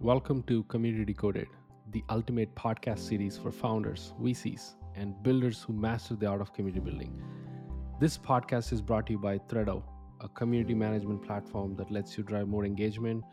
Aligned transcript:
Welcome 0.00 0.42
to 0.42 0.62
Community 0.64 1.06
Decoded, 1.06 1.48
the 1.90 2.04
ultimate 2.10 2.54
podcast 2.54 2.98
series 2.98 3.38
for 3.38 3.50
founders, 3.50 4.12
VCs, 4.20 4.74
and 4.94 5.20
builders 5.22 5.62
who 5.62 5.72
master 5.72 6.14
the 6.14 6.26
art 6.26 6.42
of 6.42 6.52
community 6.52 6.80
building. 6.80 7.22
This 7.98 8.18
podcast 8.18 8.74
is 8.74 8.82
brought 8.82 9.06
to 9.06 9.14
you 9.14 9.18
by 9.18 9.38
Threado, 9.38 9.82
a 10.20 10.28
community 10.28 10.74
management 10.74 11.22
platform 11.22 11.76
that 11.76 11.90
lets 11.90 12.18
you 12.18 12.24
drive 12.24 12.46
more 12.46 12.66
engagement, 12.66 13.24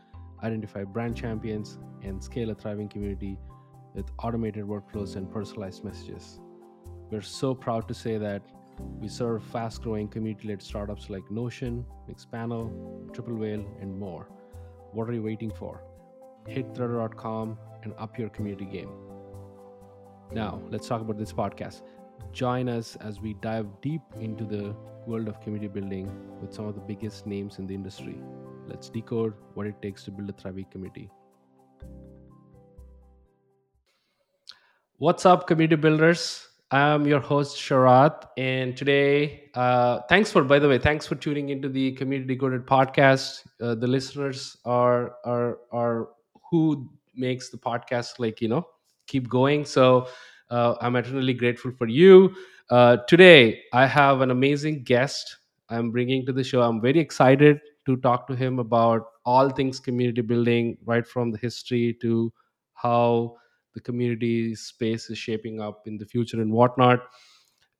identify 0.42 0.84
brand 0.84 1.14
champions, 1.14 1.78
and 2.02 2.24
scale 2.24 2.48
a 2.48 2.54
thriving 2.54 2.88
community 2.88 3.38
with 3.94 4.06
automated 4.20 4.64
workflows 4.64 5.16
and 5.16 5.30
personalized 5.30 5.84
messages. 5.84 6.40
We're 7.10 7.20
so 7.20 7.54
proud 7.54 7.86
to 7.88 7.94
say 7.94 8.16
that 8.16 8.40
we 9.00 9.08
serve 9.08 9.44
fast 9.44 9.82
growing 9.82 10.08
community 10.08 10.48
led 10.48 10.62
startups 10.62 11.10
like 11.10 11.30
Notion, 11.30 11.84
Mixpanel, 12.08 13.12
Triple 13.12 13.34
Whale, 13.34 13.66
and 13.82 13.98
more. 13.98 14.30
What 14.92 15.10
are 15.10 15.12
you 15.12 15.22
waiting 15.22 15.50
for? 15.50 15.82
Hit 16.46 16.74
Threado.com 16.74 17.58
and 17.82 17.94
up 17.98 18.18
your 18.18 18.28
community 18.28 18.64
game. 18.64 18.90
Now, 20.32 20.60
let's 20.70 20.88
talk 20.88 21.00
about 21.00 21.18
this 21.18 21.32
podcast. 21.32 21.82
Join 22.32 22.68
us 22.68 22.96
as 22.96 23.20
we 23.20 23.34
dive 23.34 23.66
deep 23.82 24.02
into 24.20 24.44
the 24.44 24.74
world 25.06 25.28
of 25.28 25.40
community 25.40 25.68
building 25.68 26.10
with 26.40 26.52
some 26.52 26.66
of 26.66 26.74
the 26.74 26.80
biggest 26.80 27.26
names 27.26 27.58
in 27.58 27.66
the 27.66 27.74
industry. 27.74 28.16
Let's 28.66 28.88
decode 28.88 29.34
what 29.54 29.66
it 29.66 29.80
takes 29.82 30.04
to 30.04 30.10
build 30.10 30.30
a 30.30 30.32
thriving 30.32 30.66
community. 30.70 31.10
What's 34.96 35.26
up, 35.26 35.46
community 35.46 35.76
builders? 35.76 36.48
I'm 36.70 37.06
your 37.06 37.20
host 37.20 37.56
Sharath, 37.56 38.26
and 38.36 38.76
today, 38.76 39.50
uh, 39.54 40.00
thanks 40.08 40.32
for 40.32 40.42
by 40.42 40.58
the 40.58 40.68
way, 40.68 40.78
thanks 40.78 41.06
for 41.06 41.14
tuning 41.14 41.50
into 41.50 41.68
the 41.68 41.92
Community 41.92 42.34
Decoded 42.34 42.66
podcast. 42.66 43.46
Uh, 43.60 43.74
the 43.74 43.86
listeners 43.86 44.56
are 44.64 45.14
are 45.24 45.58
are 45.72 46.08
who 46.50 46.90
makes 47.14 47.50
the 47.50 47.56
podcast 47.56 48.18
like 48.18 48.40
you 48.40 48.48
know 48.48 48.66
keep 49.06 49.28
going. 49.28 49.64
So 49.64 50.08
uh, 50.50 50.74
I'm 50.80 50.96
eternally 50.96 51.34
grateful 51.34 51.72
for 51.72 51.88
you. 51.88 52.34
Uh, 52.70 52.98
today, 53.08 53.62
I 53.72 53.86
have 53.86 54.20
an 54.20 54.30
amazing 54.30 54.84
guest. 54.84 55.36
I'm 55.68 55.90
bringing 55.90 56.24
to 56.26 56.32
the 56.32 56.44
show. 56.44 56.62
I'm 56.62 56.80
very 56.80 56.98
excited 56.98 57.60
to 57.86 57.96
talk 57.98 58.26
to 58.28 58.34
him 58.34 58.58
about 58.58 59.02
all 59.24 59.50
things 59.50 59.80
community 59.80 60.22
building, 60.22 60.78
right 60.84 61.06
from 61.06 61.30
the 61.30 61.38
history 61.38 61.96
to 62.00 62.32
how 62.74 63.36
the 63.74 63.80
community 63.80 64.54
space 64.54 65.10
is 65.10 65.18
shaping 65.18 65.60
up 65.60 65.86
in 65.86 65.98
the 65.98 66.06
future 66.06 66.40
and 66.40 66.52
whatnot. 66.52 67.00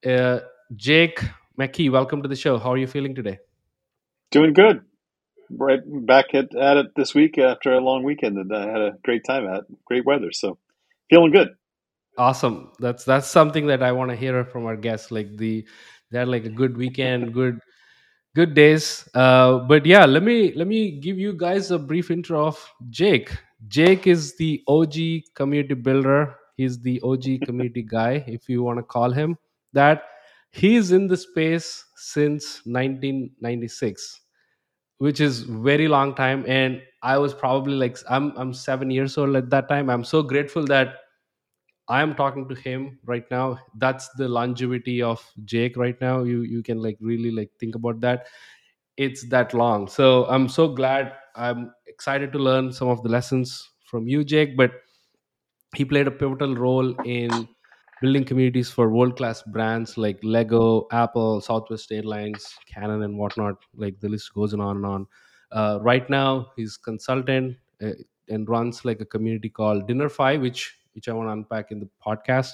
Uh, 0.05 0.41
Jake 0.77 1.21
McKee, 1.59 1.91
welcome 1.91 2.23
to 2.23 2.29
the 2.29 2.37
show. 2.37 2.59
How 2.59 2.73
are 2.73 2.79
you 2.79 2.87
feeling 2.87 3.15
today? 3.15 3.39
Doing 4.31 4.53
good. 4.53 4.85
Right 5.51 5.81
back 5.85 6.35
at, 6.35 6.55
at 6.55 6.77
it 6.77 6.87
this 6.97 7.15
week 7.15 7.39
after 7.39 7.73
a 7.73 7.81
long 7.81 8.03
weekend 8.03 8.37
that 8.39 8.55
I 8.57 8.67
had 8.71 8.81
a 8.81 8.93
great 9.05 9.25
time 9.25 9.47
at. 9.47 9.65
Great 9.85 10.05
weather, 10.05 10.33
so 10.33 10.59
feeling 11.11 11.33
good. 11.33 11.49
Awesome. 12.17 12.73
That's 12.79 13.05
that's 13.05 13.29
something 13.29 13.67
that 13.67 13.83
I 13.83 13.93
want 13.93 14.11
to 14.11 14.17
hear 14.17 14.45
from 14.45 14.67
our 14.67 14.77
guests. 14.77 15.11
Like 15.11 15.37
the 15.37 15.67
they 16.11 16.19
had 16.19 16.29
like 16.29 16.45
a 16.45 16.51
good 16.51 16.77
weekend, 16.77 17.35
good 17.41 17.61
good 18.35 18.55
days. 18.55 19.09
Uh, 19.15 19.59
but 19.59 19.87
yeah, 19.87 20.05
let 20.05 20.23
me 20.23 20.53
let 20.55 20.67
me 20.67 21.01
give 21.01 21.19
you 21.19 21.33
guys 21.37 21.71
a 21.71 21.79
brief 21.79 22.11
intro 22.11 22.47
of 22.47 22.73
Jake. 22.91 23.31
Jake 23.69 24.07
is 24.07 24.37
the 24.37 24.63
OG 24.69 24.95
community 25.35 25.75
builder. 25.75 26.37
He's 26.57 26.81
the 26.81 27.01
OG 27.03 27.25
community 27.47 27.83
guy, 27.83 28.25
if 28.27 28.49
you 28.49 28.63
want 28.63 28.79
to 28.79 28.85
call 28.85 29.11
him 29.11 29.37
that. 29.73 30.05
He's 30.51 30.93
in 30.93 31.09
the 31.09 31.17
space 31.17 31.85
since 31.97 32.61
1996, 32.65 34.21
which 34.99 35.21
is 35.21 35.43
very 35.43 35.89
long 35.89 36.15
time. 36.15 36.45
And 36.49 36.83
I 37.03 37.19
was 37.19 37.35
probably 37.35 37.75
like 37.75 37.99
I'm 38.09 38.33
I'm 38.37 38.53
seven 38.55 38.91
years 38.91 39.19
old 39.19 39.37
at 39.37 39.51
that 39.51 39.69
time. 39.69 39.91
I'm 39.91 40.05
so 40.05 40.23
grateful 40.23 40.65
that 40.67 40.97
I 41.89 42.01
am 42.03 42.15
talking 42.15 42.49
to 42.49 42.55
him 42.55 42.99
right 43.05 43.25
now. 43.31 43.59
That's 43.77 44.09
the 44.17 44.29
longevity 44.29 45.03
of 45.03 45.23
Jake 45.45 45.77
right 45.77 46.01
now. 46.01 46.23
You 46.23 46.43
you 46.43 46.63
can 46.63 46.81
like 46.83 46.97
really 47.01 47.31
like 47.31 47.51
think 47.61 47.75
about 47.75 48.01
that. 48.01 48.27
It's 48.97 49.29
that 49.31 49.55
long. 49.55 49.89
So 49.89 50.27
I'm 50.27 50.49
so 50.49 50.69
glad. 50.69 51.15
I'm 51.37 51.73
excited 51.87 52.33
to 52.33 52.39
learn 52.39 52.73
some 52.73 52.89
of 52.89 53.03
the 53.03 53.09
lessons 53.11 53.71
from 53.87 54.09
you, 54.09 54.25
Jake. 54.25 54.57
But 54.57 54.73
he 55.75 55.85
played 55.85 56.07
a 56.07 56.11
pivotal 56.11 56.55
role 56.57 56.95
in 57.03 57.49
building 58.01 58.25
communities 58.25 58.71
for 58.71 58.91
world 58.91 59.17
class 59.17 59.43
brands 59.43 59.97
like 59.97 60.19
Lego, 60.23 60.87
Apple, 60.93 61.41
Southwest 61.41 61.91
Airlines, 61.93 62.55
Canon, 62.67 63.03
and 63.03 63.17
whatnot. 63.19 63.57
Like 63.77 64.01
the 64.01 64.09
list 64.09 64.33
goes 64.35 64.53
on 64.55 64.61
and 64.77 64.87
on. 64.87 65.07
Uh, 65.53 65.79
right 65.83 66.09
now, 66.11 66.51
he's 66.57 66.77
consultant 66.77 67.57
uh, 67.83 67.91
and 68.29 68.49
runs 68.49 68.85
like 68.85 69.01
a 69.01 69.05
community 69.05 69.49
called 69.49 69.89
Dinnerfy, 69.89 70.41
which 70.41 70.77
which 70.95 71.09
I 71.09 71.13
want 71.13 71.29
to 71.29 71.33
unpack 71.33 71.73
in 71.73 71.81
the 71.81 71.89
podcast. 72.05 72.53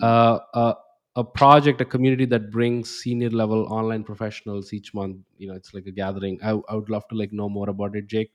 Uh, 0.00 0.38
uh, 0.54 0.74
a 1.16 1.24
project, 1.24 1.80
a 1.80 1.84
community 1.84 2.24
that 2.26 2.52
brings 2.52 2.88
senior 2.88 3.30
level 3.30 3.66
online 3.72 4.04
professionals 4.04 4.72
each 4.72 4.94
month. 4.94 5.16
You 5.38 5.48
know, 5.48 5.54
it's 5.54 5.74
like 5.74 5.86
a 5.86 5.90
gathering. 5.90 6.38
I, 6.42 6.50
I 6.68 6.74
would 6.76 6.88
love 6.88 7.06
to 7.08 7.16
like 7.16 7.32
know 7.32 7.48
more 7.48 7.68
about 7.68 7.96
it, 7.96 8.06
Jake. 8.06 8.30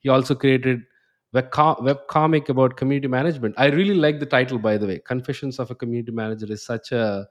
He 0.00 0.08
also 0.08 0.34
created 0.34 0.82
web, 1.36 1.50
com- 1.50 1.84
web 1.84 1.98
comic 2.08 2.48
about 2.48 2.76
community 2.76 3.08
management. 3.08 3.54
I 3.58 3.66
really 3.66 3.94
like 3.94 4.20
the 4.20 4.26
title, 4.26 4.58
by 4.58 4.76
the 4.78 4.86
way. 4.86 4.98
Confessions 5.06 5.58
of 5.58 5.70
a 5.70 5.74
Community 5.74 6.12
Manager 6.12 6.46
is 6.50 6.62
such 6.62 6.92
a 6.92 7.26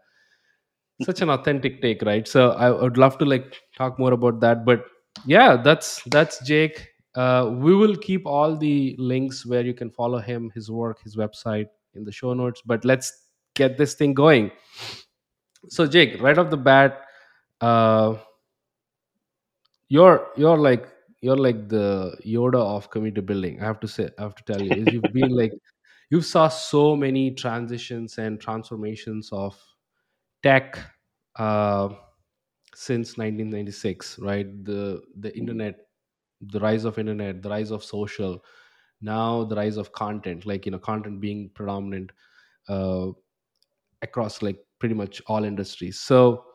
such 1.03 1.21
an 1.21 1.29
authentic 1.29 1.81
take, 1.81 2.03
right? 2.03 2.27
So 2.27 2.51
I 2.51 2.71
would 2.71 2.97
love 2.97 3.17
to 3.17 3.25
like 3.25 3.61
talk 3.77 3.99
more 3.99 4.13
about 4.13 4.39
that. 4.41 4.63
But 4.63 4.85
yeah, 5.25 5.57
that's 5.57 6.03
that's 6.17 6.43
Jake. 6.45 6.87
Uh, 7.15 7.49
we 7.65 7.75
will 7.75 7.95
keep 7.95 8.25
all 8.25 8.55
the 8.55 8.95
links 8.99 9.45
where 9.45 9.61
you 9.61 9.73
can 9.73 9.89
follow 9.89 10.19
him, 10.19 10.51
his 10.53 10.69
work, 10.69 11.01
his 11.01 11.15
website 11.15 11.67
in 11.95 12.03
the 12.03 12.11
show 12.11 12.33
notes. 12.33 12.61
But 12.65 12.85
let's 12.85 13.11
get 13.55 13.77
this 13.77 13.95
thing 13.95 14.13
going. 14.13 14.51
So 15.69 15.87
Jake, 15.87 16.21
right 16.21 16.37
off 16.37 16.49
the 16.49 16.57
bat, 16.57 17.01
uh, 17.61 18.15
you're 19.89 20.27
you're 20.37 20.57
like 20.57 20.87
you're 21.25 21.37
like 21.37 21.69
the 21.69 22.17
Yoda 22.25 22.61
of 22.75 22.89
community 22.91 23.21
building. 23.21 23.61
I 23.61 23.65
have 23.65 23.79
to 23.81 23.87
say, 23.87 24.09
I 24.19 24.23
have 24.23 24.35
to 24.35 24.43
tell 24.43 24.61
you, 24.61 24.75
is 24.81 24.91
you've 24.91 25.11
been 25.13 25.31
like 25.35 25.53
you've 26.11 26.25
saw 26.25 26.47
so 26.49 26.95
many 26.95 27.31
transitions 27.31 28.17
and 28.17 28.39
transformations 28.39 29.29
of 29.31 29.57
tech 30.43 30.79
uh, 31.37 31.89
since 32.75 33.17
1996, 33.17 34.19
right? 34.19 34.47
The 34.65 35.01
the 35.19 35.35
internet, 35.37 35.75
the 36.41 36.59
rise 36.59 36.85
of 36.85 36.99
internet, 36.99 37.41
the 37.41 37.49
rise 37.49 37.71
of 37.71 37.83
social, 37.83 38.43
now 39.01 39.43
the 39.45 39.55
rise 39.55 39.77
of 39.77 39.91
content, 39.93 40.45
like 40.45 40.65
you 40.65 40.71
know, 40.73 40.79
content 40.79 41.21
being 41.21 41.49
predominant 41.55 42.11
uh, 42.69 43.07
across 44.01 44.41
like 44.41 44.57
pretty 44.79 44.95
much 44.95 45.21
all 45.27 45.43
industries. 45.43 45.99
So 45.99 46.45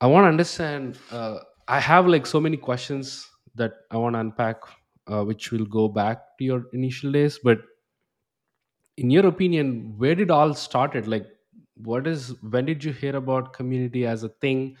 I 0.00 0.06
want 0.06 0.24
to 0.24 0.28
understand. 0.28 0.98
Uh, 1.10 1.40
I 1.68 1.80
have 1.80 2.06
like 2.06 2.26
so 2.26 2.40
many 2.40 2.56
questions 2.56 3.28
that 3.54 3.72
I 3.90 3.96
want 3.96 4.14
to 4.14 4.20
unpack, 4.20 4.56
uh, 5.06 5.24
which 5.24 5.50
will 5.50 5.66
go 5.66 5.88
back 5.88 6.38
to 6.38 6.44
your 6.44 6.64
initial 6.72 7.12
days. 7.12 7.38
But 7.42 7.58
in 8.96 9.10
your 9.10 9.26
opinion, 9.26 9.94
where 9.98 10.14
did 10.14 10.30
all 10.30 10.54
started? 10.54 11.08
Like, 11.08 11.26
what 11.76 12.06
is 12.06 12.34
when 12.42 12.66
did 12.66 12.84
you 12.84 12.92
hear 12.92 13.16
about 13.16 13.52
community 13.52 14.06
as 14.06 14.22
a 14.22 14.28
thing, 14.28 14.76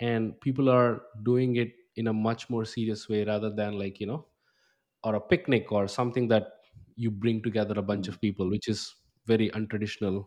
and 0.00 0.40
people 0.40 0.68
are 0.70 1.02
doing 1.22 1.56
it 1.56 1.72
in 1.96 2.06
a 2.06 2.12
much 2.12 2.48
more 2.50 2.64
serious 2.64 3.08
way 3.08 3.24
rather 3.24 3.50
than 3.50 3.78
like 3.78 4.00
you 4.00 4.06
know, 4.06 4.26
or 5.04 5.14
a 5.16 5.20
picnic 5.20 5.72
or 5.72 5.88
something 5.88 6.28
that 6.28 6.48
you 6.96 7.10
bring 7.10 7.42
together 7.42 7.74
a 7.78 7.82
bunch 7.82 8.08
of 8.08 8.20
people, 8.20 8.50
which 8.50 8.68
is 8.68 8.94
very 9.26 9.50
untraditional. 9.50 10.26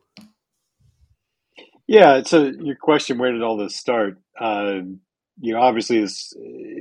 Yeah. 1.88 2.24
So 2.24 2.46
your 2.46 2.76
question, 2.76 3.18
where 3.18 3.32
did 3.32 3.44
all 3.44 3.58
this 3.58 3.76
start? 3.76 4.20
Uh, 4.40 4.82
you 5.40 5.54
know, 5.54 5.62
obviously, 5.62 5.98
is 6.00 6.34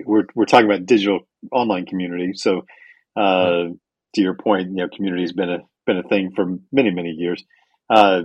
we're 0.05 0.25
we're 0.35 0.45
talking 0.45 0.67
about 0.67 0.87
digital 0.87 1.21
online 1.53 1.87
community. 1.87 2.33
So, 2.35 2.63
uh, 3.17 3.69
to 4.15 4.21
your 4.21 4.35
point, 4.35 4.69
you 4.71 4.77
know, 4.77 4.89
community 4.95 5.23
has 5.23 5.33
been 5.33 5.51
a 5.51 5.59
been 5.87 5.99
a 5.99 6.03
thing 6.09 6.33
for 6.35 6.47
many 6.73 6.91
many 6.91 7.11
years. 7.11 7.45
Uh, 7.89 8.23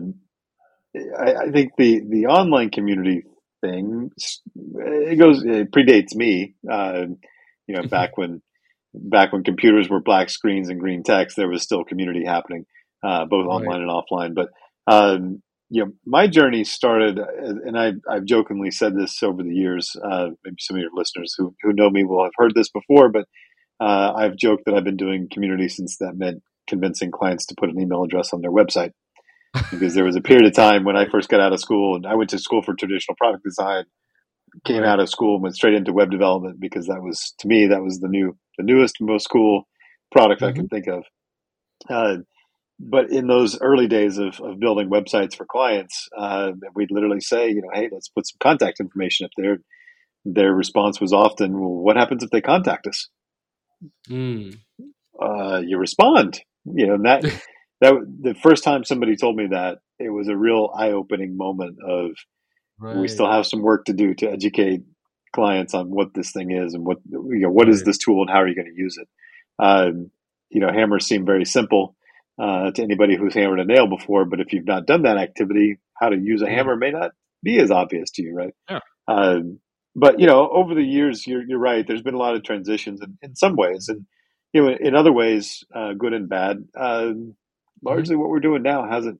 I, 0.95 1.33
I 1.47 1.51
think 1.51 1.73
the 1.77 2.01
the 2.07 2.25
online 2.27 2.69
community 2.69 3.23
thing 3.61 4.11
it 4.55 5.17
goes 5.19 5.43
it 5.43 5.71
predates 5.71 6.15
me. 6.15 6.55
Uh, 6.69 7.05
you 7.67 7.75
know, 7.75 7.87
back 7.87 8.11
when 8.17 8.41
back 8.93 9.33
when 9.33 9.43
computers 9.43 9.89
were 9.89 10.01
black 10.01 10.29
screens 10.29 10.69
and 10.69 10.79
green 10.79 11.03
text, 11.03 11.35
there 11.35 11.49
was 11.49 11.63
still 11.63 11.83
community 11.83 12.25
happening, 12.25 12.65
uh, 13.03 13.25
both 13.25 13.45
Right. 13.45 13.67
online 13.67 13.81
and 13.81 13.91
offline. 13.91 14.35
But 14.35 14.49
um, 14.87 15.41
you 15.69 15.83
know, 15.83 15.91
my 16.05 16.27
journey 16.27 16.63
started, 16.63 17.19
uh, 17.19 17.25
and 17.65 17.77
I, 17.77 17.93
I've 18.09 18.25
jokingly 18.25 18.71
said 18.71 18.95
this 18.95 19.21
over 19.23 19.41
the 19.43 19.53
years. 19.53 19.95
Uh, 20.03 20.29
maybe 20.43 20.57
some 20.59 20.77
of 20.77 20.81
your 20.81 20.91
listeners 20.93 21.33
who 21.37 21.55
who 21.61 21.73
know 21.73 21.89
me 21.89 22.03
will 22.03 22.23
have 22.23 22.33
heard 22.37 22.53
this 22.55 22.69
before, 22.69 23.09
but 23.09 23.25
uh, 23.79 24.13
I've 24.15 24.35
joked 24.35 24.65
that 24.65 24.75
I've 24.75 24.83
been 24.83 24.97
doing 24.97 25.27
community 25.31 25.67
since 25.67 25.97
that 25.97 26.13
meant 26.15 26.43
convincing 26.67 27.11
clients 27.11 27.45
to 27.47 27.55
put 27.59 27.69
an 27.69 27.79
email 27.79 28.03
address 28.03 28.33
on 28.33 28.41
their 28.41 28.51
website 28.51 28.91
because 29.71 29.93
there 29.93 30.05
was 30.05 30.15
a 30.15 30.21
period 30.21 30.45
of 30.45 30.53
time 30.53 30.83
when 30.83 30.97
I 30.97 31.07
first 31.09 31.29
got 31.29 31.41
out 31.41 31.53
of 31.53 31.59
school 31.59 31.95
and 31.95 32.05
I 32.05 32.15
went 32.15 32.29
to 32.31 32.39
school 32.39 32.61
for 32.61 32.73
traditional 32.73 33.15
product 33.15 33.43
design, 33.43 33.85
came 34.65 34.83
out 34.83 34.99
of 34.99 35.09
school 35.09 35.35
and 35.35 35.43
went 35.43 35.55
straight 35.55 35.73
into 35.73 35.93
web 35.93 36.11
development 36.11 36.59
because 36.59 36.87
that 36.87 37.01
was 37.01 37.33
to 37.39 37.47
me 37.47 37.67
that 37.67 37.83
was 37.83 37.99
the 37.99 38.07
new 38.07 38.37
the 38.57 38.63
newest 38.63 38.97
most 39.01 39.27
cool 39.27 39.67
product 40.11 40.43
I 40.43 40.51
hmm 40.51 40.53
could 40.53 40.69
think 40.69 40.87
of. 40.87 41.03
Uh, 41.89 42.17
but 42.79 43.09
in 43.09 43.27
those 43.27 43.59
early 43.61 43.87
days 43.87 44.17
of, 44.17 44.39
of 44.41 44.59
building 44.59 44.89
websites 44.89 45.35
for 45.35 45.45
clients, 45.45 46.09
uh, 46.17 46.51
we'd 46.75 46.91
literally 46.91 47.21
say, 47.21 47.49
you 47.49 47.61
know, 47.61 47.69
hey, 47.73 47.89
let's 47.91 48.09
put 48.09 48.27
some 48.27 48.37
contact 48.41 48.79
information 48.79 49.25
up 49.25 49.31
there. 49.37 49.59
Their 50.25 50.53
response 50.53 50.99
was 50.99 51.13
often, 51.13 51.53
well, 51.53 51.69
what 51.69 51.95
happens 51.95 52.23
if 52.23 52.31
they 52.31 52.41
contact 52.41 52.87
us? 52.87 53.09
Mm. 54.09 54.59
Uh, 55.21 55.61
you 55.65 55.77
respond, 55.77 56.41
you 56.65 56.87
know, 56.87 56.95
and 56.95 57.05
that, 57.05 57.21
that 57.81 57.93
the 58.21 58.35
first 58.35 58.63
time 58.63 58.83
somebody 58.83 59.15
told 59.15 59.37
me 59.37 59.47
that, 59.51 59.77
it 59.97 60.09
was 60.09 60.27
a 60.27 60.35
real 60.35 60.71
eye 60.77 60.91
opening 60.91 61.37
moment 61.37 61.77
of 61.87 62.11
right. 62.79 62.97
we 62.97 63.07
still 63.07 63.31
have 63.31 63.45
some 63.45 63.61
work 63.61 63.85
to 63.85 63.93
do 63.93 64.13
to 64.15 64.29
educate 64.29 64.81
clients 65.33 65.73
on 65.73 65.87
what 65.87 66.13
this 66.13 66.33
thing 66.33 66.51
is 66.51 66.73
and 66.73 66.85
what, 66.85 66.97
you 67.09 67.39
know, 67.39 67.49
what 67.49 67.67
right. 67.67 67.73
is 67.73 67.83
this 67.83 67.97
tool 67.97 68.21
and 68.21 68.29
how 68.29 68.41
are 68.41 68.47
you 68.47 68.55
going 68.55 68.73
to 68.73 68.81
use 68.81 68.97
it? 68.97 69.07
Um, 69.57 70.11
you 70.49 70.59
know, 70.59 70.67
hammers 70.69 71.07
seem 71.07 71.25
very 71.25 71.45
simple 71.45 71.95
uh, 72.39 72.71
to 72.71 72.81
anybody 72.81 73.15
who's 73.15 73.33
hammered 73.33 73.59
a 73.59 73.65
nail 73.65 73.87
before. 73.87 74.25
But 74.25 74.39
if 74.39 74.53
you've 74.53 74.65
not 74.65 74.85
done 74.85 75.03
that 75.03 75.17
activity, 75.17 75.77
how 75.99 76.09
to 76.09 76.17
use 76.17 76.41
a 76.41 76.45
mm-hmm. 76.45 76.55
hammer 76.55 76.75
may 76.75 76.91
not 76.91 77.11
be 77.43 77.59
as 77.59 77.71
obvious 77.71 78.11
to 78.11 78.23
you, 78.23 78.35
right? 78.35 78.53
Yeah. 78.69 78.79
Um, 79.07 79.59
but 79.95 80.19
you 80.19 80.27
know, 80.27 80.49
over 80.49 80.75
the 80.75 80.83
years, 80.83 81.25
you're 81.25 81.43
you're 81.43 81.59
right. 81.59 81.85
There's 81.87 82.01
been 82.01 82.15
a 82.15 82.19
lot 82.19 82.35
of 82.35 82.43
transitions 82.43 83.01
in, 83.01 83.17
in 83.21 83.35
some 83.35 83.55
ways, 83.55 83.87
and 83.87 84.05
you 84.53 84.61
know, 84.61 84.75
in 84.79 84.95
other 84.95 85.13
ways, 85.13 85.63
uh, 85.73 85.93
good 85.93 86.13
and 86.13 86.27
bad. 86.27 86.57
Uh, 86.77 87.11
largely, 87.83 88.15
mm-hmm. 88.15 88.21
what 88.21 88.29
we're 88.29 88.39
doing 88.39 88.63
now 88.63 88.89
hasn't 88.89 89.19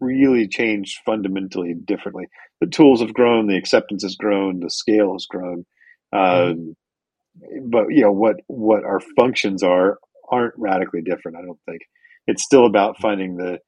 really 0.00 0.48
changed 0.48 1.00
fundamentally 1.04 1.74
differently. 1.74 2.26
The 2.60 2.68
tools 2.68 3.00
have 3.00 3.12
grown, 3.12 3.46
the 3.46 3.58
acceptance 3.58 4.02
has 4.02 4.16
grown, 4.16 4.60
the 4.60 4.70
scale 4.70 5.12
has 5.12 5.26
grown. 5.26 5.66
Mm-hmm. 6.14 6.50
Um, 6.50 6.76
but 7.70 7.86
you 7.90 8.02
know 8.02 8.12
what 8.12 8.36
what 8.46 8.84
our 8.84 9.00
functions 9.18 9.62
are 9.62 9.98
aren't 10.30 10.54
radically 10.56 11.02
different. 11.02 11.36
I 11.36 11.42
don't 11.42 11.60
think 11.66 11.82
it's 12.28 12.44
still 12.44 12.66
about 12.66 13.00
finding 13.00 13.36
the 13.36 13.58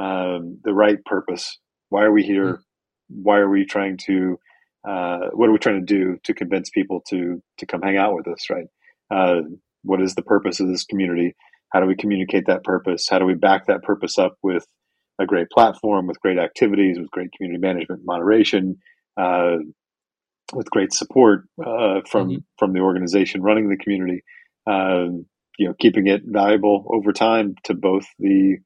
um, 0.00 0.58
the 0.64 0.74
right 0.74 1.02
purpose. 1.06 1.58
Why 1.88 2.02
are 2.02 2.12
we 2.12 2.24
here? 2.24 2.54
Mm-hmm. 2.54 3.22
Why 3.22 3.38
are 3.38 3.48
we 3.48 3.64
trying 3.64 3.96
to? 4.06 4.38
Uh, 4.86 5.28
what 5.32 5.48
are 5.48 5.52
we 5.52 5.58
trying 5.58 5.84
to 5.84 5.94
do 5.94 6.18
to 6.24 6.34
convince 6.34 6.68
people 6.68 7.02
to 7.08 7.42
to 7.58 7.66
come 7.66 7.80
hang 7.80 7.96
out 7.96 8.14
with 8.14 8.28
us? 8.28 8.50
Right? 8.50 8.66
Uh, 9.10 9.42
what 9.82 10.02
is 10.02 10.14
the 10.14 10.22
purpose 10.22 10.60
of 10.60 10.68
this 10.68 10.84
community? 10.84 11.34
How 11.72 11.80
do 11.80 11.86
we 11.86 11.96
communicate 11.96 12.46
that 12.46 12.64
purpose? 12.64 13.06
How 13.08 13.18
do 13.18 13.24
we 13.24 13.34
back 13.34 13.66
that 13.66 13.82
purpose 13.82 14.18
up 14.18 14.36
with 14.42 14.66
a 15.20 15.26
great 15.26 15.48
platform, 15.50 16.06
with 16.06 16.20
great 16.20 16.38
activities, 16.38 16.98
with 16.98 17.10
great 17.10 17.30
community 17.36 17.60
management, 17.60 18.02
moderation, 18.04 18.76
uh, 19.16 19.56
with 20.54 20.70
great 20.70 20.92
support 20.92 21.44
uh, 21.60 22.00
from 22.10 22.28
mm-hmm. 22.28 22.36
from 22.58 22.72
the 22.72 22.80
organization 22.80 23.42
running 23.42 23.68
the 23.68 23.76
community? 23.76 24.22
Um, 24.66 25.26
you 25.58 25.66
know 25.66 25.74
keeping 25.78 26.06
it 26.06 26.22
valuable 26.24 26.86
over 26.88 27.12
time 27.12 27.56
to 27.64 27.74
both 27.74 28.06
the 28.18 28.56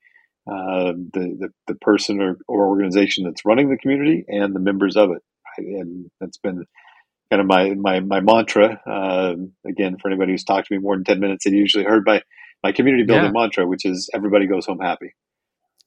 uh, 0.46 0.92
the, 1.12 1.36
the, 1.38 1.48
the 1.68 1.74
person 1.76 2.20
or, 2.20 2.36
or 2.48 2.66
organization 2.66 3.24
that's 3.24 3.44
running 3.44 3.70
the 3.70 3.76
community 3.76 4.24
and 4.26 4.54
the 4.54 4.60
members 4.60 4.96
of 4.96 5.10
it. 5.10 5.22
And 5.56 6.10
that's 6.20 6.38
been 6.38 6.64
kind 7.30 7.40
of 7.40 7.46
my 7.46 7.74
my 7.74 8.00
my 8.00 8.20
mantra. 8.20 8.80
Uh, 8.86 9.34
again, 9.66 9.96
for 10.00 10.08
anybody 10.08 10.32
who's 10.32 10.44
talked 10.44 10.68
to 10.68 10.74
me 10.74 10.80
more 10.80 10.96
than 10.96 11.04
ten 11.04 11.20
minutes, 11.20 11.44
they 11.44 11.50
usually 11.50 11.84
heard 11.84 12.04
my 12.06 12.22
my 12.62 12.72
community 12.72 13.04
building 13.04 13.26
yeah. 13.26 13.40
mantra, 13.40 13.66
which 13.66 13.84
is 13.84 14.08
everybody 14.14 14.46
goes 14.46 14.66
home 14.66 14.80
happy. 14.80 15.14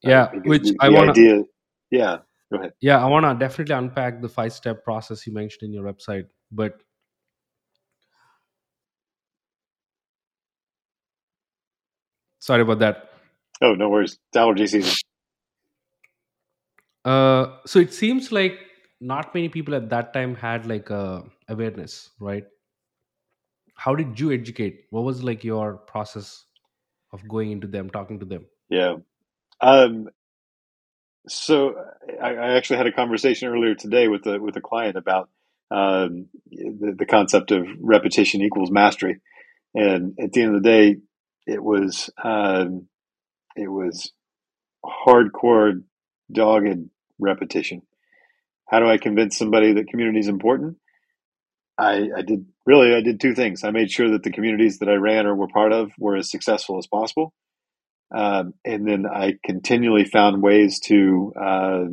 Uh, 0.05 0.09
yeah, 0.09 0.23
uh, 0.23 0.39
which 0.45 0.63
the, 0.63 0.75
I 0.79 0.89
want 0.89 1.09
idea. 1.09 1.43
Yeah, 1.91 2.17
go 2.51 2.59
ahead. 2.59 2.73
Yeah, 2.81 3.03
I 3.03 3.07
want 3.07 3.25
to 3.25 3.43
definitely 3.43 3.75
unpack 3.75 4.21
the 4.21 4.29
five 4.29 4.53
step 4.53 4.83
process 4.83 5.25
you 5.25 5.33
mentioned 5.33 5.63
in 5.63 5.73
your 5.73 5.83
website, 5.83 6.25
but 6.51 6.81
Sorry 12.45 12.61
about 12.61 12.77
that. 12.77 13.09
Oh, 13.59 13.73
no 13.73 13.89
worries. 13.89 14.19
It's 14.27 14.37
allergy 14.37 14.67
season. 14.67 14.93
Uh, 17.03 17.57
so 17.65 17.79
it 17.79 17.91
seems 17.91 18.31
like 18.31 18.59
not 19.01 19.33
many 19.33 19.49
people 19.49 19.73
at 19.73 19.89
that 19.89 20.13
time 20.13 20.35
had 20.35 20.67
like 20.67 20.91
a 20.91 21.23
awareness, 21.49 22.11
right? 22.19 22.43
How 23.75 23.95
did 23.95 24.19
you 24.19 24.31
educate? 24.31 24.81
What 24.91 25.05
was 25.05 25.23
like 25.23 25.43
your 25.43 25.77
process 25.77 26.45
of 27.11 27.27
going 27.27 27.49
into 27.49 27.65
them, 27.65 27.89
talking 27.89 28.19
to 28.19 28.25
them? 28.25 28.45
Yeah. 28.69 28.97
Um, 29.59 30.09
so 31.27 31.73
I, 32.21 32.35
I 32.35 32.57
actually 32.57 32.77
had 32.77 32.85
a 32.85 32.91
conversation 32.91 33.49
earlier 33.49 33.73
today 33.73 34.07
with 34.07 34.27
a 34.27 34.39
with 34.39 34.55
a 34.55 34.61
client 34.61 34.97
about 34.97 35.29
um, 35.71 36.27
the, 36.51 36.93
the 36.95 37.07
concept 37.07 37.49
of 37.49 37.65
repetition 37.79 38.41
equals 38.41 38.69
mastery, 38.69 39.19
and 39.73 40.13
at 40.19 40.31
the 40.31 40.43
end 40.43 40.55
of 40.55 40.61
the 40.61 40.69
day, 40.69 40.97
it 41.45 41.63
was 41.63 42.09
um, 42.23 42.87
it 43.55 43.67
was 43.67 44.11
hardcore, 44.85 45.83
dogged 46.31 46.89
repetition. 47.19 47.81
How 48.67 48.79
do 48.79 48.87
I 48.87 48.97
convince 48.97 49.37
somebody 49.37 49.73
that 49.73 49.87
community 49.87 50.19
is 50.19 50.27
important? 50.27 50.77
I, 51.77 52.09
I 52.17 52.21
did 52.21 52.45
really 52.65 52.95
I 52.95 53.01
did 53.01 53.19
two 53.19 53.35
things. 53.35 53.63
I 53.63 53.71
made 53.71 53.91
sure 53.91 54.11
that 54.11 54.23
the 54.23 54.31
communities 54.31 54.79
that 54.79 54.89
I 54.89 54.95
ran 54.95 55.25
or 55.25 55.35
were 55.35 55.47
part 55.47 55.73
of 55.73 55.91
were 55.99 56.15
as 56.15 56.31
successful 56.31 56.77
as 56.77 56.87
possible, 56.87 57.33
um, 58.15 58.53
and 58.63 58.87
then 58.87 59.05
I 59.05 59.35
continually 59.43 60.05
found 60.05 60.41
ways 60.41 60.79
to 60.85 61.33
uh, 61.39 61.85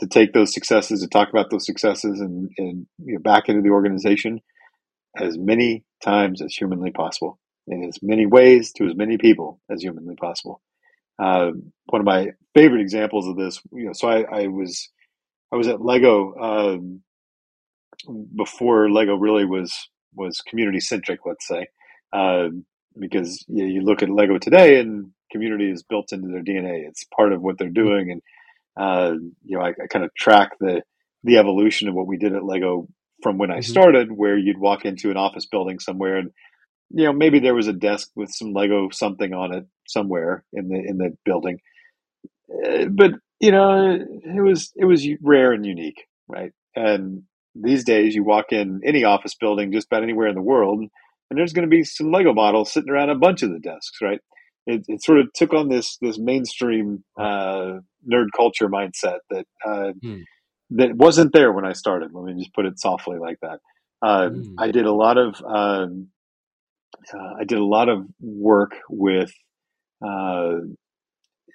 to 0.00 0.06
take 0.06 0.32
those 0.32 0.54
successes, 0.54 1.02
to 1.02 1.08
talk 1.08 1.28
about 1.28 1.50
those 1.50 1.66
successes, 1.66 2.20
and, 2.20 2.50
and 2.56 2.86
you 2.98 3.14
know, 3.14 3.20
back 3.20 3.48
into 3.48 3.60
the 3.62 3.70
organization 3.70 4.40
as 5.16 5.36
many 5.36 5.84
times 6.02 6.40
as 6.40 6.54
humanly 6.54 6.90
possible 6.90 7.38
in 7.70 7.84
as 7.84 7.98
many 8.02 8.26
ways 8.26 8.72
to 8.72 8.86
as 8.86 8.96
many 8.96 9.16
people 9.16 9.60
as 9.70 9.82
humanly 9.82 10.16
possible. 10.16 10.60
Uh, 11.18 11.50
one 11.86 12.00
of 12.00 12.06
my 12.06 12.28
favorite 12.54 12.80
examples 12.80 13.28
of 13.28 13.36
this, 13.36 13.60
you 13.72 13.86
know, 13.86 13.92
so 13.92 14.08
I, 14.08 14.22
I 14.22 14.46
was 14.48 14.88
I 15.52 15.56
was 15.56 15.68
at 15.68 15.80
Lego 15.80 16.34
um, 16.34 17.02
before 18.36 18.90
Lego 18.90 19.14
really 19.14 19.44
was 19.44 19.88
was 20.14 20.40
community 20.40 20.80
centric, 20.80 21.20
let's 21.24 21.46
say, 21.46 21.66
uh, 22.12 22.48
because 22.98 23.44
you, 23.48 23.64
know, 23.64 23.72
you, 23.72 23.82
look 23.82 24.02
at 24.02 24.10
Lego 24.10 24.38
today 24.38 24.80
and 24.80 25.12
community 25.30 25.70
is 25.70 25.84
built 25.84 26.12
into 26.12 26.28
their 26.28 26.42
DNA. 26.42 26.88
It's 26.88 27.04
part 27.16 27.32
of 27.32 27.42
what 27.42 27.58
they're 27.58 27.68
doing, 27.68 28.10
and 28.10 28.22
uh, 28.76 29.12
you 29.44 29.58
know, 29.58 29.62
I, 29.62 29.70
I 29.70 29.86
kind 29.88 30.04
of 30.04 30.14
track 30.14 30.52
the 30.58 30.82
the 31.22 31.36
evolution 31.36 31.88
of 31.88 31.94
what 31.94 32.06
we 32.06 32.16
did 32.16 32.34
at 32.34 32.44
Lego 32.44 32.88
from 33.22 33.36
when 33.36 33.50
I 33.50 33.58
mm-hmm. 33.58 33.70
started, 33.70 34.10
where 34.10 34.38
you'd 34.38 34.58
walk 34.58 34.84
into 34.84 35.10
an 35.10 35.18
office 35.18 35.44
building 35.44 35.78
somewhere 35.78 36.16
and 36.16 36.30
you 36.90 37.04
know 37.04 37.12
maybe 37.12 37.38
there 37.38 37.54
was 37.54 37.68
a 37.68 37.72
desk 37.72 38.10
with 38.16 38.30
some 38.30 38.52
lego 38.52 38.88
something 38.90 39.32
on 39.32 39.54
it 39.54 39.64
somewhere 39.86 40.44
in 40.52 40.68
the 40.68 40.76
in 40.76 40.98
the 40.98 41.16
building 41.24 41.58
uh, 42.66 42.86
but 42.90 43.12
you 43.40 43.50
know 43.50 43.98
it 44.24 44.42
was 44.42 44.72
it 44.76 44.84
was 44.84 45.06
rare 45.22 45.52
and 45.52 45.64
unique 45.64 46.04
right 46.28 46.52
and 46.76 47.22
these 47.54 47.84
days 47.84 48.14
you 48.14 48.22
walk 48.22 48.52
in 48.52 48.80
any 48.84 49.04
office 49.04 49.34
building 49.34 49.72
just 49.72 49.86
about 49.86 50.02
anywhere 50.02 50.28
in 50.28 50.34
the 50.34 50.42
world 50.42 50.80
and 50.80 51.38
there's 51.38 51.52
going 51.52 51.68
to 51.68 51.76
be 51.76 51.84
some 51.84 52.10
lego 52.10 52.32
models 52.32 52.72
sitting 52.72 52.90
around 52.90 53.10
a 53.10 53.14
bunch 53.14 53.42
of 53.42 53.50
the 53.50 53.58
desks 53.58 53.98
right 54.02 54.20
it, 54.66 54.82
it 54.88 55.02
sort 55.02 55.18
of 55.18 55.32
took 55.34 55.52
on 55.52 55.68
this 55.68 55.96
this 56.00 56.18
mainstream 56.18 57.02
uh, 57.18 57.78
nerd 58.10 58.26
culture 58.36 58.68
mindset 58.68 59.18
that 59.30 59.46
uh, 59.66 59.92
hmm. 60.02 60.20
that 60.70 60.94
wasn't 60.96 61.32
there 61.32 61.52
when 61.52 61.64
i 61.64 61.72
started 61.72 62.10
let 62.12 62.24
me 62.24 62.40
just 62.40 62.54
put 62.54 62.66
it 62.66 62.78
softly 62.78 63.18
like 63.18 63.38
that 63.42 63.58
uh, 64.02 64.28
hmm. 64.28 64.54
i 64.58 64.70
did 64.70 64.86
a 64.86 64.92
lot 64.92 65.18
of 65.18 65.40
um, 65.46 66.08
uh, 67.12 67.34
I 67.40 67.44
did 67.44 67.58
a 67.58 67.64
lot 67.64 67.88
of 67.88 68.06
work 68.20 68.72
with 68.88 69.32
uh, 70.06 70.56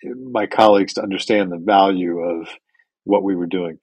my 0.04 0.46
colleagues 0.46 0.94
to 0.94 1.04
understand 1.04 1.52
the 1.52 1.58
value 1.58 2.20
of 2.20 2.48
what 3.04 3.24
we 3.24 3.36
were 3.36 3.48
doing. 3.48 3.80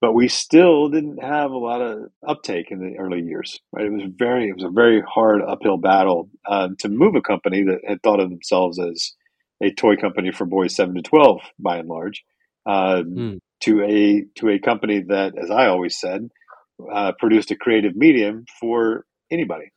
But 0.00 0.14
we 0.14 0.26
still 0.26 0.88
didn't 0.88 1.22
have 1.22 1.52
a 1.52 1.58
lot 1.58 1.80
of 1.80 2.10
uptake 2.26 2.72
in 2.72 2.80
the 2.80 2.98
early 2.98 3.20
years. 3.20 3.60
Right? 3.72 3.86
It 3.86 3.92
was 3.92 4.02
very, 4.16 4.48
it 4.48 4.56
was 4.56 4.64
a 4.64 4.70
very 4.70 5.00
hard 5.00 5.42
uphill 5.42 5.76
battle 5.76 6.28
uh, 6.44 6.70
to 6.80 6.88
move 6.88 7.14
a 7.14 7.20
company 7.20 7.62
that 7.64 7.80
had 7.86 8.02
thought 8.02 8.18
of 8.18 8.30
themselves 8.30 8.80
as 8.80 9.12
a 9.62 9.70
toy 9.72 9.94
company 9.96 10.32
for 10.32 10.44
boys 10.44 10.74
seven 10.74 10.96
to 10.96 11.02
twelve, 11.02 11.40
by 11.56 11.76
and 11.76 11.88
large, 11.88 12.24
mm. 12.66 13.38
to 13.60 13.82
a 13.84 14.24
to 14.40 14.48
a 14.48 14.58
company 14.58 15.04
that, 15.06 15.34
as 15.40 15.52
I 15.52 15.66
always 15.66 16.00
said, 16.00 16.28
uh, 16.92 17.12
produced 17.20 17.52
a 17.52 17.56
creative 17.56 17.94
medium 17.94 18.44
for 18.58 19.04
anybody 19.30 19.70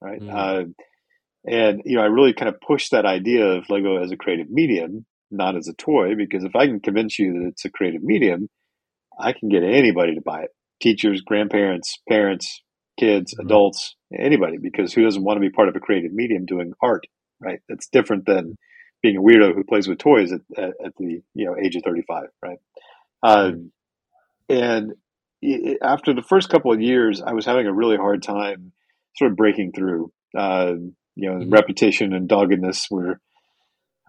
right? 0.00 0.20
Mm. 0.20 0.34
Uh, 0.34 0.64
and 1.44 1.82
you 1.84 1.96
know, 1.96 2.02
I 2.02 2.06
really 2.06 2.34
kind 2.34 2.48
of 2.48 2.60
pushed 2.60 2.92
that 2.92 3.06
idea 3.06 3.44
of 3.44 3.70
Lego 3.70 4.02
as 4.02 4.10
a 4.10 4.16
creative 4.16 4.50
medium, 4.50 5.06
not 5.30 5.56
as 5.56 5.68
a 5.68 5.74
toy, 5.74 6.14
because 6.16 6.44
if 6.44 6.54
I 6.56 6.66
can 6.66 6.80
convince 6.80 7.18
you 7.18 7.32
that 7.32 7.48
it's 7.48 7.64
a 7.64 7.70
creative 7.70 8.02
medium, 8.02 8.48
I 9.18 9.32
can 9.32 9.48
get 9.48 9.62
anybody 9.62 10.14
to 10.14 10.20
buy 10.20 10.42
it: 10.42 10.50
teachers, 10.80 11.22
grandparents, 11.22 11.98
parents, 12.08 12.62
kids, 12.98 13.34
mm. 13.34 13.44
adults, 13.44 13.96
anybody. 14.16 14.58
Because 14.60 14.92
who 14.92 15.04
doesn't 15.04 15.24
want 15.24 15.36
to 15.36 15.40
be 15.40 15.50
part 15.50 15.68
of 15.68 15.76
a 15.76 15.80
creative 15.80 16.12
medium 16.12 16.44
doing 16.46 16.72
art, 16.82 17.06
right? 17.40 17.60
That's 17.68 17.88
different 17.88 18.26
than 18.26 18.56
being 19.02 19.16
a 19.16 19.22
weirdo 19.22 19.54
who 19.54 19.64
plays 19.64 19.86
with 19.86 19.98
toys 19.98 20.32
at, 20.32 20.40
at, 20.56 20.70
at 20.84 20.92
the 20.98 21.22
you 21.34 21.46
know 21.46 21.56
age 21.56 21.76
of 21.76 21.82
thirty 21.82 22.02
five, 22.02 22.28
right? 22.42 22.58
Um, 23.22 23.72
and 24.48 24.94
after 25.82 26.14
the 26.14 26.22
first 26.22 26.48
couple 26.48 26.72
of 26.72 26.80
years, 26.80 27.22
I 27.22 27.32
was 27.32 27.46
having 27.46 27.66
a 27.66 27.72
really 27.72 27.96
hard 27.96 28.22
time 28.22 28.72
sort 29.18 29.32
of 29.32 29.36
breaking 29.36 29.72
through. 29.72 30.10
Uh, 30.36 30.74
you 31.16 31.28
know, 31.28 31.38
mm-hmm. 31.38 31.50
repetition 31.50 32.12
and 32.12 32.28
doggedness 32.28 32.86
were 32.90 33.20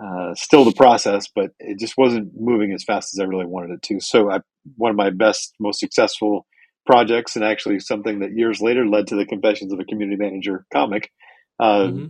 uh, 0.01 0.34
still 0.36 0.63
the 0.63 0.74
process, 0.74 1.28
but 1.34 1.51
it 1.60 1.80
just 1.80 1.98
wasn't 1.98 2.32
moving 2.39 2.72
as 2.72 2.84
fast 2.84 3.13
as 3.13 3.20
I 3.20 3.25
really 3.25 3.48
wanted 3.48 3.72
it 3.72 3.82
to. 3.84 4.00
So, 4.00 4.32
I, 4.32 4.39
one 4.75 4.92
of 4.92 4.96
my 4.96 5.10
best, 5.10 5.54
most 5.60 5.80
successful 5.80 6.46
projects, 6.86 7.36
and 7.36 7.44
actually 7.44 7.80
something 7.80 8.20
that 8.20 8.36
years 8.36 8.62
later 8.62 8.86
led 8.86 9.08
to 9.08 9.16
the 9.16 9.25
Confessions 9.25 9.74
of 9.74 9.80
a 9.80 9.86
Community 9.86 10.18
Manager 10.18 10.66
comic. 10.72 11.12
Uh, 11.60 11.88
mm-hmm. 11.88 12.06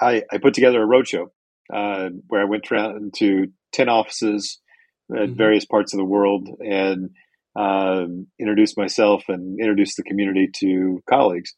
I, 0.00 0.22
I, 0.30 0.38
put 0.38 0.54
together 0.54 0.80
a 0.80 0.86
roadshow 0.86 1.26
uh, 1.72 2.10
where 2.28 2.42
I 2.42 2.44
went 2.44 2.70
around 2.70 3.14
to 3.16 3.48
ten 3.72 3.88
offices 3.88 4.60
at 5.10 5.16
mm-hmm. 5.16 5.34
various 5.34 5.64
parts 5.64 5.92
of 5.92 5.98
the 5.98 6.04
world 6.04 6.48
and 6.60 7.10
um, 7.56 8.28
introduced 8.38 8.78
myself 8.78 9.24
and 9.28 9.58
introduced 9.58 9.96
the 9.96 10.04
community 10.04 10.48
to 10.60 11.02
colleagues 11.08 11.54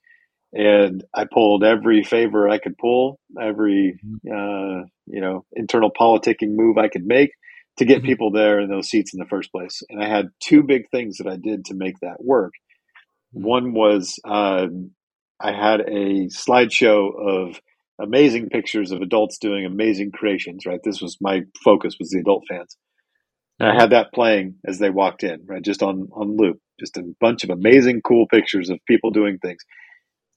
and 0.53 1.03
I 1.15 1.25
pulled 1.25 1.65
every 1.65 2.03
favor 2.03 2.49
I 2.49 2.59
could 2.59 2.77
pull, 2.77 3.19
every 3.41 3.99
mm-hmm. 4.05 4.31
uh, 4.31 4.85
you 5.07 5.21
know 5.21 5.45
internal 5.53 5.91
politicking 5.91 6.55
move 6.55 6.79
I 6.79 6.89
could 6.89 7.07
make 7.07 7.31
to 7.79 7.85
get 7.85 7.99
mm-hmm. 7.99 8.07
people 8.07 8.31
there 8.33 8.61
in 8.61 8.69
those 8.69 8.89
seats 8.89 9.15
in 9.15 9.19
the 9.19 9.29
first 9.29 9.51
place. 9.51 9.83
And 9.89 10.03
I 10.03 10.09
had 10.09 10.27
two 10.41 10.63
big 10.63 10.91
things 10.91 11.19
that 11.19 11.27
I 11.27 11.37
did 11.37 11.67
to 11.67 11.75
make 11.75 11.99
that 12.01 12.23
work. 12.23 12.53
Mm-hmm. 13.35 13.47
One 13.47 13.73
was 13.73 14.19
um, 14.25 14.91
I 15.41 15.53
had 15.53 15.81
a 15.81 16.29
slideshow 16.29 17.11
of 17.19 17.61
amazing 18.01 18.51
pictures 18.51 18.93
of 18.93 19.01
adults 19.01 19.39
doing 19.39 19.65
amazing 19.65 20.13
creations. 20.13 20.67
Right, 20.67 20.81
this 20.85 21.01
was 21.01 21.17
my 21.21 21.43
focus 21.65 21.97
was 21.99 22.11
the 22.11 22.21
adult 22.21 22.45
fans. 22.49 22.77
And 23.59 23.71
I 23.71 23.81
had 23.81 23.91
that 23.91 24.13
playing 24.13 24.57
as 24.67 24.79
they 24.79 24.91
walked 24.91 25.23
in, 25.23 25.45
right, 25.47 25.63
just 25.63 25.83
on 25.83 26.09
on 26.13 26.37
loop, 26.37 26.59
just 26.79 26.99
a 26.99 27.05
bunch 27.21 27.45
of 27.45 27.51
amazing, 27.51 28.03
cool 28.03 28.27
pictures 28.29 28.69
of 28.69 28.81
people 28.87 29.11
doing 29.11 29.39
things 29.39 29.63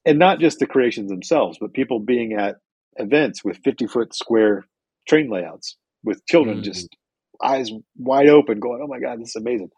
and 0.05 0.19
not 0.19 0.39
just 0.39 0.59
the 0.59 0.67
creations 0.67 1.09
themselves, 1.09 1.57
but 1.59 1.73
people 1.73 1.99
being 1.99 2.33
at 2.33 2.57
events 2.97 3.43
with 3.43 3.59
50 3.63 3.87
foot 3.87 4.15
square 4.15 4.65
train 5.07 5.29
layouts 5.29 5.77
with 6.03 6.25
children 6.25 6.57
mm-hmm. 6.57 6.63
just 6.63 6.95
eyes 7.43 7.71
wide 7.97 8.29
open 8.29 8.59
going, 8.59 8.81
Oh 8.83 8.87
my 8.87 8.99
God, 8.99 9.19
this 9.19 9.29
is 9.29 9.35
amazing. 9.35 9.69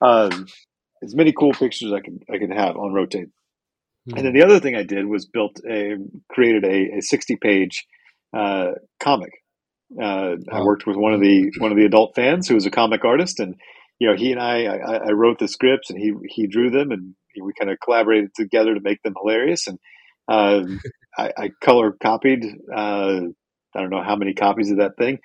Um, 0.00 0.46
as 1.02 1.14
many 1.14 1.32
cool 1.32 1.52
pictures 1.52 1.92
I 1.92 2.00
can, 2.00 2.20
I 2.32 2.38
can 2.38 2.50
have 2.50 2.76
on 2.76 2.92
rotate. 2.92 3.28
Mm-hmm. 4.08 4.16
And 4.16 4.26
then 4.26 4.32
the 4.34 4.44
other 4.44 4.60
thing 4.60 4.74
I 4.74 4.82
did 4.82 5.06
was 5.06 5.26
built 5.26 5.60
a, 5.68 5.96
created 6.30 6.64
a, 6.64 6.98
a 6.98 7.00
60 7.00 7.36
page, 7.36 7.86
uh, 8.36 8.72
comic. 9.00 9.30
Uh, 10.00 10.36
I 10.50 10.62
worked 10.62 10.86
with 10.86 10.96
one 10.96 11.12
of 11.12 11.20
the, 11.20 11.52
one 11.58 11.70
of 11.70 11.76
the 11.76 11.84
adult 11.84 12.14
fans 12.14 12.48
who 12.48 12.54
was 12.54 12.66
a 12.66 12.70
comic 12.70 13.04
artist 13.04 13.38
and, 13.38 13.54
you 13.98 14.08
know, 14.08 14.16
he 14.16 14.32
and 14.32 14.40
I, 14.40 14.64
I, 14.64 14.96
I 15.08 15.12
wrote 15.12 15.38
the 15.38 15.46
scripts 15.46 15.90
and 15.90 15.98
he, 15.98 16.12
he 16.28 16.46
drew 16.46 16.70
them 16.70 16.90
and 16.90 17.14
we 17.42 17.52
kind 17.58 17.70
of 17.70 17.78
collaborated 17.82 18.30
together 18.34 18.74
to 18.74 18.80
make 18.80 19.02
them 19.02 19.14
hilarious. 19.20 19.66
And 19.66 19.78
uh, 20.28 20.62
I, 21.18 21.32
I, 21.36 21.50
color 21.62 21.92
copied, 21.92 22.44
uh, 22.74 23.20
I 23.74 23.80
don't 23.80 23.90
know 23.90 24.02
how 24.04 24.16
many 24.16 24.34
copies 24.34 24.70
of 24.70 24.78
that 24.78 24.96
thing. 24.98 25.18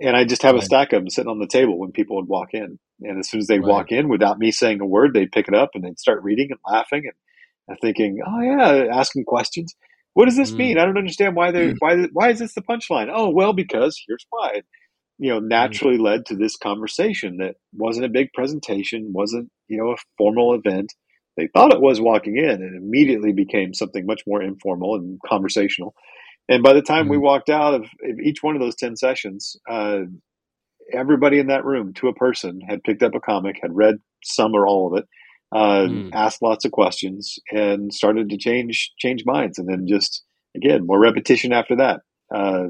And 0.00 0.16
I 0.16 0.24
just 0.24 0.42
have 0.42 0.54
right. 0.54 0.62
a 0.62 0.66
stack 0.66 0.92
of 0.92 1.02
them 1.02 1.10
sitting 1.10 1.30
on 1.30 1.38
the 1.38 1.46
table 1.46 1.78
when 1.78 1.92
people 1.92 2.16
would 2.16 2.28
walk 2.28 2.48
in. 2.52 2.78
And 3.02 3.18
as 3.18 3.28
soon 3.28 3.40
as 3.40 3.46
they 3.46 3.58
right. 3.58 3.68
walk 3.68 3.92
in 3.92 4.08
without 4.08 4.38
me 4.38 4.50
saying 4.50 4.80
a 4.80 4.86
word, 4.86 5.14
they'd 5.14 5.32
pick 5.32 5.48
it 5.48 5.54
up 5.54 5.70
and 5.74 5.84
they'd 5.84 5.98
start 5.98 6.22
reading 6.22 6.48
and 6.50 6.60
laughing 6.66 7.04
and, 7.06 7.78
thinking, 7.80 8.18
oh, 8.26 8.40
yeah, 8.42 8.94
asking 8.94 9.24
questions. 9.24 9.74
What 10.14 10.26
does 10.26 10.36
this 10.36 10.52
mm. 10.52 10.58
mean? 10.58 10.78
I 10.78 10.84
don't 10.84 10.98
understand 10.98 11.36
why 11.36 11.50
they 11.50 11.74
why 11.80 12.06
why 12.12 12.30
is 12.30 12.38
this 12.38 12.54
the 12.54 12.62
punchline? 12.62 13.08
Oh 13.12 13.30
well, 13.30 13.52
because 13.52 14.00
here's 14.06 14.24
why. 14.30 14.62
You 15.18 15.30
know, 15.30 15.40
mm. 15.40 15.48
naturally 15.48 15.98
mm. 15.98 16.04
led 16.04 16.26
to 16.26 16.36
this 16.36 16.56
conversation 16.56 17.38
that 17.38 17.56
wasn't 17.72 18.06
a 18.06 18.10
big 18.10 18.32
presentation, 18.32 19.12
wasn't 19.12 19.50
you 19.68 19.76
know 19.76 19.90
a 19.90 19.96
formal 20.16 20.54
event, 20.54 20.94
they 21.36 21.48
thought 21.48 21.72
it 21.72 21.80
was 21.80 22.00
walking 22.00 22.36
in 22.36 22.48
and 22.48 22.76
immediately 22.76 23.32
became 23.32 23.74
something 23.74 24.06
much 24.06 24.22
more 24.26 24.42
informal 24.42 24.94
and 24.94 25.18
conversational. 25.26 25.94
And 26.48 26.62
by 26.62 26.72
the 26.72 26.82
time 26.82 27.04
mm-hmm. 27.04 27.12
we 27.12 27.18
walked 27.18 27.50
out 27.50 27.74
of, 27.74 27.82
of, 27.82 28.20
each 28.22 28.42
one 28.42 28.54
of 28.54 28.60
those 28.60 28.76
10 28.76 28.96
sessions, 28.96 29.56
uh, 29.68 30.00
everybody 30.92 31.38
in 31.38 31.48
that 31.48 31.64
room 31.64 31.94
to 31.94 32.08
a 32.08 32.14
person 32.14 32.60
had 32.60 32.84
picked 32.84 33.02
up 33.02 33.14
a 33.14 33.20
comic, 33.20 33.56
had 33.60 33.74
read 33.74 33.96
some 34.22 34.54
or 34.54 34.66
all 34.66 34.92
of 34.92 34.98
it, 34.98 35.08
uh, 35.52 35.86
mm. 35.88 36.10
asked 36.12 36.42
lots 36.42 36.64
of 36.64 36.72
questions 36.72 37.38
and 37.50 37.92
started 37.92 38.28
to 38.28 38.36
change, 38.36 38.92
change 38.98 39.24
minds. 39.24 39.58
And 39.58 39.68
then 39.68 39.86
just, 39.88 40.22
again, 40.54 40.86
more 40.86 41.00
repetition 41.00 41.52
after 41.52 41.76
that. 41.76 42.00
Uh, 42.34 42.68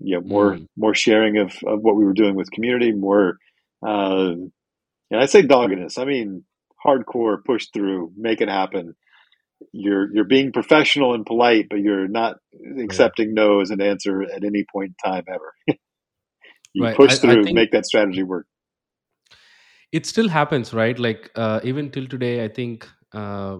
you 0.00 0.14
know, 0.14 0.20
more, 0.24 0.54
mm. 0.54 0.66
more 0.76 0.94
sharing 0.94 1.38
of, 1.38 1.52
of 1.66 1.80
what 1.80 1.96
we 1.96 2.04
were 2.04 2.12
doing 2.12 2.36
with 2.36 2.50
community, 2.52 2.92
more, 2.92 3.36
uh, 3.84 4.32
and 5.10 5.20
I 5.20 5.26
say 5.26 5.42
doggedness. 5.42 5.98
I 5.98 6.04
mean, 6.04 6.44
hardcore 6.84 7.44
push 7.44 7.68
through, 7.72 8.12
make 8.16 8.40
it 8.40 8.48
happen. 8.48 8.94
You're 9.72 10.12
you're 10.14 10.24
being 10.24 10.52
professional 10.52 11.14
and 11.14 11.26
polite, 11.26 11.66
but 11.68 11.80
you're 11.80 12.06
not 12.06 12.36
accepting 12.80 13.34
no 13.34 13.60
as 13.60 13.70
an 13.70 13.80
answer 13.80 14.22
at 14.22 14.44
any 14.44 14.64
point 14.72 14.94
in 15.04 15.10
time 15.10 15.24
ever. 15.28 15.52
you 16.74 16.84
right. 16.84 16.96
push 16.96 17.18
through, 17.18 17.46
I, 17.46 17.50
I 17.50 17.52
make 17.52 17.72
that 17.72 17.86
strategy 17.86 18.22
work. 18.22 18.46
It 19.90 20.06
still 20.06 20.28
happens, 20.28 20.72
right? 20.72 20.96
Like 20.98 21.30
uh, 21.34 21.60
even 21.64 21.90
till 21.90 22.06
today, 22.06 22.44
I 22.44 22.48
think 22.48 22.88
uh, 23.12 23.58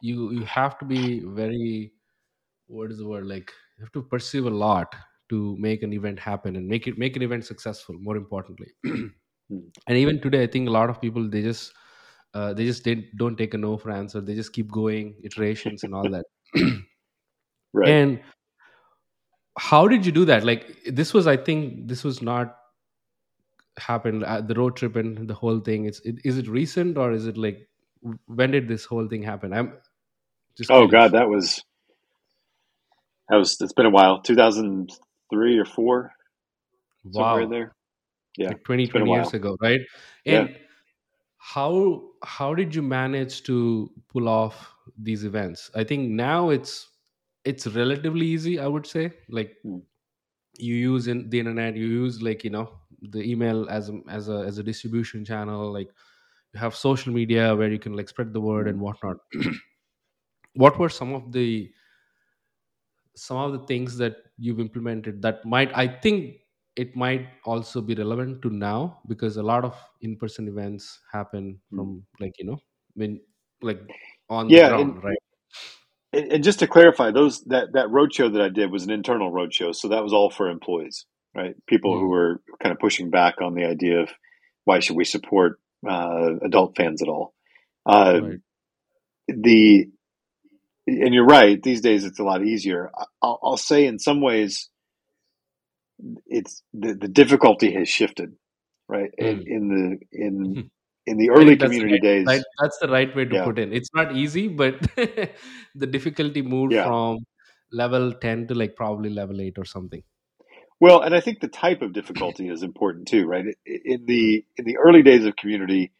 you 0.00 0.32
you 0.32 0.44
have 0.44 0.78
to 0.78 0.84
be 0.84 1.20
very 1.20 1.92
what 2.66 2.90
is 2.90 2.98
the 2.98 3.06
word 3.06 3.26
like 3.26 3.52
you 3.76 3.84
have 3.84 3.92
to 3.92 4.02
perceive 4.02 4.46
a 4.46 4.50
lot 4.50 4.94
to 5.28 5.56
make 5.58 5.82
an 5.82 5.92
event 5.92 6.18
happen 6.18 6.56
and 6.56 6.66
make 6.66 6.86
it 6.86 6.98
make 6.98 7.16
an 7.16 7.22
event 7.22 7.44
successful 7.44 7.96
more 7.98 8.16
importantly 8.16 8.68
Hmm. 9.48 9.58
and 9.86 9.96
even 9.96 10.20
today 10.20 10.42
i 10.42 10.46
think 10.46 10.68
a 10.68 10.72
lot 10.72 10.90
of 10.90 11.00
people 11.00 11.28
they 11.28 11.42
just 11.42 11.72
uh, 12.36 12.52
they 12.52 12.66
just 12.66 12.86
don't 13.16 13.38
take 13.38 13.54
a 13.54 13.58
no 13.58 13.78
for 13.78 13.90
answer. 13.90 14.20
They 14.20 14.34
just 14.34 14.52
keep 14.52 14.70
going 14.70 15.14
iterations 15.24 15.84
and 15.84 15.94
all 15.94 16.08
that. 16.10 16.26
Right. 17.72 17.90
And 17.90 18.20
how 19.58 19.86
did 19.86 20.06
you 20.06 20.12
do 20.12 20.24
that? 20.26 20.44
Like 20.44 20.78
this 20.86 21.12
was 21.12 21.26
i 21.26 21.36
think 21.36 21.88
this 21.88 22.04
was 22.04 22.22
not 22.22 22.56
happened 23.78 24.24
at 24.24 24.48
the 24.48 24.54
road 24.54 24.76
trip 24.76 24.96
and 24.96 25.28
the 25.28 25.34
whole 25.34 25.60
thing. 25.60 25.84
It's 25.84 26.00
it, 26.00 26.14
is 26.24 26.38
it 26.38 26.48
recent 26.48 26.96
or 26.96 27.12
is 27.12 27.26
it 27.26 27.36
like 27.36 27.68
when 28.24 28.52
did 28.52 28.66
this 28.66 28.86
whole 28.86 29.06
thing 29.08 29.22
happen? 29.22 29.52
I'm 29.52 29.74
just 30.56 30.70
oh 30.70 30.86
god 30.86 31.12
that 31.12 31.28
was 31.28 31.62
that 33.28 33.36
was 33.36 33.60
it's 33.60 33.74
been 33.74 33.84
a 33.84 33.90
while. 33.90 34.22
2003 34.22 35.58
or 35.58 35.64
4 35.66 36.12
wow. 37.04 37.12
somewhere 37.12 37.46
there 37.46 37.75
yeah 38.36 38.48
like 38.48 38.64
20 38.64 38.86
20 38.88 39.10
years 39.10 39.34
ago 39.34 39.56
right? 39.60 39.80
And 40.24 40.48
yeah. 40.48 40.56
how 41.38 42.10
how 42.22 42.54
did 42.54 42.74
you 42.74 42.82
manage 42.82 43.42
to 43.44 43.90
pull 44.08 44.28
off 44.28 44.74
these 44.98 45.24
events? 45.24 45.70
I 45.74 45.84
think 45.84 46.10
now 46.10 46.50
it's 46.50 46.88
it's 47.44 47.66
relatively 47.66 48.26
easy 48.26 48.58
i 48.58 48.66
would 48.66 48.86
say. 48.86 49.12
Like 49.28 49.56
mm. 49.64 49.82
you 50.58 50.74
use 50.74 51.06
in 51.08 51.28
the 51.30 51.38
internet 51.38 51.76
you 51.76 51.86
use 51.86 52.22
like 52.22 52.44
you 52.44 52.50
know 52.50 52.70
the 53.02 53.22
email 53.30 53.68
as 53.68 53.90
a, 53.90 54.00
as 54.08 54.28
a 54.28 54.38
as 54.38 54.58
a 54.58 54.62
distribution 54.62 55.24
channel 55.24 55.72
like 55.72 55.88
you 56.52 56.60
have 56.60 56.74
social 56.74 57.12
media 57.12 57.54
where 57.54 57.70
you 57.70 57.78
can 57.78 57.94
like 57.94 58.08
spread 58.08 58.32
the 58.32 58.40
word 58.40 58.68
and 58.68 58.80
whatnot. 58.80 59.18
What 60.54 60.78
were 60.78 60.88
some 60.88 61.12
of 61.12 61.32
the 61.32 61.70
some 63.14 63.36
of 63.38 63.52
the 63.52 63.66
things 63.66 63.96
that 63.98 64.16
you've 64.38 64.60
implemented 64.60 65.22
that 65.22 65.44
might 65.44 65.70
i 65.74 65.88
think 65.88 66.36
it 66.76 66.94
might 66.94 67.26
also 67.44 67.80
be 67.80 67.94
relevant 67.94 68.42
to 68.42 68.50
now 68.50 69.00
because 69.08 69.38
a 69.38 69.42
lot 69.42 69.64
of 69.64 69.74
in-person 70.02 70.46
events 70.46 71.00
happen 71.12 71.58
hmm. 71.70 71.76
from 71.76 72.06
like 72.20 72.34
you 72.38 72.46
know 72.46 72.58
when 72.94 73.20
like 73.62 73.80
on 74.28 74.48
yeah, 74.48 74.68
the 74.68 74.76
ground 74.76 74.94
and, 74.94 75.04
right 75.04 75.18
and 76.12 76.44
just 76.44 76.58
to 76.60 76.66
clarify 76.66 77.10
those 77.10 77.42
that 77.44 77.72
that 77.72 77.88
roadshow 77.88 78.32
that 78.32 78.42
i 78.42 78.48
did 78.48 78.70
was 78.70 78.84
an 78.84 78.90
internal 78.90 79.32
roadshow 79.32 79.74
so 79.74 79.88
that 79.88 80.02
was 80.02 80.12
all 80.12 80.30
for 80.30 80.48
employees 80.48 81.06
right 81.34 81.54
people 81.66 81.92
mm-hmm. 81.92 82.00
who 82.00 82.08
were 82.08 82.40
kind 82.62 82.72
of 82.72 82.78
pushing 82.78 83.10
back 83.10 83.40
on 83.40 83.54
the 83.54 83.64
idea 83.64 84.00
of 84.00 84.10
why 84.64 84.80
should 84.80 84.96
we 84.96 85.04
support 85.04 85.58
uh, 85.88 86.30
adult 86.44 86.76
fans 86.76 87.02
at 87.02 87.08
all 87.08 87.34
uh, 87.86 88.20
right. 88.22 88.38
the 89.28 89.86
and 90.86 91.14
you're 91.14 91.26
right 91.26 91.62
these 91.62 91.80
days 91.80 92.04
it's 92.04 92.18
a 92.18 92.24
lot 92.24 92.44
easier 92.44 92.90
I'll, 93.22 93.38
I'll 93.42 93.56
say 93.56 93.86
in 93.86 93.98
some 93.98 94.20
ways 94.20 94.70
it's 96.26 96.62
the, 96.72 96.94
the 96.94 97.08
difficulty 97.08 97.72
has 97.74 97.88
shifted, 97.88 98.34
right? 98.88 99.10
Mm. 99.20 99.26
In, 99.26 99.44
in, 99.46 99.68
the 99.68 99.98
in 100.12 100.54
hmm. 100.54 100.60
in 101.06 101.16
the 101.16 101.30
early 101.30 101.56
community 101.56 101.94
right, 101.94 102.02
days, 102.02 102.26
right, 102.26 102.42
that's 102.60 102.78
the 102.78 102.88
right 102.88 103.14
way 103.14 103.24
to 103.24 103.34
yeah. 103.34 103.44
put 103.44 103.58
in. 103.58 103.72
It's 103.72 103.90
not 103.94 104.14
easy, 104.14 104.48
but 104.48 104.80
the 105.74 105.86
difficulty 105.86 106.42
moved 106.42 106.72
yeah. 106.72 106.84
from 106.84 107.18
level 107.72 108.12
ten 108.12 108.46
to 108.48 108.54
like 108.54 108.76
probably 108.76 109.10
level 109.10 109.40
eight 109.40 109.58
or 109.58 109.64
something. 109.64 110.02
Well, 110.78 111.00
and 111.00 111.14
I 111.14 111.20
think 111.20 111.40
the 111.40 111.48
type 111.48 111.80
of 111.80 111.94
difficulty 111.94 112.48
is 112.50 112.62
important 112.62 113.08
too, 113.08 113.26
right? 113.26 113.46
In 113.64 114.04
the 114.04 114.44
in 114.56 114.64
the 114.66 114.76
early 114.76 115.02
days 115.02 115.24
of 115.24 115.34
community, 115.36 115.92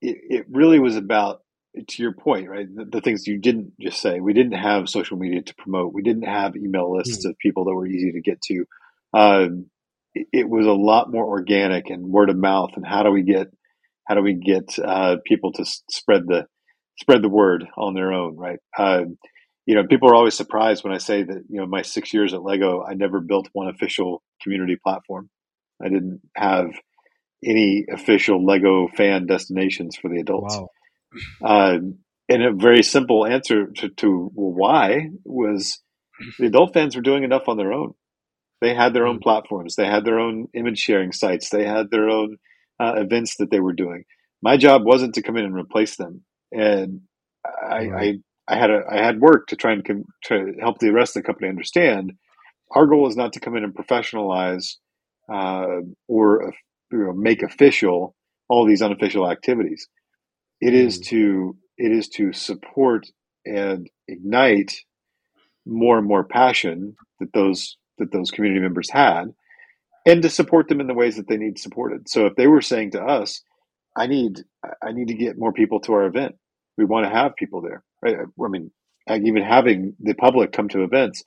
it, 0.00 0.18
it 0.30 0.46
really 0.48 0.78
was 0.78 0.96
about 0.96 1.42
to 1.88 2.02
your 2.02 2.12
point, 2.12 2.48
right? 2.48 2.66
The, 2.72 2.84
the, 2.84 3.00
things 3.00 3.26
you 3.26 3.38
didn't 3.38 3.72
just 3.80 4.00
say. 4.00 4.20
We 4.20 4.34
didn't 4.34 4.52
have 4.52 4.88
social 4.88 5.16
media 5.16 5.40
to 5.40 5.54
promote. 5.54 5.94
We 5.94 6.02
didn't 6.02 6.26
have 6.26 6.54
email 6.54 6.94
lists 6.94 7.26
mm. 7.26 7.30
of 7.30 7.38
people 7.38 7.64
that 7.64 7.74
were 7.74 7.86
easy 7.86 8.12
to 8.12 8.20
get 8.20 8.42
to 8.42 8.66
uh, 9.14 9.46
it, 10.14 10.48
was 10.48 10.66
a 10.66 10.72
lot 10.72 11.10
more 11.10 11.24
organic 11.24 11.90
and 11.90 12.04
word 12.04 12.30
of 12.30 12.36
mouth. 12.36 12.70
And 12.76 12.86
how 12.86 13.02
do 13.02 13.10
we 13.10 13.22
get 13.22 13.48
how 14.06 14.14
do 14.14 14.22
we 14.22 14.34
get 14.34 14.78
uh, 14.78 15.16
people 15.26 15.52
to 15.52 15.64
spread 15.90 16.22
the 16.26 16.46
spread 16.98 17.22
the 17.22 17.28
word 17.28 17.64
on 17.76 17.94
their 17.94 18.12
own, 18.12 18.36
right? 18.36 18.58
Uh, 18.76 19.02
you 19.64 19.74
know, 19.74 19.86
people 19.86 20.10
are 20.10 20.14
always 20.14 20.34
surprised 20.34 20.82
when 20.82 20.92
I 20.92 20.98
say 20.98 21.22
that, 21.22 21.44
you 21.48 21.60
know, 21.60 21.66
my 21.66 21.82
six 21.82 22.12
years 22.12 22.34
at 22.34 22.42
Lego, 22.42 22.82
I 22.82 22.94
never 22.94 23.20
built 23.20 23.48
one 23.52 23.68
official 23.68 24.22
community 24.42 24.76
platform. 24.82 25.30
I 25.80 25.88
didn't 25.88 26.20
have 26.34 26.66
any 27.44 27.86
official 27.92 28.44
Lego 28.44 28.88
fan 28.96 29.26
destinations 29.26 29.96
for 29.96 30.08
the 30.08 30.20
adults. 30.20 30.56
Wow. 30.56 30.68
Uh, 31.44 31.78
and 32.28 32.42
a 32.42 32.52
very 32.52 32.82
simple 32.82 33.26
answer 33.26 33.66
to, 33.66 33.88
to 33.88 34.30
why 34.34 35.08
was 35.24 35.80
the 36.38 36.46
adult 36.46 36.72
fans 36.72 36.96
were 36.96 37.02
doing 37.02 37.24
enough 37.24 37.48
on 37.48 37.56
their 37.56 37.72
own. 37.72 37.94
They 38.62 38.74
had 38.74 38.94
their 38.94 39.08
own 39.08 39.18
mm. 39.18 39.22
platforms. 39.22 39.74
They 39.74 39.86
had 39.86 40.04
their 40.04 40.20
own 40.20 40.46
image 40.54 40.78
sharing 40.78 41.10
sites. 41.10 41.50
They 41.50 41.66
had 41.66 41.90
their 41.90 42.08
own 42.08 42.36
uh, 42.80 42.94
events 42.96 43.36
that 43.38 43.50
they 43.50 43.58
were 43.58 43.72
doing. 43.72 44.04
My 44.40 44.56
job 44.56 44.84
wasn't 44.84 45.14
to 45.16 45.22
come 45.22 45.36
in 45.36 45.44
and 45.44 45.54
replace 45.54 45.96
them. 45.96 46.22
And 46.52 47.00
I, 47.44 47.86
right. 47.86 48.20
I, 48.48 48.54
I 48.54 48.58
had 48.58 48.70
a, 48.70 48.82
I 48.88 49.04
had 49.04 49.20
work 49.20 49.48
to 49.48 49.56
try 49.56 49.72
and 49.72 49.84
com- 49.84 50.04
to 50.26 50.54
help 50.60 50.78
the 50.78 50.92
rest 50.92 51.16
of 51.16 51.22
the 51.22 51.26
company 51.26 51.48
understand. 51.48 52.12
Our 52.70 52.86
goal 52.86 53.08
is 53.08 53.16
not 53.16 53.32
to 53.32 53.40
come 53.40 53.56
in 53.56 53.64
and 53.64 53.74
professionalize 53.74 54.76
uh, 55.32 55.82
or 56.06 56.48
uh, 56.48 56.50
you 56.92 56.98
know, 56.98 57.12
make 57.12 57.42
official 57.42 58.14
all 58.48 58.64
these 58.64 58.82
unofficial 58.82 59.28
activities. 59.28 59.88
It 60.60 60.72
mm. 60.72 60.86
is 60.86 61.00
to 61.08 61.56
it 61.78 61.90
is 61.90 62.08
to 62.10 62.32
support 62.32 63.06
and 63.44 63.90
ignite 64.06 64.76
more 65.66 65.98
and 65.98 66.06
more 66.06 66.22
passion 66.22 66.94
that 67.18 67.32
those 67.34 67.76
that 67.98 68.12
those 68.12 68.30
community 68.30 68.60
members 68.60 68.90
had 68.90 69.34
and 70.04 70.22
to 70.22 70.30
support 70.30 70.68
them 70.68 70.80
in 70.80 70.86
the 70.86 70.94
ways 70.94 71.16
that 71.16 71.28
they 71.28 71.36
need 71.36 71.58
supported. 71.58 72.08
So 72.08 72.26
if 72.26 72.34
they 72.36 72.46
were 72.46 72.62
saying 72.62 72.92
to 72.92 73.02
us 73.02 73.42
i 73.96 74.06
need 74.06 74.40
i 74.82 74.92
need 74.92 75.08
to 75.08 75.14
get 75.14 75.38
more 75.38 75.52
people 75.52 75.80
to 75.80 75.92
our 75.92 76.06
event. 76.06 76.36
We 76.78 76.84
want 76.84 77.06
to 77.06 77.14
have 77.14 77.36
people 77.36 77.60
there 77.60 77.84
right? 78.02 78.16
I 78.18 78.48
mean 78.48 78.70
even 79.10 79.42
having 79.42 79.94
the 80.00 80.14
public 80.14 80.52
come 80.52 80.68
to 80.70 80.84
events 80.84 81.22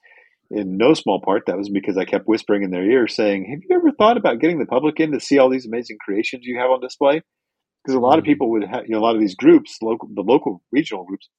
in 0.52 0.78
no 0.78 0.94
small 0.94 1.22
part 1.22 1.44
that 1.48 1.58
was 1.58 1.70
because 1.70 1.98
i 1.98 2.06
kept 2.06 2.28
whispering 2.28 2.64
in 2.64 2.72
their 2.72 2.90
ear 2.90 3.08
saying 3.08 3.46
have 3.50 3.60
you 3.68 3.76
ever 3.76 3.92
thought 3.92 4.18
about 4.18 4.40
getting 4.40 4.60
the 4.60 4.66
public 4.66 5.00
in 5.00 5.12
to 5.12 5.20
see 5.20 5.38
all 5.38 5.50
these 5.50 5.66
amazing 5.66 5.98
creations 6.04 6.46
you 6.46 6.60
have 6.60 6.70
on 6.70 6.80
display? 6.82 7.22
Because 7.84 7.96
a 7.96 8.00
lot 8.00 8.18
of 8.18 8.24
mm-hmm. 8.24 8.32
people 8.32 8.52
would 8.52 8.64
have 8.64 8.84
you 8.86 8.92
know 8.92 9.00
a 9.00 9.06
lot 9.06 9.16
of 9.16 9.22
these 9.22 9.36
groups 9.36 9.78
local 9.82 10.10
the 10.14 10.22
local 10.22 10.62
regional 10.72 11.04
groups 11.04 11.30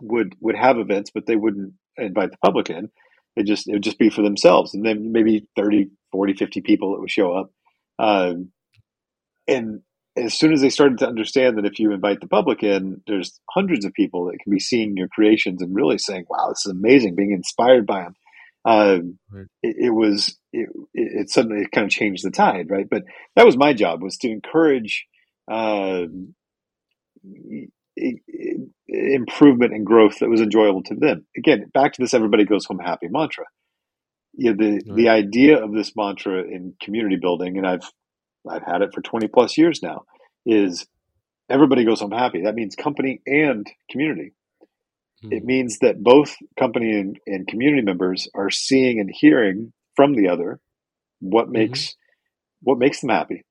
would 0.00 0.34
would 0.40 0.56
have 0.56 0.78
events 0.78 1.10
but 1.12 1.26
they 1.26 1.36
wouldn't 1.36 1.74
invite 1.96 2.30
the 2.30 2.38
public 2.44 2.70
in 2.70 2.88
it 3.36 3.46
just 3.46 3.68
it 3.68 3.72
would 3.72 3.82
just 3.82 3.98
be 3.98 4.10
for 4.10 4.22
themselves. 4.22 4.74
And 4.74 4.84
then 4.84 5.12
maybe 5.12 5.46
30 5.56 5.90
40 6.12 6.34
50 6.34 6.60
people 6.60 6.92
that 6.92 7.00
would 7.00 7.10
show 7.10 7.32
up. 7.32 7.50
Um, 7.98 8.50
and 9.46 9.82
as 10.16 10.34
soon 10.34 10.52
as 10.52 10.60
they 10.60 10.70
started 10.70 10.98
to 10.98 11.06
understand 11.06 11.56
that 11.56 11.66
if 11.66 11.78
you 11.78 11.92
invite 11.92 12.20
the 12.20 12.26
public 12.26 12.62
in 12.62 13.00
there's 13.06 13.40
hundreds 13.50 13.84
of 13.84 13.92
people 13.92 14.26
that 14.26 14.38
can 14.42 14.50
be 14.50 14.58
seeing 14.58 14.96
your 14.96 15.08
creations 15.08 15.62
and 15.62 15.74
really 15.74 15.98
saying 15.98 16.24
wow 16.28 16.48
this 16.48 16.66
is 16.66 16.72
amazing 16.72 17.14
being 17.14 17.32
inspired 17.32 17.86
by 17.86 18.02
them 18.02 18.14
um, 18.64 19.18
right. 19.30 19.46
it, 19.62 19.76
it, 19.86 19.90
was 19.90 20.36
it, 20.52 20.68
it, 20.92 21.30
suddenly 21.30 21.66
kind 21.72 21.86
of 21.86 21.90
changed 21.90 22.24
the 22.24 22.30
tide 22.30 22.68
right? 22.68 22.86
But 22.90 23.04
that 23.36 23.46
was 23.46 23.56
my 23.56 23.72
job 23.72 24.02
was 24.02 24.18
to 24.18 24.30
encourage 24.30 25.06
uh, 25.50 26.02
improvement 28.88 29.72
and 29.72 29.86
growth 29.86 30.18
that 30.18 30.28
was 30.28 30.40
enjoyable 30.40 30.82
to 30.84 30.94
them. 30.94 31.26
Again, 31.36 31.70
back 31.72 31.92
to 31.94 32.02
this 32.02 32.14
everybody 32.14 32.44
goes 32.44 32.66
home 32.66 32.78
happy 32.78 33.08
mantra. 33.08 33.44
Yeah, 34.34 34.52
the 34.56 34.72
right. 34.72 34.96
the 34.96 35.08
idea 35.08 35.62
of 35.62 35.72
this 35.72 35.92
mantra 35.96 36.42
in 36.42 36.74
community 36.82 37.16
building, 37.20 37.56
and 37.58 37.66
I've 37.66 37.90
I've 38.48 38.62
had 38.62 38.82
it 38.82 38.94
for 38.94 39.02
20 39.02 39.28
plus 39.28 39.58
years 39.58 39.82
now, 39.82 40.02
is 40.46 40.86
everybody 41.48 41.84
goes 41.84 42.00
home 42.00 42.12
happy. 42.12 42.42
That 42.42 42.54
means 42.54 42.74
company 42.74 43.20
and 43.26 43.66
community. 43.90 44.32
Mm-hmm. 45.22 45.32
It 45.32 45.44
means 45.44 45.78
that 45.80 46.02
both 46.02 46.36
company 46.58 46.92
and, 46.92 47.18
and, 47.26 47.46
community 47.46 47.82
members 47.82 48.28
are 48.34 48.48
seeing 48.48 49.00
and 49.00 49.10
hearing 49.12 49.72
from 49.94 50.14
the 50.14 50.28
other 50.28 50.60
what 51.18 51.44
mm-hmm. 51.44 51.52
makes 51.52 51.80
mm-hmm. 51.80 52.60
what 52.62 52.78
makes 52.78 53.00
them 53.00 53.10
happy. 53.10 53.44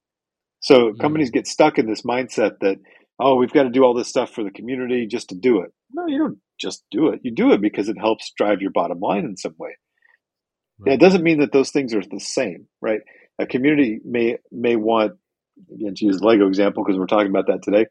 So 0.62 0.90
mm-hmm. 0.90 1.02
companies 1.02 1.30
get 1.30 1.46
stuck 1.46 1.78
in 1.78 1.88
this 1.88 2.02
mindset 2.02 2.60
that 2.62 2.78
oh, 3.20 3.36
we've 3.36 3.52
got 3.52 3.64
to 3.64 3.70
do 3.70 3.84
all 3.84 3.94
this 3.94 4.08
stuff 4.08 4.32
for 4.32 4.44
the 4.44 4.52
community 4.52 5.06
just 5.08 5.30
to 5.30 5.36
do 5.36 5.62
it. 5.62 5.72
No, 5.92 6.08
you 6.08 6.18
don't 6.18 6.38
just 6.60 6.84
do 6.92 7.10
it. 7.10 7.20
You 7.24 7.34
do 7.34 7.52
it 7.52 7.62
because 7.62 7.90
it 7.90 7.98
helps 8.00 8.32
drive 8.38 8.62
your 8.62 8.72
bottom 8.72 9.00
line 9.00 9.26
in 9.26 9.38
some 9.38 9.56
way. 9.58 9.76
Right. 10.80 10.94
It 10.94 11.00
doesn't 11.00 11.24
mean 11.24 11.40
that 11.42 11.52
those 11.52 11.72
things 11.72 11.94
are 11.94 12.02
the 12.02 12.20
same, 12.20 12.68
right? 12.82 13.02
A 13.38 13.46
community 13.46 14.00
may 14.06 14.38
may 14.52 14.76
want 14.76 15.14
again 15.74 15.94
to 15.96 16.06
use 16.06 16.20
the 16.20 16.26
Lego 16.26 16.48
example 16.48 16.84
because 16.84 16.98
we're 16.98 17.08
talking 17.08 17.30
about 17.30 17.48
that 17.48 17.64
today. 17.64 17.86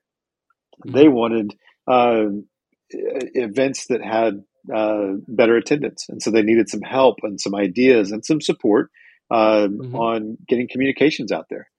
Mm-hmm. 0.87 0.97
They 0.97 1.09
wanted 1.09 1.55
uh, 1.87 2.27
events 2.91 3.87
that 3.89 4.03
had 4.03 4.43
uh, 4.75 5.15
better 5.27 5.57
attendance, 5.57 6.07
and 6.09 6.23
so 6.23 6.31
they 6.31 6.43
needed 6.43 6.69
some 6.69 6.83
help 6.83 7.17
and 7.23 7.41
some 7.41 7.55
ideas 7.55 8.11
and 8.11 8.25
some 8.25 8.41
support 8.41 8.91
uh, 9.31 9.69
mm-hmm. 9.69 9.95
on 9.95 10.39
getting 10.47 10.69
communications 10.71 11.33
out 11.33 11.47
there. 11.51 11.71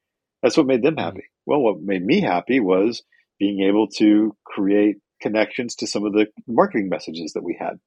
That's 0.44 0.58
what 0.58 0.68
made 0.68 0.84
them 0.84 0.96
mm-hmm. 0.96 1.06
happy. 1.06 1.26
Well, 1.46 1.62
what 1.62 1.82
made 1.82 2.06
me 2.06 2.22
happy 2.22 2.60
was 2.60 3.02
being 3.40 3.62
able 3.68 3.88
to 3.98 4.36
create 4.46 4.98
connections 5.22 5.76
to 5.76 5.88
some 5.88 6.06
of 6.06 6.14
the 6.14 6.28
marketing 6.48 6.90
messages 6.90 7.34
that 7.34 7.44
we 7.44 7.58
had. 7.60 7.80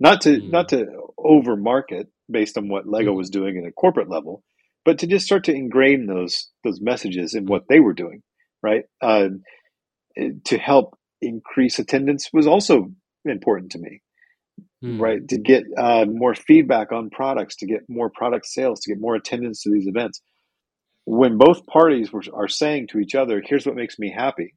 Not 0.00 0.22
to 0.22 0.40
mm. 0.40 0.50
not 0.50 0.70
to 0.70 0.86
over 1.16 1.56
market 1.56 2.08
based 2.30 2.58
on 2.58 2.68
what 2.68 2.88
Lego 2.88 3.12
mm. 3.12 3.16
was 3.16 3.30
doing 3.30 3.58
at 3.58 3.68
a 3.68 3.72
corporate 3.72 4.08
level, 4.08 4.42
but 4.84 4.98
to 4.98 5.06
just 5.06 5.24
start 5.24 5.44
to 5.44 5.54
ingrain 5.54 6.06
those 6.06 6.50
those 6.64 6.80
messages 6.80 7.34
in 7.34 7.46
what 7.46 7.64
they 7.68 7.80
were 7.80 7.92
doing, 7.92 8.22
right? 8.62 8.84
Uh, 9.00 9.28
to 10.44 10.58
help 10.58 10.98
increase 11.20 11.78
attendance 11.78 12.30
was 12.32 12.46
also 12.46 12.90
important 13.24 13.72
to 13.72 13.78
me, 13.78 14.02
mm. 14.84 15.00
right? 15.00 15.26
To 15.28 15.38
get 15.38 15.64
uh, 15.76 16.06
more 16.08 16.34
feedback 16.34 16.92
on 16.92 17.10
products, 17.10 17.56
to 17.56 17.66
get 17.66 17.88
more 17.88 18.10
product 18.10 18.46
sales, 18.46 18.80
to 18.80 18.90
get 18.90 19.00
more 19.00 19.14
attendance 19.14 19.62
to 19.62 19.70
these 19.70 19.86
events. 19.86 20.20
When 21.06 21.36
both 21.36 21.66
parties 21.66 22.12
were, 22.12 22.22
are 22.32 22.48
saying 22.48 22.88
to 22.88 22.98
each 22.98 23.14
other, 23.14 23.42
"Here's 23.44 23.66
what 23.66 23.76
makes 23.76 23.98
me 23.98 24.10
happy," 24.10 24.54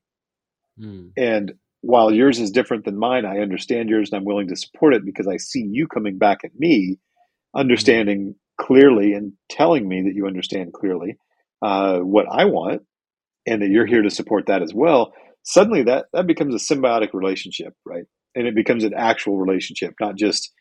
Mm. 0.80 1.12
And 1.18 1.54
while 1.82 2.12
yours 2.12 2.40
is 2.40 2.52
different 2.52 2.86
than 2.86 2.98
mine, 2.98 3.26
I 3.26 3.40
understand 3.40 3.90
yours 3.90 4.12
and 4.12 4.20
I'm 4.20 4.26
willing 4.26 4.48
to 4.50 4.56
support 4.56 4.94
it 4.94 5.06
because 5.06 5.28
I 5.28 5.38
see 5.38 5.68
you 5.70 5.88
coming 5.88 6.18
back 6.18 6.40
at 6.44 6.52
me, 6.58 6.98
understanding 7.56 8.34
mm. 8.34 8.66
clearly 8.66 9.14
and 9.14 9.34
telling 9.50 9.88
me 9.88 10.04
that 10.04 10.16
you 10.16 10.28
understand 10.28 10.74
clearly 10.74 11.18
uh, 11.62 12.00
what 12.00 12.26
I 12.32 12.46
want 12.46 12.84
and 13.46 13.62
that 13.62 13.70
you're 13.70 13.86
here 13.86 14.02
to 14.02 14.10
support 14.10 14.48
that 14.48 14.62
as 14.62 14.74
well. 14.74 15.14
Suddenly 15.44 15.84
that, 15.84 16.08
that 16.14 16.28
becomes 16.28 16.54
a 16.54 16.74
symbiotic 16.74 17.14
relationship, 17.14 17.74
right? 17.86 18.04
And 18.36 18.48
it 18.48 18.56
becomes 18.56 18.84
an 18.84 18.94
actual 18.96 19.38
relationship, 19.38 19.94
not 20.00 20.16
just 20.16 20.52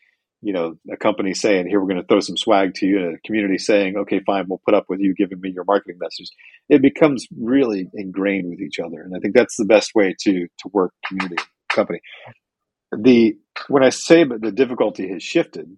you 0.41 0.53
know, 0.53 0.75
a 0.91 0.97
company 0.97 1.33
saying, 1.33 1.67
here, 1.67 1.79
we're 1.79 1.87
going 1.87 2.01
to 2.01 2.07
throw 2.07 2.19
some 2.19 2.37
swag 2.37 2.75
to 2.75 2.85
you, 2.85 2.97
and 2.97 3.15
a 3.15 3.19
community 3.25 3.57
saying, 3.57 3.97
okay, 3.97 4.21
fine, 4.25 4.45
we'll 4.47 4.61
put 4.63 4.75
up 4.75 4.85
with 4.87 4.99
you 4.99 5.15
giving 5.15 5.41
me 5.41 5.51
your 5.51 5.63
marketing 5.63 5.97
message. 5.99 6.29
It 6.69 6.81
becomes 6.81 7.27
really 7.35 7.89
ingrained 7.93 8.49
with 8.49 8.59
each 8.59 8.79
other. 8.79 9.01
And 9.01 9.15
I 9.15 9.19
think 9.19 9.35
that's 9.35 9.57
the 9.57 9.65
best 9.65 9.95
way 9.95 10.15
to, 10.21 10.33
to 10.33 10.69
work 10.71 10.93
community 11.07 11.41
company. 11.69 12.01
The, 12.95 13.35
when 13.67 13.83
I 13.83 13.89
say 13.89 14.23
but 14.23 14.41
the 14.41 14.51
difficulty 14.51 15.11
has 15.11 15.23
shifted 15.23 15.75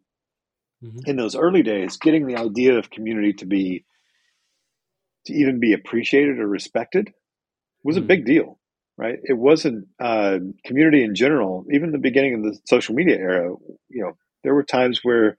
mm-hmm. 0.83 0.99
in 1.05 1.15
those 1.15 1.35
early 1.35 1.63
days, 1.63 1.97
getting 1.97 2.27
the 2.27 2.37
idea 2.37 2.77
of 2.77 2.89
community 2.89 3.33
to 3.33 3.45
be, 3.45 3.85
to 5.25 5.33
even 5.33 5.59
be 5.59 5.73
appreciated 5.73 6.39
or 6.39 6.47
respected 6.47 7.13
was 7.83 7.95
mm-hmm. 7.95 8.03
a 8.03 8.07
big 8.07 8.25
deal 8.25 8.59
right? 8.97 9.19
It 9.23 9.37
wasn't 9.37 9.87
uh, 9.97 10.39
community 10.65 11.05
in 11.05 11.15
general. 11.15 11.65
Even 11.71 11.93
the 11.93 11.97
beginning 11.97 12.35
of 12.35 12.43
the 12.43 12.59
social 12.65 12.95
media 12.95 13.15
era, 13.15 13.55
you 13.87 14.03
know, 14.03 14.17
there 14.43 14.53
were 14.53 14.63
times 14.63 15.01
where 15.03 15.37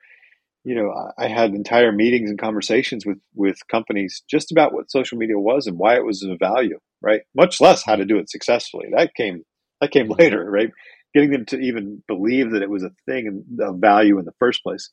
you 0.65 0.75
know 0.75 0.93
I 1.19 1.29
had 1.29 1.55
entire 1.55 1.93
meetings 1.93 2.31
and 2.31 2.39
conversations 2.39 3.07
with 3.07 3.19
with 3.35 3.59
companies 3.71 4.23
just 4.31 4.53
about 4.53 4.73
what 4.73 4.91
social 4.91 5.19
media 5.19 5.39
was 5.39 5.67
and 5.67 5.79
why 5.79 5.97
it 5.97 6.05
was 6.05 6.23
of 6.23 6.39
value, 6.39 6.79
right? 7.03 7.23
Much 7.35 7.61
less 7.61 7.85
how 7.85 7.97
to 7.97 8.05
do 8.05 8.19
it 8.19 8.31
successfully. 8.31 8.89
That 8.95 9.15
came 9.15 9.45
that 9.81 9.91
came 9.91 10.09
later, 10.19 10.49
right? 10.51 10.71
Getting 11.15 11.31
them 11.31 11.47
to 11.47 11.59
even 11.59 12.03
believe 12.07 12.53
that 12.53 12.63
it 12.63 12.71
was 12.71 12.85
a 12.85 12.93
thing 13.07 13.45
of 13.61 13.77
value 13.77 14.19
in 14.19 14.25
the 14.25 14.35
first 14.39 14.63
place. 14.63 14.91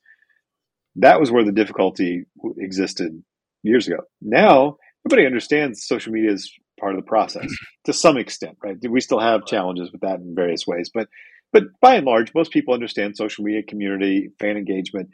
That 0.96 1.20
was 1.20 1.32
where 1.32 1.46
the 1.46 1.52
difficulty 1.52 2.26
existed 2.58 3.24
years 3.64 3.88
ago. 3.88 3.98
Now 4.22 4.78
everybody 5.06 5.26
understands 5.28 5.86
social 5.86 6.12
media 6.12 6.32
is 6.32 6.52
part 6.80 6.94
of 6.94 7.00
the 7.00 7.08
process 7.08 7.48
to 7.86 7.94
some 7.94 8.18
extent, 8.18 8.58
right? 8.64 8.76
We 8.88 9.02
still 9.02 9.20
have 9.20 9.46
challenges 9.46 9.92
with 9.92 10.02
that 10.02 10.20
in 10.20 10.36
various 10.36 10.66
ways, 10.66 10.90
but 10.94 11.08
but 11.54 11.64
by 11.82 11.96
and 11.96 12.06
large, 12.06 12.34
most 12.34 12.52
people 12.52 12.74
understand 12.74 13.16
social 13.16 13.44
media 13.44 13.64
community, 13.64 14.30
fan 14.40 14.58
engagement. 14.58 15.10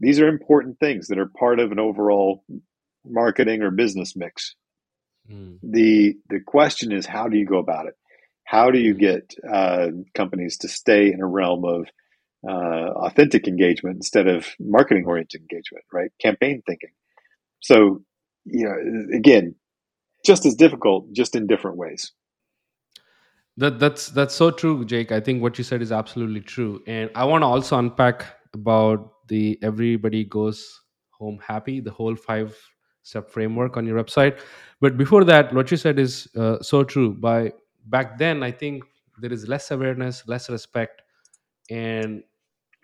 These 0.00 0.20
are 0.20 0.28
important 0.28 0.78
things 0.78 1.08
that 1.08 1.18
are 1.18 1.30
part 1.38 1.60
of 1.60 1.72
an 1.72 1.78
overall 1.78 2.44
marketing 3.04 3.62
or 3.62 3.70
business 3.70 4.14
mix. 4.16 4.54
Mm. 5.30 5.58
The 5.62 6.16
the 6.28 6.40
question 6.40 6.92
is, 6.92 7.06
how 7.06 7.28
do 7.28 7.38
you 7.38 7.46
go 7.46 7.58
about 7.58 7.86
it? 7.86 7.94
How 8.44 8.70
do 8.70 8.78
you 8.78 8.94
get 8.94 9.34
uh, 9.50 9.88
companies 10.14 10.58
to 10.58 10.68
stay 10.68 11.12
in 11.12 11.20
a 11.20 11.26
realm 11.26 11.64
of 11.64 11.86
uh, 12.46 12.90
authentic 13.06 13.46
engagement 13.46 13.96
instead 13.96 14.26
of 14.26 14.46
marketing 14.58 15.04
oriented 15.06 15.40
engagement, 15.40 15.84
right? 15.92 16.10
Campaign 16.20 16.62
thinking. 16.66 16.90
So, 17.60 18.02
you 18.44 18.64
know, 18.64 19.16
again, 19.16 19.54
just 20.24 20.44
as 20.44 20.56
difficult, 20.56 21.12
just 21.12 21.36
in 21.36 21.46
different 21.46 21.76
ways. 21.76 22.12
That 23.58 23.78
that's 23.78 24.08
that's 24.08 24.34
so 24.34 24.50
true, 24.50 24.84
Jake. 24.84 25.12
I 25.12 25.20
think 25.20 25.42
what 25.42 25.58
you 25.58 25.64
said 25.64 25.82
is 25.82 25.92
absolutely 25.92 26.40
true, 26.40 26.82
and 26.86 27.10
I 27.14 27.24
want 27.24 27.42
to 27.42 27.46
also 27.46 27.78
unpack 27.78 28.24
about 28.54 29.28
the 29.28 29.58
everybody 29.62 30.24
goes 30.24 30.80
home 31.10 31.38
happy, 31.46 31.80
the 31.80 31.90
whole 31.90 32.16
five 32.16 32.56
step 33.02 33.28
framework 33.28 33.76
on 33.76 33.84
your 33.86 34.02
website. 34.02 34.40
But 34.80 34.96
before 34.96 35.24
that, 35.24 35.52
what 35.52 35.70
you 35.70 35.76
said 35.76 35.98
is 35.98 36.28
uh, 36.34 36.62
so 36.62 36.82
true. 36.82 37.12
By 37.12 37.52
back 37.86 38.16
then, 38.16 38.42
I 38.42 38.50
think 38.52 38.84
there 39.20 39.32
is 39.32 39.46
less 39.46 39.70
awareness, 39.70 40.26
less 40.26 40.48
respect, 40.48 41.02
and 41.70 42.22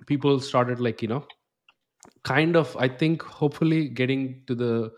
people 0.06 0.40
started 0.40 0.80
like 0.80 1.02
you 1.02 1.08
know 1.08 1.24
kind 2.24 2.56
of 2.56 2.76
i 2.78 2.88
think 2.88 3.22
hopefully 3.22 3.88
getting 3.88 4.42
to 4.46 4.54
the 4.54 4.90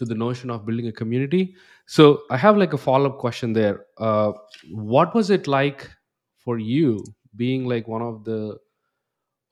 to 0.00 0.06
the 0.06 0.16
notion 0.16 0.50
of 0.50 0.66
building 0.66 0.88
a 0.88 0.92
community. 0.92 1.54
So 1.86 2.08
i 2.30 2.38
have 2.46 2.58
like 2.62 2.74
a 2.74 2.78
follow-up 2.88 3.18
question 3.18 3.54
there. 3.54 3.86
Uh, 3.98 4.32
what 4.72 5.14
was 5.14 5.30
it 5.30 5.48
like 5.48 5.88
for 6.44 6.58
you 6.58 7.14
being 7.36 7.66
like 7.74 7.88
one 7.88 8.02
of 8.02 8.24
the 8.24 8.58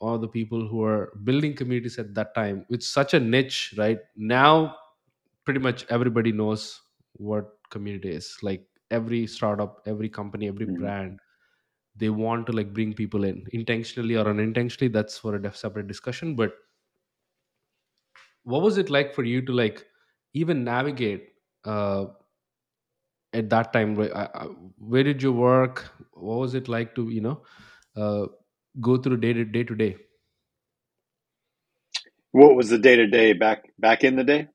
or 0.01 0.19
the 0.19 0.29
people 0.29 0.67
who 0.69 0.83
are 0.83 1.13
building 1.25 1.55
communities 1.55 1.99
at 1.99 2.15
that 2.15 2.35
time 2.35 2.65
it's 2.71 2.89
such 2.89 3.15
a 3.15 3.21
niche 3.21 3.75
right? 3.79 4.01
Now 4.17 4.77
pretty 5.45 5.61
much 5.61 5.87
everybody 5.91 6.33
knows 6.33 6.81
what 7.15 7.51
community 7.71 8.11
is. 8.11 8.37
Like 8.43 8.67
every 8.91 9.27
startup 9.27 9.83
every 9.87 10.09
company 10.09 10.49
every 10.49 10.67
Mhm. 10.67 10.79
brand 10.81 11.21
they 11.97 12.11
want 12.11 12.47
to 12.49 12.53
like 12.53 12.73
bring 12.75 12.95
people 12.95 13.25
in 13.25 13.45
intentionally 13.53 14.17
or 14.17 14.29
unintentionally. 14.29 14.89
That's 14.93 15.19
for 15.19 15.37
a 15.37 15.55
separate 15.55 15.89
discussion. 15.89 16.37
But 16.37 16.55
what 18.45 18.63
was 18.63 18.79
it 18.79 18.91
like 18.91 19.15
for 19.15 19.25
you 19.25 19.43
to 19.43 19.53
like 19.53 19.87
even 20.43 20.65
navigate 20.65 21.29
uh, 21.65 22.07
at 23.33 23.51
that 23.51 23.73
time 23.73 23.95
where, 23.95 24.17
uh, 24.17 24.29
uh, 24.35 24.47
where 24.79 25.05
did 25.05 25.23
you 25.23 25.33
work? 25.33 25.87
What 26.13 26.39
was 26.39 26.55
it 26.55 26.69
like 26.69 26.95
to 26.97 27.09
you 27.11 27.21
know 27.21 27.43
uh, 27.97 28.27
go 28.81 28.97
through 28.99 29.19
day 29.19 29.33
to 29.35 29.45
day 29.45 29.65
to 29.65 29.75
day? 29.75 29.97
What 32.33 32.57
was 32.57 32.71
the 32.71 32.79
day 32.79 32.97
to 32.97 33.07
day 33.07 33.33
back 33.35 33.65
back 33.79 34.05
in 34.05 34.17
the 34.17 34.25
day? 34.25 34.49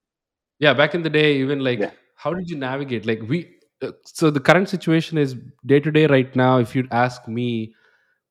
yeah 0.60 0.74
back 0.74 0.96
in 0.96 1.04
the 1.04 1.10
day 1.10 1.38
even 1.38 1.60
like 1.60 1.84
Yeah. 1.84 1.92
how 2.16 2.34
did 2.34 2.50
you 2.50 2.58
navigate? 2.58 3.06
Like 3.06 3.22
we 3.28 3.56
uh, 3.82 3.92
so 4.06 4.30
the 4.32 4.40
current 4.40 4.70
situation 4.70 5.18
is 5.18 5.36
day 5.66 5.80
to 5.80 5.92
day 5.92 6.08
right 6.08 6.36
now 6.36 6.60
if 6.60 6.76
you'd 6.76 6.92
ask 6.92 7.28
me 7.28 7.74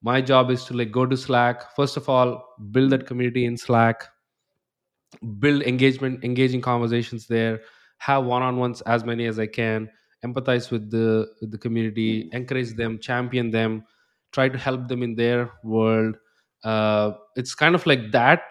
my 0.02 0.20
job 0.22 0.50
is 0.50 0.64
to 0.66 0.74
like 0.74 0.92
go 0.92 1.06
to 1.06 1.16
slack. 1.16 1.74
First 1.76 1.96
of 1.96 2.08
all 2.08 2.44
build 2.72 2.90
that 2.92 3.06
community 3.06 3.44
in 3.46 3.56
slack 3.58 4.04
build 5.38 5.62
engagement 5.62 6.24
engaging 6.24 6.60
conversations 6.60 7.26
there 7.26 7.60
have 7.98 8.24
one-on-ones 8.24 8.80
as 8.82 9.04
many 9.04 9.26
as 9.26 9.38
i 9.38 9.46
can 9.46 9.88
empathize 10.24 10.70
with 10.70 10.90
the 10.90 11.28
with 11.40 11.50
the 11.50 11.58
community 11.58 12.24
Mhm. 12.24 12.34
encourage 12.40 12.74
them 12.76 12.98
champion 12.98 13.50
them 13.50 13.84
try 14.32 14.48
to 14.48 14.58
help 14.58 14.88
them 14.88 15.02
in 15.02 15.14
their 15.14 15.50
world. 15.62 16.16
Uh, 16.64 17.12
it's 17.36 17.54
kind 17.54 17.74
of 17.74 17.84
like 17.86 18.10
that 18.12 18.44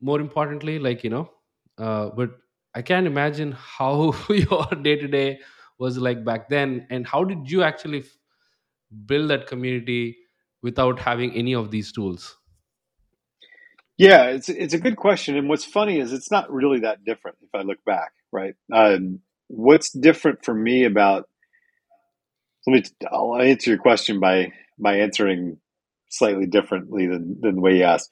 more 0.00 0.20
importantly 0.20 0.78
like 0.78 1.02
you 1.04 1.10
know 1.10 1.28
uh, 1.78 2.10
but 2.10 2.30
i 2.74 2.82
can't 2.82 3.06
imagine 3.06 3.52
how 3.52 4.12
your 4.30 4.66
day-to-day 4.82 5.38
was 5.78 5.98
like 5.98 6.24
back 6.24 6.48
then. 6.48 6.86
And 6.90 7.06
how 7.06 7.24
did 7.24 7.50
you 7.50 7.62
actually 7.62 7.98
f- 8.00 8.16
build 9.06 9.30
that 9.30 9.46
community 9.46 10.16
without 10.62 10.98
having 10.98 11.32
any 11.34 11.54
of 11.54 11.70
these 11.70 11.92
tools 11.92 12.36
Yeah, 13.98 14.24
it's 14.26 14.48
it's 14.48 14.74
a 14.74 14.78
good 14.80 14.96
question, 14.96 15.36
and 15.36 15.48
what's 15.48 15.64
funny 15.64 15.98
is 16.00 16.12
it's 16.12 16.30
not 16.30 16.52
really 16.52 16.80
that 16.80 17.04
different 17.04 17.38
if 17.42 17.50
I 17.54 17.62
look 17.62 17.82
back, 17.84 18.12
right? 18.32 18.54
Um, 18.72 19.20
what's 19.48 19.90
different 19.90 20.44
for 20.44 20.52
me 20.54 20.84
about 20.84 21.28
let 22.66 22.74
me 22.74 22.82
I'll 23.10 23.36
answer 23.40 23.70
your 23.70 23.78
question 23.80 24.20
by 24.20 24.52
by 24.78 24.98
answering 24.98 25.58
slightly 26.10 26.46
differently 26.46 27.06
than 27.06 27.38
than 27.40 27.56
the 27.56 27.60
way 27.60 27.78
you 27.78 27.84
asked. 27.84 28.10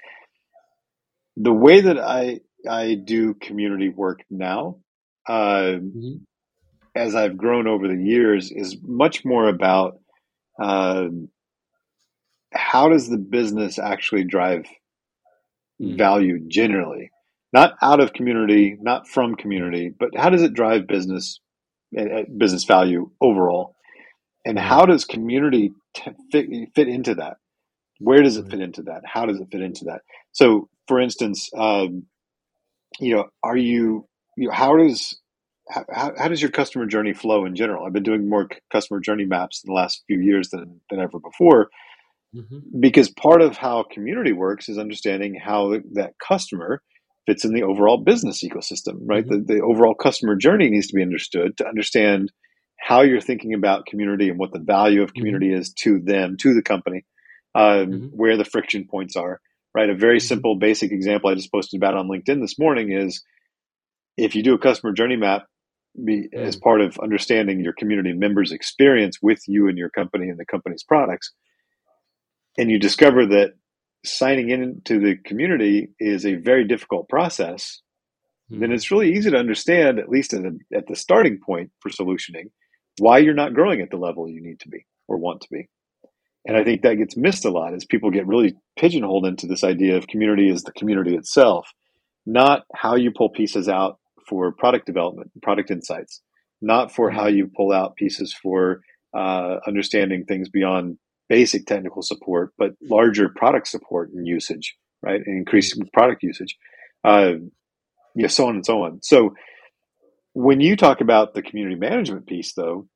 The 1.37 1.53
way 1.53 1.81
that 1.83 1.99
I 1.99 2.41
I 2.71 2.95
do 2.95 3.35
community 3.35 3.91
work 3.91 4.21
now, 4.31 4.79
uh, 5.29 5.79
Mhm. 5.81 6.21
as 6.97 7.15
I've 7.15 7.37
grown 7.39 7.69
over 7.69 7.89
the 7.89 8.03
years, 8.03 8.53
is 8.53 8.79
much 8.83 9.25
more 9.25 9.49
about 9.49 10.01
um 10.63 11.29
how 12.53 12.89
does 12.89 13.09
the 13.09 13.19
business 13.19 13.79
actually 13.79 14.25
drive. 14.25 14.65
Value 15.85 16.41
generally, 16.49 17.11
not 17.53 17.75
out 17.83 18.01
of 18.01 18.13
community, 18.13 18.77
not 18.81 19.09
from 19.09 19.35
community, 19.37 19.93
but 19.99 20.11
how 20.17 20.31
does 20.31 20.43
it 20.43 20.55
drive 20.55 20.87
business 20.87 21.41
uh, 21.99 22.23
business 22.37 22.65
value 22.65 23.11
overall, 23.21 23.77
and 24.45 24.59
how 24.59 24.87
does 24.87 25.05
community 25.05 25.73
t- 25.95 26.11
fit 26.33 26.47
fit 26.75 26.89
into 26.89 27.15
that? 27.17 27.37
Where 27.99 28.23
does 28.23 28.37
it 28.37 28.51
fit 28.51 28.61
into 28.61 28.83
that? 28.83 29.03
How 29.05 29.27
does 29.27 29.41
it 29.41 29.49
fit 29.53 29.63
into 29.63 29.85
that? 29.87 30.03
So, 30.33 30.69
for 30.89 31.01
instance, 31.01 31.49
um, 31.57 32.05
you 33.01 33.15
know, 33.17 33.27
are 33.43 33.57
you, 33.57 34.07
you 34.37 34.49
know, 34.49 34.55
how 34.55 34.77
does 34.77 35.21
how, 35.71 36.13
how 36.19 36.29
does 36.29 36.43
your 36.43 36.51
customer 36.51 36.87
journey 36.87 37.15
flow 37.15 37.47
in 37.47 37.57
general? 37.57 37.87
I've 37.87 37.93
been 37.93 38.03
doing 38.03 38.29
more 38.29 38.49
customer 38.73 39.01
journey 39.01 39.25
maps 39.25 39.63
in 39.65 39.69
the 39.73 39.75
last 39.75 40.05
few 40.07 40.21
years 40.21 40.51
than 40.51 40.81
than 40.91 41.01
ever 41.01 41.19
before, 41.19 41.71
hmm 42.35 42.59
because 42.81 43.11
part 43.11 43.43
of 43.43 43.57
how 43.57 43.85
community 43.93 44.33
works 44.33 44.69
is 44.69 44.79
understanding 44.79 45.39
how 45.43 45.77
that 45.93 46.15
customer 46.19 46.83
fits 47.27 47.45
in 47.45 47.55
the 47.55 47.63
overall 47.63 47.99
business 47.99 48.45
ecosystem, 48.45 48.99
right? 49.07 49.25
hmm 49.25 49.29
The, 49.29 49.39
the 49.47 49.61
overall 49.61 49.95
customer 49.95 50.37
journey 50.37 50.71
needs 50.71 50.89
to 50.89 50.95
be 50.97 51.03
understood 51.03 51.57
to 51.59 51.67
understand 51.67 52.33
how 52.81 53.03
you're 53.03 53.21
thinking 53.21 53.55
about 53.55 53.87
community 53.87 54.29
and 54.29 54.39
what 54.39 54.53
the 54.53 54.61
value 54.61 55.03
of 55.03 55.15
community 55.15 55.53
is 55.53 55.73
to 55.83 56.01
them, 56.01 56.37
to 56.41 56.55
the 56.55 56.63
company, 56.63 57.05
um, 57.55 58.03
hmm 58.03 58.09
where 58.11 58.37
the 58.37 58.45
friction 58.45 58.87
points 58.91 59.17
are, 59.17 59.41
right? 59.75 59.91
A 59.91 59.95
very 59.95 60.21
hmm 60.21 60.21
simple, 60.21 60.57
basic 60.59 60.93
example 60.93 61.31
I 61.31 61.35
just 61.35 61.53
posted 61.53 61.79
about 61.79 61.97
on 61.97 62.09
LinkedIn 62.09 62.41
this 62.41 62.59
morning 62.59 62.93
is 62.93 63.23
if 64.17 64.35
you 64.35 64.43
do 64.43 64.55
a 64.55 64.59
customer 64.59 64.93
journey 64.93 65.17
map, 65.17 65.45
be, 66.05 66.29
as 66.45 66.57
Mm. 66.57 66.63
part 66.63 66.81
of 66.81 66.99
understanding 66.99 67.61
your 67.61 67.73
community 67.73 68.13
members' 68.13 68.53
experience 68.53 69.19
with 69.23 69.41
you 69.47 69.69
and 69.69 69.79
your 69.79 69.91
company 69.91 70.29
and 70.29 70.39
the 70.39 70.47
company's 70.47 70.83
products, 70.83 71.33
and 72.59 72.71
you 72.71 72.79
discover 72.79 73.27
that 73.27 73.55
signing 74.05 74.51
into 74.51 75.01
the 75.01 75.17
community 75.25 75.91
is 76.01 76.27
a 76.27 76.37
very 76.37 76.67
difficult 76.67 77.09
process, 77.09 77.81
then 78.51 78.71
Mm. 78.71 78.75
it's 78.75 78.91
really 78.91 79.13
easy 79.15 79.31
to 79.31 79.39
understand, 79.39 79.99
at 79.99 80.09
least 80.11 80.35
at 80.35 80.43
the, 80.43 80.59
at 80.77 80.87
the 80.89 80.97
starting 80.97 81.41
point 81.45 81.71
for 81.81 81.91
solutioning, 81.91 82.51
why 82.99 83.19
you're 83.19 83.35
not 83.35 83.55
growing 83.55 83.81
at 83.83 83.91
the 83.91 83.97
level 83.99 84.29
you 84.29 84.43
need 84.43 84.61
to 84.61 84.69
be 84.71 84.87
or 85.09 85.19
want 85.19 85.43
to 85.43 85.49
be. 85.51 85.69
And 86.47 86.57
I 86.57 86.65
think 86.65 86.83
that 86.83 86.97
gets 86.99 87.17
missed 87.17 87.45
a 87.45 87.51
lot 87.51 87.75
as 87.75 87.85
people 87.85 88.11
get 88.11 88.27
really 88.27 88.57
pigeonholed 88.79 89.27
into 89.27 89.47
this 89.47 89.65
idea 89.65 89.97
of 89.97 90.09
community 90.09 90.51
as 90.51 90.65
the 90.65 90.73
community 90.73 91.17
itself, 91.17 91.71
not 92.27 92.65
how 92.75 92.97
you 92.97 93.13
pull 93.13 93.31
pieces 93.31 93.69
out 93.69 93.99
for 94.29 94.53
product 94.53 94.87
development, 94.87 95.31
product 95.43 95.71
insights, 95.71 96.21
not 96.63 96.93
for 96.93 97.11
how 97.11 97.29
Mm. 97.29 97.37
you 97.37 97.51
pull 97.57 97.73
out 97.73 97.97
pieces 97.97 98.33
for 98.35 98.83
uh, 99.15 99.59
understanding 99.67 100.25
things 100.25 100.49
beyond 100.49 100.99
basic 101.29 101.67
technical 101.67 102.03
support, 102.03 102.53
but 102.59 102.73
larger 102.83 103.29
product 103.29 103.69
support 103.69 104.11
and 104.13 104.27
usage, 104.27 104.77
right? 105.03 105.21
And 105.25 105.39
increasing 105.39 105.89
product 105.93 106.23
usage. 106.23 106.57
Uh, 107.03 107.35
yeah, 108.15 108.29
so 108.29 108.47
on 108.49 108.57
and 108.57 108.67
so 108.67 108.83
on. 108.83 109.01
So 109.03 109.35
when 110.33 110.61
you 110.61 110.77
talk 110.77 111.01
about 111.01 111.35
the 111.35 111.43
community 111.43 111.77
management 111.77 112.27
piece, 112.27 112.53
though, 112.55 112.89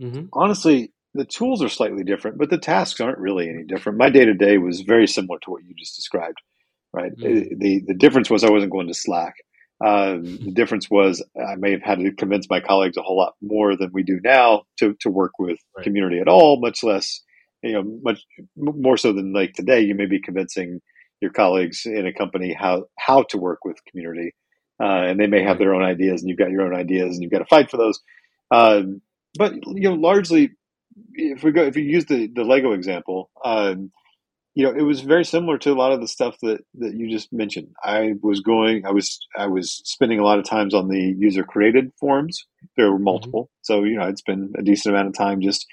Mhm. 0.00 0.28
honestly, 0.32 0.92
the 1.14 1.24
tools 1.24 1.62
are 1.62 1.68
slightly 1.68 2.04
different, 2.04 2.36
but 2.38 2.50
the 2.50 2.58
tasks 2.58 3.00
aren't 3.00 3.18
really 3.18 3.48
any 3.48 3.64
different. 3.64 3.98
My 3.98 4.10
day 4.10 4.24
to 4.26 4.34
day 4.34 4.58
was 4.58 4.82
very 4.82 5.06
similar 5.06 5.38
to 5.40 5.50
what 5.50 5.64
you 5.64 5.74
just 5.74 5.96
described, 5.96 6.38
right? 6.92 7.12
Mm. 7.16 7.58
The 7.58 7.80
the 7.86 7.94
difference 7.94 8.28
was 8.30 8.44
I 8.44 8.50
wasn't 8.50 8.72
going 8.72 8.88
to 8.88 8.94
Slack. 8.94 9.34
Um, 9.84 10.24
the 10.44 10.52
difference 10.52 10.90
was 10.90 11.24
I 11.48 11.56
may 11.56 11.70
have 11.72 11.82
had 11.82 11.98
to 12.00 12.12
convince 12.12 12.48
my 12.50 12.60
colleagues 12.60 12.96
a 12.98 13.02
whole 13.02 13.16
lot 13.16 13.34
more 13.40 13.76
than 13.76 13.90
we 13.92 14.02
do 14.02 14.20
now 14.22 14.64
to 14.78 14.94
to 15.00 15.10
work 15.10 15.38
with 15.38 15.58
Right. 15.76 15.84
community 15.84 16.18
at 16.18 16.28
all, 16.28 16.60
much 16.60 16.82
less, 16.84 17.22
you 17.62 17.72
know, 17.74 17.84
much 18.02 18.22
more 18.56 18.96
so 18.96 19.12
than 19.12 19.32
like 19.32 19.54
today. 19.54 19.80
You 19.82 19.94
may 19.94 20.06
be 20.06 20.20
convincing 20.20 20.80
your 21.20 21.32
colleagues 21.32 21.86
in 21.86 22.06
a 22.06 22.12
company 22.14 22.54
how 22.54 22.86
how 22.98 23.24
to 23.24 23.38
work 23.38 23.64
with 23.64 23.84
community, 23.90 24.34
uh, 24.82 24.86
and 25.08 25.20
they 25.20 25.26
may 25.28 25.42
have 25.42 25.58
their 25.58 25.74
own 25.74 25.84
ideas, 25.84 26.22
and 26.22 26.30
you've 26.30 26.38
got 26.38 26.50
your 26.50 26.62
own 26.62 26.74
ideas, 26.74 27.14
and 27.16 27.22
you've 27.22 27.32
got 27.32 27.40
to 27.40 27.46
fight 27.46 27.70
for 27.70 27.78
those. 27.78 28.00
Um, 28.50 29.02
but 29.38 29.54
you 29.66 29.90
know, 29.90 29.94
largely, 29.94 30.52
if 31.14 31.44
we 31.44 31.52
go, 31.52 31.64
if 31.64 31.76
you 31.76 31.84
use 31.84 32.06
the 32.06 32.28
the 32.34 32.44
Lego 32.44 32.72
example, 32.72 33.30
um, 33.44 33.92
you 34.54 34.64
know, 34.66 34.72
it 34.76 34.82
was 34.82 35.02
very 35.02 35.24
similar 35.24 35.58
to 35.60 35.72
a 35.72 35.76
lot 35.76 35.92
of 35.94 36.02
the 36.02 36.08
stuff 36.08 36.36
that 36.42 36.60
that 36.76 36.94
you 36.94 37.10
just 37.10 37.32
mentioned. 37.32 37.68
I 37.84 38.14
was 38.22 38.42
going, 38.42 38.86
I 38.86 38.92
was, 38.92 39.20
I 39.38 39.48
was 39.48 39.82
spending 39.86 40.20
a 40.20 40.24
lot 40.24 40.40
of 40.40 40.46
times 40.46 40.74
on 40.74 40.90
the 40.90 41.14
user 41.18 41.44
created 41.44 41.92
forums. 42.00 42.46
There 42.76 42.92
were 42.92 43.00
Mhm. 43.04 43.04
multiple, 43.04 43.50
so 43.62 43.84
you 43.84 43.96
know, 43.98 44.04
I'd 44.04 44.18
spend 44.18 44.56
a 44.58 44.62
decent 44.62 44.94
amount 44.94 45.08
of 45.08 45.14
time 45.14 45.40
just 45.42 45.66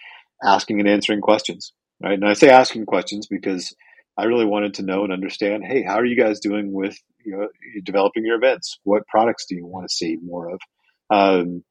asking 0.44 0.80
and 0.80 0.90
answering 0.90 1.22
questions, 1.22 1.74
right? 2.02 2.14
And 2.14 2.28
I 2.28 2.34
say 2.34 2.50
asking 2.50 2.86
questions 2.86 3.28
because 3.28 3.74
I 4.18 4.26
really 4.26 4.46
wanted 4.46 4.76
to 4.76 4.84
know 4.84 5.04
and 5.04 5.14
understand. 5.14 5.64
Hey, 5.66 5.84
how 5.84 5.96
are 5.96 6.06
you 6.06 6.18
guys 6.18 6.40
doing 6.40 6.72
with 6.72 6.98
you 7.26 7.38
know 7.38 7.48
developing 7.84 8.26
your 8.26 8.36
events? 8.36 8.80
What 8.84 9.08
products 9.08 9.46
do 9.48 9.56
you 9.56 9.66
want 9.66 9.88
to 9.88 9.94
see 9.94 10.18
more 10.24 10.50
of? 10.54 10.60
Um, 11.10 11.64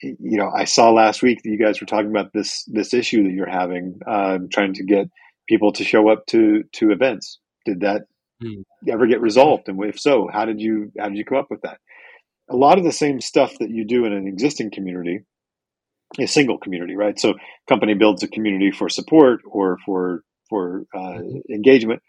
you 0.00 0.38
know, 0.38 0.50
I 0.54 0.64
saw 0.64 0.90
last 0.90 1.22
week 1.22 1.42
that 1.42 1.50
you 1.50 1.58
guys 1.58 1.80
were 1.80 1.86
talking 1.86 2.10
about 2.10 2.32
this 2.32 2.64
this 2.66 2.94
issue 2.94 3.24
that 3.24 3.32
you're 3.32 3.48
having, 3.48 3.98
uh, 4.06 4.38
trying 4.52 4.74
to 4.74 4.84
get 4.84 5.08
people 5.48 5.72
to 5.72 5.84
show 5.84 6.08
up 6.10 6.26
to 6.26 6.64
to 6.74 6.90
events. 6.90 7.38
Did 7.64 7.80
that 7.80 8.02
mm. 8.42 8.64
ever 8.88 9.06
get 9.06 9.20
resolved? 9.20 9.68
And 9.68 9.82
if 9.84 9.98
so, 9.98 10.28
how 10.32 10.44
did 10.44 10.60
you 10.60 10.92
how 10.98 11.08
did 11.08 11.18
you 11.18 11.24
come 11.24 11.38
up 11.38 11.50
with 11.50 11.62
that? 11.62 11.78
A 12.50 12.56
lot 12.56 12.78
of 12.78 12.84
the 12.84 12.92
same 12.92 13.20
stuff 13.20 13.54
that 13.58 13.70
you 13.70 13.86
do 13.86 14.04
in 14.04 14.12
an 14.12 14.28
existing 14.28 14.70
community, 14.70 15.20
a 16.18 16.26
single 16.26 16.58
community, 16.58 16.96
right? 16.96 17.18
So, 17.18 17.34
company 17.68 17.94
builds 17.94 18.22
a 18.22 18.28
community 18.28 18.70
for 18.70 18.88
support 18.88 19.40
or 19.46 19.78
for 19.84 20.22
for 20.48 20.84
uh, 20.94 20.98
mm-hmm. 20.98 21.52
engagement 21.52 22.02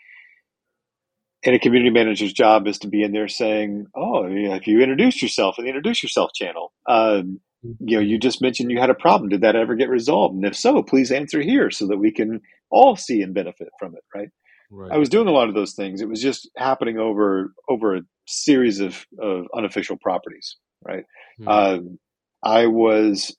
and 1.45 1.55
a 1.55 1.59
community 1.59 1.91
manager's 1.91 2.33
job 2.33 2.67
is 2.67 2.79
to 2.79 2.87
be 2.87 3.03
in 3.03 3.11
there 3.11 3.27
saying, 3.27 3.85
"Oh, 3.95 4.25
if 4.27 4.67
you 4.67 4.81
introduce 4.81 5.21
yourself 5.21 5.57
in 5.57 5.65
the 5.65 5.69
introduce 5.69 6.01
yourself 6.01 6.31
channel, 6.33 6.73
um, 6.87 7.39
you 7.79 7.97
know, 7.97 8.01
you 8.01 8.17
just 8.17 8.41
mentioned 8.41 8.71
you 8.71 8.79
had 8.79 8.89
a 8.89 8.95
problem. 8.95 9.29
Did 9.29 9.41
that 9.41 9.55
ever 9.55 9.75
get 9.75 9.89
resolved? 9.89 10.35
And 10.35 10.45
if 10.45 10.55
so, 10.55 10.81
please 10.81 11.11
answer 11.11 11.41
here 11.41 11.69
so 11.69 11.87
that 11.87 11.97
we 11.97 12.11
can 12.11 12.41
all 12.71 12.95
see 12.95 13.21
and 13.21 13.33
benefit 13.33 13.69
from 13.79 13.93
it." 13.95 14.03
Right. 14.13 14.29
right. 14.71 14.91
I 14.91 14.97
was 14.97 15.09
doing 15.09 15.27
a 15.27 15.31
lot 15.31 15.47
of 15.47 15.55
those 15.55 15.73
things. 15.73 16.01
It 16.01 16.09
was 16.09 16.21
just 16.21 16.49
happening 16.57 16.97
over 16.97 17.53
over 17.69 17.95
a 17.95 18.01
series 18.25 18.79
of, 18.79 19.05
of 19.21 19.45
unofficial 19.55 19.97
properties. 19.97 20.57
Right. 20.83 21.05
Hmm. 21.37 21.47
Um, 21.47 21.99
I 22.43 22.65
was 22.65 23.35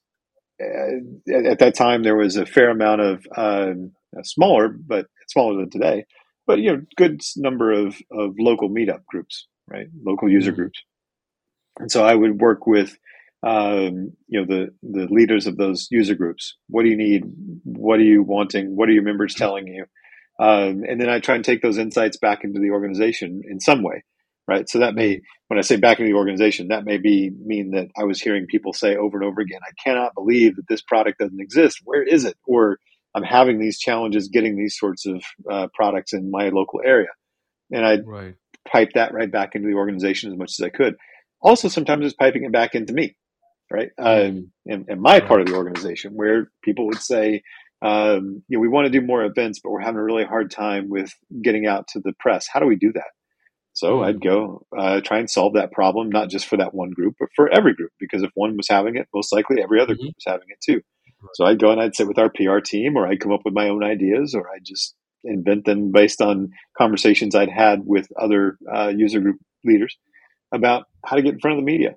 uh, 0.60 1.50
at 1.50 1.58
that 1.58 1.74
time 1.74 2.02
there 2.02 2.16
was 2.16 2.36
a 2.36 2.46
fair 2.46 2.70
amount 2.70 3.00
of 3.00 3.26
um, 3.36 3.92
smaller, 4.22 4.68
but 4.68 5.06
smaller 5.28 5.60
than 5.60 5.70
today 5.70 6.04
but 6.46 6.60
you 6.60 6.72
know, 6.72 6.82
good 6.96 7.20
number 7.36 7.72
of 7.72 7.96
of 8.12 8.34
local 8.38 8.70
meetup 8.70 9.04
groups, 9.06 9.46
right? 9.68 9.88
Local 10.04 10.30
user 10.30 10.52
mm-hmm. 10.52 10.60
groups, 10.60 10.82
and 11.78 11.90
so 11.90 12.04
I 12.04 12.14
would 12.14 12.40
work 12.40 12.66
with 12.66 12.96
um, 13.42 14.12
you 14.28 14.40
know 14.40 14.46
the 14.46 14.68
the 14.82 15.06
leaders 15.12 15.46
of 15.46 15.56
those 15.56 15.88
user 15.90 16.14
groups. 16.14 16.56
What 16.68 16.84
do 16.84 16.88
you 16.88 16.96
need? 16.96 17.24
What 17.64 17.98
are 17.98 18.04
you 18.04 18.22
wanting? 18.22 18.76
What 18.76 18.88
are 18.88 18.92
your 18.92 19.02
members 19.02 19.34
telling 19.34 19.66
you? 19.66 19.84
Um, 20.38 20.84
and 20.88 21.00
then 21.00 21.08
I 21.08 21.18
try 21.18 21.34
and 21.34 21.44
take 21.44 21.62
those 21.62 21.78
insights 21.78 22.18
back 22.18 22.44
into 22.44 22.60
the 22.60 22.70
organization 22.70 23.42
in 23.48 23.58
some 23.58 23.82
way, 23.82 24.04
right? 24.48 24.68
So 24.68 24.78
that 24.78 24.94
may, 24.94 25.20
when 25.48 25.58
I 25.58 25.62
say 25.62 25.76
back 25.76 25.98
into 25.98 26.10
the 26.10 26.18
organization, 26.18 26.68
that 26.68 26.84
may 26.84 26.98
be 26.98 27.30
mean 27.44 27.72
that 27.72 27.88
I 27.96 28.04
was 28.04 28.20
hearing 28.20 28.46
people 28.46 28.72
say 28.72 28.96
over 28.96 29.18
and 29.18 29.26
over 29.26 29.40
again, 29.40 29.60
"I 29.66 29.72
cannot 29.82 30.14
believe 30.14 30.56
that 30.56 30.68
this 30.68 30.82
product 30.82 31.18
doesn't 31.18 31.40
exist. 31.40 31.80
Where 31.84 32.02
is 32.02 32.24
it?" 32.24 32.36
Or 32.46 32.78
I'm 33.16 33.22
having 33.22 33.58
these 33.58 33.78
challenges 33.78 34.28
getting 34.28 34.56
these 34.56 34.78
sorts 34.78 35.06
of 35.06 35.22
uh, 35.50 35.68
products 35.74 36.12
in 36.12 36.30
my 36.30 36.50
local 36.50 36.82
area. 36.84 37.08
And 37.72 37.84
I 37.84 37.98
right. 38.04 38.34
pipe 38.70 38.90
that 38.94 39.14
right 39.14 39.30
back 39.30 39.54
into 39.54 39.68
the 39.68 39.74
organization 39.74 40.30
as 40.30 40.38
much 40.38 40.52
as 40.58 40.62
I 40.62 40.68
could. 40.68 40.96
Also, 41.40 41.68
sometimes 41.68 42.04
it's 42.04 42.14
piping 42.14 42.44
it 42.44 42.52
back 42.52 42.74
into 42.74 42.92
me, 42.92 43.16
right? 43.70 43.90
Um, 43.98 44.52
and, 44.66 44.84
and, 44.88 45.00
my 45.00 45.20
part 45.20 45.40
of 45.40 45.46
the 45.46 45.54
organization 45.54 46.12
where 46.12 46.50
people 46.62 46.86
would 46.86 47.00
say, 47.00 47.42
um, 47.82 48.42
you 48.48 48.56
know, 48.56 48.60
we 48.60 48.68
want 48.68 48.86
to 48.86 49.00
do 49.00 49.04
more 49.04 49.24
events, 49.24 49.60
but 49.62 49.70
we're 49.70 49.80
having 49.80 50.00
a 50.00 50.04
really 50.04 50.24
hard 50.24 50.50
time 50.50 50.88
with 50.88 51.12
getting 51.42 51.66
out 51.66 51.88
to 51.88 52.00
the 52.00 52.12
press. 52.18 52.46
How 52.50 52.60
do 52.60 52.66
we 52.66 52.76
do 52.76 52.92
that? 52.92 53.10
So. 53.76 54.02
I'd 54.02 54.20
go 54.22 54.66
uh, 54.76 55.00
try 55.02 55.18
and 55.18 55.30
solve 55.30 55.54
that 55.54 55.72
problem, 55.72 56.08
not 56.08 56.30
just 56.30 56.46
for 56.46 56.56
that 56.56 56.74
one 56.74 56.90
group, 56.90 57.14
but 57.20 57.28
for 57.36 57.52
every 57.52 57.74
group. 57.74 57.92
Because 58.00 58.22
if 58.22 58.30
one 58.34 58.56
was 58.56 58.68
having 58.68 58.96
it, 58.96 59.08
most 59.14 59.32
likely 59.32 59.62
every 59.62 59.80
other 59.80 59.94
mm-hmm. 59.94 60.02
group 60.02 60.14
was 60.16 60.24
having 60.26 60.48
it 60.48 60.58
too. 60.64 60.80
So 61.34 61.44
I'd 61.44 61.58
go 61.58 61.70
and 61.70 61.80
I'd 61.80 61.94
sit 61.94 62.06
with 62.06 62.18
our 62.18 62.30
PR 62.30 62.58
team, 62.60 62.96
or 62.96 63.06
I'd 63.06 63.20
come 63.20 63.32
up 63.32 63.40
with 63.44 63.54
my 63.54 63.68
own 63.68 63.82
ideas, 63.82 64.34
or 64.34 64.48
I'd 64.48 64.64
just 64.64 64.94
invent 65.24 65.64
them 65.64 65.92
based 65.92 66.20
on 66.20 66.50
conversations 66.78 67.34
I'd 67.34 67.50
had 67.50 67.80
with 67.84 68.08
other 68.20 68.58
uh, 68.72 68.92
user 68.94 69.20
group 69.20 69.38
leaders 69.64 69.96
about 70.52 70.84
how 71.04 71.16
to 71.16 71.22
get 71.22 71.34
in 71.34 71.40
front 71.40 71.58
of 71.58 71.64
the 71.64 71.70
media. 71.70 71.96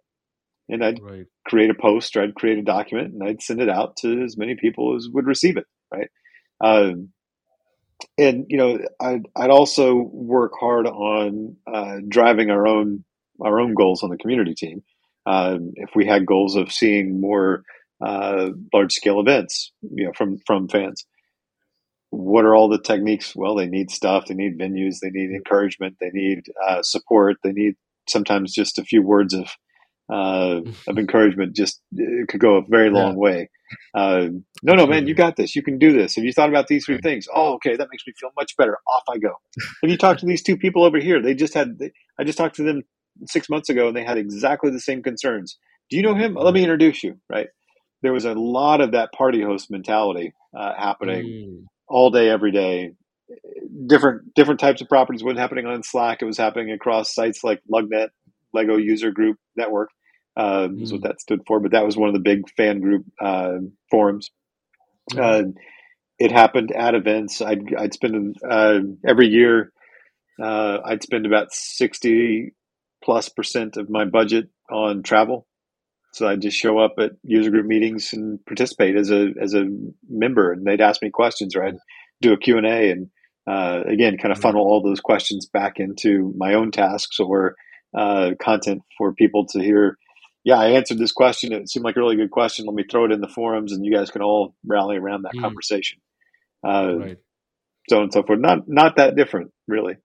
And 0.67 0.83
I'd 0.83 0.99
right. 1.01 1.25
create 1.47 1.69
a 1.69 1.75
post 1.75 2.15
or 2.15 2.23
I'd 2.23 2.35
create 2.35 2.59
a 2.59 2.63
document 2.63 3.13
and 3.13 3.23
I'd 3.23 3.41
send 3.41 3.61
it 3.61 3.69
out 3.69 3.97
to 3.97 4.23
as 4.23 4.37
many 4.37 4.55
people 4.55 4.95
as 4.95 5.07
would 5.11 5.25
receive 5.25 5.57
it. 5.57 5.65
Right. 5.91 6.09
Um, 6.61 7.09
and 8.17 8.45
you 8.49 8.57
know, 8.57 8.79
I'd, 8.99 9.27
I'd 9.35 9.49
also 9.49 9.95
work 9.95 10.53
hard 10.59 10.87
on 10.87 11.55
uh, 11.71 11.97
driving 12.07 12.49
our 12.49 12.67
own 12.67 13.03
our 13.41 13.59
own 13.59 13.73
goals 13.73 14.03
on 14.03 14.09
the 14.09 14.17
community 14.17 14.53
team. 14.53 14.83
Um, 15.25 15.71
if 15.75 15.91
we 15.95 16.05
had 16.05 16.25
goals 16.25 16.55
of 16.55 16.71
seeing 16.71 17.21
more 17.21 17.63
uh, 18.01 18.49
large 18.73 18.93
scale 18.93 19.19
events, 19.19 19.71
you 19.81 20.05
know, 20.05 20.13
from 20.13 20.37
from 20.45 20.67
fans. 20.67 21.05
What 22.11 22.45
are 22.45 22.55
all 22.55 22.69
the 22.69 22.81
techniques? 22.81 23.35
Well, 23.35 23.55
they 23.55 23.67
need 23.67 23.91
stuff. 23.91 24.25
They 24.25 24.33
need 24.33 24.57
venues. 24.57 24.95
They 24.99 25.11
need 25.11 25.29
encouragement. 25.29 25.97
They 25.99 26.09
need 26.11 26.43
uh, 26.67 26.81
support. 26.81 27.37
They 27.43 27.51
need 27.51 27.75
sometimes 28.07 28.53
just 28.53 28.79
a 28.79 28.83
few 28.83 29.03
words 29.03 29.33
of 29.33 29.47
uh, 30.11 30.61
of 30.87 30.97
encouragement. 30.97 31.55
Just 31.55 31.81
it 31.91 32.27
could 32.27 32.39
go 32.39 32.57
a 32.57 32.63
very 32.67 32.89
long 32.89 33.13
yeah. 33.13 33.19
way. 33.19 33.49
Uh, 33.95 34.27
no, 34.63 34.75
no, 34.75 34.85
man, 34.85 35.07
you 35.07 35.13
got 35.13 35.35
this. 35.35 35.55
You 35.55 35.63
can 35.63 35.77
do 35.77 35.91
this. 35.93 36.15
Have 36.15 36.25
you 36.25 36.33
thought 36.33 36.49
about 36.49 36.67
these 36.67 36.85
three 36.85 36.99
things? 37.03 37.27
Oh, 37.33 37.53
okay, 37.55 37.75
that 37.75 37.87
makes 37.91 38.03
me 38.05 38.13
feel 38.19 38.29
much 38.37 38.55
better. 38.57 38.77
Off 38.87 39.03
I 39.09 39.17
go. 39.17 39.33
Have 39.81 39.89
you 39.89 39.97
talked 39.97 40.19
to 40.21 40.25
these 40.25 40.43
two 40.43 40.57
people 40.57 40.83
over 40.83 40.99
here? 40.99 41.21
They 41.21 41.33
just 41.33 41.53
had. 41.53 41.79
They, 41.79 41.91
I 42.19 42.23
just 42.23 42.37
talked 42.37 42.55
to 42.55 42.63
them 42.63 42.83
six 43.27 43.49
months 43.49 43.69
ago, 43.69 43.87
and 43.87 43.95
they 43.95 44.03
had 44.03 44.17
exactly 44.17 44.71
the 44.71 44.79
same 44.79 45.03
concerns. 45.03 45.57
Do 45.89 45.97
you 45.97 46.03
know 46.03 46.13
him? 46.13 46.35
Let 46.35 46.53
me 46.53 46.61
introduce 46.61 47.03
you. 47.03 47.19
Right 47.29 47.47
there 48.01 48.13
was 48.13 48.25
a 48.25 48.33
lot 48.33 48.81
of 48.81 48.91
that 48.91 49.11
party 49.11 49.41
host 49.41 49.69
mentality 49.69 50.33
uh, 50.57 50.73
happening 50.77 51.25
mm. 51.25 51.65
all 51.87 52.11
day, 52.11 52.29
every 52.29 52.51
day. 52.51 52.91
Different 53.87 54.33
different 54.33 54.59
types 54.59 54.81
of 54.81 54.87
properties 54.87 55.23
wasn't 55.23 55.39
happening 55.39 55.67
on 55.67 55.83
Slack. 55.83 56.19
It 56.21 56.25
was 56.25 56.37
happening 56.37 56.71
across 56.71 57.13
sites 57.13 57.43
like 57.43 57.61
Lugnet, 57.71 58.07
Lego 58.53 58.77
User 58.77 59.11
Group 59.11 59.37
Network, 59.55 59.89
uh, 60.37 60.67
mm. 60.67 60.81
is 60.81 60.91
what 60.91 61.03
that 61.03 61.21
stood 61.21 61.41
for. 61.47 61.59
But 61.59 61.71
that 61.71 61.85
was 61.85 61.97
one 61.97 62.09
of 62.09 62.13
the 62.13 62.21
big 62.21 62.49
fan 62.55 62.81
group 62.81 63.05
uh, 63.21 63.57
forums. 63.89 64.29
Mm. 65.11 65.55
it 66.19 66.31
happened 66.31 66.71
at 66.71 66.95
events. 66.95 67.41
I'd 67.41 67.73
I'd 67.75 67.93
spend 67.93 68.37
uh, 68.47 68.79
every 69.07 69.27
year. 69.27 69.71
Uh, 70.41 70.79
I'd 70.85 71.03
spend 71.03 71.25
about 71.25 71.51
sixty 71.51 72.53
plus 73.03 73.29
percent 73.29 73.77
of 73.77 73.89
my 73.89 74.05
budget 74.05 74.49
on 74.69 75.03
travel 75.03 75.47
so 76.11 76.27
I'd 76.27 76.41
just 76.41 76.57
show 76.57 76.79
up 76.79 76.95
at 76.97 77.11
user 77.23 77.51
group 77.51 77.65
meetings 77.65 78.13
and 78.13 78.43
participate 78.45 78.95
as 78.95 79.11
a 79.11 79.29
as 79.39 79.53
a 79.53 79.65
member, 80.09 80.51
and 80.51 80.65
they'd 80.65 80.81
ask 80.81 81.01
me 81.01 81.09
questions, 81.09 81.55
or 81.55 81.63
I'd 81.63 81.77
do 82.21 82.33
a 82.33 82.37
Q 82.37 82.57
and 82.57 82.65
A, 82.65 82.91
and 82.91 83.09
uh, 83.47 83.81
again, 83.85 84.17
kind 84.17 84.31
of 84.31 84.37
mm-hmm. 84.37 84.41
funnel 84.41 84.61
all 84.61 84.81
those 84.81 84.99
questions 84.99 85.47
back 85.47 85.73
into 85.77 86.33
my 86.35 86.55
own 86.55 86.71
tasks 86.71 87.19
or 87.19 87.55
uh, 87.95 88.31
content 88.41 88.81
for 88.97 89.13
people 89.13 89.45
to 89.47 89.59
hear. 89.59 89.97
Yeah, 90.43 90.57
I 90.57 90.69
answered 90.69 90.97
this 90.97 91.11
question. 91.11 91.51
It 91.51 91.69
seemed 91.69 91.83
like 91.83 91.97
a 91.97 91.99
really 91.99 92.15
good 92.15 92.31
question. 92.31 92.65
Let 92.65 92.75
me 92.75 92.85
throw 92.89 93.05
it 93.05 93.11
in 93.11 93.21
the 93.21 93.27
forums, 93.27 93.73
and 93.73 93.85
you 93.85 93.93
guys 93.93 94.09
can 94.09 94.21
all 94.21 94.55
rally 94.65 94.97
around 94.97 95.23
that 95.23 95.33
mm. 95.35 95.41
conversation. 95.41 95.99
Uh, 96.65 96.95
right. 96.97 97.17
So 97.89 97.97
on 97.97 98.03
and 98.03 98.13
so 98.13 98.23
forth. 98.23 98.39
Not 98.39 98.67
not 98.67 98.95
that 98.97 99.15
different, 99.15 99.51
really. 99.67 99.97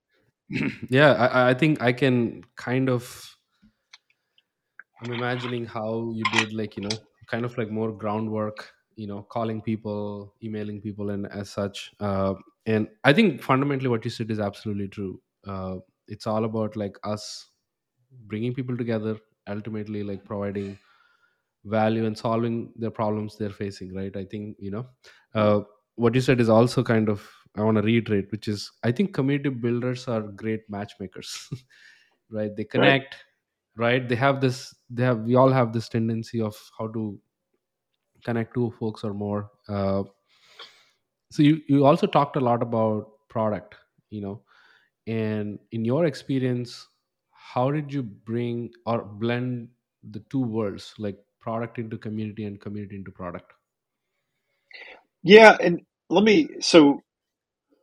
yeah, 0.89 1.11
I, 1.13 1.51
I 1.51 1.53
think 1.53 1.81
I 1.81 1.93
can 1.93 2.43
kind 2.57 2.89
of 2.89 3.35
I'm 5.01 5.13
imagining 5.13 5.65
how 5.65 6.11
you 6.13 6.23
did 6.33 6.53
like, 6.53 6.77
you 6.77 6.83
know, 6.83 6.97
kind 7.27 7.45
of 7.45 7.57
like 7.57 7.69
more 7.69 7.91
groundwork, 7.91 8.71
you 8.95 9.07
know, 9.07 9.23
calling 9.23 9.61
people, 9.61 10.33
emailing 10.43 10.81
people, 10.81 11.09
and 11.09 11.27
as 11.27 11.49
such. 11.49 11.91
Uh, 11.99 12.33
and 12.65 12.87
I 13.03 13.13
think 13.13 13.41
fundamentally 13.41 13.89
what 13.89 14.05
you 14.05 14.11
said 14.11 14.31
is 14.31 14.39
absolutely 14.39 14.87
true. 14.87 15.21
Uh, 15.45 15.77
it's 16.07 16.27
all 16.27 16.45
about 16.45 16.75
like 16.75 16.97
us 17.03 17.49
bringing 18.25 18.53
people 18.53 18.77
together, 18.77 19.17
ultimately 19.47 20.03
like 20.03 20.25
providing 20.25 20.77
value 21.65 22.05
and 22.05 22.17
solving 22.17 22.73
the 22.77 22.91
problems 22.91 23.37
they're 23.37 23.49
facing, 23.49 23.93
right? 23.93 24.15
I 24.15 24.25
think, 24.25 24.57
you 24.59 24.71
know, 24.71 24.87
uh, 25.33 25.61
what 25.95 26.15
you 26.15 26.21
said 26.21 26.39
is 26.41 26.49
also 26.49 26.83
kind 26.83 27.09
of, 27.09 27.29
I 27.55 27.63
want 27.63 27.77
to 27.77 27.83
reiterate, 27.83 28.31
which 28.31 28.47
is 28.47 28.71
I 28.83 28.91
think 28.91 29.13
community 29.13 29.49
builders 29.49 30.07
are 30.07 30.21
great 30.21 30.69
matchmakers, 30.69 31.49
right? 32.29 32.55
They 32.55 32.65
connect. 32.65 33.15
Right 33.15 33.15
right 33.77 34.09
they 34.09 34.15
have 34.15 34.41
this 34.41 34.75
they 34.89 35.03
have 35.03 35.21
we 35.21 35.35
all 35.35 35.51
have 35.51 35.73
this 35.73 35.89
tendency 35.89 36.41
of 36.41 36.55
how 36.77 36.87
to 36.89 37.21
connect 38.23 38.53
two 38.53 38.71
folks 38.71 39.03
or 39.03 39.13
more 39.13 39.51
uh, 39.69 40.03
so 41.31 41.43
you 41.43 41.61
you 41.67 41.85
also 41.85 42.07
talked 42.07 42.35
a 42.35 42.39
lot 42.39 42.61
about 42.61 43.11
product 43.29 43.75
you 44.09 44.21
know 44.21 44.43
and 45.07 45.59
in 45.71 45.85
your 45.85 46.05
experience 46.05 46.87
how 47.53 47.71
did 47.71 47.93
you 47.93 48.03
bring 48.03 48.71
or 48.85 49.03
blend 49.03 49.69
the 50.03 50.23
two 50.31 50.41
worlds 50.41 50.93
like 50.97 51.17
product 51.41 51.79
into 51.79 51.97
community 51.97 52.45
and 52.45 52.61
community 52.61 52.95
into 52.95 53.11
product 53.11 53.53
yeah 55.23 55.57
and 55.61 55.81
let 56.09 56.23
me 56.23 56.49
so 56.59 57.01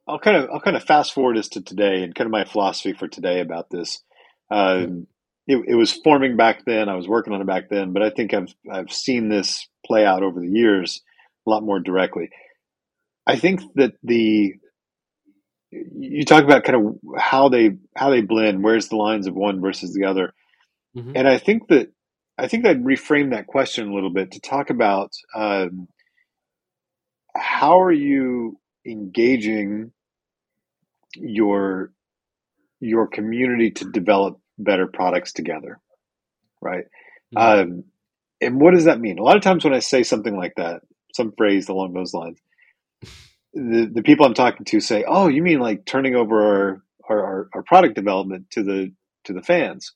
i'll 0.09 0.18
kind 0.18 0.37
of 0.37 0.51
i'll 0.51 0.61
kind 0.61 0.77
of 0.77 0.85
fast 0.85 1.12
forward 1.12 1.38
as 1.38 1.48
to 1.48 1.61
today 1.62 2.03
and 2.03 2.14
kind 2.14 2.27
of 2.27 2.33
my 2.33 2.44
philosophy 2.44 2.92
for 2.92 3.09
today 3.09 3.40
about 3.40 3.70
this 3.70 4.03
um, 4.51 5.07
it, 5.46 5.59
it 5.68 5.75
was 5.75 5.92
forming 5.92 6.37
back 6.37 6.64
then. 6.64 6.88
I 6.88 6.94
was 6.94 7.09
working 7.09 7.33
on 7.33 7.40
it 7.40 7.46
back 7.46 7.68
then, 7.70 7.92
but 7.92 8.03
I 8.03 8.11
think 8.11 8.35
I've 8.35 8.55
I've 8.70 8.92
seen 8.92 9.29
this 9.29 9.68
play 9.87 10.05
out 10.05 10.22
over 10.22 10.40
the 10.40 10.48
years 10.48 11.03
a 11.46 11.51
lot 11.51 11.64
more 11.64 11.81
directly. 11.81 12.31
I 13.27 13.37
think 13.37 13.61
that 13.77 13.94
the 14.03 14.55
you 15.72 16.24
talk 16.24 16.44
about 16.44 16.64
kind 16.64 16.76
of 16.76 16.96
how 17.18 17.48
they 17.48 17.76
how 17.96 18.11
they 18.11 18.20
blend, 18.20 18.62
where's 18.62 18.88
the 18.88 18.96
lines 18.96 19.26
of 19.26 19.35
one 19.35 19.61
versus 19.61 19.94
the 19.94 20.04
other, 20.04 20.35
mm-hmm. 20.96 21.12
and 21.16 21.26
I 21.26 21.38
think 21.38 21.68
that 21.68 21.92
I 22.38 22.48
think 22.48 22.66
I'd 22.66 22.85
reframe 22.85 23.30
that 23.30 23.46
question 23.46 23.88
a 23.88 23.94
little 23.94 24.12
bit 24.12 24.32
to 24.32 24.40
talk 24.40 24.70
about 24.70 25.12
um, 25.35 25.88
how 27.35 27.80
are 27.80 27.92
you 27.92 28.58
engaging 28.87 29.92
your 31.14 31.92
your 32.80 33.06
community 33.06 33.70
to 33.70 33.90
develop 33.90 34.38
better 34.58 34.87
products 34.87 35.32
together, 35.32 35.78
right? 36.61 36.85
Mm-hmm. 37.35 37.61
Um, 37.61 37.85
and 38.40 38.61
what 38.61 38.74
does 38.74 38.85
that 38.85 39.00
mean? 39.00 39.18
A 39.18 39.22
lot 39.22 39.37
of 39.37 39.42
times 39.42 39.64
when 39.64 39.74
I 39.74 39.78
say 39.78 40.02
something 40.02 40.37
like 40.37 40.54
that, 40.56 40.82
some 41.14 41.32
phrase 41.37 41.68
along 41.68 41.92
those 41.92 42.12
lines, 42.12 42.38
the, 43.55 43.91
the 43.93 44.03
people 44.03 44.27
I'm 44.27 44.35
talking 44.35 44.65
to 44.67 44.81
say, 44.81 45.05
"Oh, 45.07 45.29
you 45.29 45.43
mean 45.43 45.61
like 45.61 45.85
turning 45.85 46.15
over 46.15 46.43
our 46.43 46.83
our, 47.09 47.49
our 47.55 47.62
product 47.62 47.95
development 47.95 48.51
to 48.53 48.62
the 48.62 48.93
to 49.25 49.33
the 49.33 49.43
fans, 49.43 49.93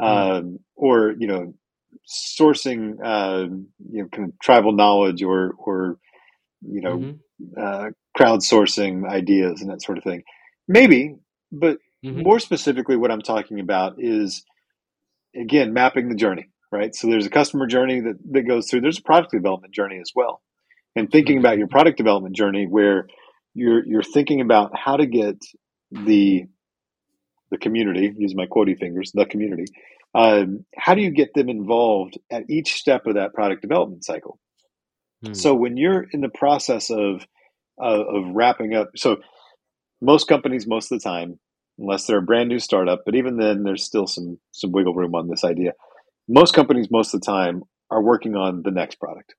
mm-hmm. 0.00 0.36
um, 0.36 0.58
or 0.74 1.14
you 1.18 1.26
know, 1.26 1.54
sourcing 2.08 2.96
uh, 3.02 3.48
you 3.90 4.02
know 4.02 4.08
kind 4.08 4.28
of 4.28 4.38
tribal 4.40 4.72
knowledge 4.72 5.22
or 5.22 5.54
or 5.58 5.98
you 6.62 6.80
know 6.80 6.96
mm-hmm. 6.96 7.60
uh, 7.60 7.90
crowdsourcing 8.18 9.08
ideas 9.08 9.60
and 9.60 9.70
that 9.70 9.82
sort 9.82 9.98
of 9.98 10.04
thing. 10.04 10.22
Maybe, 10.66 11.16
but 11.52 11.78
mm-hmm. 12.04 12.22
more 12.22 12.38
specifically, 12.38 12.96
what 12.96 13.10
I'm 13.10 13.22
talking 13.22 13.60
about 13.60 13.96
is 13.98 14.44
again 15.36 15.72
mapping 15.72 16.08
the 16.08 16.14
journey. 16.14 16.48
Right. 16.72 16.92
So 16.92 17.06
there's 17.06 17.26
a 17.26 17.30
customer 17.30 17.68
journey 17.68 18.00
that, 18.00 18.16
that 18.32 18.48
goes 18.48 18.68
through. 18.68 18.80
There's 18.80 18.98
a 18.98 19.02
product 19.02 19.30
development 19.30 19.72
journey 19.72 20.00
as 20.00 20.10
well, 20.16 20.42
and 20.96 21.10
thinking 21.10 21.38
about 21.38 21.58
your 21.58 21.68
product 21.68 21.98
development 21.98 22.36
journey 22.36 22.66
where 22.66 23.06
you're 23.54 23.84
you're 23.86 24.02
thinking 24.02 24.40
about 24.40 24.72
how 24.76 24.96
to 24.96 25.06
get 25.06 25.36
the 25.90 26.44
the 27.50 27.58
community, 27.58 28.12
use 28.16 28.34
my 28.34 28.46
quotey 28.46 28.78
fingers, 28.78 29.12
the 29.12 29.26
community. 29.26 29.66
Um, 30.14 30.64
how 30.76 30.94
do 30.94 31.02
you 31.02 31.10
get 31.10 31.34
them 31.34 31.48
involved 31.48 32.18
at 32.30 32.44
each 32.48 32.74
step 32.74 33.06
of 33.06 33.14
that 33.14 33.34
product 33.34 33.62
development 33.62 34.04
cycle? 34.04 34.38
Hmm. 35.24 35.34
So 35.34 35.54
when 35.54 35.76
you're 35.76 36.06
in 36.12 36.20
the 36.20 36.28
process 36.28 36.90
of 36.90 37.26
uh, 37.82 38.04
of 38.04 38.34
wrapping 38.34 38.74
up, 38.74 38.90
so 38.96 39.18
most 40.00 40.28
companies, 40.28 40.66
most 40.66 40.92
of 40.92 41.00
the 41.00 41.08
time, 41.08 41.38
unless 41.78 42.06
they're 42.06 42.18
a 42.18 42.22
brand 42.22 42.48
new 42.48 42.58
startup, 42.58 43.02
but 43.04 43.14
even 43.14 43.36
then, 43.36 43.64
there's 43.64 43.84
still 43.84 44.06
some 44.06 44.38
some 44.52 44.72
wiggle 44.72 44.94
room 44.94 45.14
on 45.14 45.28
this 45.28 45.44
idea. 45.44 45.72
Most 46.28 46.54
companies, 46.54 46.88
most 46.90 47.14
of 47.14 47.20
the 47.20 47.26
time, 47.26 47.62
are 47.90 48.02
working 48.02 48.36
on 48.36 48.62
the 48.64 48.70
next 48.70 48.96
product, 49.00 49.34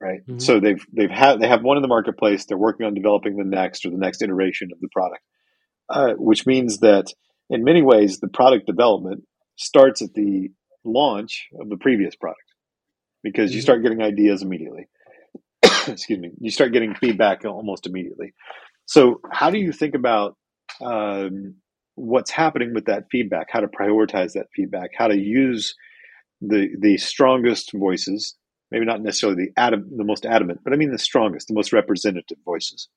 right? 0.00 0.20
Mm-hmm. 0.26 0.38
So 0.38 0.60
they've 0.60 0.84
they've 0.92 1.10
had 1.10 1.40
they 1.40 1.48
have 1.48 1.62
one 1.62 1.76
in 1.76 1.82
the 1.82 1.88
marketplace. 1.88 2.44
They're 2.46 2.58
working 2.58 2.86
on 2.86 2.94
developing 2.94 3.36
the 3.36 3.44
next 3.44 3.84
or 3.84 3.90
the 3.90 3.98
next 3.98 4.22
iteration 4.22 4.70
of 4.72 4.80
the 4.80 4.88
product, 4.92 5.22
uh, 5.88 6.14
which 6.16 6.46
means 6.46 6.78
that 6.78 7.06
in 7.50 7.64
many 7.64 7.82
ways, 7.82 8.20
the 8.20 8.28
product 8.28 8.66
development 8.66 9.24
starts 9.56 10.00
at 10.02 10.14
the 10.14 10.48
launch 10.84 11.48
of 11.60 11.68
the 11.68 11.76
previous 11.76 12.14
product 12.16 12.40
because 13.22 13.50
mm-hmm. 13.50 13.56
you 13.56 13.62
start 13.62 13.82
getting 13.82 14.00
ideas 14.00 14.42
immediately. 14.42 14.88
Excuse 15.62 16.18
me. 16.18 16.30
You 16.40 16.50
start 16.50 16.72
getting 16.72 16.94
feedback 16.94 17.44
almost 17.44 17.86
immediately. 17.86 18.32
So, 18.86 19.20
how 19.30 19.50
do 19.50 19.58
you 19.58 19.72
think 19.72 19.94
about 19.94 20.36
um, 20.80 21.56
what's 21.94 22.30
happening 22.30 22.72
with 22.74 22.86
that 22.86 23.04
feedback? 23.10 23.48
How 23.50 23.60
to 23.60 23.68
prioritize 23.68 24.32
that 24.32 24.46
feedback? 24.54 24.90
How 24.96 25.08
to 25.08 25.18
use 25.18 25.74
the 26.40 26.68
the 26.80 26.96
strongest 26.96 27.72
voices? 27.74 28.36
Maybe 28.70 28.86
not 28.86 29.02
necessarily 29.02 29.46
the 29.46 29.60
adam, 29.60 29.90
the 29.96 30.04
most 30.04 30.24
adamant, 30.24 30.60
but 30.62 30.72
I 30.72 30.76
mean 30.76 30.92
the 30.92 30.98
strongest, 30.98 31.48
the 31.48 31.54
most 31.54 31.72
representative 31.72 32.38
voices 32.44 32.88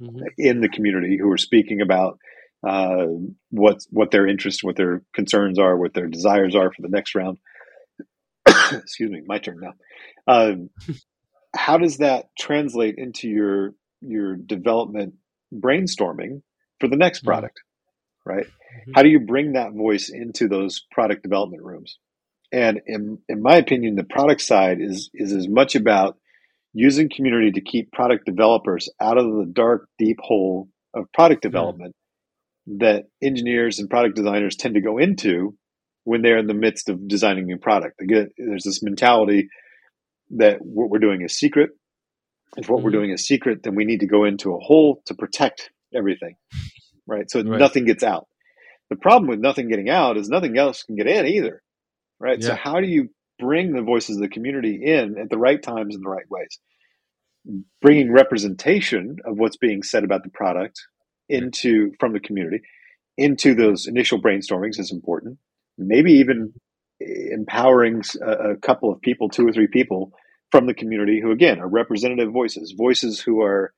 mm-hmm. 0.00 0.18
in 0.36 0.60
the 0.60 0.68
community 0.68 1.18
who 1.20 1.30
are 1.30 1.38
speaking 1.38 1.80
about 1.80 2.18
uh, 2.66 3.06
what 3.50 3.78
what 3.90 4.10
their 4.10 4.26
interests, 4.26 4.64
what 4.64 4.76
their 4.76 5.02
concerns 5.14 5.58
are, 5.58 5.76
what 5.76 5.94
their 5.94 6.08
desires 6.08 6.54
are 6.54 6.72
for 6.72 6.82
the 6.82 6.88
next 6.88 7.14
round. 7.14 7.38
Excuse 8.46 9.10
me, 9.10 9.22
my 9.26 9.38
turn 9.38 9.60
now. 9.60 9.72
Um, 10.26 10.70
how 11.56 11.78
does 11.78 11.98
that 11.98 12.26
translate 12.38 12.96
into 12.98 13.28
your 13.28 13.74
your 14.00 14.36
development 14.36 15.14
brainstorming 15.54 16.42
for 16.80 16.88
the 16.88 16.96
next 16.96 17.20
mm-hmm. 17.20 17.28
product? 17.28 17.60
Mm-hmm. 17.60 18.30
Right? 18.30 18.46
Mm-hmm. 18.46 18.92
How 18.94 19.02
do 19.02 19.08
you 19.08 19.20
bring 19.20 19.52
that 19.52 19.72
voice 19.72 20.10
into 20.10 20.48
those 20.48 20.84
product 20.90 21.22
development 21.22 21.62
rooms? 21.62 21.98
And 22.50 22.80
in, 22.86 23.18
in 23.28 23.42
my 23.42 23.56
opinion, 23.56 23.94
the 23.94 24.04
product 24.04 24.40
side 24.40 24.78
is 24.80 25.10
is 25.14 25.32
as 25.32 25.48
much 25.48 25.74
about 25.74 26.16
using 26.72 27.10
community 27.14 27.52
to 27.52 27.60
keep 27.60 27.92
product 27.92 28.24
developers 28.24 28.88
out 29.00 29.18
of 29.18 29.24
the 29.24 29.50
dark, 29.52 29.88
deep 29.98 30.18
hole 30.20 30.68
of 30.94 31.10
product 31.12 31.42
mm-hmm. 31.42 31.50
development 31.50 31.94
that 32.78 33.04
engineers 33.22 33.78
and 33.78 33.88
product 33.88 34.14
designers 34.14 34.56
tend 34.56 34.74
to 34.74 34.80
go 34.80 34.98
into 34.98 35.56
when 36.04 36.22
they're 36.22 36.38
in 36.38 36.46
the 36.46 36.54
midst 36.54 36.88
of 36.88 37.08
designing 37.08 37.46
new 37.46 37.58
product. 37.58 38.00
Again, 38.00 38.30
there's 38.36 38.64
this 38.64 38.82
mentality 38.82 39.48
that 40.36 40.58
what 40.60 40.90
we're 40.90 40.98
doing 40.98 41.22
is 41.22 41.38
secret. 41.38 41.70
If 42.56 42.68
what 42.68 42.78
mm-hmm. 42.78 42.84
we're 42.84 42.92
doing 42.92 43.10
is 43.10 43.26
secret, 43.26 43.62
then 43.62 43.74
we 43.74 43.84
need 43.84 44.00
to 44.00 44.06
go 44.06 44.24
into 44.24 44.54
a 44.54 44.58
hole 44.58 45.02
to 45.06 45.14
protect 45.14 45.70
everything, 45.94 46.36
right? 47.06 47.30
So 47.30 47.42
right. 47.42 47.58
nothing 47.58 47.84
gets 47.84 48.02
out. 48.02 48.26
The 48.90 48.96
problem 48.96 49.28
with 49.28 49.40
nothing 49.40 49.68
getting 49.68 49.90
out 49.90 50.16
is 50.16 50.28
nothing 50.28 50.56
else 50.56 50.82
can 50.82 50.96
get 50.96 51.06
in 51.06 51.26
either, 51.26 51.62
right? 52.20 52.40
Yeah. 52.40 52.48
So 52.48 52.54
how 52.54 52.80
do 52.80 52.86
you 52.86 53.10
bring 53.38 53.72
the 53.72 53.82
voices 53.82 54.16
of 54.16 54.22
the 54.22 54.28
community 54.28 54.80
in 54.82 55.16
at 55.18 55.30
the 55.30 55.38
right 55.38 55.62
times 55.62 55.94
in 55.94 56.02
the 56.02 56.08
right 56.08 56.28
ways? 56.28 56.58
Bringing 57.80 58.12
representation 58.12 59.16
of 59.24 59.38
what's 59.38 59.56
being 59.56 59.82
said 59.82 60.04
about 60.04 60.22
the 60.24 60.30
product 60.30 60.80
into 61.28 61.92
from 62.00 62.12
the 62.12 62.20
community 62.20 62.60
into 63.18 63.54
those 63.54 63.86
initial 63.86 64.22
brainstormings 64.22 64.78
is 64.78 64.92
important. 64.92 65.38
Maybe 65.76 66.12
even 66.14 66.54
empowering 67.00 68.02
a, 68.22 68.50
a, 68.50 68.56
couple 68.56 68.92
of 68.92 69.00
people, 69.00 69.28
two 69.28 69.46
or 69.46 69.52
three 69.52 69.66
people 69.66 70.12
from 70.50 70.66
the 70.66 70.74
community 70.74 71.20
who, 71.20 71.32
again, 71.32 71.60
are 71.60 71.68
representative 71.68 72.32
voices, 72.32 72.74
voices 72.76 73.20
who 73.20 73.42
are 73.42 73.72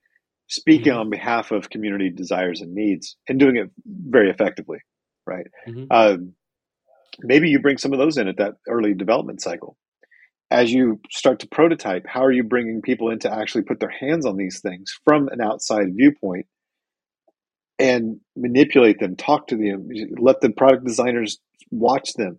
speaking 0.48 0.92
mm-hmm. 0.92 1.00
on 1.00 1.11
behalf 1.11 1.50
of 1.50 1.70
community 1.70 2.11
desires 2.11 2.61
and 2.61 2.74
needs 2.74 3.16
and 3.29 3.38
doing 3.38 3.57
it 3.57 3.70
very 3.87 4.31
effectively, 4.31 4.79
right? 5.26 5.46
Mm-hmm. 5.66 5.85
Uh, 5.90 6.16
maybe 7.22 7.48
you 7.50 7.61
bring 7.61 7.78
some 7.78 7.92
of 7.92 7.98
those 7.98 8.18
in 8.18 8.28
at 8.28 8.38
that 8.38 8.54
early 8.68 8.94
development 8.94 9.42
cycle. 9.42 9.76
As 10.50 10.72
you 10.72 11.00
start 11.11 11.40
to 11.40 11.48
prototype, 11.48 12.06
how 12.09 12.24
are 12.24 12.33
you 12.33 12.44
bringing 12.44 12.83
people 12.83 13.11
in 13.11 13.20
to 13.20 13.33
actually 13.33 13.62
put 13.62 13.80
their 13.80 13.90
hands 13.90 14.26
on 14.26 14.37
these 14.37 14.61
things 14.61 14.98
from 15.04 15.28
an 15.28 15.40
outside 15.40 15.94
viewpoint 15.94 16.46
and 17.78 18.20
manipulate 18.37 19.00
them, 19.00 19.16
talk 19.16 19.48
to 19.48 19.56
them, 19.56 19.88
let 20.18 20.40
the 20.40 20.50
product 20.50 20.87
designers 20.87 21.40
watch 21.70 22.14
them. 22.14 22.38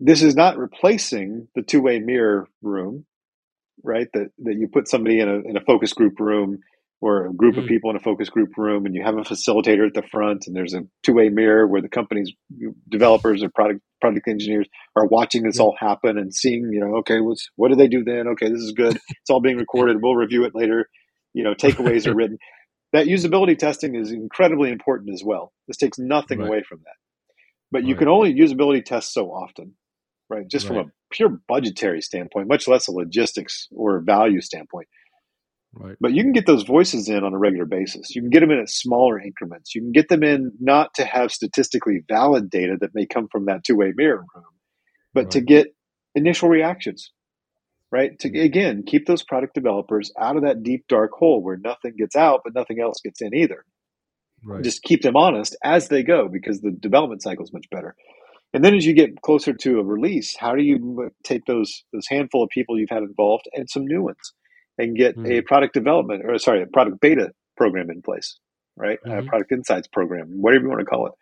This 0.00 0.22
is 0.22 0.36
not 0.36 0.58
replacing 0.58 1.48
the 1.54 1.62
two 1.62 1.82
way 1.82 2.00
mirror 2.00 2.48
room, 2.62 3.06
right? 3.84 4.08
That, 4.14 4.30
that 4.40 4.56
you 4.58 4.68
put 4.68 4.88
somebody 4.88 5.20
in 5.20 5.28
a, 5.28 5.40
in 5.40 5.56
a 5.56 5.64
focus 5.64 5.92
group 5.92 6.20
room 6.20 6.60
or 7.00 7.26
a 7.26 7.32
group 7.32 7.52
mm-hmm. 7.52 7.60
of 7.60 7.64
hmm. 7.66 7.68
people 7.68 7.90
in 7.90 7.96
a 7.96 8.00
focus 8.00 8.28
group 8.28 8.50
room 8.56 8.86
and 8.86 8.94
you 8.94 9.02
have 9.04 9.16
a 9.16 9.22
facilitator 9.22 9.86
at 9.86 9.94
the 9.94 10.02
front 10.10 10.44
and 10.46 10.56
there's 10.56 10.74
a 10.74 10.82
two-way 11.04 11.28
mirror 11.28 11.66
where 11.66 11.82
the 11.82 11.88
company's 11.88 12.32
developers 12.88 13.42
or 13.42 13.48
product 13.50 13.80
product 14.00 14.28
engineers 14.28 14.68
are 14.96 15.06
watching 15.06 15.42
this 15.42 15.58
all 15.58 15.76
happen 15.78 16.18
and 16.18 16.34
seeing 16.34 16.70
you 16.72 16.80
know 16.80 16.96
okay 16.96 17.20
what's 17.20 17.48
what 17.56 17.68
do 17.68 17.76
they 17.76 17.88
do 17.88 18.04
then 18.04 18.28
okay 18.28 18.48
this 18.48 18.60
is 18.60 18.72
good 18.72 18.96
it's 18.96 19.30
all 19.30 19.40
being 19.40 19.56
recorded 19.58 19.98
we'll 20.02 20.14
review 20.14 20.44
it 20.44 20.52
later 20.54 20.88
you 21.34 21.44
know 21.44 21.54
takeaways 21.54 22.06
are 22.06 22.14
written 22.16 22.38
that 22.92 23.06
usability 23.06 23.58
testing 23.58 23.94
is 23.94 24.12
incredibly 24.12 24.70
important 24.70 25.12
as 25.12 25.22
well. 25.24 25.52
This 25.66 25.76
takes 25.76 25.98
nothing 25.98 26.38
right. 26.38 26.48
away 26.48 26.62
from 26.66 26.78
that. 26.84 26.94
But 27.70 27.84
you 27.84 27.94
right. 27.94 27.98
can 27.98 28.08
only 28.08 28.34
usability 28.34 28.84
test 28.84 29.12
so 29.12 29.26
often, 29.26 29.74
right? 30.30 30.48
Just 30.48 30.68
right. 30.68 30.78
from 30.78 30.86
a 30.86 30.90
pure 31.10 31.40
budgetary 31.46 32.00
standpoint, 32.00 32.48
much 32.48 32.66
less 32.66 32.88
a 32.88 32.92
logistics 32.92 33.68
or 33.74 34.00
value 34.00 34.40
standpoint. 34.40 34.88
Right. 35.74 35.96
But 36.00 36.12
you 36.12 36.22
can 36.22 36.32
get 36.32 36.46
those 36.46 36.64
voices 36.64 37.08
in 37.08 37.24
on 37.24 37.34
a 37.34 37.38
regular 37.38 37.66
basis. 37.66 38.14
You 38.14 38.22
can 38.22 38.30
get 38.30 38.40
them 38.40 38.50
in 38.50 38.58
at 38.58 38.70
smaller 38.70 39.20
increments. 39.20 39.74
You 39.74 39.82
can 39.82 39.92
get 39.92 40.08
them 40.08 40.22
in 40.22 40.52
not 40.58 40.94
to 40.94 41.04
have 41.04 41.30
statistically 41.30 42.00
valid 42.08 42.48
data 42.50 42.76
that 42.80 42.94
may 42.94 43.06
come 43.06 43.28
from 43.30 43.44
that 43.46 43.64
two 43.64 43.76
way 43.76 43.92
mirror 43.94 44.24
room, 44.34 44.44
but 45.12 45.30
to 45.32 45.40
get 45.40 45.68
initial 46.14 46.48
reactions 46.48 47.12
right? 47.90 48.18
To 48.20 48.28
mm-hmm. 48.28 48.42
again 48.42 48.82
keep 48.86 49.06
those 49.06 49.22
product 49.22 49.54
developers 49.54 50.12
out 50.18 50.36
of 50.36 50.42
that 50.42 50.62
deep 50.62 50.84
dark 50.88 51.12
hole 51.12 51.42
where 51.42 51.56
nothing 51.56 51.94
gets 51.96 52.16
out, 52.16 52.40
but 52.44 52.54
nothing 52.54 52.80
else 52.80 53.00
gets 53.02 53.20
in 53.20 53.34
either. 53.34 53.64
Right. 54.44 54.62
Just 54.62 54.82
keep 54.82 55.02
them 55.02 55.16
honest 55.16 55.56
as 55.64 55.88
they 55.88 56.02
go 56.02 56.28
because 56.28 56.60
the 56.60 56.70
development 56.70 57.22
cycle 57.22 57.44
is 57.44 57.52
much 57.52 57.66
better. 57.70 57.96
And 58.54 58.64
then 58.64 58.74
as 58.74 58.86
you 58.86 58.94
get 58.94 59.20
closer 59.20 59.52
to 59.52 59.78
a 59.78 59.84
release, 59.84 60.36
how 60.36 60.54
do 60.54 60.62
you 60.62 61.10
take 61.24 61.44
those 61.46 61.84
those 61.92 62.06
handful 62.08 62.42
of 62.42 62.50
people 62.50 62.78
you've 62.78 62.90
had 62.90 63.02
involved 63.02 63.44
and 63.52 63.68
some 63.68 63.84
new 63.84 64.02
ones, 64.02 64.32
and 64.78 64.96
get 64.96 65.16
mm-hmm. 65.16 65.30
a 65.30 65.42
product 65.42 65.74
development 65.74 66.22
or 66.24 66.38
sorry, 66.38 66.62
a 66.62 66.66
product 66.66 67.00
beta 67.00 67.30
program 67.56 67.90
in 67.90 68.02
place, 68.02 68.38
right? 68.76 68.98
Mm-hmm. 69.06 69.26
A 69.26 69.28
product 69.28 69.52
insights 69.52 69.88
program, 69.88 70.28
whatever 70.40 70.64
you 70.64 70.70
want 70.70 70.80
to 70.80 70.86
call 70.86 71.06
it. 71.06 71.12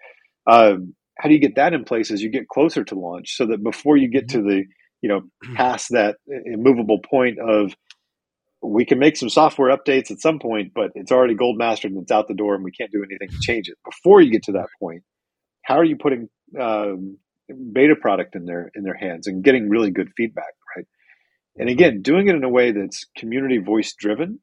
Um, 0.47 0.95
how 1.19 1.29
do 1.29 1.35
you 1.35 1.41
get 1.41 1.57
that 1.57 1.73
in 1.73 1.85
place 1.85 2.11
as 2.11 2.23
you 2.23 2.31
get 2.31 2.47
closer 2.49 2.85
to 2.85 2.95
launch, 2.95 3.37
so 3.37 3.47
that 3.47 3.63
before 3.63 3.97
you 3.97 4.09
get 4.11 4.29
mm-hmm. 4.29 4.43
to 4.43 4.49
the 4.49 4.65
you 5.03 5.09
know, 5.09 5.23
past 5.55 5.89
that 5.91 6.17
immovable 6.45 6.99
point 6.99 7.39
of 7.39 7.75
we 8.63 8.85
can 8.85 8.99
make 8.99 9.17
some 9.17 9.29
software 9.29 9.77
updates 9.77 10.11
at 10.11 10.21
some 10.21 10.39
point, 10.39 10.73
but 10.75 10.91
it's 10.95 11.13
already 11.13 11.35
gold 11.35 11.57
mastered 11.59 11.93
and 11.93 12.03
it's 12.03 12.11
out 12.11 12.27
the 12.27 12.35
door 12.35 12.55
and 12.55 12.65
we 12.65 12.73
can't 12.73 12.91
do 12.91 13.05
anything 13.05 13.29
to 13.29 13.39
change 13.41 13.69
it. 13.69 13.77
Before 13.85 14.21
you 14.21 14.31
get 14.33 14.45
to 14.45 14.53
that 14.53 14.67
point, 14.81 15.03
how 15.63 15.77
are 15.77 15.85
you 15.85 15.97
putting 15.97 16.29
um, 16.59 17.19
beta 17.73 17.95
product 17.95 18.35
in 18.35 18.45
their 18.45 18.71
in 18.75 18.83
their 18.83 18.97
hands 18.97 19.27
and 19.27 19.45
getting 19.45 19.69
really 19.69 19.91
good 19.91 20.09
feedback? 20.17 20.55
And 21.59 21.69
again, 21.69 22.03
doing 22.03 22.29
it 22.29 22.35
in 22.37 22.45
a 22.45 22.49
way 22.49 22.73
that's 22.73 23.07
community 23.17 23.59
voice 23.59 23.95
driven, 23.99 24.41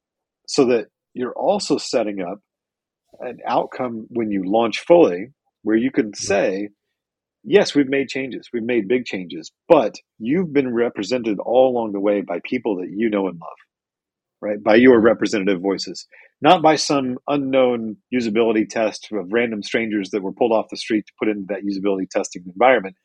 so 0.48 0.66
that 0.66 0.88
you're 1.14 1.34
also 1.34 1.78
setting 1.78 2.22
up 2.22 2.40
an 3.20 3.38
outcome 3.48 4.08
when 4.10 4.32
you 4.32 4.44
launch 4.46 4.80
fully 4.80 5.28
where 5.64 5.78
you 5.78 5.92
can 5.92 6.14
say, 6.14 6.70
yes, 7.44 7.76
we've 7.76 7.90
made 7.90 8.10
changes, 8.10 8.50
we've 8.54 8.64
made 8.64 8.88
big 8.88 9.06
changes, 9.06 9.52
but 9.68 9.96
you've 10.20 10.54
been 10.54 10.74
represented 10.74 11.40
all 11.40 11.70
along 11.72 11.94
the 11.94 12.00
way 12.00 12.22
by 12.22 12.40
people 12.44 12.78
that 12.78 12.90
you 12.92 13.10
know 13.10 13.28
and 13.28 13.40
love, 13.40 13.58
right? 14.42 14.64
By 14.64 14.76
your 14.76 15.00
representative 15.00 15.62
voices, 15.62 16.08
not 16.42 16.62
by 16.62 16.76
some 16.76 17.18
unknown 17.28 17.98
usability 18.14 18.68
test 18.70 19.10
of 19.12 19.32
random 19.32 19.64
strangers 19.64 20.10
that 20.12 20.24
were 20.24 20.34
pulled 20.34 20.52
off 20.52 20.68
the 20.70 20.78
street 20.78 21.06
to 21.08 21.14
put 21.20 21.30
into 21.30 21.46
that 21.50 21.64
usability 21.64 22.10
testing 22.10 22.44
environment, 22.48 22.96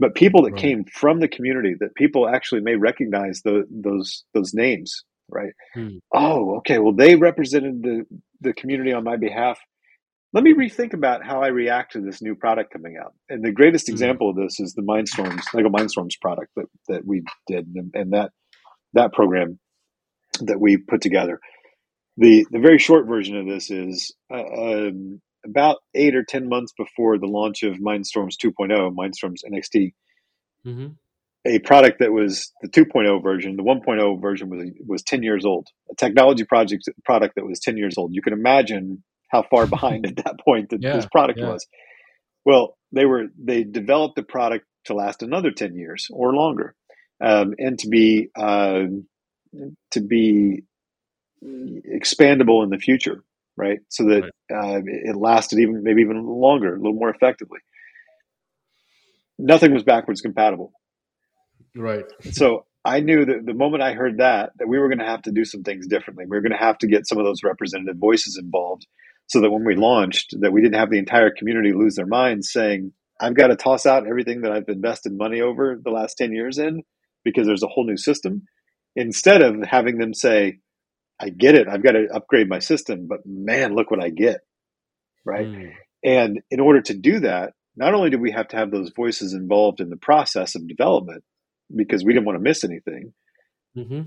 but 0.00 0.14
people 0.14 0.44
that 0.44 0.56
Right. 0.56 0.56
came 0.56 0.84
from 0.84 1.20
the 1.20 1.28
community 1.28 1.74
that 1.80 1.94
people 1.96 2.28
actually 2.28 2.62
may 2.62 2.76
recognize 2.76 3.42
the, 3.44 3.64
those 3.70 4.24
those 4.34 4.54
names, 4.54 5.04
right? 5.30 5.52
Hmm. 5.74 5.98
Oh, 6.14 6.58
okay. 6.58 6.78
Well, 6.78 6.94
they 6.94 7.16
represented 7.16 7.82
the 7.82 8.06
the 8.42 8.54
community 8.54 8.92
on 8.92 9.04
my 9.04 9.16
behalf. 9.16 9.58
Let 10.34 10.44
me 10.44 10.54
rethink 10.54 10.94
about 10.94 11.24
how 11.26 11.42
I 11.42 11.48
react 11.48 11.92
to 11.94 12.02
this 12.02 12.22
new 12.22 12.34
product 12.36 12.72
coming 12.72 12.96
out. 13.02 13.14
And 13.30 13.44
the 13.44 13.52
greatest 13.52 13.88
Hmm. 13.88 13.94
example 13.94 14.30
of 14.30 14.36
this 14.36 14.60
is 14.60 14.74
the 14.74 14.82
Mindstorms 14.82 15.42
Lego 15.54 15.70
Mindstorms 15.70 16.20
product 16.20 16.52
that 16.56 16.66
that 16.88 17.06
we 17.06 17.22
did, 17.48 17.68
and, 17.74 17.92
and 17.94 18.12
that 18.14 18.32
that 18.94 19.12
program 19.12 19.58
that 20.42 20.60
we 20.60 20.78
put 20.78 21.02
together. 21.02 21.40
The 22.18 22.46
the 22.50 22.60
very 22.60 22.78
short 22.78 23.06
version 23.08 23.36
of 23.38 23.46
this 23.46 23.70
is 23.70 24.14
uh, 24.32 24.36
um, 24.38 25.20
about 25.46 25.78
eight 25.94 26.14
or 26.14 26.24
ten 26.24 26.48
months 26.48 26.72
before 26.76 27.18
the 27.18 27.26
launch 27.26 27.62
of 27.62 27.74
Mindstorms 27.76 28.34
2.0, 28.42 28.94
Mindstorms 28.94 29.40
NXT, 29.50 29.92
hmm 30.64 30.88
a 31.46 31.60
product 31.60 32.00
that 32.00 32.12
was 32.12 32.52
the 32.60 32.68
2.0 32.68 33.22
version. 33.22 33.56
The 33.56 33.62
1.0 33.62 34.20
version 34.20 34.50
was 34.50 34.68
was 34.86 35.02
10 35.02 35.22
years 35.22 35.44
old. 35.44 35.68
A 35.90 35.94
technology 35.94 36.44
project 36.44 36.88
product 37.04 37.36
that 37.36 37.46
was 37.46 37.60
10 37.60 37.76
years 37.76 37.96
old. 37.96 38.14
You 38.14 38.22
can 38.22 38.32
imagine 38.32 39.02
how 39.30 39.44
far 39.44 39.66
behind 39.76 40.06
at 40.06 40.16
that 40.24 40.40
point 40.44 40.70
that 40.70 40.82
Yeah, 40.82 40.96
this 40.96 41.06
product 41.06 41.38
yeah. 41.40 41.50
was. 41.50 41.66
Well, 42.44 42.76
they 42.92 43.06
were 43.06 43.26
they 43.38 43.64
developed 43.64 44.16
the 44.16 44.22
product 44.22 44.66
to 44.86 44.94
last 44.94 45.22
another 45.22 45.50
10 45.50 45.76
years 45.76 46.08
or 46.10 46.34
longer, 46.34 46.74
um, 47.24 47.54
and 47.58 47.78
to 47.80 47.88
be 47.88 48.28
uh, 48.36 48.84
to 49.92 50.00
be 50.00 50.62
expandable 51.44 52.64
in 52.64 52.70
the 52.70 52.78
future, 52.78 53.22
right? 53.56 53.78
So 53.88 54.04
that 54.04 54.24
uh, 54.52 54.80
it 54.84 55.16
lasted 55.16 55.58
even 55.58 55.82
maybe 55.82 56.02
even 56.02 56.24
longer, 56.24 56.74
a 56.74 56.78
little 56.78 56.94
more 56.94 57.10
effectively. 57.10 57.58
Nothing 59.38 59.72
was 59.72 59.82
backwards 59.82 60.20
compatible. 60.20 60.72
Right. 61.74 62.04
so 62.32 62.64
I 62.86 63.00
knew 63.00 63.24
that 63.24 63.44
the 63.44 63.52
moment 63.52 63.82
I 63.82 63.92
heard 63.92 64.18
that, 64.18 64.52
that 64.58 64.68
we 64.68 64.78
were 64.78 64.88
going 64.88 65.00
to 65.00 65.04
have 65.04 65.22
to 65.22 65.32
do 65.32 65.44
some 65.44 65.62
things 65.62 65.86
differently. 65.86 66.24
We 66.24 66.36
were 66.36 66.40
going 66.40 66.52
to 66.52 66.64
have 66.64 66.78
to 66.78 66.86
get 66.86 67.06
some 67.06 67.18
of 67.18 67.24
those 67.24 67.42
representative 67.42 67.96
voices 67.96 68.38
involved, 68.40 68.86
so 69.26 69.40
that 69.40 69.50
when 69.50 69.64
we 69.64 69.74
launched, 69.74 70.34
that 70.40 70.52
we 70.52 70.62
didn't 70.62 70.78
have 70.78 70.90
the 70.90 70.98
entire 70.98 71.30
community 71.36 71.72
lose 71.72 71.96
their 71.96 72.06
minds 72.06 72.52
saying, 72.52 72.92
"I've 73.20 73.34
got 73.34 73.48
to 73.48 73.56
toss 73.56 73.86
out 73.86 74.06
everything 74.06 74.42
that 74.42 74.52
I've 74.52 74.68
invested 74.68 75.12
money 75.16 75.40
over 75.40 75.78
the 75.82 75.90
last 75.90 76.16
ten 76.16 76.32
years 76.32 76.58
in 76.58 76.82
because 77.24 77.46
there's 77.46 77.64
a 77.64 77.68
whole 77.68 77.84
new 77.84 77.96
system," 77.96 78.42
instead 78.94 79.42
of 79.42 79.64
having 79.64 79.98
them 79.98 80.14
say, 80.14 80.60
"I 81.20 81.30
get 81.30 81.54
it. 81.54 81.68
I've 81.68 81.82
got 81.82 81.92
to 81.92 82.06
upgrade 82.14 82.48
my 82.48 82.58
system, 82.58 83.06
but 83.08 83.20
man, 83.24 83.74
look 83.74 83.90
what 83.90 84.02
I 84.02 84.10
get." 84.10 84.40
Right. 85.24 85.46
Hmm. 85.46 85.66
And 86.04 86.40
in 86.50 86.60
order 86.60 86.80
to 86.82 86.94
do 86.94 87.20
that, 87.20 87.52
not 87.76 87.94
only 87.94 88.10
did 88.10 88.20
we 88.20 88.32
have 88.32 88.48
to 88.48 88.56
have 88.56 88.70
those 88.70 88.92
voices 88.94 89.34
involved 89.34 89.80
in 89.80 89.90
the 89.90 89.96
process 89.96 90.54
of 90.54 90.68
development 90.68 91.24
because 91.74 92.04
we 92.04 92.12
didn't 92.12 92.26
want 92.26 92.36
to 92.38 92.42
miss 92.42 92.64
anything, 92.64 93.12
hmm 93.74 94.02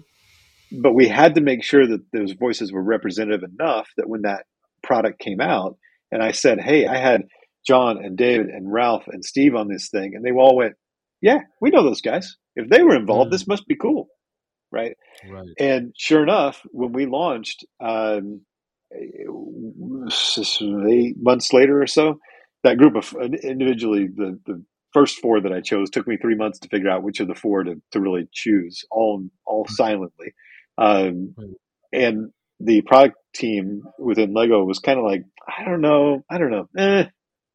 but 0.71 0.93
we 0.93 1.07
had 1.07 1.33
to 1.33 1.41
make 1.41 1.63
sure 1.63 1.87
that 1.87 2.05
those 2.13 2.33
voices 2.33 2.71
were 2.71 2.83
representative 2.83 3.41
enough 3.43 3.89
that 3.97 4.07
when 4.07 4.21
that 4.21 4.45
product 4.83 5.19
came 5.19 5.41
out, 5.41 5.77
and 6.11 6.21
I 6.21 6.31
said, 6.31 6.61
Hey, 6.61 6.85
I 6.85 6.97
had 6.97 7.23
John 7.67 7.97
and 7.97 8.15
David 8.15 8.49
and 8.49 8.71
Ralph 8.71 9.05
and 9.07 9.25
Steve 9.25 9.55
on 9.55 9.67
this 9.67 9.89
thing, 9.89 10.13
and 10.13 10.23
they 10.23 10.29
all 10.31 10.55
went, 10.55 10.75
Yeah, 11.21 11.39
we 11.59 11.71
know 11.71 11.83
those 11.83 12.01
guys. 12.01 12.37
If 12.55 12.69
they 12.69 12.83
were 12.83 12.95
involved, 12.95 13.29
Mm. 13.29 13.31
this 13.31 13.47
must 13.47 13.67
be 13.67 13.75
cool. 13.75 14.09
Right. 14.71 14.95
Right. 15.27 15.47
And 15.59 15.93
sure 15.97 16.23
enough, 16.23 16.61
when 16.71 16.91
we 16.91 17.05
launched, 17.05 17.65
um, 17.79 18.41
eight 20.89 21.15
months 21.17 21.53
later 21.53 21.81
or 21.81 21.87
so, 21.87 22.19
that 22.63 22.77
group 22.77 22.95
of 22.95 23.13
individually, 23.43 24.07
the, 24.07 24.39
the 24.45 24.63
first 24.91 25.19
four 25.19 25.41
that 25.41 25.51
I 25.51 25.61
chose 25.61 25.89
took 25.89 26.07
me 26.07 26.17
three 26.17 26.35
months 26.35 26.59
to 26.59 26.69
figure 26.69 26.89
out 26.89 27.03
which 27.03 27.19
of 27.19 27.27
the 27.27 27.35
four 27.35 27.63
to, 27.63 27.81
to 27.91 27.99
really 27.99 28.27
choose, 28.31 28.83
all 28.91 29.25
all 29.45 29.65
silently. 29.67 30.33
Um, 30.77 31.35
and 31.93 32.31
the 32.59 32.81
product 32.81 33.17
team 33.33 33.83
within 33.97 34.33
Lego 34.33 34.63
was 34.63 34.79
kind 34.79 34.99
of 34.99 35.05
like, 35.05 35.23
I 35.47 35.65
don't 35.65 35.81
know, 35.81 36.23
I 36.29 36.37
don't 36.37 36.51
know, 36.51 36.67
eh, 36.77 37.05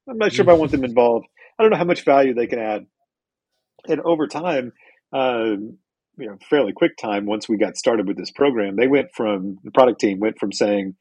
I'm 0.09 0.19
not 0.19 0.33
sure 0.33 0.45
if 0.45 0.49
I 0.49 0.55
want 0.55 0.71
them 0.71 0.85
involved. 0.85 1.27
I 1.59 1.63
don't 1.63 1.71
know 1.71 1.79
how 1.79 1.85
much 1.85 2.05
value 2.05 2.35
they 2.35 2.47
can 2.47 2.59
add. 2.59 2.87
And 3.87 4.01
over 4.01 4.27
time, 4.27 4.73
um, 5.13 5.79
you 6.19 6.27
know, 6.29 6.39
fairly 6.51 6.73
quick 6.73 6.97
time 6.99 7.27
once 7.27 7.49
we 7.49 7.59
got 7.59 7.77
started 7.77 8.09
with 8.09 8.17
this 8.19 8.31
program, 8.33 8.77
they 8.77 8.89
went 8.89 9.09
from 9.15 9.59
the 9.65 9.73
product 9.73 10.01
team 10.01 10.21
went 10.21 10.39
from 10.39 10.53
saying 10.53 10.97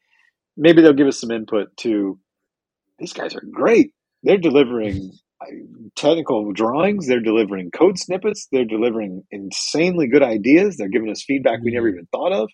maybe 0.56 0.82
they'll 0.82 0.94
give 0.94 1.08
us 1.08 1.20
some 1.20 1.30
input 1.32 1.76
to 1.78 2.18
these 3.00 3.14
guys 3.14 3.36
are 3.36 3.44
great. 3.52 3.92
They're 4.24 4.38
delivering 4.38 5.12
uh, 5.42 5.46
technical 5.96 6.52
drawings. 6.52 7.08
They're 7.08 7.20
delivering 7.20 7.72
code 7.72 7.98
snippets. 7.98 8.48
They're 8.52 8.66
delivering 8.66 9.24
insanely 9.32 10.08
good 10.08 10.24
ideas. 10.24 10.78
They're 10.78 10.88
giving 10.90 11.10
us 11.10 11.24
feedback 11.24 11.60
we 11.62 11.72
never 11.72 11.88
Mm. 11.88 11.90
even 11.90 12.08
thought 12.12 12.32
of. 12.32 12.50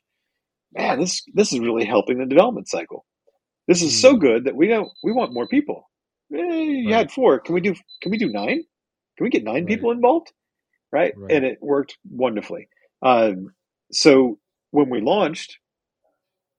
Man, 0.74 1.00
this 1.00 1.22
this 1.34 1.52
is 1.52 1.60
really 1.60 1.86
helping 1.86 2.18
the 2.18 2.26
development 2.26 2.68
cycle. 2.68 3.06
This 3.68 3.82
is 3.82 3.96
so 3.96 4.16
Mm. 4.16 4.18
good 4.18 4.44
that 4.46 4.56
we 4.56 4.68
don't 4.68 4.90
we 5.04 5.12
want 5.12 5.34
more 5.34 5.48
people. 5.48 5.90
Eh, 6.34 6.38
you 6.38 6.94
Right. 6.94 6.94
had 6.94 7.12
four. 7.12 7.40
Can 7.40 7.54
we 7.54 7.60
do 7.62 7.74
can 8.02 8.10
we 8.12 8.18
do 8.18 8.30
nine? 8.30 8.64
Can 9.18 9.24
we 9.24 9.30
get 9.30 9.44
nine 9.44 9.66
Right. 9.66 9.66
people 9.66 9.92
involved? 9.92 10.32
Right? 10.92 11.12
Right. 11.16 11.32
And 11.32 11.44
it 11.44 11.58
worked 11.60 11.96
wonderfully. 12.10 12.68
Um, 13.02 13.54
so 13.92 14.38
when 14.72 14.90
we 14.90 15.00
launched, 15.00 15.58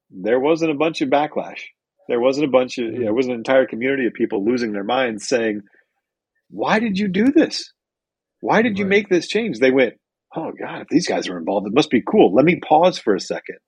there 0.10 0.40
wasn't 0.40 0.72
a 0.72 0.76
bunch 0.76 1.02
of 1.02 1.10
backlash. 1.10 1.62
There 2.08 2.20
wasn't 2.20 2.46
a 2.48 2.52
bunch 2.52 2.78
of 2.78 2.86
Mm. 2.86 3.00
there 3.00 3.14
wasn't 3.14 3.34
an 3.36 3.40
entire 3.40 3.66
community 3.66 4.06
of 4.08 4.14
people 4.14 4.44
losing 4.44 4.72
their 4.74 4.84
minds 4.84 5.28
saying, 5.28 5.62
"Why 6.50 6.80
did 6.80 6.98
you 6.98 7.08
do 7.08 7.32
this? 7.32 7.74
Why 8.42 8.62
did 8.62 8.78
you 8.80 8.86
Right. 8.86 8.90
make 8.90 9.10
this 9.10 9.28
change?" 9.28 9.60
They 9.60 9.72
went, 9.72 9.96
"Oh 10.36 10.52
God, 10.52 10.82
if 10.82 10.88
these 10.90 11.08
guys 11.08 11.30
are 11.30 11.38
involved, 11.38 11.68
it 11.68 11.74
must 11.74 11.90
be 11.90 12.02
cool. 12.02 12.34
Let 12.34 12.46
me 12.46 12.60
pause 12.60 12.98
for 13.00 13.16
a 13.16 13.20
second 13.22 13.60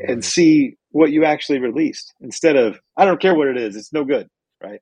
and 0.00 0.22
see 0.24 0.76
what 0.90 1.12
you 1.12 1.24
actually 1.24 1.58
released 1.60 2.12
instead 2.20 2.56
of 2.56 2.78
I 2.96 3.04
don't 3.06 3.20
care 3.20 3.34
what 3.34 3.48
it 3.48 3.56
is, 3.56 3.76
it's 3.76 3.92
no 3.92 4.04
good." 4.04 4.28
Right? 4.62 4.80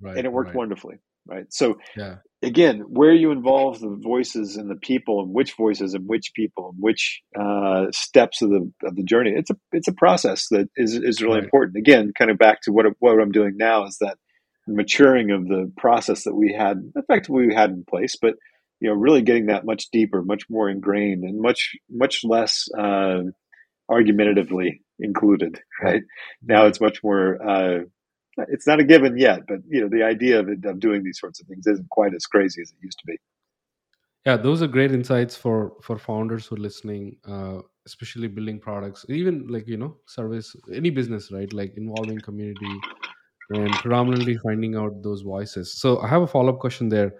Right. 0.00 0.16
And 0.16 0.26
it 0.26 0.32
worked 0.32 0.48
right. 0.48 0.56
wonderfully. 0.56 0.98
Right? 1.26 1.46
So 1.52 1.78
Yeah. 1.96 2.16
Again, 2.42 2.80
where 2.88 3.12
you 3.12 3.30
involve 3.32 3.80
the 3.80 3.96
voices 4.02 4.56
and 4.56 4.70
the 4.70 4.76
people, 4.76 5.22
and 5.22 5.32
which 5.34 5.54
voices 5.56 5.94
and 5.94 6.08
which 6.08 6.32
people, 6.34 6.70
and 6.70 6.82
which 6.82 7.20
uh, 7.38 7.86
steps 7.92 8.42
of 8.42 8.50
the 8.50 8.72
of 8.84 8.96
the 8.96 9.04
journey, 9.04 9.32
it's 9.36 9.50
a 9.50 9.56
it's 9.72 9.88
a 9.88 9.92
process 9.94 10.48
that 10.50 10.68
is 10.76 10.94
is 10.94 11.22
really 11.22 11.40
Right. 11.40 11.44
important. 11.44 11.76
Again, 11.76 12.12
kind 12.18 12.30
of 12.30 12.38
back 12.38 12.62
to 12.62 12.72
what 12.72 12.86
what 12.98 13.20
I'm 13.20 13.32
doing 13.32 13.56
now 13.56 13.84
is 13.86 13.98
that 14.00 14.18
maturing 14.68 15.30
of 15.30 15.48
the 15.48 15.72
process 15.76 16.24
that 16.24 16.34
we 16.34 16.52
had 16.52 16.76
effectively 16.96 17.46
we 17.48 17.54
had 17.54 17.70
in 17.70 17.84
place, 17.88 18.16
but 18.20 18.34
you 18.80 18.88
know, 18.88 18.94
really 18.94 19.22
getting 19.22 19.46
that 19.46 19.66
much 19.66 19.86
deeper, 19.92 20.22
much 20.22 20.44
more 20.50 20.70
ingrained, 20.70 21.24
and 21.24 21.40
much 21.40 21.72
much 21.90 22.20
less 22.24 22.68
uh, 22.78 23.20
argumentatively 23.90 24.82
included. 24.98 25.60
Right 25.82 26.02
now, 26.42 26.66
it's 26.66 26.80
much 26.80 27.02
more. 27.02 27.38
Uh, 27.46 27.78
it's 28.48 28.66
not 28.66 28.80
a 28.80 28.84
given 28.84 29.16
yet, 29.18 29.40
but 29.48 29.58
you 29.68 29.80
know, 29.80 29.88
the 29.88 30.02
idea 30.02 30.38
of 30.40 30.48
it, 30.48 30.64
of 30.64 30.80
doing 30.80 31.02
these 31.02 31.18
sorts 31.18 31.40
of 31.40 31.46
things 31.46 31.66
isn't 31.66 31.88
quite 31.90 32.14
as 32.14 32.26
crazy 32.26 32.62
as 32.62 32.70
it 32.70 32.76
used 32.80 32.98
to 33.00 33.06
be. 33.06 33.16
Yeah, 34.26 34.36
those 34.36 34.62
are 34.62 34.66
great 34.66 34.92
insights 34.92 35.36
for 35.36 35.72
for 35.82 35.98
founders 35.98 36.46
who 36.46 36.56
are 36.56 36.58
listening, 36.58 37.16
uh, 37.26 37.60
especially 37.86 38.28
building 38.28 38.60
products, 38.60 39.06
even 39.08 39.46
like 39.48 39.66
you 39.66 39.78
know, 39.78 39.96
service 40.06 40.54
any 40.72 40.90
business, 40.90 41.32
right? 41.32 41.52
Like 41.52 41.76
involving 41.76 42.20
community 42.20 42.80
and 43.50 43.72
predominantly 43.74 44.36
finding 44.36 44.76
out 44.76 45.02
those 45.02 45.22
voices. 45.22 45.72
So 45.72 45.98
I 46.00 46.08
have 46.08 46.22
a 46.22 46.26
follow 46.26 46.52
up 46.52 46.60
question 46.60 46.88
there. 46.88 47.14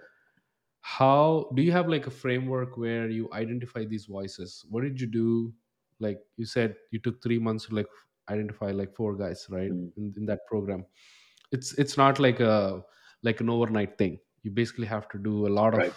How 0.81 1.49
do 1.55 1.61
you 1.61 1.71
have 1.71 1.87
like 1.87 2.07
a 2.07 2.11
framework 2.11 2.77
where 2.77 3.09
you 3.09 3.29
identify 3.33 3.85
these 3.85 4.05
voices? 4.05 4.65
What 4.69 4.83
did 4.83 4.99
you 4.99 5.07
do? 5.07 5.53
Like 5.99 6.19
you 6.37 6.45
said, 6.45 6.75
you 6.91 6.99
took 6.99 7.21
three 7.21 7.37
months 7.37 7.67
to 7.67 7.75
like 7.75 7.87
identify 8.29 8.71
like 8.71 8.95
four 8.95 9.15
guys, 9.15 9.45
right? 9.49 9.71
Mm. 9.71 9.91
In, 9.97 10.13
in 10.17 10.25
that 10.25 10.45
program, 10.47 10.85
it's 11.51 11.73
it's 11.77 11.97
not 11.97 12.19
like 12.19 12.39
a 12.39 12.83
like 13.23 13.41
an 13.41 13.49
overnight 13.49 13.97
thing. 13.97 14.19
You 14.43 14.51
basically 14.51 14.87
have 14.87 15.07
to 15.09 15.17
do 15.19 15.47
a 15.47 15.49
lot 15.49 15.75
Right. 15.75 15.87
of 15.87 15.95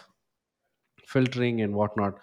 filtering 1.07 1.61
and 1.62 1.75
whatnot 1.75 2.18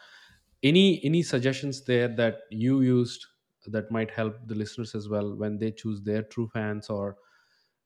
any 0.64 1.04
any 1.04 1.22
suggestions 1.24 1.84
there 1.86 2.08
that 2.08 2.39
you 2.52 2.82
used 2.82 3.26
that 3.68 3.91
might 3.91 4.10
help 4.12 4.36
the 4.47 4.56
listeners 4.56 4.95
as 4.95 5.08
well 5.10 5.36
when 5.36 5.58
they 5.60 5.72
choose 5.72 6.02
their 6.02 6.24
true 6.24 6.47
fans 6.54 6.89
or 6.89 7.18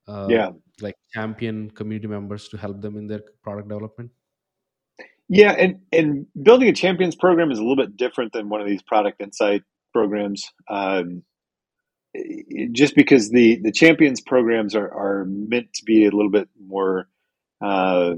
uh, 0.08 0.28
Yeah. 0.30 0.52
like 0.82 0.96
champion 1.14 1.70
community 1.72 2.08
members 2.08 2.48
to 2.50 2.58
help 2.58 2.82
them 2.82 2.98
in 2.98 3.08
their 3.08 3.22
product 3.44 3.68
development 3.70 4.12
Yeah, 5.28 5.52
and 5.52 5.82
and 5.92 6.28
building 6.44 6.70
a 6.70 6.74
champions 6.74 7.16
program 7.16 7.52
is 7.52 7.58
a 7.58 7.62
little 7.62 7.76
bit 7.76 7.98
different 7.98 8.32
than 8.34 8.50
one 8.50 8.62
of 8.62 8.68
these 8.68 8.84
product 8.84 9.22
insight 9.22 9.64
programs. 9.92 10.52
Um, 10.70 11.24
just 12.72 12.96
because 12.96 13.30
the 13.30 13.60
the 13.62 13.72
champions 13.72 14.22
programs 14.22 14.76
are 14.76 14.92
are 14.92 15.26
meant 15.26 15.74
to 15.74 15.84
be 15.86 16.06
a 16.06 16.12
little 16.12 16.32
bit 16.32 16.50
more. 16.60 17.08
Uh, 17.64 18.14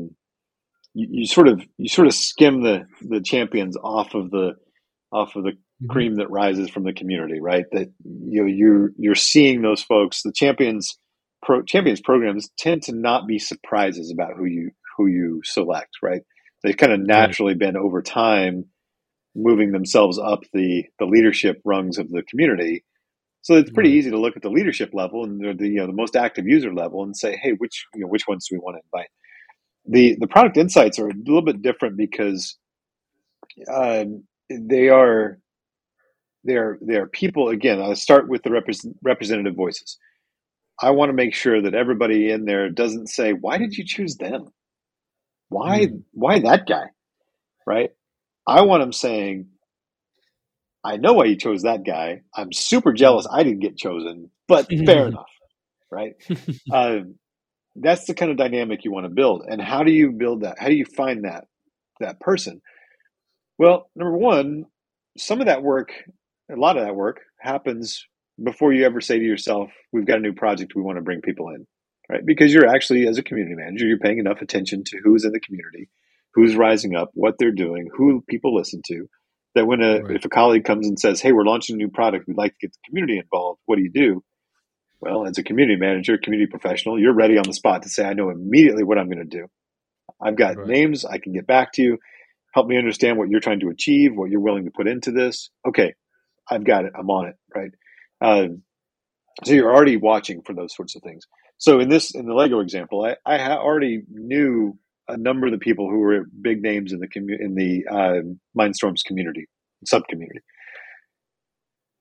you, 0.93 1.07
you, 1.11 1.27
sort 1.27 1.47
of 1.47 1.61
you 1.77 1.87
sort 1.87 2.07
of 2.07 2.13
skim 2.13 2.63
the 2.63 2.87
the 3.01 3.21
champions 3.21 3.77
off 3.77 4.13
of 4.13 4.31
the 4.31 4.55
off 5.11 5.35
of 5.35 5.43
the 5.43 5.51
mm-hmm. 5.51 5.87
cream 5.87 6.15
that 6.15 6.29
rises 6.29 6.69
from 6.69 6.83
the 6.83 6.93
community, 6.93 7.39
right? 7.39 7.65
That 7.71 7.91
you 8.03 8.41
know 8.41 8.47
you're 8.47 8.91
you're 8.97 9.15
seeing 9.15 9.61
those 9.61 9.83
folks. 9.83 10.21
The 10.23 10.33
champions 10.33 10.97
pro, 11.43 11.63
champions 11.63 12.01
programs 12.01 12.49
tend 12.57 12.83
to 12.83 12.95
not 12.95 13.27
be 13.27 13.39
surprises 13.39 14.11
about 14.11 14.35
who 14.37 14.45
you 14.45 14.71
who 14.97 15.07
you 15.07 15.41
select, 15.43 15.97
right? 16.01 16.21
They've 16.63 16.77
kind 16.77 16.91
of 16.91 16.99
naturally 16.99 17.53
right. 17.53 17.59
been 17.59 17.77
over 17.77 18.01
time 18.01 18.65
moving 19.35 19.71
themselves 19.71 20.19
up 20.19 20.41
the 20.53 20.85
the 20.99 21.05
leadership 21.05 21.61
rungs 21.63 21.97
of 21.97 22.09
the 22.09 22.23
community. 22.23 22.83
So 23.47 23.53
it's 23.53 23.71
pretty 23.71 23.91
easy 23.91 24.11
to 24.11 24.19
look 24.19 24.35
at 24.35 24.41
the 24.41 24.49
leadership 24.49 24.89
level 24.91 25.23
and 25.23 25.39
the, 25.57 25.69
you 25.69 25.75
know 25.75 25.87
the 25.87 25.93
most 25.93 26.17
active 26.17 26.45
user 26.45 26.73
level 26.73 27.03
and 27.03 27.15
say, 27.15 27.39
hey, 27.41 27.51
which 27.51 27.85
you 27.95 28.01
know 28.01 28.07
which 28.07 28.27
ones 28.27 28.45
do 28.45 28.57
we 28.57 28.59
want 28.59 28.75
to 28.75 28.81
invite? 28.83 29.07
The 29.85 30.17
the 30.19 30.27
product 30.27 30.57
insights 30.57 30.99
are 30.99 31.07
a 31.07 31.13
little 31.13 31.41
bit 31.41 31.61
different 31.61 31.95
because 31.95 32.57
um, 33.73 34.25
they 34.49 34.89
are 34.89 35.39
they 36.43 36.55
are 36.57 36.77
they 36.81 36.95
are 36.95 37.07
people 37.07 37.47
again. 37.47 37.81
I'll 37.81 37.95
start 37.95 38.27
with 38.27 38.43
the 38.43 38.51
represent, 38.51 38.97
representative 39.01 39.55
voices. 39.55 39.97
I 40.81 40.91
want 40.91 41.07
to 41.07 41.13
make 41.13 41.33
sure 41.33 41.61
that 41.61 41.73
everybody 41.73 42.29
in 42.29 42.43
there 42.43 42.69
doesn't 42.69 43.07
say, 43.07 43.31
"Why 43.31 43.57
did 43.57 43.77
you 43.77 43.85
choose 43.85 44.17
them? 44.17 44.49
Why 45.47 45.85
mm. 45.85 46.03
why 46.11 46.41
that 46.41 46.67
guy?" 46.67 46.87
Right? 47.65 47.91
I 48.45 48.63
want 48.63 48.83
them 48.83 48.91
saying, 48.91 49.47
"I 50.87 50.97
know 50.97 51.13
why 51.13 51.25
you 51.25 51.35
chose 51.35 51.63
that 51.63 51.85
guy. 51.85 52.21
I'm 52.35 52.51
super 52.53 52.93
jealous 52.93 53.27
I 53.31 53.43
didn't 53.43 53.59
get 53.59 53.77
chosen, 53.77 54.31
but 54.47 54.67
fair 54.67 55.07
enough." 55.07 55.29
Right? 55.91 56.13
um, 56.71 57.15
that's 57.75 58.05
the 58.05 58.13
kind 58.13 58.31
of 58.31 58.37
dynamic 58.37 58.83
you 58.83 58.91
want 58.91 59.05
to 59.05 59.09
build. 59.13 59.43
And 59.47 59.61
how 59.61 59.83
do 59.83 59.91
you 59.91 60.11
build 60.11 60.41
that? 60.41 60.57
How 60.59 60.67
do 60.67 60.75
you 60.75 60.85
find 60.85 61.25
that 61.25 61.45
that 61.99 62.19
person? 62.19 62.61
Well, 63.57 63.89
number 63.95 64.17
one, 64.17 64.65
some 65.17 65.39
of 65.39 65.47
that 65.47 65.63
work, 65.63 65.91
a 66.51 66.55
lot 66.55 66.77
of 66.77 66.85
that 66.85 66.95
work 66.95 67.21
happens 67.39 68.05
before 68.43 68.73
you 68.73 68.85
ever 68.85 69.01
say 69.01 69.17
to 69.17 69.25
yourself, 69.25 69.71
we've 69.91 70.05
got 70.05 70.17
a 70.17 70.21
new 70.21 70.33
project 70.33 70.73
we 70.75 70.81
want 70.81 70.97
to 70.97 71.03
bring 71.03 71.21
people 71.21 71.49
in, 71.49 71.65
right? 72.09 72.25
Because 72.25 72.53
you're 72.53 72.67
actually, 72.67 73.07
as 73.07 73.17
a 73.17 73.23
community 73.23 73.55
manager, 73.55 73.85
you're 73.85 73.97
paying 73.97 74.19
enough 74.19 74.41
attention 74.41 74.83
to 74.85 74.99
who's 75.03 75.25
in 75.25 75.31
the 75.31 75.39
community, 75.39 75.89
who's 76.33 76.55
rising 76.55 76.95
up, 76.95 77.09
what 77.13 77.35
they're 77.39 77.51
doing, 77.51 77.87
who 77.95 78.23
people 78.29 78.55
listen 78.55 78.81
to, 78.87 79.07
that 79.57 79.65
when 79.65 79.81
a, 79.81 80.01
right. 80.01 80.15
if 80.15 80.25
a 80.25 80.29
colleague 80.29 80.65
comes 80.65 80.87
and 80.87 80.99
says, 80.99 81.21
hey, 81.21 81.31
we're 81.31 81.45
launching 81.45 81.75
a 81.75 81.77
new 81.77 81.89
product, 81.89 82.27
we'd 82.27 82.37
like 82.37 82.53
to 82.53 82.67
get 82.67 82.71
the 82.71 82.79
community 82.87 83.19
involved, 83.19 83.59
what 83.65 83.75
do 83.75 83.83
you 83.83 83.91
do? 83.91 84.23
Well, 84.99 85.27
as 85.27 85.37
a 85.37 85.43
community 85.43 85.79
manager, 85.79 86.17
community 86.17 86.49
professional, 86.49 86.99
you're 86.99 87.13
ready 87.13 87.37
on 87.37 87.43
the 87.45 87.53
spot 87.53 87.83
to 87.83 87.89
say, 87.89 88.05
I 88.05 88.13
know 88.13 88.29
immediately 88.29 88.83
what 88.83 88.97
I'm 88.97 89.09
going 89.09 89.29
to 89.29 89.37
do. 89.37 89.47
I've 90.19 90.35
got 90.35 90.57
right. 90.57 90.67
names, 90.67 91.05
I 91.05 91.19
can 91.19 91.33
get 91.33 91.45
back 91.45 91.73
to 91.73 91.83
you 91.83 91.97
help 92.57 92.67
me 92.67 92.77
understand 92.77 93.19
what 93.19 93.29
you're 93.29 93.39
trying 93.39 93.59
to 93.59 93.69
achieve, 93.69 94.15
what 94.15 94.31
you're 94.31 94.39
willing 94.39 94.65
to 94.65 94.71
put 94.71 94.87
into 94.87 95.11
this. 95.11 95.51
Okay, 95.67 95.93
I've 96.49 96.63
got 96.63 96.85
it. 96.85 96.93
I'm 96.97 97.09
on 97.11 97.27
it. 97.27 97.35
Right. 97.55 97.71
Um, 98.19 98.63
so 99.43 99.53
you're 99.53 99.71
already 99.71 99.95
watching 99.95 100.41
for 100.41 100.55
those 100.55 100.75
sorts 100.75 100.95
of 100.95 101.03
things. 101.03 101.27
So 101.59 101.79
in 101.79 101.87
this, 101.87 102.15
in 102.15 102.25
the 102.25 102.33
Lego 102.33 102.59
example, 102.59 103.05
I, 103.05 103.15
I 103.31 103.57
already 103.57 104.01
knew 104.09 104.75
a 105.07 105.17
number 105.17 105.47
of 105.47 105.53
the 105.53 105.59
people 105.59 105.89
who 105.89 105.99
were 105.99 106.25
big 106.41 106.61
names 106.61 106.91
in 106.91 106.99
the 106.99 107.07
commu- 107.07 107.39
in 107.39 107.55
the 107.55 107.85
uh, 107.89 108.21
Mindstorms 108.57 109.03
community, 109.05 109.45
sub 109.85 110.07
community. 110.07 110.39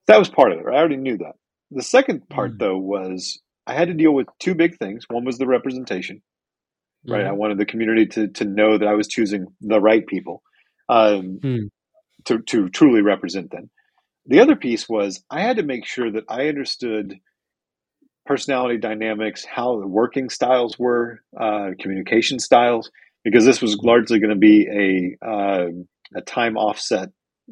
That 0.06 0.18
was 0.18 0.28
part 0.28 0.52
of 0.52 0.58
it. 0.58 0.64
Right? 0.64 0.76
I 0.76 0.78
already 0.78 0.96
knew 0.96 1.18
that. 1.18 1.34
The 1.70 1.82
second 1.82 2.28
part, 2.28 2.54
mm. 2.54 2.58
though, 2.58 2.78
was 2.78 3.40
I 3.66 3.74
had 3.74 3.88
to 3.88 3.94
deal 3.94 4.12
with 4.12 4.28
two 4.40 4.54
big 4.54 4.78
things. 4.78 5.04
One 5.10 5.24
was 5.24 5.38
the 5.38 5.46
representation, 5.46 6.22
right? 7.06 7.22
Mm-hmm. 7.22 7.28
I 7.28 7.32
wanted 7.32 7.58
the 7.58 7.66
community 7.66 8.06
to 8.06 8.28
to 8.28 8.44
know 8.44 8.78
that 8.78 8.88
I 8.88 8.94
was 8.94 9.08
choosing 9.08 9.46
the 9.60 9.80
right 9.80 10.06
people 10.06 10.42
um, 10.88 11.40
mm. 11.42 11.68
to 12.26 12.38
to 12.38 12.68
truly 12.68 13.02
represent 13.02 13.50
them. 13.50 13.70
The 14.26 14.40
other 14.40 14.56
piece 14.56 14.88
was 14.88 15.22
I 15.30 15.40
had 15.40 15.56
to 15.56 15.62
make 15.62 15.86
sure 15.86 16.10
that 16.10 16.24
I 16.28 16.48
understood 16.48 17.14
personality 18.26 18.78
dynamics, 18.78 19.44
how 19.44 19.80
the 19.80 19.86
working 19.86 20.28
styles 20.28 20.78
were, 20.78 21.20
uh, 21.38 21.70
communication 21.78 22.38
styles, 22.38 22.90
because 23.24 23.44
this 23.44 23.62
was 23.62 23.76
largely 23.82 24.18
going 24.18 24.30
to 24.30 24.36
be 24.36 25.16
a 25.22 25.26
uh, 25.26 25.66
a 26.14 26.20
time 26.22 26.56
offset 26.56 27.08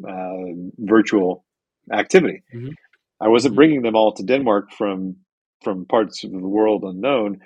uh, 0.07 0.53
virtual 0.79 1.45
activity. 1.93 2.43
Mm-hmm. 2.55 2.71
I 3.21 3.29
wasn't 3.29 3.55
bringing 3.55 3.83
them 3.83 3.97
all 3.97 4.13
to 4.15 4.23
Denmark 4.23 4.73
from 4.73 5.17
from 5.63 5.87
parts 5.87 6.25
of 6.25 6.31
the 6.31 6.39
world 6.39 6.85
unknown 6.85 7.41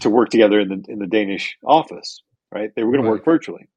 to 0.00 0.10
work 0.10 0.28
together 0.28 0.60
in 0.60 0.68
the 0.68 0.84
in 0.88 0.98
the 0.98 1.06
Danish 1.06 1.56
office, 1.64 2.22
right? 2.52 2.70
They 2.74 2.82
were 2.84 2.92
going 2.92 3.04
right. 3.04 3.08
to 3.08 3.12
work 3.12 3.24
virtually. 3.24 3.68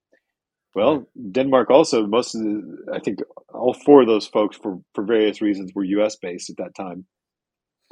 Well. 0.76 1.08
Denmark 1.32 1.70
also 1.70 2.08
most 2.08 2.34
of 2.36 2.42
the 2.42 2.92
I 2.94 3.00
think 3.00 3.20
all 3.54 3.74
four 3.74 4.02
of 4.02 4.08
those 4.08 4.28
folks 4.28 4.58
for 4.58 4.80
for 4.94 5.04
various 5.04 5.42
reasons 5.42 5.72
were 5.74 5.84
U.S. 5.84 6.16
based 6.16 6.50
at 6.50 6.58
that 6.58 6.76
time. 6.76 7.06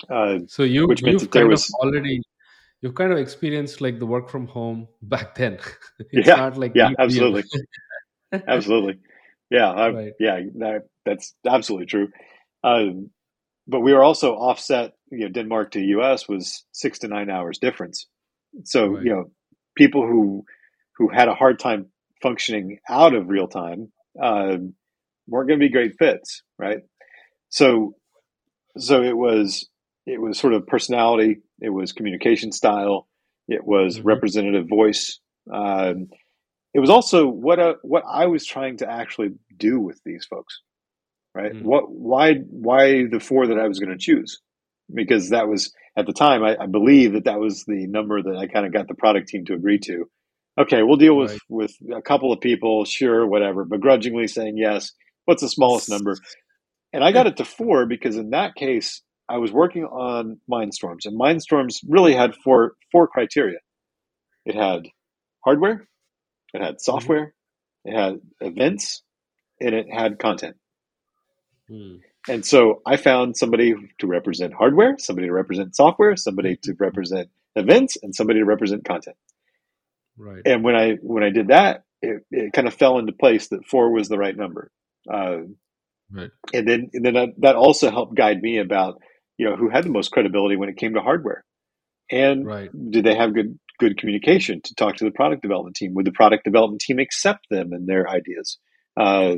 Uh, 0.10 0.40
so 0.48 0.64
you 0.64 0.88
which 0.88 1.02
you've 1.02 1.30
kind 1.30 1.48
was, 1.48 1.70
of 1.70 1.88
already 1.88 2.22
you've 2.82 2.96
kind 2.96 3.12
of 3.12 3.18
experienced 3.18 3.82
like 3.82 4.00
the 4.00 4.06
work 4.06 4.30
from 4.30 4.48
home 4.48 4.88
back 5.02 5.36
then. 5.36 5.60
it's 6.12 6.28
yeah, 6.28 6.36
not 6.36 6.58
like 6.58 6.72
yeah, 6.76 6.90
absolutely, 6.98 7.44
absolutely, 8.48 9.00
yeah, 9.50 9.70
I, 9.70 9.90
right. 9.90 10.14
yeah, 10.20 10.40
that, 10.60 10.84
that's 11.06 11.36
absolutely 11.48 11.88
true. 11.88 12.10
Um, 12.64 13.12
but 13.68 13.82
we 13.82 13.94
were 13.94 14.04
also 14.04 14.34
offset. 14.34 14.94
You 15.12 15.26
know, 15.26 15.30
Denmark 15.30 15.72
to 15.72 15.82
U.S. 15.82 16.28
was 16.28 16.66
six 16.72 17.00
to 17.00 17.08
nine 17.08 17.30
hours 17.30 17.60
difference. 17.60 18.08
So 18.64 18.88
right. 18.88 19.04
you 19.04 19.12
know, 19.12 19.26
people 19.76 20.08
who 20.08 20.46
who 20.98 21.10
had 21.10 21.28
a 21.28 21.36
hard 21.36 21.60
time 21.60 21.88
functioning 22.22 22.80
out 22.90 23.14
of 23.14 23.28
real 23.28 23.48
time 23.48 23.92
uh, 24.22 24.58
weren't 25.28 25.48
going 25.48 25.60
to 25.60 25.66
be 25.66 25.70
great 25.70 25.98
fits, 25.98 26.44
right? 26.60 26.80
So, 27.50 27.96
so 28.78 29.02
it 29.02 29.18
was 29.18 29.68
it 30.06 30.22
was 30.22 30.40
sort 30.40 30.54
of 30.54 30.68
personality, 30.68 31.42
it 31.60 31.70
was 31.70 31.94
communication 31.94 32.52
style, 32.52 33.08
it 33.48 33.64
was 33.64 33.98
mm-hmm. 33.98 34.08
representative 34.08 34.68
voice. 34.68 35.20
Um, 35.52 36.08
it 36.74 36.80
was 36.80 36.90
also 36.90 37.28
what 37.28 37.60
a, 37.60 37.70
uh, 37.70 37.74
what 37.82 38.04
I 38.10 38.28
was 38.28 38.46
trying 38.46 38.78
to 38.78 38.90
actually 38.90 39.32
do 39.58 39.80
with 39.80 40.00
these 40.06 40.26
folks 40.26 40.62
right? 41.34 41.54
Mm-hmm. 41.54 41.66
What, 41.66 41.90
why, 41.90 42.36
why 42.50 43.06
the 43.10 43.20
four 43.20 43.48
that 43.48 43.60
I 43.60 43.68
was 43.68 43.80
going 43.80 43.92
to 43.92 43.98
choose? 43.98 44.40
Because 44.94 45.30
that 45.30 45.48
was 45.48 45.74
at 45.98 46.06
the 46.06 46.14
time, 46.14 46.44
I, 46.44 46.58
I, 46.60 46.66
believe 46.68 47.14
that 47.14 47.26
that 47.26 47.40
was 47.40 47.64
the 47.66 47.88
number 47.88 48.22
that 48.22 48.38
I 48.38 48.48
kind 48.48 48.66
of 48.66 48.74
got 48.74 48.88
the 48.88 48.96
product 48.96 49.30
team 49.30 49.46
to 49.46 49.54
agree 49.54 49.80
to. 49.80 50.06
Okay, 50.60 50.84
we'll 50.84 50.98
deal 50.98 51.16
with 51.16 51.38
with 51.48 51.72
a 51.96 52.02
couple 52.02 52.34
of 52.34 52.42
people, 52.42 52.84
sure, 52.84 53.26
whatever. 53.26 53.64
Begrudgingly 53.64 54.28
saying 54.28 54.58
yes. 54.58 54.92
What's 55.24 55.42
the 55.42 55.48
smallest 55.48 55.90
number? 55.90 56.18
And 56.92 57.04
I 57.06 57.14
got 57.14 57.28
it 57.28 57.38
to 57.38 57.46
four 57.46 57.86
because 57.86 58.18
in 58.18 58.32
that 58.32 58.56
case, 58.56 59.02
I 59.32 59.38
was 59.38 59.52
working 59.52 59.86
on 59.86 60.42
Mindstorms, 60.52 61.06
and 61.06 61.20
Mindstorms 61.20 61.78
really 61.88 62.14
had 62.14 62.36
four 62.36 62.74
four 62.92 63.08
criteria. 63.08 63.60
It 64.46 64.56
had 64.56 64.88
hardware, 65.46 65.88
it 66.54 66.62
had 66.62 66.76
mm-hmm. 66.76 66.80
software, 66.80 67.34
it 67.86 67.96
had 67.96 68.20
events, 68.42 69.04
and 69.62 69.74
it 69.74 69.88
had 69.90 70.20
content. 70.20 70.58
Hmm. 71.70 71.98
And 72.28 72.46
so 72.46 72.82
I 72.86 72.98
found 72.98 73.38
somebody 73.38 73.74
to 74.00 74.08
represent 74.08 74.54
hardware, 74.54 74.96
somebody 75.00 75.28
to 75.28 75.34
represent 75.34 75.76
software, 75.76 76.16
somebody 76.18 76.58
to 76.64 76.72
mm-hmm. 76.72 76.84
represent 76.84 77.30
events, 77.56 77.98
and 78.04 78.14
somebody 78.14 78.40
to 78.40 78.46
represent 78.46 78.84
content. 78.84 79.16
Right. 80.18 80.42
And 80.46 80.64
when 80.64 80.76
I 80.76 80.96
when 81.02 81.24
I 81.24 81.30
did 81.30 81.48
that, 81.48 81.86
it, 82.02 82.24
it 82.32 82.54
kind 82.54 82.68
of 82.68 82.74
fell 82.74 83.00
into 83.00 83.14
place 83.14 83.48
that 83.48 83.66
four 83.66 83.94
was 83.94 84.10
the 84.10 84.18
right 84.18 84.36
number. 84.36 84.72
Uh, 85.12 85.38
right. 86.12 86.32
And 86.54 86.68
then 86.68 86.90
and 86.94 87.06
then 87.06 87.14
that, 87.14 87.30
that 87.38 87.56
also 87.56 87.90
helped 87.90 88.16
guide 88.16 88.42
me 88.42 88.58
about 88.58 89.02
you 89.42 89.50
know 89.50 89.56
who 89.56 89.70
had 89.70 89.84
the 89.84 89.90
most 89.90 90.12
credibility 90.12 90.56
when 90.56 90.70
it 90.70 90.78
came 90.78 90.94
to 90.94 91.02
hardware, 91.02 91.44
and 92.12 92.46
right. 92.46 92.70
did 92.92 93.04
they 93.04 93.16
have 93.16 93.34
good 93.34 93.58
good 93.80 93.98
communication 93.98 94.62
to 94.62 94.76
talk 94.76 94.98
to 94.98 95.04
the 95.04 95.10
product 95.10 95.42
development 95.42 95.76
team? 95.76 95.96
Would 95.96 96.06
the 96.06 96.12
product 96.12 96.44
development 96.44 96.82
team 96.82 97.00
accept 97.00 97.48
them 97.50 97.74
and 97.74 97.88
their 97.88 98.08
ideas? 98.08 98.60
Uh, 98.96 99.38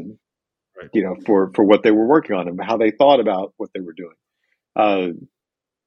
right. 0.77 0.89
you 0.93 1.03
know, 1.03 1.15
for 1.25 1.53
for 1.55 1.63
what 1.63 1.83
they 1.83 1.91
were 1.91 2.05
working 2.05 2.35
on 2.35 2.49
and 2.49 2.59
how 2.61 2.75
they 2.75 2.91
thought 2.91 3.21
about 3.21 3.53
what 3.55 3.69
they 3.73 3.79
were 3.79 3.93
doing. 3.93 4.15
Uh, 4.75 5.13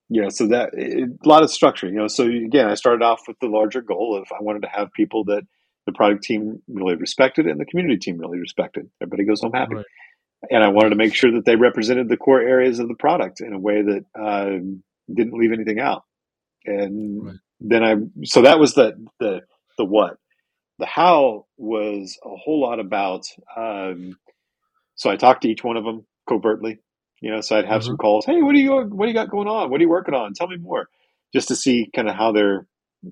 you 0.08 0.22
know, 0.22 0.30
so 0.30 0.46
that 0.46 0.70
it, 0.72 1.10
a 1.22 1.28
lot 1.28 1.42
of 1.42 1.50
structure. 1.50 1.86
You 1.86 1.96
know, 1.96 2.08
so 2.08 2.24
again, 2.24 2.70
I 2.70 2.74
started 2.74 3.04
off 3.04 3.20
with 3.28 3.36
the 3.42 3.48
larger 3.48 3.82
goal 3.82 4.18
of 4.18 4.26
I 4.32 4.42
wanted 4.42 4.62
to 4.62 4.68
have 4.68 4.94
people 4.94 5.24
that 5.24 5.42
the 5.84 5.92
product 5.92 6.22
team 6.22 6.62
really 6.68 6.96
respected 6.96 7.46
and 7.46 7.60
the 7.60 7.66
community 7.66 7.98
team 7.98 8.16
really 8.16 8.38
respected. 8.38 8.88
Everybody 9.02 9.26
goes 9.26 9.42
home 9.42 9.52
happy. 9.52 9.74
Right. 9.74 9.84
And 10.50 10.62
I 10.62 10.68
wanted 10.68 10.90
to 10.90 10.96
make 10.96 11.14
sure 11.14 11.32
that 11.32 11.44
they 11.44 11.56
represented 11.56 12.08
the 12.08 12.16
core 12.16 12.40
areas 12.40 12.78
of 12.78 12.88
the 12.88 12.94
product 12.94 13.40
in 13.40 13.52
a 13.52 13.58
way 13.58 13.82
that 13.82 14.04
uh, 14.18 14.58
didn't 15.14 15.38
leave 15.38 15.52
anything 15.52 15.80
out. 15.80 16.02
And 16.64 17.26
right. 17.26 17.36
then 17.60 17.84
I, 17.84 17.94
so 18.24 18.42
that 18.42 18.58
was 18.58 18.74
the 18.74 18.94
the 19.20 19.40
the 19.78 19.84
what. 19.84 20.18
the 20.78 20.86
how 20.86 21.46
was 21.56 22.18
a 22.24 22.36
whole 22.36 22.60
lot 22.60 22.80
about. 22.80 23.24
Um, 23.56 24.18
so 24.94 25.10
I 25.10 25.16
talked 25.16 25.42
to 25.42 25.48
each 25.48 25.64
one 25.64 25.76
of 25.76 25.84
them 25.84 26.06
covertly, 26.28 26.78
you 27.20 27.30
know. 27.30 27.40
So 27.40 27.56
I'd 27.56 27.64
have 27.64 27.80
mm-hmm. 27.80 27.88
some 27.88 27.96
calls. 27.96 28.26
Hey, 28.26 28.42
what 28.42 28.54
do 28.54 28.60
you 28.60 28.72
what 28.72 29.06
do 29.06 29.08
you 29.08 29.14
got 29.14 29.30
going 29.30 29.48
on? 29.48 29.70
What 29.70 29.80
are 29.80 29.84
you 29.84 29.88
working 29.88 30.14
on? 30.14 30.34
Tell 30.34 30.48
me 30.48 30.56
more, 30.56 30.88
just 31.32 31.48
to 31.48 31.56
see 31.56 31.90
kind 31.94 32.08
of 32.08 32.14
how 32.14 32.32
their 32.32 32.66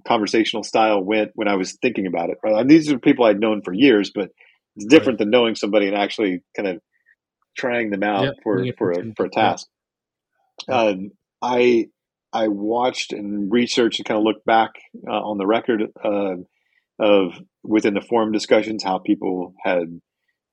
conversational 0.07 0.63
style 0.63 1.03
went 1.03 1.33
when 1.35 1.49
I 1.49 1.57
was 1.57 1.77
thinking 1.81 2.07
about 2.07 2.31
it. 2.31 2.39
Right? 2.43 2.55
And 2.55 2.71
these 2.71 2.91
are 2.91 2.99
people 2.99 3.25
I'd 3.25 3.41
known 3.41 3.63
for 3.63 3.73
years, 3.73 4.11
but 4.15 4.31
it's 4.77 4.87
different 4.87 5.19
right. 5.21 5.25
than 5.25 5.31
knowing 5.31 5.55
somebody 5.55 5.87
and 5.89 5.97
actually 5.97 6.43
kind 6.57 6.69
of 6.69 6.81
trying 7.57 7.91
them 7.91 8.03
out 8.03 8.25
yep, 8.25 8.35
for 8.43 8.65
for 8.77 8.93
a, 8.93 9.15
for 9.17 9.27
a 9.27 9.31
task. 9.31 9.67
Um, 10.69 11.11
I 11.43 11.87
I 12.33 12.49
watched 12.49 13.13
and 13.13 13.51
researched 13.51 14.01
and 14.01 14.07
kind 14.07 14.19
of 14.19 14.25
looked 14.25 14.45
back 14.45 14.71
uh, 15.09 15.13
on 15.13 15.39
the 15.39 15.47
record 15.47 15.83
uh, 16.03 16.37
of 16.99 17.33
within 17.63 17.95
the 17.95 18.01
forum 18.01 18.33
discussions 18.33 18.83
how 18.83 18.99
people 18.99 19.55
had 19.63 20.01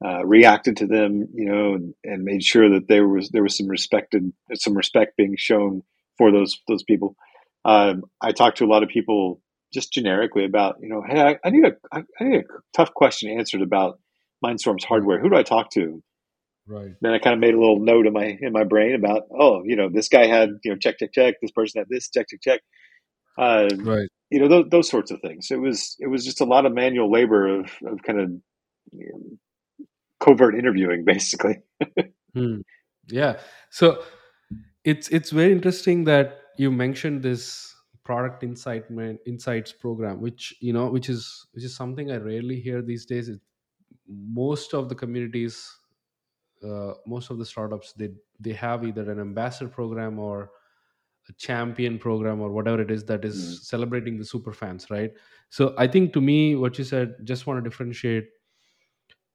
uh, 0.03 0.25
reacted 0.25 0.77
to 0.77 0.87
them, 0.87 1.27
you 1.33 1.45
know, 1.45 1.73
and, 1.75 1.93
and, 2.03 2.23
made 2.23 2.43
sure 2.43 2.71
that 2.71 2.87
there 2.87 3.07
was 3.07 3.29
there 3.29 3.43
was 3.43 3.55
some 3.55 3.67
respected 3.67 4.31
some 4.55 4.75
respect 4.75 5.15
being 5.17 5.35
shown 5.37 5.83
for 6.17 6.31
those 6.31 6.59
those 6.67 6.83
people. 6.83 7.15
Um, 7.65 8.03
I 8.19 8.31
talked 8.31 8.57
to 8.57 8.65
a 8.65 8.71
lot 8.71 8.83
of 8.83 8.89
people 8.89 9.41
just 9.71 9.93
generically 9.93 10.43
about, 10.43 10.77
you 10.81 10.89
know, 10.89 11.03
hey, 11.07 11.21
I, 11.21 11.37
I 11.45 11.49
need 11.51 11.65
a 11.65 11.73
I, 11.91 11.99
I 12.19 12.23
need 12.23 12.39
a 12.39 12.43
tough 12.75 12.93
question 12.93 13.29
answered 13.37 13.61
about 13.61 13.99
Mindstorm's 14.43 14.83
hardware. 14.83 15.19
Who 15.19 15.29
do 15.29 15.35
I 15.35 15.43
talk 15.43 15.69
to? 15.71 16.01
Right. 16.71 16.91
Then 17.01 17.11
I 17.11 17.19
kind 17.19 17.33
of 17.33 17.39
made 17.39 17.53
a 17.53 17.59
little 17.59 17.79
note 17.79 18.07
in 18.07 18.13
my 18.13 18.37
in 18.39 18.53
my 18.53 18.63
brain 18.63 18.95
about, 18.95 19.23
oh, 19.37 19.61
you 19.65 19.75
know, 19.75 19.89
this 19.89 20.07
guy 20.07 20.25
had, 20.25 20.49
you 20.63 20.71
know, 20.71 20.77
check 20.77 20.99
check 20.99 21.11
check. 21.13 21.35
This 21.41 21.51
person 21.51 21.79
had 21.81 21.89
this 21.89 22.09
check 22.09 22.27
check 22.29 22.39
check. 22.41 22.61
Uh, 23.37 23.67
right. 23.79 24.07
You 24.29 24.39
know, 24.39 24.47
those, 24.47 24.65
those 24.71 24.89
sorts 24.89 25.11
of 25.11 25.19
things. 25.19 25.51
It 25.51 25.59
was 25.59 25.97
it 25.99 26.07
was 26.07 26.23
just 26.23 26.39
a 26.39 26.45
lot 26.45 26.65
of 26.65 26.73
manual 26.73 27.11
labor 27.11 27.59
of 27.59 27.65
of 27.85 28.01
kind 28.03 28.19
of 28.21 28.31
you 28.93 29.11
know, 29.11 29.85
covert 30.21 30.55
interviewing, 30.55 31.03
basically. 31.05 31.57
hmm. 32.33 32.61
Yeah. 33.07 33.37
So 33.69 34.01
it's 34.85 35.09
it's 35.09 35.31
very 35.31 35.51
interesting 35.51 36.05
that 36.05 36.37
you 36.57 36.71
mentioned 36.71 37.21
this 37.21 37.75
product 38.03 38.43
insight 38.43 38.85
insights 39.27 39.71
program 39.71 40.19
which 40.21 40.55
you 40.59 40.73
know 40.73 40.89
which 40.89 41.07
is 41.07 41.45
which 41.53 41.63
is 41.63 41.75
something 41.75 42.11
i 42.11 42.17
rarely 42.17 42.59
hear 42.59 42.81
these 42.81 43.05
days 43.05 43.29
it, 43.29 43.39
most 44.07 44.73
of 44.73 44.89
the 44.89 44.95
communities 44.95 45.71
uh, 46.63 46.93
most 47.05 47.29
of 47.29 47.37
the 47.37 47.45
startups 47.45 47.93
they 47.93 48.09
they 48.39 48.53
have 48.53 48.85
either 48.85 49.09
an 49.11 49.19
ambassador 49.19 49.69
program 49.69 50.19
or 50.19 50.51
a 51.29 51.33
champion 51.33 51.99
program 51.99 52.41
or 52.41 52.51
whatever 52.51 52.81
it 52.81 52.91
is 52.91 53.03
that 53.05 53.23
is 53.23 53.37
mm. 53.37 53.63
celebrating 53.63 54.17
the 54.17 54.25
super 54.25 54.53
fans 54.53 54.89
right? 54.89 55.11
So 55.49 55.73
i 55.77 55.87
think 55.87 56.13
to 56.13 56.21
me 56.21 56.55
what 56.55 56.77
you 56.77 56.83
said 56.83 57.15
just 57.23 57.47
want 57.47 57.63
to 57.63 57.69
differentiate. 57.69 58.29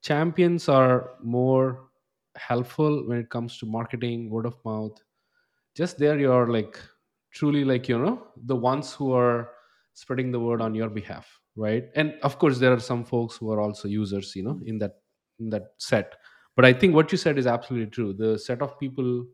Champions 0.03 0.69
are 0.69 1.15
more 1.23 1.89
helpful 2.37 3.09
when 3.09 3.19
it 3.19 3.31
comes 3.31 3.59
to 3.59 3.67
marketing 3.67 4.31
word 4.31 4.47
of 4.47 4.57
mouth. 4.65 5.03
Just 5.75 5.99
there 5.99 6.19
you're 6.19 6.49
like 6.49 6.79
truly 7.33 7.65
like 7.65 7.89
you 7.89 7.99
know 7.99 8.27
the 8.45 8.57
ones 8.57 8.93
who 8.93 9.13
are 9.13 9.51
spreading 9.95 10.31
the 10.31 10.41
word 10.41 10.61
on 10.61 10.75
your 10.75 10.89
behalf 10.91 11.41
right? 11.57 11.85
And 11.97 12.15
of 12.23 12.39
course 12.39 12.59
there 12.59 12.73
are 12.73 12.81
some 12.81 13.05
folks 13.05 13.37
who 13.37 13.51
are 13.51 13.61
also 13.61 13.89
users 13.89 14.37
you 14.37 14.45
know 14.45 14.61
in 14.65 14.79
that 14.79 14.97
in 15.41 15.51
that 15.51 15.75
set 15.79 16.17
but 16.57 16.65
i 16.65 16.73
think 16.73 16.95
what 16.95 17.13
you 17.13 17.19
said 17.19 17.39
is 17.39 17.47
absolutely 17.47 17.91
true. 17.91 18.13
The 18.13 18.39
set 18.39 18.63
of 18.63 18.79
people 18.81 19.27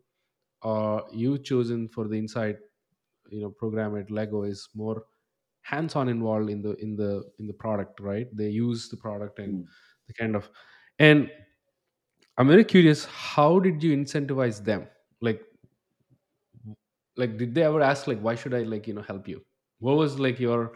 uh, 0.63 1.01
you 1.11 1.37
chosen 1.37 1.89
for 1.89 2.07
the 2.07 2.17
inside 2.17 2.57
you 3.29 3.41
know 3.41 3.49
program 3.49 3.97
at 3.97 4.11
lego 4.11 4.43
is 4.43 4.69
more 4.75 5.03
hands-on 5.61 6.09
involved 6.09 6.49
in 6.49 6.61
the 6.61 6.75
in 6.75 6.95
the 6.95 7.23
in 7.39 7.47
the 7.47 7.53
product 7.53 7.99
right? 7.99 8.27
They 8.35 8.49
use 8.49 8.89
the 8.89 8.97
product 8.97 9.39
and 9.39 9.63
mm. 9.63 9.67
the 10.07 10.13
kind 10.13 10.35
of 10.35 10.49
and 10.99 11.29
i'm 12.37 12.47
very 12.47 12.63
curious 12.63 13.05
how 13.05 13.59
did 13.59 13.81
you 13.81 13.95
incentivize 13.95 14.63
them? 14.63 14.87
Like 15.21 15.41
like 17.15 17.37
did 17.37 17.55
they 17.55 17.63
ever 17.63 17.81
ask 17.81 18.07
like 18.07 18.19
why 18.19 18.35
should 18.35 18.53
i 18.53 18.63
like 18.63 18.87
you 18.87 18.93
know 18.93 19.01
help 19.01 19.27
you? 19.27 19.41
What 19.79 19.97
was 19.97 20.19
like 20.19 20.39
your 20.39 20.73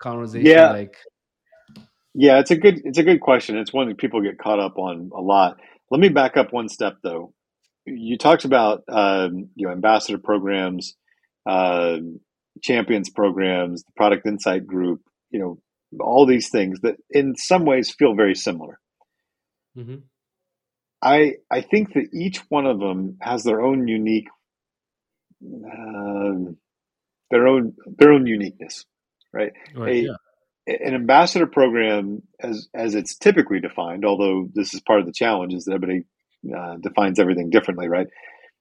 conversation 0.00 0.46
yeah. 0.46 0.70
like? 0.70 0.96
Yeah 2.14 2.38
it's 2.38 2.50
a 2.50 2.56
good 2.56 2.80
it's 2.84 2.98
a 2.98 3.02
good 3.02 3.20
question. 3.20 3.58
It's 3.58 3.72
one 3.72 3.88
that 3.88 3.98
people 3.98 4.22
get 4.22 4.38
caught 4.38 4.58
up 4.58 4.78
on 4.78 5.10
a 5.14 5.20
lot 5.20 5.58
let 5.90 6.00
me 6.00 6.08
back 6.08 6.36
up 6.36 6.52
one 6.52 6.68
step 6.68 6.96
though 7.02 7.32
you 7.86 8.16
talked 8.16 8.44
about 8.44 8.82
um, 8.88 9.48
you 9.54 9.66
know 9.66 9.72
ambassador 9.72 10.18
programs 10.18 10.94
uh, 11.46 11.98
champions 12.62 13.10
programs 13.10 13.82
the 13.84 13.92
product 13.96 14.26
insight 14.26 14.66
group 14.66 15.00
you 15.30 15.38
know 15.38 15.58
all 16.00 16.26
these 16.26 16.50
things 16.50 16.80
that 16.80 16.96
in 17.10 17.36
some 17.36 17.64
ways 17.64 17.94
feel 17.96 18.14
very 18.14 18.34
similar 18.34 18.80
mm-hmm. 19.76 19.96
i 21.02 21.34
i 21.50 21.60
think 21.60 21.92
that 21.94 22.08
each 22.12 22.38
one 22.48 22.66
of 22.66 22.80
them 22.80 23.16
has 23.20 23.44
their 23.44 23.60
own 23.60 23.86
unique 23.86 24.28
um, 25.44 26.56
their 27.30 27.46
own 27.46 27.74
their 27.98 28.12
own 28.12 28.26
uniqueness, 28.26 28.84
right? 29.32 29.52
right 29.74 29.88
a, 29.88 29.96
yeah. 30.02 30.16
An 30.66 30.94
ambassador 30.94 31.46
program, 31.46 32.22
as 32.40 32.68
as 32.74 32.94
it's 32.94 33.16
typically 33.16 33.60
defined, 33.60 34.04
although 34.04 34.48
this 34.54 34.72
is 34.72 34.80
part 34.80 35.00
of 35.00 35.06
the 35.06 35.12
challenge, 35.12 35.52
is 35.52 35.64
that 35.64 35.74
everybody 35.74 36.04
uh, 36.56 36.76
defines 36.76 37.18
everything 37.18 37.50
differently, 37.50 37.88
right? 37.88 38.06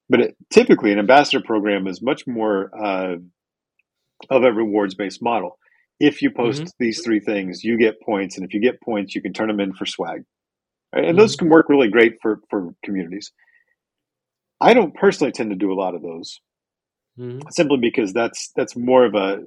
But 0.10 0.20
it, 0.20 0.38
typically, 0.52 0.92
an 0.92 1.00
ambassador 1.00 1.42
program 1.44 1.88
is 1.88 2.02
much 2.02 2.28
more 2.28 2.70
uh, 2.78 3.16
of 4.30 4.44
a 4.44 4.52
rewards 4.52 4.96
based 4.96 5.22
model. 5.22 5.58
If 6.00 6.22
you 6.22 6.32
post 6.32 6.62
mm-hmm. 6.62 6.70
these 6.80 7.02
three 7.04 7.22
things, 7.22 7.64
you 7.64 7.78
get 7.78 8.02
points, 8.02 8.36
and 8.36 8.46
if 8.46 8.54
you 8.54 8.60
get 8.60 8.82
points, 8.82 9.16
you 9.16 9.22
can 9.22 9.32
turn 9.32 9.48
them 9.48 9.62
in 9.62 9.74
for 9.74 9.86
swag. 9.86 10.24
Right? 10.94 11.06
And 11.06 11.14
mm-hmm. 11.14 11.20
those 11.20 11.36
can 11.38 11.50
work 11.50 11.70
really 11.70 11.90
great 11.90 12.16
for 12.22 12.42
for 12.50 12.74
communities. 12.84 13.32
I 14.60 14.74
don't 14.74 14.94
personally 14.94 15.32
tend 15.32 15.52
to 15.52 15.56
do 15.56 15.72
a 15.72 15.76
lot 15.76 15.96
of 15.96 16.02
those 16.02 16.40
mm-hmm. 17.20 17.40
simply 17.52 17.78
because 17.80 18.14
that's 18.14 18.52
that's 18.56 18.76
more 18.76 19.06
of 19.06 19.16
a 19.16 19.40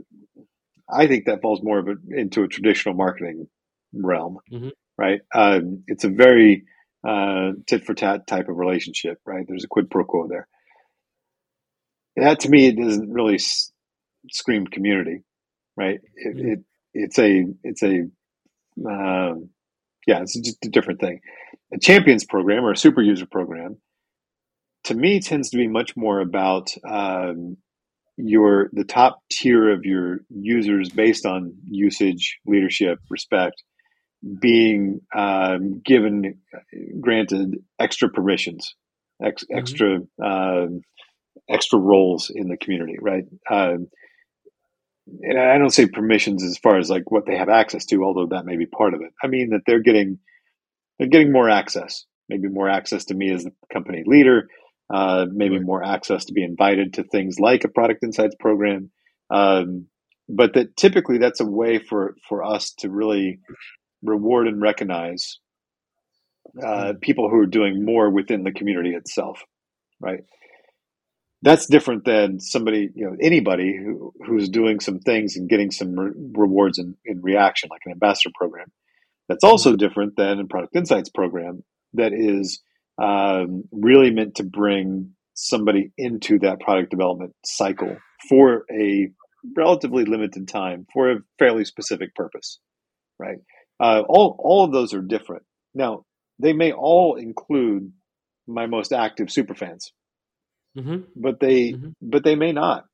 I 0.91 1.07
think 1.07 1.27
that 1.27 1.43
falls 1.43 1.63
more 1.63 1.79
of 1.79 1.89
a, 1.89 1.95
into 2.11 2.43
a 2.43 2.49
traditional 2.49 2.95
marketing 2.95 3.49
realm, 3.93 4.39
mm-hmm. 4.53 4.69
right? 4.99 5.21
Um, 5.35 5.83
it's 5.87 6.05
a 6.05 6.09
very 6.09 6.65
uh, 7.07 7.53
tit 7.67 7.85
for 7.85 7.95
tat 7.95 8.27
type 8.27 8.49
of 8.49 8.57
relationship, 8.57 9.19
right? 9.27 9.45
There's 9.47 9.65
a 9.65 9.69
quid 9.69 9.91
pro 9.91 10.05
quo 10.05 10.29
there. 10.29 10.49
That 12.17 12.41
to 12.41 12.49
me, 12.49 12.67
it 12.67 12.77
doesn't 12.77 13.13
really 13.13 13.35
s- 13.35 13.73
scream 14.31 14.67
community, 14.67 15.23
right? 15.77 16.01
It, 16.15 16.37
mm-hmm. 16.37 16.49
it, 16.49 16.59
it's 16.95 17.19
a 17.19 17.45
it's 17.63 17.83
a 17.83 18.09
uh, 18.89 19.35
yeah, 20.07 20.21
it's 20.23 20.39
just 20.39 20.65
a 20.65 20.71
different 20.71 21.01
thing. 21.01 21.21
A 21.75 21.79
champions 21.79 22.25
program 22.25 22.65
or 22.65 22.73
a 22.73 22.77
super 22.77 23.03
user 23.03 23.27
program 23.27 23.79
to 24.87 24.95
me 24.95 25.21
tends 25.21 25.51
to 25.51 25.57
be 25.57 25.67
much 25.67 25.97
more 25.97 26.21
about 26.21 26.71
um, 26.89 27.57
your 28.17 28.71
the 28.73 28.85
top 28.85 29.21
tier 29.31 29.73
of 29.73 29.85
your 29.85 30.21
users 30.31 30.91
based 30.91 31.27
on 31.27 31.55
usage, 31.65 32.39
leadership, 32.47 32.99
respect, 33.11 33.63
being 34.41 35.01
um, 35.15 35.81
given 35.85 36.41
granted 37.01 37.57
extra 37.79 38.09
permissions, 38.09 38.75
ex, 39.23 39.45
mm-hmm. 39.45 39.59
extra 39.59 39.99
um, 40.25 40.81
extra 41.49 41.79
roles 41.79 42.31
in 42.35 42.49
the 42.49 42.57
community, 42.57 42.97
right? 43.01 43.25
Um, 43.51 43.89
and 45.21 45.39
I 45.39 45.59
don't 45.59 45.71
say 45.71 45.87
permissions 45.87 46.43
as 46.43 46.59
far 46.59 46.79
as 46.79 46.91
like 46.91 47.11
what 47.11 47.27
they 47.27 47.37
have 47.37 47.49
access 47.49 47.85
to, 47.87 48.03
although 48.03 48.27
that 48.31 48.47
may 48.47 48.57
be 48.57 48.67
part 48.67 48.95
of 48.95 49.03
it. 49.03 49.13
I 49.23 49.29
mean 49.29 49.51
that 49.51 49.61
they're 49.67 49.83
getting 49.83 50.19
they're 50.99 51.09
getting 51.09 51.33
more 51.33 51.51
access, 51.51 52.05
maybe 52.29 52.49
more 52.49 52.69
access 52.69 53.05
to 53.07 53.15
me 53.15 53.31
as 53.33 53.45
the 53.45 53.53
company 53.73 54.03
leader, 54.07 54.49
uh, 54.93 55.27
maybe 55.31 55.59
more 55.59 55.85
access 55.85 56.27
to 56.27 56.33
be 56.33 56.45
invited 56.45 56.95
to 56.95 57.05
things 57.05 57.39
like 57.41 57.65
a 57.65 57.69
product 57.69 58.05
insights 58.05 58.37
program. 58.39 58.91
Um, 59.31 59.87
but 60.29 60.55
that 60.55 60.77
typically 60.77 61.19
that's 61.19 61.41
a 61.41 61.47
way 61.47 61.79
for, 61.79 62.17
for 62.29 62.45
us 62.45 62.73
to 62.79 62.91
really 62.91 63.41
reward 64.03 64.49
and 64.49 64.61
recognize 64.61 65.39
uh, 66.63 66.93
hmm. 66.93 66.99
people 66.99 67.29
who 67.29 67.39
are 67.39 67.47
doing 67.47 67.85
more 67.85 68.11
within 68.11 68.45
the 68.45 68.53
community 68.53 68.95
itself, 68.95 69.43
right? 70.01 70.21
That's 71.43 71.67
different 71.67 72.05
than 72.05 72.41
somebody, 72.41 72.89
you 72.95 73.07
know, 73.07 73.17
anybody 73.21 73.77
who, 73.77 74.13
who's 74.25 74.49
doing 74.49 74.81
some 74.81 75.01
things 75.01 75.37
and 75.37 75.49
getting 75.49 75.71
some 75.71 75.99
re- 75.99 76.13
rewards 76.33 76.79
in, 76.79 76.97
in 77.05 77.21
reaction, 77.23 77.69
like 77.71 77.83
an 77.85 77.93
ambassador 77.93 78.33
program. 78.35 78.73
That's 79.29 79.45
also 79.45 79.71
hmm. 79.71 79.77
different 79.77 80.17
than 80.17 80.41
a 80.41 80.47
product 80.47 80.77
insights 80.77 81.11
program 81.11 81.65
that 81.95 82.13
is 82.13 82.61
um, 83.03 83.65
really 83.73 84.11
meant 84.11 84.37
to 84.37 84.45
bring 84.45 85.13
somebody 85.35 85.93
into 85.99 86.39
that 86.39 86.61
product 86.61 86.91
development 86.91 87.35
cycle 87.45 87.97
for 88.29 88.65
a 88.73 89.11
relatively 89.57 90.05
limited 90.05 90.49
time 90.49 90.87
for 90.93 91.13
a 91.13 91.19
fairly 91.39 91.65
specific 91.65 92.15
purpose, 92.15 92.59
right? 93.19 93.39
Uh, 93.79 94.03
all 94.09 94.37
all 94.39 94.65
of 94.65 94.73
those 94.73 94.95
are 94.95 95.03
different. 95.03 95.45
Now 95.75 96.05
they 96.39 96.53
may 96.53 96.73
all 96.73 97.17
include 97.17 97.93
my 98.47 98.67
most 98.67 98.93
active 98.93 99.29
superfans, 99.29 99.91
mm-hmm. 100.77 101.03
but 101.15 101.41
they 101.41 101.73
mm-hmm. 101.73 101.91
but 102.01 102.25
they 102.25 102.35
may 102.35 102.53
not, 102.53 102.85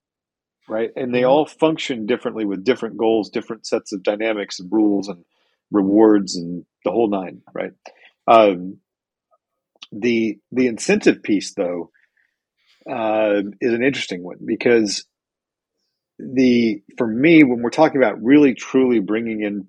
right? 0.69 0.91
And 0.97 1.15
they 1.15 1.21
mm-hmm. 1.21 1.31
all 1.31 1.47
function 1.47 2.07
differently 2.07 2.45
with 2.45 2.65
different 2.65 2.97
goals, 2.97 3.31
different 3.31 3.67
sets 3.67 3.93
of 3.93 4.03
dynamics 4.03 4.59
and 4.59 4.71
rules 4.73 5.09
and 5.09 5.25
rewards 5.71 6.37
and 6.37 6.65
the 6.85 6.91
whole 6.91 7.09
nine, 7.09 7.43
right? 7.55 7.73
Um, 8.27 8.79
the 9.93 10.39
the 10.53 10.69
incentive 10.69 11.23
piece, 11.23 11.55
though, 11.55 11.91
uh, 12.91 13.43
is 13.61 13.75
an 13.75 13.85
interesting 13.85 14.25
one 14.25 14.39
because 14.45 15.07
the 16.19 16.83
for 16.99 17.07
me 17.07 17.45
when 17.45 17.63
we're 17.63 17.71
talking 17.71 17.99
about 18.03 18.23
really 18.23 18.55
truly 18.55 19.01
bringing 19.01 19.43
in 19.43 19.69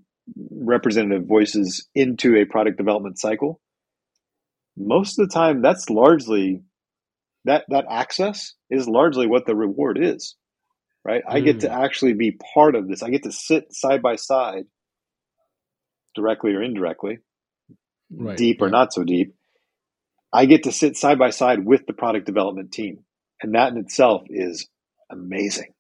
representative 0.52 1.28
voices 1.28 1.88
into 1.96 2.38
a 2.38 2.46
product 2.46 2.78
development 2.78 3.20
cycle, 3.20 3.62
most 4.78 5.20
of 5.20 5.28
the 5.30 5.34
time 5.34 5.62
that's 5.62 5.90
largely 5.90 6.62
that 7.46 7.66
that 7.70 7.86
access 7.90 8.56
is 8.72 8.88
largely 8.88 9.28
what 9.28 9.48
the 9.48 9.56
reward 9.56 10.00
is 10.02 10.36
right 11.06 11.24
i 11.30 11.42
get 11.42 11.62
to 11.62 11.72
Mm, 11.72 11.74
actually 11.74 12.14
be 12.14 12.38
part 12.54 12.76
of 12.76 12.88
this 12.88 13.04
i 13.04 13.10
get 13.10 13.24
to 13.24 13.32
sit 13.32 13.74
side 13.74 14.02
by 14.02 14.16
side 14.18 14.66
directly 16.16 16.54
or 16.54 16.64
indirectly 16.64 17.20
right. 18.18 18.38
deep 18.38 18.62
or 18.62 18.70
Yeah. 18.70 18.72
not 18.72 18.94
so 18.94 19.04
deep 19.04 19.36
i 20.34 20.46
get 20.46 20.64
to 20.64 20.74
sit 20.74 20.98
side 20.98 21.20
by 21.20 21.32
side 21.32 21.66
with 21.66 21.86
the 21.88 21.94
product 21.94 22.26
development 22.28 22.72
team. 22.74 23.00
And 23.44 23.56
that 23.56 23.72
in 23.74 23.80
itself 23.80 24.24
is 24.30 24.68
amazing 25.12 25.74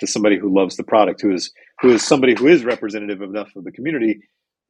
to 0.00 0.06
somebody 0.06 0.38
who 0.38 0.54
loves 0.54 0.76
the 0.76 0.84
product 0.84 1.22
who 1.22 1.32
is 1.32 1.52
who 1.80 1.90
is 1.90 2.02
somebody 2.04 2.34
who 2.36 2.48
is 2.48 2.64
representative 2.64 3.22
enough 3.22 3.50
of 3.56 3.64
the 3.64 3.72
community. 3.72 4.20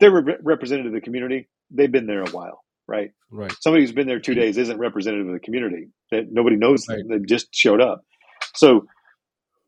They're 0.00 0.12
re- 0.12 0.36
representative 0.42 0.92
of 0.94 1.00
the 1.00 1.04
community. 1.04 1.48
They've 1.70 1.92
been 1.92 2.06
there 2.08 2.22
a 2.24 2.30
while 2.30 2.62
right? 2.88 3.10
Right. 3.30 3.52
somebody 3.60 3.82
who's 3.84 3.92
been 3.92 4.06
there 4.08 4.20
two 4.20 4.34
days 4.34 4.58
isn't 4.58 4.78
representative 4.78 5.26
of 5.28 5.34
the 5.34 5.40
community. 5.40 5.88
That 6.12 6.24
nobody 6.30 6.56
knows 6.56 6.86
Right. 6.88 7.02
they 7.08 7.18
just 7.26 7.48
showed 7.54 7.80
up. 7.82 8.02
So 8.54 8.86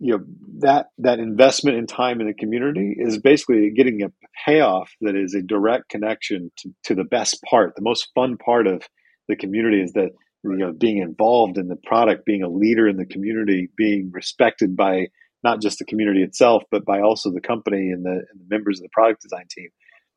you 0.00 0.18
know 0.18 0.24
that 0.60 0.88
that 0.98 1.18
investment 1.20 1.78
in 1.78 1.86
time 1.86 2.20
in 2.20 2.26
the 2.26 2.34
community 2.34 2.94
is 2.98 3.18
basically 3.18 3.70
getting 3.74 4.02
a 4.02 4.08
payoff 4.46 4.90
that 5.02 5.16
is 5.16 5.34
a 5.34 5.42
direct 5.42 5.88
connection 5.90 6.50
to, 6.58 6.70
to 6.84 6.94
the 6.94 7.04
best 7.04 7.42
part 7.48 7.74
the 7.76 7.82
most 7.82 8.08
fun 8.14 8.36
part 8.36 8.66
of 8.66 8.82
the 9.30 9.36
community 9.36 9.82
is 9.82 9.94
that 9.94 10.10
you 10.44 10.58
know 10.58 10.72
being 10.72 10.98
involved 10.98 11.58
in 11.58 11.68
the 11.68 11.76
product 11.86 12.26
being 12.26 12.44
a 12.44 12.50
leader 12.50 12.88
in 12.88 12.98
the 12.98 13.06
community 13.06 13.70
being 13.76 14.10
respected 14.14 14.76
by 14.76 15.08
not 15.44 15.62
just 15.62 15.80
the 15.80 15.86
community 15.86 16.22
itself 16.24 16.64
but 16.72 16.86
by 16.86 17.00
also 17.02 17.32
the 17.32 17.42
company 17.42 17.90
and 17.90 18.04
the, 18.04 18.12
and 18.12 18.40
the 18.40 18.46
members 18.50 18.80
of 18.80 18.84
the 18.84 18.90
product 18.92 19.22
design 19.22 19.46
team 19.50 19.70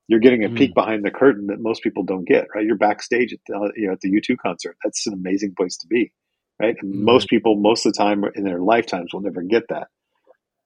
you're 0.09 0.21
getting 0.21 0.45
a 0.45 0.49
Mm, 0.49 0.51
peek 0.51 0.75
behind 0.75 1.05
the 1.05 1.11
curtain 1.11 1.47
that 1.47 1.59
most 1.61 1.83
people 1.83 2.03
don't 2.03 2.27
get 2.27 2.47
right? 2.55 2.65
You're 2.65 2.77
backstage 2.77 3.33
at 3.33 3.39
the, 3.47 3.73
you 3.77 3.87
know 3.87 3.93
at 3.93 4.01
the 4.01 4.11
u2 4.11 4.37
concert. 4.39 4.77
That's 4.83 5.07
an 5.07 5.13
amazing 5.15 5.55
place 5.57 5.77
to 5.79 5.87
be 5.87 6.13
right? 6.61 6.75
And 6.81 7.03
right. 7.05 7.05
most 7.05 7.29
people 7.29 7.57
most 7.57 7.87
of 7.87 7.93
the 7.93 7.99
time 7.99 8.23
in 8.35 8.45
their 8.45 8.61
lifetimes 8.61 9.13
will 9.13 9.21
never 9.21 9.43
get 9.43 9.65
that. 9.69 9.89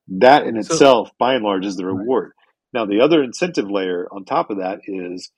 That 0.10 0.48
in 0.48 0.58
So 0.62 0.80
itself 0.80 1.12
by 1.20 1.36
and 1.36 1.46
large 1.46 1.66
is 1.66 1.78
the 1.78 1.86
right. 1.92 2.08
reward. 2.08 2.34
Now 2.74 2.86
the 2.86 3.02
other 3.02 3.24
incentive 3.24 3.70
layer 3.72 4.08
on 4.12 4.26
top 4.26 4.52
of 4.52 4.60
that 4.60 4.82
is 4.88 5.32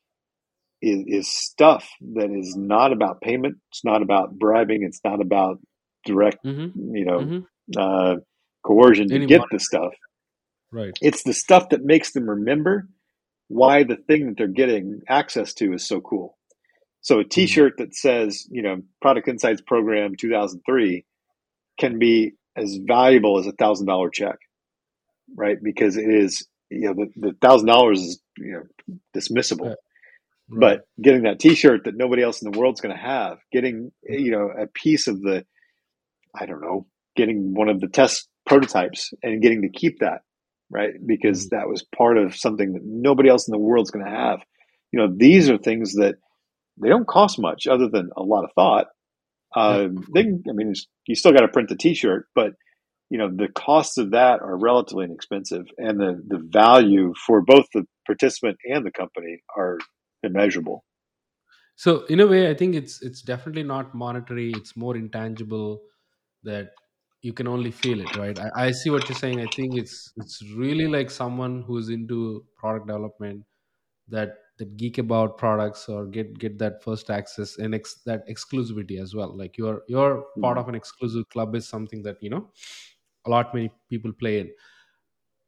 is, 0.81 1.03
is 1.07 1.29
stuff 1.31 1.89
that 2.15 2.31
is 2.31 2.55
not 2.57 2.93
about 2.93 3.21
payment. 3.21 3.57
It's 3.71 3.85
not 3.85 4.01
about 4.01 4.37
bribing. 4.37 4.83
It's 4.83 5.01
not 5.03 5.21
about 5.21 5.59
direct 6.05 6.39
Mm-hmm. 6.45 6.95
you 6.95 7.05
know 7.05 7.21
Mm-hmm. 7.23 7.79
uh, 7.79 8.17
coercion 8.65 9.11
to 9.11 9.15
Any 9.15 9.25
get 9.27 9.49
the 9.51 9.59
stuff. 9.59 9.93
Right. 10.71 10.95
it's 11.01 11.23
the 11.23 11.33
stuff 11.33 11.69
that 11.69 11.83
makes 11.83 12.13
them 12.13 12.29
remember 12.29 12.87
why 13.49 13.83
the 13.83 13.97
thing 13.97 14.27
that 14.27 14.37
they're 14.37 14.47
getting 14.47 15.01
access 15.09 15.53
to 15.55 15.73
is 15.73 15.87
so 15.87 16.01
cool. 16.01 16.37
So 17.01 17.19
a 17.19 17.25
Mm, 17.37 17.63
t-shirt 17.63 17.75
that 17.79 17.95
says 17.95 18.47
you 18.51 18.61
know 18.63 18.81
product 19.01 19.27
insights 19.29 19.61
program 19.61 20.15
2003 20.17 21.05
can 21.79 21.99
be 21.99 22.33
as 22.57 22.77
valuable 22.87 23.39
as 23.39 23.47
a 23.47 23.53
thousand 23.53 23.87
dollar 23.87 24.09
check 24.09 24.35
right? 25.35 25.57
Because 25.61 25.97
it 25.97 26.09
is 26.09 26.47
you 26.69 26.87
know 26.87 26.93
the, 26.95 27.29
the 27.29 27.33
thousand 27.41 27.67
dollars 27.67 28.01
is 28.01 28.21
you 28.37 28.53
know 28.53 28.63
dismissible 29.15 29.75
right. 30.49 30.79
But 30.79 30.81
getting 31.01 31.23
that 31.23 31.39
t-shirt 31.39 31.85
that 31.85 31.97
nobody 31.97 32.23
else 32.23 32.41
in 32.41 32.51
the 32.51 32.57
world's 32.57 32.81
going 32.81 32.95
to 32.95 33.01
have 33.01 33.39
getting 33.51 33.91
you 34.03 34.31
know 34.31 34.49
a 34.57 34.67
piece 34.67 35.07
of 35.07 35.21
the 35.21 35.45
i 36.35 36.45
don't 36.45 36.61
know 36.61 36.87
getting 37.15 37.53
one 37.53 37.69
of 37.69 37.79
the 37.81 37.87
test 37.87 38.29
prototypes 38.47 39.13
and 39.23 39.41
getting 39.41 39.63
to 39.63 39.69
keep 39.69 39.99
that 39.99 40.21
right? 40.69 40.93
Because 41.05 41.47
Mm, 41.47 41.51
that 41.51 41.67
was 41.67 41.85
part 41.97 42.17
of 42.17 42.35
something 42.35 42.73
that 42.73 42.83
nobody 42.85 43.29
else 43.29 43.47
in 43.47 43.51
the 43.51 43.59
world's 43.59 43.91
going 43.91 44.05
to 44.05 44.11
have. 44.11 44.41
You 44.91 44.99
know 44.99 45.13
these 45.15 45.49
are 45.49 45.57
things 45.57 45.93
that 45.95 46.15
they 46.81 46.89
don't 46.89 47.07
cost 47.07 47.39
much 47.39 47.67
other 47.67 47.89
than 47.89 48.09
a 48.17 48.23
lot 48.23 48.45
of 48.45 48.51
thought. 48.55 48.87
Um, 49.55 50.05
they 50.13 50.21
i 50.21 50.53
mean 50.53 50.71
it's, 50.71 50.87
you 51.07 51.15
still 51.15 51.33
got 51.33 51.41
to 51.41 51.47
print 51.47 51.69
the 51.69 51.75
t-shirt 51.75 52.27
but 52.35 52.53
you 53.09 53.17
know 53.17 53.29
the 53.35 53.47
costs 53.49 53.97
of 53.97 54.11
that 54.11 54.41
are 54.41 54.57
relatively 54.57 55.05
inexpensive 55.05 55.65
and 55.77 55.99
the 55.99 56.21
the 56.27 56.39
value 56.39 57.13
for 57.25 57.41
both 57.41 57.65
the 57.73 57.85
participant 58.05 58.57
and 58.65 58.85
the 58.85 58.91
company 58.91 59.39
are 59.57 59.79
immeasurable 60.23 60.83
So 61.75 62.05
in 62.05 62.19
a 62.19 62.27
way, 62.27 62.49
I 62.49 62.53
think 62.53 62.75
it's 62.75 63.01
it's 63.01 63.21
definitely 63.21 63.63
not 63.63 63.95
monetary. 63.95 64.55
It's 64.55 64.75
more 64.75 64.95
intangible 64.97 65.81
that 66.43 66.71
you 67.21 67.33
can 67.33 67.47
only 67.47 67.71
feel 67.71 68.01
it, 68.01 68.15
right? 68.15 68.37
I, 68.39 68.67
I 68.67 68.71
see 68.71 68.89
what 68.89 69.07
you're 69.09 69.15
saying. 69.15 69.41
I 69.41 69.47
think 69.47 69.77
it's 69.77 70.11
it's 70.17 70.43
really 70.55 70.87
like 70.87 71.09
someone 71.09 71.63
who's 71.63 71.89
into 71.89 72.45
product 72.57 72.87
development 72.87 73.45
that 74.09 74.37
that 74.59 74.77
geek 74.77 74.97
about 74.99 75.37
products 75.37 75.89
or 75.89 76.07
get 76.07 76.37
get 76.39 76.59
that 76.59 76.83
first 76.83 77.09
access 77.11 77.57
and 77.59 77.75
ex, 77.75 77.95
that 78.05 78.27
exclusivity 78.29 79.01
as 79.01 79.15
well. 79.15 79.35
Like 79.37 79.57
you're 79.57 79.83
you're 79.87 80.25
part 80.41 80.57
Hmm. 80.57 80.59
of 80.59 80.69
an 80.69 80.75
exclusive 80.75 81.29
club 81.29 81.55
is 81.55 81.67
something 81.67 82.03
that 82.03 82.17
you 82.21 82.29
know 82.31 82.51
a 83.25 83.29
lot 83.31 83.53
many 83.55 83.71
people 83.89 84.13
play 84.13 84.39
in. 84.41 84.51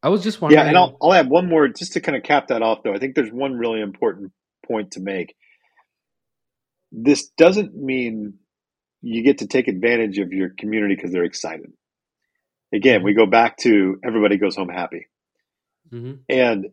I 0.04 0.10
was 0.10 0.24
just 0.24 0.42
wondering. 0.42 0.56
yeah 0.56 0.64
and 0.68 0.78
I'll. 0.78 0.98
I'll 1.02 1.14
add 1.14 1.30
one 1.30 1.48
more 1.50 1.68
just 1.70 1.94
to 1.94 2.02
kind 2.02 2.18
of 2.18 2.24
cap 2.24 2.48
that 2.50 2.62
off 2.62 2.84
though 2.84 2.94
i 2.94 3.00
think 3.00 3.16
there's 3.16 3.32
one 3.32 3.56
really 3.56 3.82
important 3.82 4.32
point 4.72 4.92
to 4.94 5.02
make. 5.02 5.36
This 6.92 7.30
doesn't 7.38 7.76
mean 7.76 8.36
you 9.02 9.24
get 9.24 9.40
to 9.40 9.48
take 9.48 9.68
advantage 9.70 10.20
of 10.20 10.34
your 10.34 10.50
community 10.58 10.96
because 10.96 11.12
they're 11.12 11.26
excited. 11.26 11.72
Again 12.74 13.04
we 13.04 13.14
go 13.16 13.26
back 13.28 13.58
to 13.60 13.98
everybody 14.06 14.38
goes 14.38 14.56
home 14.58 14.70
happy. 14.70 15.08
Hmm 15.92 16.14
and 16.30 16.68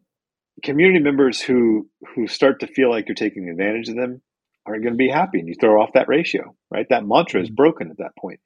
community 0.63 1.01
members 1.01 1.41
who 1.41 1.89
who 2.15 2.27
start 2.29 2.61
to 2.61 2.67
feel 2.67 2.91
like 2.91 3.09
you're 3.09 3.15
taking 3.15 3.49
advantage 3.49 3.89
of 3.89 3.97
them 3.97 4.23
aren't 4.67 4.83
going 4.83 4.95
to 4.95 4.99
be 4.99 5.11
happy 5.11 5.41
and 5.41 5.49
you 5.49 5.55
throw 5.61 5.81
off 5.83 5.93
that 5.95 6.09
ratio 6.09 6.55
right? 6.71 6.87
That 6.91 7.07
mantra 7.07 7.43
is 7.43 7.49
hmm 7.49 7.51
broken 7.51 7.91
at 7.91 7.99
that 7.99 8.17
point. 8.19 8.41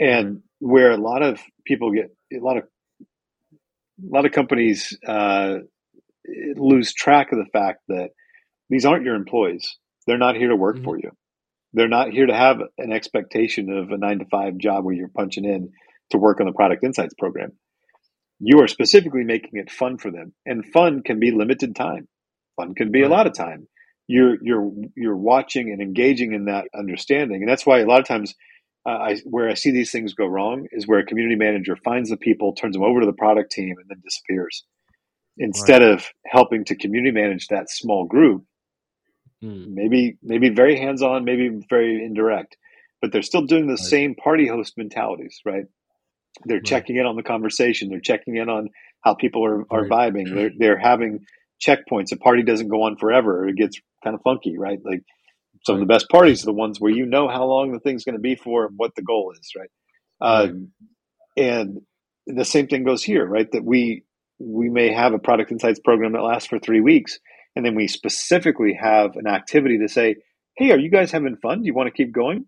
And 0.00 0.42
where 0.60 0.92
a 0.92 0.96
lot 0.98 1.22
of 1.22 1.40
people 1.66 1.92
get 1.92 2.14
a 2.32 2.40
lot 2.40 2.58
of 2.58 2.64
a 4.02 4.14
lot 4.14 4.26
of 4.26 4.32
companies 4.32 4.96
uh, 5.06 5.56
lose 6.56 6.92
track 6.94 7.32
of 7.32 7.38
the 7.38 7.50
fact 7.52 7.80
that 7.88 8.10
these 8.74 8.84
aren't 8.84 9.04
your 9.04 9.14
employees. 9.14 9.78
They're 10.04 10.18
not 10.18 10.34
here 10.34 10.48
to 10.48 10.56
work 10.56 10.78
hmm 10.78 10.84
for 10.84 10.98
you. 10.98 11.12
They're 11.74 11.86
not 11.86 12.10
here 12.10 12.26
to 12.26 12.34
have 12.34 12.58
an 12.76 12.92
expectation 12.92 13.70
of 13.70 13.92
a 13.92 13.98
nine 13.98 14.18
to 14.18 14.24
five 14.24 14.58
job 14.58 14.84
where 14.84 14.94
you're 14.94 15.08
punching 15.08 15.44
in 15.44 15.70
to 16.10 16.18
work 16.18 16.40
on 16.40 16.46
the 16.46 16.52
product 16.52 16.82
insights 16.82 17.14
program. 17.14 17.52
You 18.40 18.60
are 18.62 18.66
specifically 18.66 19.22
making 19.22 19.60
it 19.60 19.70
fun 19.70 19.98
for 19.98 20.10
them. 20.10 20.34
And 20.44 20.66
fun 20.72 21.02
can 21.04 21.20
be 21.20 21.30
limited 21.30 21.76
time. 21.76 22.08
Fun 22.56 22.74
can 22.74 22.90
be 22.90 23.02
a 23.02 23.08
lot 23.08 23.28
of 23.28 23.34
time. 23.34 23.68
You're 24.08 24.38
you're 24.42 24.72
you're 24.96 25.16
watching 25.16 25.70
and 25.70 25.80
engaging 25.80 26.32
in 26.32 26.46
that 26.46 26.64
understanding. 26.76 27.42
And 27.42 27.48
that's 27.48 27.64
why 27.64 27.78
a 27.78 27.86
lot 27.86 28.00
of 28.00 28.08
times 28.08 28.34
uh, 28.86 28.90
I, 28.90 29.16
where 29.24 29.48
I 29.48 29.54
see 29.54 29.70
these 29.70 29.92
things 29.92 30.14
go 30.14 30.26
wrong 30.26 30.66
is 30.72 30.88
where 30.88 30.98
a 30.98 31.06
community 31.06 31.36
manager 31.36 31.76
finds 31.76 32.10
the 32.10 32.16
people, 32.16 32.54
turns 32.54 32.74
them 32.74 32.82
over 32.82 33.00
to 33.00 33.06
the 33.06 33.12
product 33.12 33.52
team, 33.52 33.76
and 33.78 33.88
then 33.88 34.02
disappears. 34.04 34.64
Right. 35.38 35.46
Instead 35.46 35.82
of 35.82 36.04
helping 36.26 36.64
to 36.64 36.76
community 36.76 37.12
manage 37.12 37.48
that 37.48 37.70
small 37.70 38.04
group, 38.04 38.44
Mm. 39.44 39.74
maybe 39.74 40.18
maybe 40.22 40.50
very 40.50 40.78
hands 40.78 41.02
on, 41.02 41.24
maybe 41.24 41.50
very 41.70 42.04
indirect, 42.04 42.56
but 43.02 43.12
they're 43.12 43.22
still 43.22 43.42
doing 43.46 43.68
the 43.68 43.78
Right. 43.78 43.78
same 43.78 44.14
party 44.16 44.48
host 44.48 44.74
mentalities, 44.78 45.40
right? 45.46 45.66
They're 46.46 46.60
Right. 46.60 46.62
checking 46.62 46.96
in 46.96 47.06
on 47.06 47.16
the 47.16 47.22
conversation. 47.24 47.88
They're 47.90 48.00
checking 48.00 48.36
in 48.36 48.48
on 48.50 48.70
how 49.04 49.14
people 49.14 49.44
are, 49.46 49.64
are 49.70 49.86
Right. 49.86 49.88
vibing. 49.88 50.34
They're 50.34 50.50
they're 50.58 50.78
having 50.78 51.20
checkpoints. 51.66 52.12
A 52.12 52.18
party 52.18 52.42
doesn't 52.44 52.68
go 52.68 52.82
on 52.84 52.96
forever. 52.98 53.48
It 53.48 53.56
gets 53.56 53.80
kind 54.04 54.14
of 54.14 54.22
funky, 54.22 54.58
right? 54.58 54.78
Like 54.84 55.02
some 55.64 55.76
of 55.76 55.80
the 55.80 55.86
best 55.86 56.08
parties 56.10 56.42
are 56.42 56.46
the 56.46 56.52
ones 56.54 56.80
where 56.80 56.92
you 56.92 57.06
know 57.06 57.28
how 57.28 57.44
long 57.46 57.72
the 57.72 57.80
thing's 57.80 58.04
going 58.04 58.16
to 58.16 58.20
be 58.22 58.36
for 58.36 58.66
and 58.66 58.74
what 58.78 58.94
the 58.96 59.02
goal 59.02 59.32
is, 59.38 59.50
right? 59.58 59.70
Um, 60.20 60.70
and 61.36 61.80
the 62.28 62.46
same 62.46 62.68
thing 62.68 62.84
goes 62.84 63.04
here, 63.04 63.26
right? 63.26 63.50
That 63.52 63.64
we 63.64 64.04
we 64.40 64.70
may 64.70 64.92
have 64.92 65.14
a 65.14 65.20
product 65.20 65.52
insights 65.52 65.80
program 65.80 66.14
that 66.14 66.22
lasts 66.22 66.48
for 66.48 66.60
three 66.60 66.82
weeks, 66.82 67.20
and 67.56 67.64
then 67.64 67.74
we 67.74 67.86
specifically 67.88 68.74
have 68.80 69.16
an 69.16 69.26
activity 69.26 69.78
to 69.78 69.88
say, 69.88 70.16
"Hey, 70.56 70.70
are 70.72 70.78
you 70.78 70.90
guys 70.90 71.12
having 71.12 71.36
fun? 71.36 71.62
Do 71.62 71.66
you 71.66 71.74
want 71.74 71.88
to 71.88 71.96
keep 71.96 72.12
going?" 72.12 72.46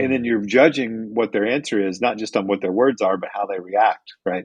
And 0.00 0.12
then 0.12 0.22
Mm. 0.22 0.26
you're 0.26 0.46
judging 0.46 1.10
what 1.14 1.32
their 1.32 1.46
answer 1.46 1.86
is, 1.86 2.00
not 2.00 2.16
just 2.16 2.36
on 2.36 2.46
what 2.46 2.60
their 2.62 2.72
words 2.72 3.02
are, 3.02 3.16
but 3.18 3.30
how 3.32 3.46
they 3.46 3.58
react, 3.60 4.12
right? 4.24 4.44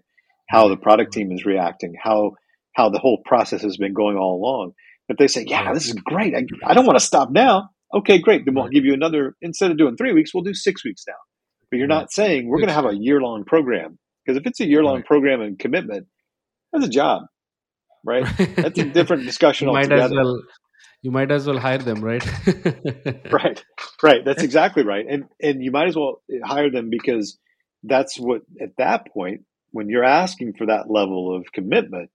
How 0.49 0.68
the 0.68 0.78
product 0.78 1.13
team 1.13 1.32
is 1.32 1.45
reacting, 1.45 1.95
how 2.01 2.34
how 2.74 2.89
the 2.89 2.99
whole 2.99 3.22
process 3.26 3.61
has 3.63 3.78
been 3.78 3.93
going 3.93 4.18
all 4.18 4.36
along. 4.36 4.74
If 5.09 5.18
they 5.18 5.28
say, 5.28 5.45
"Yeah, 5.47 5.74
this 5.74 5.88
is 5.88 5.93
great. 5.93 6.36
I, 6.36 6.43
I 6.65 6.74
don't 6.74 6.86
want 6.86 6.99
to 6.99 7.05
stop 7.05 7.32
now." 7.32 7.70
Okay, 7.93 8.20
great. 8.20 8.45
Then 8.45 8.55
we'll 8.55 8.68
give 8.70 8.86
you 8.86 8.93
another. 8.93 9.36
Instead 9.41 9.72
of 9.72 9.78
doing 9.78 9.95
three 9.95 10.13
weeks, 10.13 10.34
we'll 10.34 10.43
do 10.43 10.53
six 10.53 10.84
weeks 10.84 11.03
now. 11.07 11.15
But 11.72 11.78
you're 11.78 11.88
not 11.88 12.11
saying 12.11 12.47
we're 12.47 12.59
going 12.59 12.68
to 12.70 12.74
have 12.74 12.86
a 12.86 12.95
year 12.95 13.22
long 13.22 13.45
program 13.45 13.97
because 14.26 14.38
if 14.38 14.45
it's 14.45 14.59
a 14.59 14.65
year 14.68 14.84
long 14.84 15.03
program 15.03 15.41
and 15.41 15.57
commitment, 15.57 16.07
that's 16.74 16.86
a 16.86 16.89
job, 16.89 17.24
right? 18.08 18.26
That's 18.55 18.80
a 18.80 18.86
different 18.86 19.26
discussion 19.26 19.68
you 19.68 19.74
might 19.74 19.91
altogether. 19.91 20.05
as 20.05 20.12
well 20.26 20.41
you 21.03 21.12
might 21.12 21.32
as 21.32 21.45
well 21.45 21.60
hire 21.60 21.78
them, 21.78 22.01
right? 22.01 22.26
right, 23.32 23.64
right. 24.01 24.26
That's 24.26 24.41
exactly 24.41 24.84
right. 24.84 25.05
And 25.08 25.26
and 25.41 25.64
you 25.64 25.72
might 25.72 25.88
as 25.89 25.95
well 25.95 26.22
hire 26.43 26.72
them 26.72 26.89
because 26.89 27.38
that's 27.84 28.18
what 28.18 28.41
at 28.60 28.72
that 28.78 29.08
point 29.14 29.41
when 29.72 29.89
you're 29.89 30.03
asking 30.03 30.53
for 30.58 30.66
that 30.68 30.89
level 30.89 31.36
of 31.36 31.45
commitment, 31.53 32.10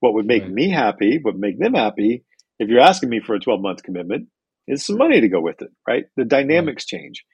what 0.00 0.14
would 0.14 0.26
make 0.26 0.42
Right. 0.42 0.52
me 0.52 0.70
happy, 0.70 1.18
what 1.22 1.34
would 1.34 1.40
make 1.40 1.58
them 1.58 1.74
happy, 1.74 2.24
if 2.58 2.68
you're 2.68 2.80
asking 2.80 3.10
me 3.10 3.20
for 3.20 3.34
a 3.34 3.40
12 3.40 3.60
month 3.60 3.82
commitment, 3.82 4.28
is 4.66 4.84
some 4.84 4.98
money 4.98 5.20
to 5.20 5.28
go 5.28 5.40
with 5.40 5.62
it, 5.62 5.70
right? 5.86 6.06
The 6.16 6.24
dynamics 6.24 6.86
change. 6.86 7.24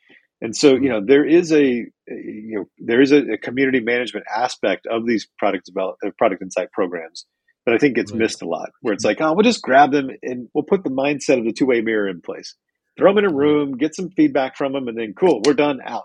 And 0.42 0.56
so, 0.56 0.74
you 0.74 0.88
know, 0.88 1.00
there 1.04 1.26
is 1.26 1.52
a, 1.52 1.64
you 1.64 2.54
know, 2.56 2.64
there 2.78 3.00
is 3.00 3.12
a, 3.12 3.34
a 3.34 3.38
community 3.38 3.80
management 3.80 4.26
aspect 4.34 4.86
of 4.86 5.06
these 5.06 5.28
product 5.38 5.66
develop, 5.66 5.96
uh, 6.04 6.10
product 6.18 6.42
insight 6.42 6.72
programs 6.72 7.26
that 7.70 7.76
I 7.76 7.78
think 7.78 7.94
gets 7.96 8.12
Right. 8.12 8.20
missed 8.20 8.42
a 8.42 8.46
lot. 8.48 8.70
Where 8.82 8.92
it's 8.92 9.04
like, 9.04 9.20
oh, 9.20 9.32
we'll 9.32 9.44
just 9.44 9.62
grab 9.62 9.92
them 9.92 10.10
and 10.22 10.48
we'll 10.54 10.64
put 10.64 10.84
the 10.84 10.90
mindset 10.90 11.38
of 11.38 11.44
the 11.44 11.52
two 11.52 11.66
way 11.66 11.80
mirror 11.80 12.08
in 12.08 12.20
place, 12.20 12.54
throw 12.98 13.14
them 13.14 13.24
in 13.24 13.30
a 13.30 13.34
room, 13.34 13.76
get 13.76 13.94
some 13.94 14.10
feedback 14.10 14.56
from 14.56 14.72
them, 14.72 14.88
and 14.88 14.98
then 14.98 15.14
cool, 15.18 15.40
we're 15.46 15.54
done 15.54 15.80
out. 15.84 16.04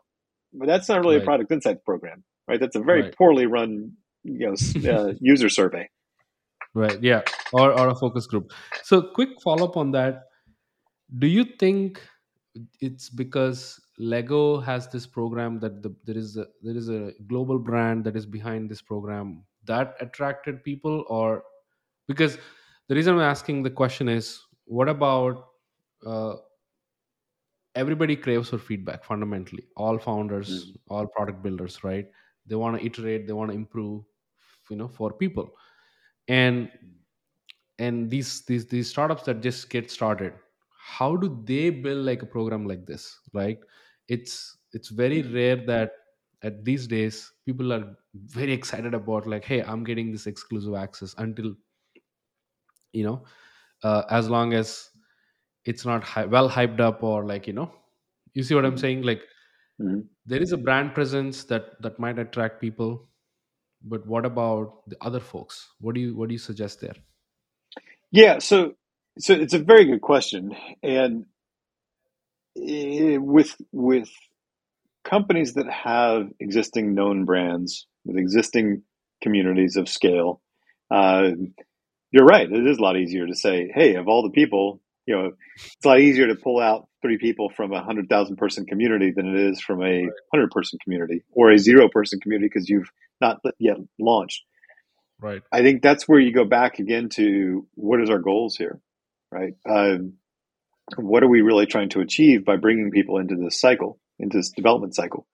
But 0.53 0.67
that's 0.67 0.87
not 0.87 1.01
really 1.01 1.15
Right. 1.17 1.23
a 1.23 1.25
product 1.25 1.51
insights 1.51 1.81
program, 1.85 2.23
right? 2.47 2.59
That's 2.59 2.75
a 2.75 2.81
very 2.81 3.01
Right. 3.03 3.15
poorly 3.17 3.45
run, 3.47 3.93
you 4.23 4.47
know, 4.47 4.55
uh, 4.91 5.13
user 5.19 5.49
survey. 5.49 5.89
Right. 6.73 7.01
Yeah. 7.01 7.21
Or 7.53 7.71
or 7.71 7.89
a 7.89 7.95
focus 7.95 8.27
group. 8.27 8.51
So 8.83 9.01
quick 9.01 9.29
follow 9.43 9.65
up 9.67 9.77
on 9.77 9.91
that. 9.91 10.23
Do 11.17 11.27
you 11.27 11.45
think 11.45 12.01
it's 12.81 13.09
because 13.09 13.79
Lego 13.97 14.59
has 14.59 14.87
this 14.89 15.05
program 15.07 15.59
that 15.59 15.81
the, 15.83 15.95
there 16.05 16.17
is 16.17 16.37
a 16.37 16.47
there 16.61 16.75
is 16.75 16.89
a 16.89 17.13
global 17.27 17.59
brand 17.59 18.03
that 18.05 18.15
is 18.15 18.25
behind 18.25 18.69
this 18.69 18.81
program 18.81 19.43
that 19.65 19.95
attracted 20.01 20.63
people, 20.63 21.05
or 21.07 21.43
because 22.07 22.37
the 22.87 22.95
reason 22.95 23.15
I'm 23.15 23.21
asking 23.21 23.63
the 23.63 23.69
question 23.69 24.09
is, 24.09 24.41
what 24.65 24.89
about 24.89 25.47
uh, 26.05 26.35
everybody 27.75 28.15
craves 28.15 28.49
for 28.49 28.57
feedback 28.57 29.03
fundamentally. 29.03 29.65
All 29.75 29.97
founders 29.97 30.73
all 30.87 31.07
product 31.07 31.43
builders 31.43 31.83
right? 31.83 32.07
They 32.45 32.55
want 32.55 32.79
to 32.79 32.85
iterate 32.85 33.27
they 33.27 33.33
want 33.33 33.51
to 33.51 33.55
improve 33.55 34.03
you 34.69 34.77
know 34.77 34.87
for 34.87 35.11
people. 35.13 35.51
And 36.27 36.71
and 37.77 38.09
these 38.09 38.43
these 38.45 38.65
these 38.67 38.89
startups 38.89 39.23
that 39.23 39.41
just 39.41 39.69
get 39.69 39.91
started 39.91 40.33
how 40.77 41.15
do 41.15 41.41
they 41.43 41.69
build 41.69 42.05
like 42.05 42.21
a 42.21 42.25
program 42.25 42.65
like 42.65 42.85
this 42.85 43.19
right? 43.33 43.59
It's 44.07 44.57
it's 44.73 44.89
very 44.89 45.21
rare 45.21 45.57
that 45.67 45.91
at 46.43 46.63
these 46.63 46.87
days 46.87 47.31
people 47.45 47.73
are 47.73 47.95
very 48.13 48.53
excited 48.53 48.93
about 48.93 49.25
like 49.25 49.43
hey 49.43 49.61
i'm 49.63 49.83
getting 49.83 50.11
this 50.11 50.27
exclusive 50.27 50.75
access 50.75 51.15
until 51.17 51.55
you 52.95 53.05
know 53.05 53.23
uh, 53.83 54.03
as 54.11 54.29
long 54.29 54.53
as 54.53 54.89
it's 55.65 55.85
not 55.85 56.03
hy- 56.03 56.25
well 56.25 56.49
hyped 56.49 56.81
up 56.81 57.03
or 57.03 57.25
like 57.25 57.47
you 57.47 57.53
know 57.53 57.71
you 58.35 58.43
see 58.43 58.55
what 58.55 58.65
i'm 58.65 58.77
Mhm. 58.77 58.85
saying 58.85 59.03
like 59.03 59.23
Mhm. 59.81 60.09
there 60.25 60.41
is 60.41 60.53
a 60.53 60.57
brand 60.57 60.93
presence 60.95 61.43
that 61.45 61.81
that 61.81 61.99
might 61.99 62.19
attract 62.19 62.61
people 62.61 63.07
but 63.83 64.05
what 64.07 64.25
about 64.25 64.81
the 64.89 64.97
other 65.01 65.21
folks 65.21 65.69
what 65.79 65.95
do 65.95 66.01
you 66.01 66.15
what 66.17 66.29
do 66.29 66.33
you 66.33 66.39
suggest 66.39 66.81
there 66.81 66.95
Yeah, 68.11 68.39
so 68.39 68.75
so 69.19 69.33
it's 69.35 69.55
a 69.55 69.59
very 69.59 69.85
good 69.85 70.01
question, 70.01 70.55
and 70.83 71.25
eh, 72.57 73.17
with 73.17 73.55
with 73.73 74.09
companies 75.05 75.53
that 75.55 75.69
have 75.69 76.29
existing 76.39 76.95
known 76.95 77.25
brands 77.25 77.87
with 78.05 78.17
existing 78.17 78.83
communities 79.23 79.77
of 79.77 79.89
scale, 79.89 80.41
uh, 80.91 81.31
you're 82.15 82.25
right. 82.25 82.49
It 82.49 82.65
is 82.65 82.77
a 82.77 82.81
lot 82.81 82.95
easier 82.95 83.27
to 83.27 83.35
say, 83.35 83.69
"Hey, 83.75 83.95
of 83.95 84.07
all 84.07 84.23
the 84.23 84.29
people, 84.29 84.81
you 85.05 85.15
know, 85.15 85.31
it's 85.57 85.85
a 85.85 85.87
lot 85.89 85.99
easier 85.99 86.27
to 86.27 86.35
pull 86.35 86.61
out 86.61 86.87
three 87.01 87.17
people 87.17 87.49
from 87.49 87.73
a 87.73 87.83
hundred 87.83 88.07
thousand 88.07 88.37
person 88.37 88.65
community 88.65 89.11
than 89.13 89.27
it 89.27 89.35
is 89.35 89.59
from 89.59 89.83
a 89.83 90.07
hundred 90.33 90.49
person 90.51 90.79
community 90.81 91.23
or 91.33 91.51
a 91.51 91.59
zero 91.59 91.89
person 91.89 92.21
community 92.21 92.49
because 92.51 92.69
you've 92.69 92.89
not 93.19 93.41
yet 93.59 93.75
launched." 93.99 94.43
right 95.19 95.41
I 95.51 95.61
think 95.61 95.81
that's 95.81 96.07
where 96.07 96.19
you 96.19 96.33
go 96.33 96.45
back 96.45 96.79
again 96.79 97.09
to 97.15 97.67
what 97.75 98.01
is 98.01 98.09
our 98.09 98.19
goals 98.19 98.55
here, 98.55 98.79
right? 99.31 99.53
Um, 99.69 100.13
what 100.97 101.23
are 101.23 101.29
we 101.29 101.41
really 101.41 101.65
trying 101.65 101.89
to 101.89 101.99
achieve 101.99 102.45
by 102.45 102.55
bringing 102.55 102.91
people 102.91 103.17
into 103.17 103.35
this 103.35 103.59
cycle, 103.59 103.99
into 104.19 104.37
this 104.37 104.51
development 104.51 104.95
cycle? 104.95 105.27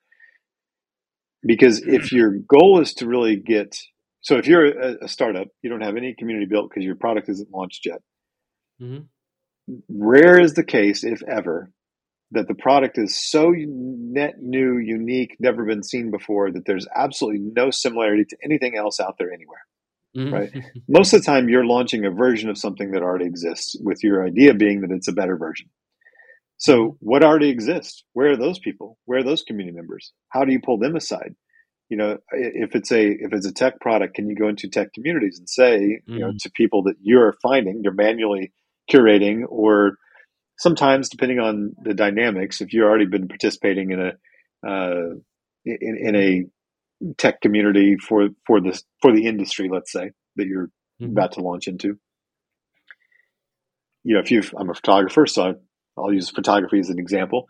Because 1.44 1.82
if 1.86 2.12
your 2.12 2.32
goal 2.32 2.82
is 2.82 2.96
to 2.96 3.08
really 3.08 3.36
get, 3.36 3.78
so 4.22 4.38
if 4.38 4.48
you're 4.48 4.66
a, 4.66 5.06
a 5.06 5.08
startup, 5.08 5.48
you 5.62 5.70
don't 5.70 5.82
have 5.82 5.98
any 5.98 6.16
community 6.18 6.46
built 6.46 6.70
because 6.70 6.86
your 6.86 6.96
product 6.96 7.30
isn't 7.30 7.52
launched 7.52 7.86
yet. 7.86 8.02
Mm-hmm. 8.82 9.04
Rare 9.90 10.40
is 10.40 10.54
the 10.54 10.64
case, 10.64 11.04
if 11.04 11.22
ever, 11.24 11.72
that 12.32 12.48
the 12.48 12.56
product 12.56 12.98
is 12.98 13.18
so 13.18 13.54
net 13.56 14.36
new, 14.40 14.78
unique, 14.78 15.36
never 15.40 15.66
been 15.66 15.84
seen 15.84 16.12
before 16.12 16.52
that 16.52 16.66
there's 16.66 16.88
absolutely 16.96 17.42
no 17.54 17.72
similarity 17.72 18.26
to 18.26 18.38
anything 18.44 18.76
else 18.76 19.00
out 19.00 19.16
there 19.18 19.32
anywhere. 19.32 19.62
Right. 20.14 20.52
most 20.90 21.14
of 21.14 21.22
the 21.22 21.26
time 21.26 21.48
you're 21.48 21.66
launching 21.66 22.06
a 22.06 22.12
version 22.12 22.50
of 22.50 22.58
something 22.58 22.92
that 22.92 23.02
already 23.02 23.26
exists 23.26 23.78
with 23.82 24.04
your 24.04 24.26
idea 24.26 24.54
being 24.54 24.82
that 24.82 24.92
it's 24.92 25.08
a 25.08 25.14
better 25.14 25.38
version 25.38 25.70
so 26.58 26.98
what 27.00 27.24
already 27.24 27.48
exists 27.48 28.04
where 28.12 28.32
are 28.32 28.36
those 28.36 28.60
people 28.60 28.98
where 29.06 29.20
are 29.20 29.24
those 29.24 29.42
community 29.42 29.74
members 29.74 30.12
how 30.28 30.44
do 30.44 30.52
you 30.52 30.60
pull 30.60 30.78
them 30.78 30.98
aside 30.98 31.34
you 31.92 31.98
know 31.98 32.20
if 32.34 32.76
it's 32.76 32.92
a 32.94 33.12
if 33.12 33.34
it's 33.34 33.48
a 33.48 33.54
tech 33.54 33.82
product 33.82 34.16
can 34.16 34.30
you 34.30 34.36
go 34.38 34.50
into 34.50 34.70
tech 34.70 34.94
communities 34.96 35.40
and 35.40 35.50
say 35.50 36.02
you 36.16 36.26
know 36.26 36.34
Mhm. 36.34 36.40
to 36.42 36.52
people 36.52 36.84
that 36.86 36.96
you're 37.04 37.36
finding 37.44 37.82
you're 37.84 37.94
manually 37.94 38.54
curating 38.92 39.44
or 39.50 39.98
sometimes 40.60 41.10
depending 41.10 41.40
on 41.40 41.74
the 41.84 41.94
dynamics 41.94 42.62
if 42.62 42.74
you've 42.74 42.86
already 42.86 43.06
been 43.08 43.28
participating 43.28 43.92
in 43.92 44.02
a 44.02 44.70
uh, 44.70 45.16
in, 45.66 45.98
in 46.02 46.16
a 46.18 46.46
tech 47.18 47.42
community 47.42 47.98
for 47.98 48.30
for 48.48 48.62
this 48.62 48.84
for 49.02 49.14
the 49.14 49.28
industry 49.28 49.70
let's 49.72 49.92
say 49.92 50.12
that 50.38 50.48
you're 50.48 50.70
Mhm. 51.02 51.14
about 51.14 51.34
to 51.34 51.42
launch 51.42 51.68
into 51.68 52.00
you 54.04 54.16
know 54.16 54.22
if 54.22 54.32
you 54.32 54.44
i'm 54.60 54.70
a 54.72 54.76
photographer 54.76 55.28
so 55.28 55.56
i'll 55.98 56.14
use 56.14 56.30
photography 56.32 56.80
as 56.80 56.90
an 56.90 57.00
example 57.00 57.48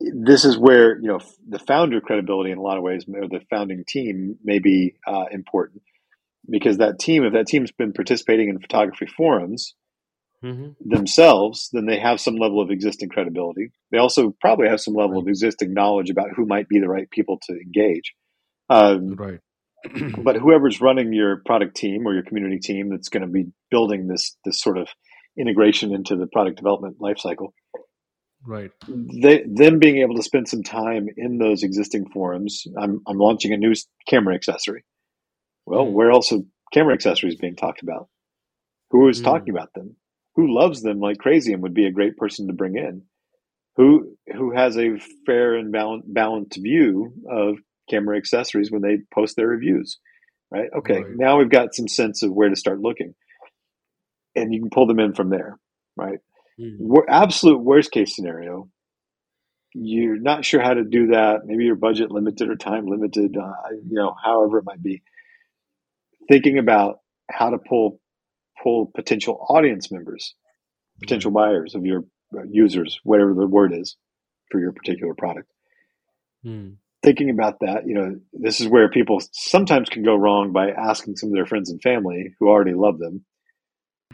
this 0.00 0.44
is 0.44 0.56
where 0.56 0.98
you 1.00 1.08
know 1.08 1.20
the 1.48 1.58
founder 1.58 2.00
credibility 2.00 2.50
in 2.50 2.58
a 2.58 2.62
lot 2.62 2.78
of 2.78 2.82
ways 2.82 3.04
or 3.08 3.28
the 3.28 3.40
founding 3.50 3.84
team 3.86 4.36
may 4.42 4.58
be 4.58 4.94
uh, 5.06 5.26
important. 5.30 5.82
Because 6.48 6.78
that 6.78 6.98
team 6.98 7.24
if 7.24 7.32
that 7.34 7.46
team's 7.46 7.70
been 7.72 7.92
participating 7.92 8.48
in 8.48 8.58
photography 8.60 9.06
forums 9.06 9.74
Mhm. 10.42 10.74
themselves 10.80 11.68
then 11.70 11.84
they 11.84 11.98
have 11.98 12.18
some 12.18 12.36
level 12.36 12.62
of 12.62 12.70
existing 12.70 13.10
credibility. 13.10 13.72
They 13.92 13.98
also 13.98 14.34
probably 14.40 14.68
have 14.68 14.80
some 14.80 14.94
level 14.94 15.18
of 15.18 15.28
existing 15.28 15.74
knowledge 15.74 16.08
about 16.08 16.30
who 16.34 16.46
might 16.46 16.66
be 16.66 16.80
the 16.80 16.88
right 16.88 17.10
people 17.10 17.38
to 17.42 17.52
engage. 17.52 18.14
Um, 18.70 19.16
right. 19.16 19.40
but 20.24 20.36
whoever's 20.36 20.80
running 20.80 21.12
your 21.12 21.42
product 21.44 21.76
team 21.76 22.06
or 22.06 22.14
your 22.14 22.22
community 22.22 22.58
team 22.58 22.88
that's 22.88 23.10
going 23.10 23.20
to 23.20 23.28
be 23.28 23.52
building 23.70 24.08
this 24.08 24.34
this 24.46 24.58
sort 24.62 24.78
of 24.78 24.88
integration 25.38 25.94
into 25.94 26.16
the 26.16 26.26
product 26.26 26.56
development 26.56 26.98
lifecycle 27.00 27.52
right. 28.46 28.70
They 28.88 29.44
them 29.46 29.78
being 29.78 29.98
able 29.98 30.16
to 30.16 30.22
spend 30.22 30.48
some 30.48 30.62
time 30.62 31.08
in 31.16 31.38
those 31.38 31.62
existing 31.62 32.08
forums 32.10 32.64
i'm, 32.78 33.00
I'm 33.06 33.18
launching 33.18 33.52
a 33.52 33.56
new 33.56 33.74
camera 34.08 34.34
accessory. 34.34 34.84
Well 35.66 35.86
Mm. 35.86 35.92
where 35.92 36.10
else 36.10 36.32
are 36.32 36.40
camera 36.72 36.94
accessories 36.94 37.36
being 37.36 37.56
talked 37.56 37.82
about? 37.82 38.08
Who 38.90 39.08
is 39.08 39.20
Mm. 39.20 39.24
talking 39.24 39.54
about 39.54 39.72
them? 39.74 39.96
Who 40.36 40.54
loves 40.54 40.82
them 40.82 41.00
like 41.00 41.18
crazy 41.18 41.52
and 41.52 41.62
would 41.62 41.74
be 41.74 41.86
a 41.86 41.92
great 41.92 42.16
person 42.16 42.46
to 42.48 42.52
bring 42.54 42.76
in? 42.76 43.02
Who 43.76 44.16
who 44.34 44.52
has 44.52 44.76
a 44.78 44.98
fair 45.26 45.54
and 45.56 45.72
balanced, 45.72 46.12
balanced 46.12 46.58
view 46.62 47.12
of 47.30 47.56
camera 47.90 48.16
accessories 48.18 48.70
when 48.70 48.82
they 48.82 48.98
post 49.14 49.36
their 49.36 49.48
reviews 49.48 49.98
right? 50.52 50.70
Okay 50.76 51.04
Right. 51.04 51.16
now 51.16 51.38
we've 51.38 51.50
got 51.50 51.74
some 51.74 51.88
sense 51.88 52.22
of 52.22 52.32
where 52.32 52.48
to 52.50 52.56
start 52.56 52.80
looking. 52.80 53.14
And 54.36 54.54
you 54.54 54.60
can 54.60 54.70
pull 54.70 54.86
them 54.86 55.00
in 55.00 55.14
from 55.14 55.30
there 55.30 55.58
right 55.96 56.20
Mm. 56.60 57.04
Absolute 57.08 57.60
worst 57.60 57.90
case 57.90 58.14
scenario. 58.14 58.68
You're 59.72 60.18
not 60.18 60.44
sure 60.44 60.60
how 60.60 60.74
to 60.74 60.84
do 60.84 61.08
that. 61.08 61.46
Maybe 61.46 61.64
your 61.64 61.76
budget 61.76 62.10
limited 62.10 62.50
or 62.50 62.56
time 62.56 62.86
limited 62.86 63.36
uh, 63.36 63.52
you 63.72 63.94
know 63.94 64.14
however 64.22 64.58
it 64.58 64.64
might 64.64 64.82
be. 64.82 65.02
Thinking 66.28 66.58
about 66.58 66.98
how 67.30 67.50
to 67.50 67.58
pull 67.58 68.00
pull 68.62 68.90
potential 68.94 69.46
audience 69.48 69.90
members 69.90 70.34
potential 71.00 71.30
buyers 71.30 71.74
of 71.74 71.86
your 71.86 72.04
uh, 72.34 72.42
users 72.50 73.00
whatever 73.04 73.34
the 73.34 73.46
word 73.46 73.72
is 73.72 73.96
for 74.50 74.60
your 74.60 74.72
particular 74.72 75.14
product. 75.14 75.50
Mm. 76.44 76.76
thinking 77.02 77.28
about 77.28 77.60
that 77.60 77.86
you 77.86 77.94
know 77.94 78.16
this 78.32 78.62
is 78.62 78.66
where 78.66 78.88
people 78.88 79.20
sometimes 79.32 79.90
can 79.90 80.02
go 80.02 80.14
wrong 80.14 80.52
by 80.52 80.70
asking 80.70 81.16
some 81.16 81.28
of 81.28 81.34
their 81.34 81.44
friends 81.44 81.70
and 81.70 81.82
family 81.82 82.34
who 82.38 82.48
already 82.48 82.72
love 82.72 82.98
them 82.98 83.26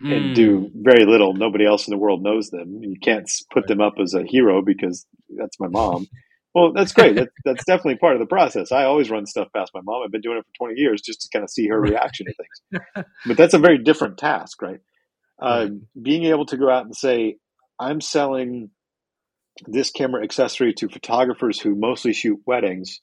and 0.03 0.35
do 0.35 0.61
Mm. 0.61 0.71
very 0.75 1.07
little. 1.07 1.35
Nobody 1.35 1.67
else 1.67 1.87
in 1.89 1.93
the 1.93 1.99
world 1.99 2.23
knows 2.23 2.51
them. 2.51 2.83
You 2.83 2.99
can't 3.01 3.31
put 3.53 3.67
them 3.67 3.81
up 3.81 3.95
as 4.03 4.15
a 4.15 4.25
hero 4.25 4.63
because 4.63 5.07
that's 5.39 5.59
my 5.61 5.69
mom. 5.69 6.07
Well, 6.55 6.73
that's 6.73 6.93
great. 6.93 7.17
That's 7.17 7.31
that's 7.45 7.65
definitely 7.65 7.97
part 7.99 8.15
of 8.15 8.21
the 8.21 8.27
process. 8.27 8.73
I 8.73 8.85
always 8.85 9.11
run 9.11 9.27
stuff 9.27 9.49
past 9.55 9.73
my 9.75 9.81
mom. 9.83 10.03
I've 10.05 10.13
been 10.13 10.23
doing 10.23 10.39
it 10.39 10.47
for 10.47 10.67
20 10.69 10.81
years 10.81 11.03
just 11.03 11.23
to 11.23 11.29
kind 11.33 11.45
of 11.45 11.51
see 11.51 11.69
her 11.69 11.81
reaction 11.81 12.27
to 12.27 12.35
things. 12.35 13.07
But 13.27 13.37
that's 13.37 13.55
a 13.55 13.59
very 13.59 13.79
different 13.79 14.19
task, 14.19 14.63
right? 14.63 14.81
Uh, 15.43 15.69
right 15.71 15.73
being 16.03 16.25
able 16.25 16.47
to 16.47 16.57
go 16.57 16.71
out 16.71 16.85
and 16.87 16.97
say, 16.97 17.37
I'm 17.81 18.01
selling 18.01 18.71
this 19.67 19.91
camera 19.91 20.23
accessory 20.25 20.75
to 20.75 20.89
photographers 20.89 21.61
who 21.61 21.75
mostly 21.77 22.13
shoot 22.13 22.41
weddings, 22.47 23.01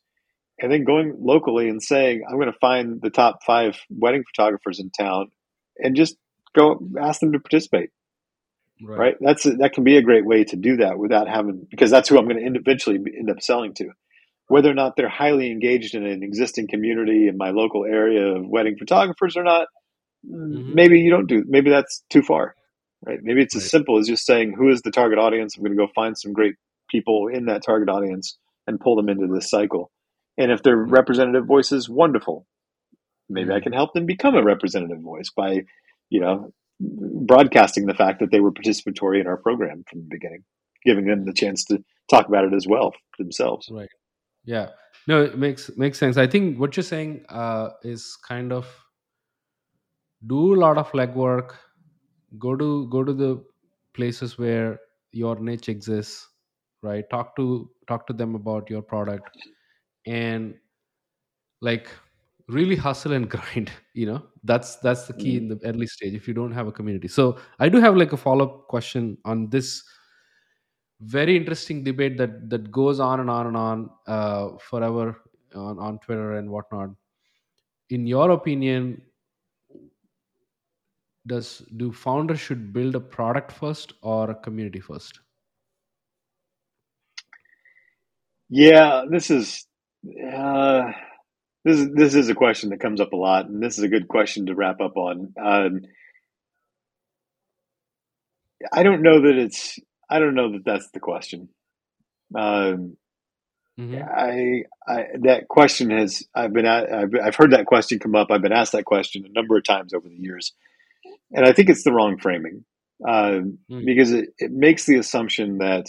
and 0.60 0.72
then 0.72 0.84
going 0.86 1.16
locally 1.20 1.70
and 1.70 1.82
saying, 1.84 2.24
I'm 2.28 2.36
going 2.38 2.52
to 2.52 2.60
find 2.60 3.02
the 3.02 3.10
top 3.10 3.40
five 3.46 3.78
wedding 3.90 4.24
photographers 4.36 4.80
in 4.80 4.92
town 4.92 5.32
and 5.78 5.96
just 5.96 6.16
go 6.56 6.80
ask 7.02 7.22
them 7.22 7.34
to 7.34 7.40
participate 7.40 7.84
right 8.82 8.98
right? 8.98 9.16
That's 9.22 9.44
that 9.46 9.74
can 9.74 9.86
be 9.86 9.98
a 9.98 10.04
great 10.04 10.26
way 10.26 10.46
to 10.46 10.56
do 10.56 10.78
that 10.78 11.00
without 11.00 11.30
having 11.30 11.68
because 11.72 11.92
that's 11.92 12.10
who 12.10 12.20
I'm 12.20 12.28
going 12.28 12.38
to 12.54 12.60
eventually 12.60 12.98
end 13.18 13.32
up 13.32 13.42
selling 13.42 13.74
to. 13.76 13.92
Whether 14.50 14.72
or 14.72 14.76
not 14.76 14.96
they're 14.98 15.10
highly 15.10 15.52
engaged 15.52 15.96
in 15.96 16.06
an 16.06 16.24
existing 16.24 16.68
community 16.70 17.28
in 17.28 17.38
my 17.38 17.52
local 17.52 17.86
area 17.86 18.36
of 18.36 18.48
wedding 18.48 18.78
photographers 18.78 19.38
or 19.38 19.44
not, 19.44 19.68
hmm 20.54 20.74
maybe 20.74 21.00
you 21.02 21.12
don't 21.12 21.28
do. 21.28 21.46
Maybe 21.48 21.70
that's 21.72 22.04
too 22.10 22.24
far, 22.24 22.56
right? 23.06 23.20
Maybe 23.24 23.42
it's 23.44 23.56
as 23.56 23.70
simple 23.70 24.00
as 24.00 24.08
just 24.08 24.26
saying 24.26 24.54
who 24.58 24.70
is 24.70 24.82
the 24.84 24.92
target 24.92 25.20
audience. 25.20 25.58
I'm 25.58 25.64
going 25.64 25.78
to 25.78 25.88
go 25.88 25.92
find 25.96 26.18
some 26.18 26.34
great 26.34 26.56
people 26.90 27.28
in 27.30 27.46
that 27.48 27.64
target 27.66 27.90
audience 27.90 28.38
and 28.68 28.80
pull 28.80 28.96
them 28.98 29.10
into 29.10 29.28
this 29.34 29.50
cycle. 29.50 29.92
And 30.38 30.52
if 30.52 30.64
they're 30.64 30.78
right 30.88 31.00
representative 31.00 31.46
voices, 31.48 31.90
wonderful 31.90 32.40
maybe 33.30 33.54
I 33.54 33.60
hmm 33.60 33.62
can 33.62 33.74
help 33.74 33.94
them 33.94 34.06
become 34.06 34.36
a 34.36 34.44
representative 34.44 35.02
voice 35.02 35.32
by, 35.36 35.64
you 36.14 36.20
know, 36.20 36.54
broadcasting 37.32 37.86
the 37.88 37.94
fact 38.02 38.20
that 38.20 38.32
they 38.32 38.40
were 38.40 38.52
participatory 38.52 39.20
in 39.20 39.28
our 39.28 39.38
program 39.38 39.84
from 39.90 40.00
the 40.02 40.08
beginning, 40.16 40.44
giving 40.86 41.06
them 41.06 41.26
the 41.26 41.34
chance 41.34 41.66
to 41.66 41.84
talk 42.10 42.28
about 42.28 42.46
it 42.46 42.54
as 42.54 42.68
well 42.68 42.94
themselves. 43.18 43.68
right. 43.72 43.90
Yeah. 44.46 44.68
No 45.08 45.24
it 45.24 45.38
makes 45.38 45.72
makes 45.78 45.98
sense. 45.98 46.18
I 46.18 46.28
think 46.28 46.60
what 46.60 46.78
you're 46.78 46.90
saying 46.96 47.26
uh 47.30 47.70
is 47.84 48.18
kind 48.28 48.54
of 48.58 48.68
do 50.34 50.54
a 50.56 50.60
lot 50.66 50.78
of 50.78 50.92
legwork 50.92 51.56
go 52.38 52.56
to 52.56 52.88
go 52.90 53.04
to 53.10 53.14
the 53.14 53.32
places 53.94 54.38
where 54.38 54.80
your 55.12 55.36
niche 55.40 55.70
exists 55.70 56.28
right? 56.84 57.10
Talk 57.10 57.36
to 57.38 57.70
talk 57.88 58.06
to 58.08 58.14
them 58.14 58.36
about 58.36 58.70
your 58.70 58.82
product 58.82 59.38
and 60.06 60.54
like 61.62 61.88
really 62.50 62.76
hustle 62.76 63.14
and 63.14 63.30
grind 63.36 63.72
you 63.94 64.06
know 64.06 64.22
that's 64.44 64.76
that's 64.78 65.06
the 65.08 65.14
key 65.14 65.34
Mhm. 65.34 65.38
in 65.38 65.48
the 65.48 65.60
early 65.66 65.88
stage 65.88 66.14
if 66.14 66.28
you 66.28 66.34
don't 66.34 66.52
have 66.52 66.68
a 66.68 66.72
community. 66.72 67.08
So 67.08 67.38
i 67.60 67.70
do 67.70 67.80
have 67.80 67.96
like 67.96 68.14
a 68.14 68.18
follow-up 68.18 68.68
question 68.68 69.18
on 69.26 69.50
this 69.50 69.84
very 71.02 71.36
interesting 71.36 71.84
debate 71.84 72.18
that 72.18 72.50
that 72.50 72.72
goes 72.72 73.00
on 73.00 73.20
and 73.20 73.30
on 73.30 73.48
and 73.48 73.58
on 73.58 73.90
uh, 74.08 74.58
forever 74.58 75.22
on, 75.56 75.80
on 75.80 76.00
twitter 76.00 76.34
and 76.38 76.50
whatnot. 76.50 76.90
In 77.90 78.08
your 78.08 78.32
opinion 78.32 79.02
does 81.26 81.60
do 81.78 81.92
founders 81.92 82.40
should 82.40 82.74
build 82.74 82.96
a 82.96 83.00
product 83.00 83.52
first 83.52 83.94
or 84.02 84.32
a 84.32 84.36
community 84.36 84.80
first? 84.80 85.20
Yeah, 88.50 89.06
this 89.10 89.32
is 89.32 89.66
uh, 90.34 90.92
this 91.66 91.80
is 91.80 91.90
this 91.94 92.16
is 92.16 92.30
a 92.30 92.36
question 92.36 92.70
that 92.70 92.80
comes 92.80 93.00
up 93.00 93.14
a 93.14 93.18
lot, 93.18 93.48
and 93.48 93.62
this 93.62 93.78
is 93.78 93.84
a 93.84 93.90
good 93.90 94.08
question 94.08 94.48
to 94.48 94.56
wrap 94.56 94.82
up 94.82 94.98
on. 94.98 95.34
Um, 95.42 95.82
I 98.72 98.84
don't 98.84 99.02
know 99.02 99.22
that 99.22 99.36
it's 99.38 99.80
I 100.10 100.20
don't 100.20 100.36
know 100.36 100.52
that 100.54 100.66
that's 100.66 100.90
the 100.92 101.00
question. 101.00 101.50
Um, 102.36 102.98
mm-hmm. 103.80 103.96
I, 103.96 104.64
I 104.88 105.06
that 105.22 105.48
question 105.48 105.90
has 105.92 106.24
I've 106.36 106.54
been 106.54 106.66
at, 106.66 106.92
I've, 106.92 107.12
I've 107.24 107.36
heard 107.36 107.52
that 107.52 107.66
question 107.66 108.00
come 108.00 108.16
up. 108.16 108.28
I've 108.30 108.42
been 108.42 108.52
asked 108.52 108.74
that 108.74 108.86
question 108.86 109.26
a 109.26 109.32
number 109.32 109.58
of 109.58 109.64
times 109.64 109.94
over 109.94 110.08
the 110.08 110.18
years, 110.18 110.54
and 111.32 111.46
I 111.46 111.54
think 111.54 111.70
it's 111.70 111.84
the 111.84 111.94
wrong 111.94 112.18
framing 112.18 112.66
um, 113.08 113.58
mm 113.70 113.86
because 113.86 114.12
it, 114.12 114.30
it 114.38 114.52
makes 114.52 114.86
the 114.86 114.98
assumption 114.98 115.60
that 115.60 115.88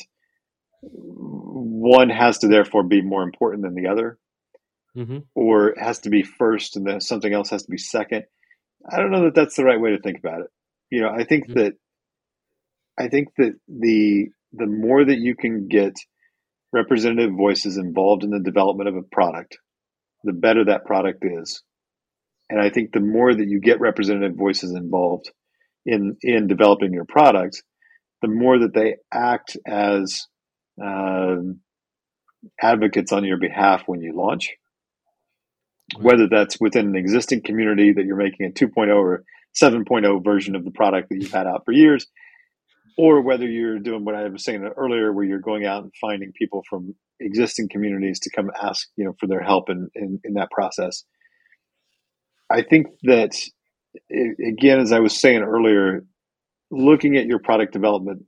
one 0.82 2.10
has 2.10 2.38
to 2.38 2.48
therefore 2.48 2.82
be 2.82 3.02
more 3.02 3.22
important 3.22 3.62
than 3.62 3.74
the 3.74 3.88
other, 3.88 4.18
Mm-hmm. 4.96 5.18
or 5.34 5.70
it 5.70 5.78
has 5.82 6.00
to 6.00 6.10
be 6.10 6.22
first 6.22 6.76
and 6.76 6.86
then 6.86 7.00
something 7.00 7.32
else 7.32 7.50
has 7.50 7.64
to 7.64 7.70
be 7.70 7.78
second. 7.78 8.24
I 8.88 8.98
don't 8.98 9.10
know 9.10 9.24
that 9.24 9.34
that's 9.34 9.56
the 9.56 9.64
right 9.64 9.80
way 9.80 9.90
to 9.90 10.00
think 10.00 10.18
about 10.18 10.40
it. 10.40 10.46
You 10.90 11.02
know, 11.02 11.08
I 11.10 11.24
think 11.24 11.48
Mm-hmm. 11.48 11.58
that 11.60 11.72
I 12.98 13.08
think 13.08 13.28
that 13.38 13.54
the 13.68 14.28
the 14.52 14.66
more 14.66 15.04
that 15.04 15.18
you 15.18 15.34
can 15.34 15.66
get 15.68 15.94
representative 16.72 17.34
voices 17.36 17.76
involved 17.76 18.24
in 18.24 18.30
the 18.30 18.40
development 18.40 18.88
of 18.88 18.96
a 18.96 19.02
product, 19.02 19.58
the 20.24 20.32
better 20.32 20.64
that 20.66 20.84
product 20.84 21.24
is. 21.24 21.62
And 22.50 22.60
I 22.60 22.70
think 22.70 22.92
the 22.92 23.00
more 23.00 23.34
that 23.34 23.48
you 23.48 23.60
get 23.60 23.80
representative 23.80 24.36
voices 24.36 24.74
involved 24.74 25.30
in 25.86 26.16
in 26.22 26.46
developing 26.46 26.92
your 26.92 27.04
product, 27.06 27.62
the 28.22 28.28
more 28.28 28.58
that 28.60 28.74
they 28.74 28.96
act 29.12 29.56
as 29.66 30.26
um, 30.82 31.60
advocates 32.60 33.12
on 33.12 33.24
your 33.24 33.38
behalf 33.38 33.84
when 33.86 34.00
you 34.02 34.14
launch, 34.14 34.54
whether 35.98 36.28
that's 36.28 36.60
within 36.60 36.88
an 36.88 36.96
existing 36.96 37.42
community 37.42 37.92
that 37.92 38.04
you're 38.04 38.16
making 38.16 38.46
a 38.46 38.50
2.0 38.50 38.94
or 38.94 39.24
7.0 39.54 40.24
version 40.24 40.56
of 40.56 40.64
the 40.64 40.70
product 40.70 41.08
that 41.10 41.16
you've 41.20 41.32
had 41.32 41.46
out 41.46 41.64
for 41.64 41.72
years, 41.72 42.06
or 42.96 43.20
whether 43.22 43.46
you're 43.46 43.78
doing 43.78 44.04
what 44.04 44.14
I 44.14 44.28
was 44.28 44.44
saying 44.44 44.68
earlier, 44.76 45.12
where 45.12 45.24
you're 45.24 45.40
going 45.40 45.64
out 45.66 45.82
and 45.82 45.92
finding 46.00 46.32
people 46.32 46.62
from 46.68 46.94
existing 47.20 47.68
communities 47.68 48.20
to 48.20 48.30
come 48.30 48.50
ask, 48.60 48.88
you 48.96 49.04
know, 49.04 49.14
for 49.18 49.26
their 49.26 49.42
help 49.42 49.70
in, 49.70 49.88
in, 49.94 50.20
in 50.24 50.34
that 50.34 50.50
process. 50.50 51.04
I 52.50 52.62
think 52.62 52.88
that 53.04 53.32
again, 54.10 54.80
as 54.80 54.92
I 54.92 55.00
was 55.00 55.18
saying 55.20 55.42
earlier, 55.42 56.04
looking 56.70 57.16
at 57.16 57.26
your 57.26 57.38
product 57.38 57.72
development 57.72 58.24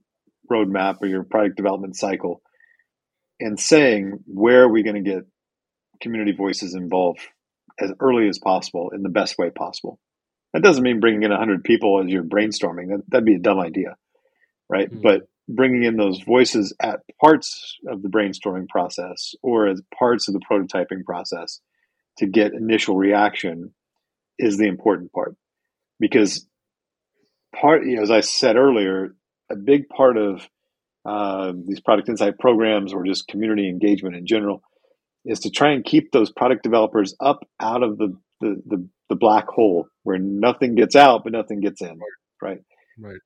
roadmap 0.50 0.98
or 1.02 1.08
your 1.08 1.24
product 1.24 1.56
development 1.56 1.96
cycle 1.96 2.40
and 3.40 3.58
saying 3.58 4.18
where 4.26 4.62
are 4.62 4.72
we 4.72 4.82
going 4.82 5.02
to 5.02 5.10
get 5.10 5.24
community 6.00 6.32
voices 6.32 6.74
involved 6.74 7.20
as 7.80 7.92
early 8.00 8.28
as 8.28 8.38
possible 8.38 8.90
in 8.90 9.02
the 9.02 9.08
best 9.08 9.38
way 9.38 9.50
possible. 9.50 9.98
That 10.52 10.62
doesn't 10.62 10.82
mean 10.82 11.00
bringing 11.00 11.22
in 11.22 11.30
100 11.30 11.64
people 11.64 12.02
as 12.02 12.10
you're 12.10 12.22
brainstorming. 12.22 12.88
That, 12.88 13.02
that'd 13.08 13.26
be 13.26 13.34
a 13.34 13.40
dumb 13.40 13.60
idea, 13.60 13.96
right? 14.68 14.90
mm 14.90 15.02
But 15.02 15.28
bringing 15.48 15.84
in 15.84 15.96
those 15.96 16.20
voices 16.20 16.74
at 16.80 17.00
parts 17.20 17.76
of 17.86 18.02
the 18.02 18.08
brainstorming 18.08 18.68
process 18.68 19.34
or 19.42 19.68
as 19.68 19.80
parts 19.96 20.28
of 20.28 20.34
the 20.34 20.40
prototyping 20.40 21.04
process 21.04 21.60
to 22.18 22.26
get 22.26 22.52
initial 22.52 22.96
reaction 22.96 23.72
is 24.38 24.58
the 24.58 24.66
important 24.66 25.12
part 25.12 25.36
because 26.00 26.46
part 27.54 27.86
you 27.86 27.96
know, 27.96 28.02
as 28.02 28.10
i 28.10 28.20
said 28.20 28.56
earlier 28.56 29.14
a 29.50 29.56
big 29.56 29.88
part 29.88 30.16
of 30.16 30.46
uh, 31.04 31.52
these 31.64 31.78
product 31.78 32.08
insight 32.08 32.36
programs 32.38 32.92
or 32.92 33.04
just 33.04 33.28
community 33.28 33.68
engagement 33.68 34.16
in 34.16 34.26
general 34.26 34.62
is 35.26 35.40
to 35.40 35.50
try 35.50 35.72
and 35.72 35.84
keep 35.84 36.12
those 36.12 36.30
product 36.30 36.62
developers 36.62 37.14
up 37.20 37.40
out 37.60 37.82
of 37.82 37.98
the 37.98 38.16
the, 38.40 38.62
the, 38.66 38.88
the 39.08 39.16
black 39.16 39.46
hole 39.48 39.88
where 40.02 40.18
nothing 40.18 40.74
gets 40.74 40.94
out 40.94 41.22
but 41.24 41.32
nothing 41.32 41.60
gets 41.60 41.80
in 41.80 41.98
right. 42.42 42.58
right? 42.98 43.18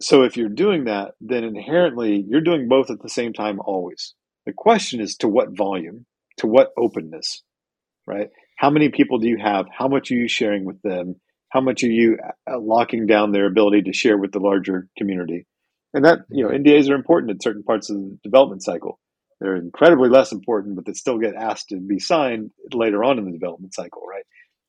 So 0.00 0.22
if 0.22 0.36
you're 0.36 0.48
doing 0.48 0.84
that 0.84 1.12
then 1.20 1.44
inherently 1.44 2.24
you're 2.26 2.40
doing 2.40 2.68
both 2.68 2.90
at 2.90 3.02
the 3.02 3.08
same 3.08 3.32
time 3.32 3.60
always. 3.60 4.14
The 4.46 4.52
question 4.52 5.00
is 5.00 5.16
to 5.16 5.28
what 5.28 5.56
volume 5.56 6.06
to 6.38 6.46
what 6.46 6.72
openness 6.76 7.42
right? 8.06 8.28
How 8.56 8.70
many 8.70 8.90
people 8.90 9.18
do 9.18 9.28
you 9.28 9.38
have? 9.42 9.66
How 9.76 9.88
much 9.88 10.10
are 10.10 10.14
you 10.14 10.28
sharing 10.28 10.64
with 10.64 10.80
them? 10.82 11.16
How 11.48 11.60
much 11.60 11.82
are 11.82 11.90
you 11.90 12.18
uh, 12.50 12.58
locking 12.58 13.06
down 13.06 13.32
their 13.32 13.46
ability 13.46 13.82
to 13.82 13.92
share 13.92 14.18
with 14.18 14.32
the 14.32 14.40
larger 14.40 14.88
community? 14.98 15.46
And 15.92 16.04
that 16.04 16.20
you 16.28 16.42
know 16.44 16.50
ndas 16.50 16.90
are 16.90 16.96
important 16.96 17.30
in 17.30 17.40
certain 17.40 17.62
parts 17.62 17.88
of 17.88 17.96
the 17.96 18.18
development 18.24 18.64
cycle 18.64 18.98
they're 19.44 19.56
incredibly 19.56 20.08
less 20.08 20.32
important 20.32 20.74
but 20.76 20.84
they 20.86 20.92
still 20.94 21.18
get 21.18 21.34
asked 21.34 21.68
to 21.68 21.76
be 21.76 21.98
signed 21.98 22.50
later 22.72 23.04
on 23.04 23.18
in 23.18 23.24
the 23.26 23.32
development 23.32 23.74
cycle 23.74 24.02
right? 24.08 24.24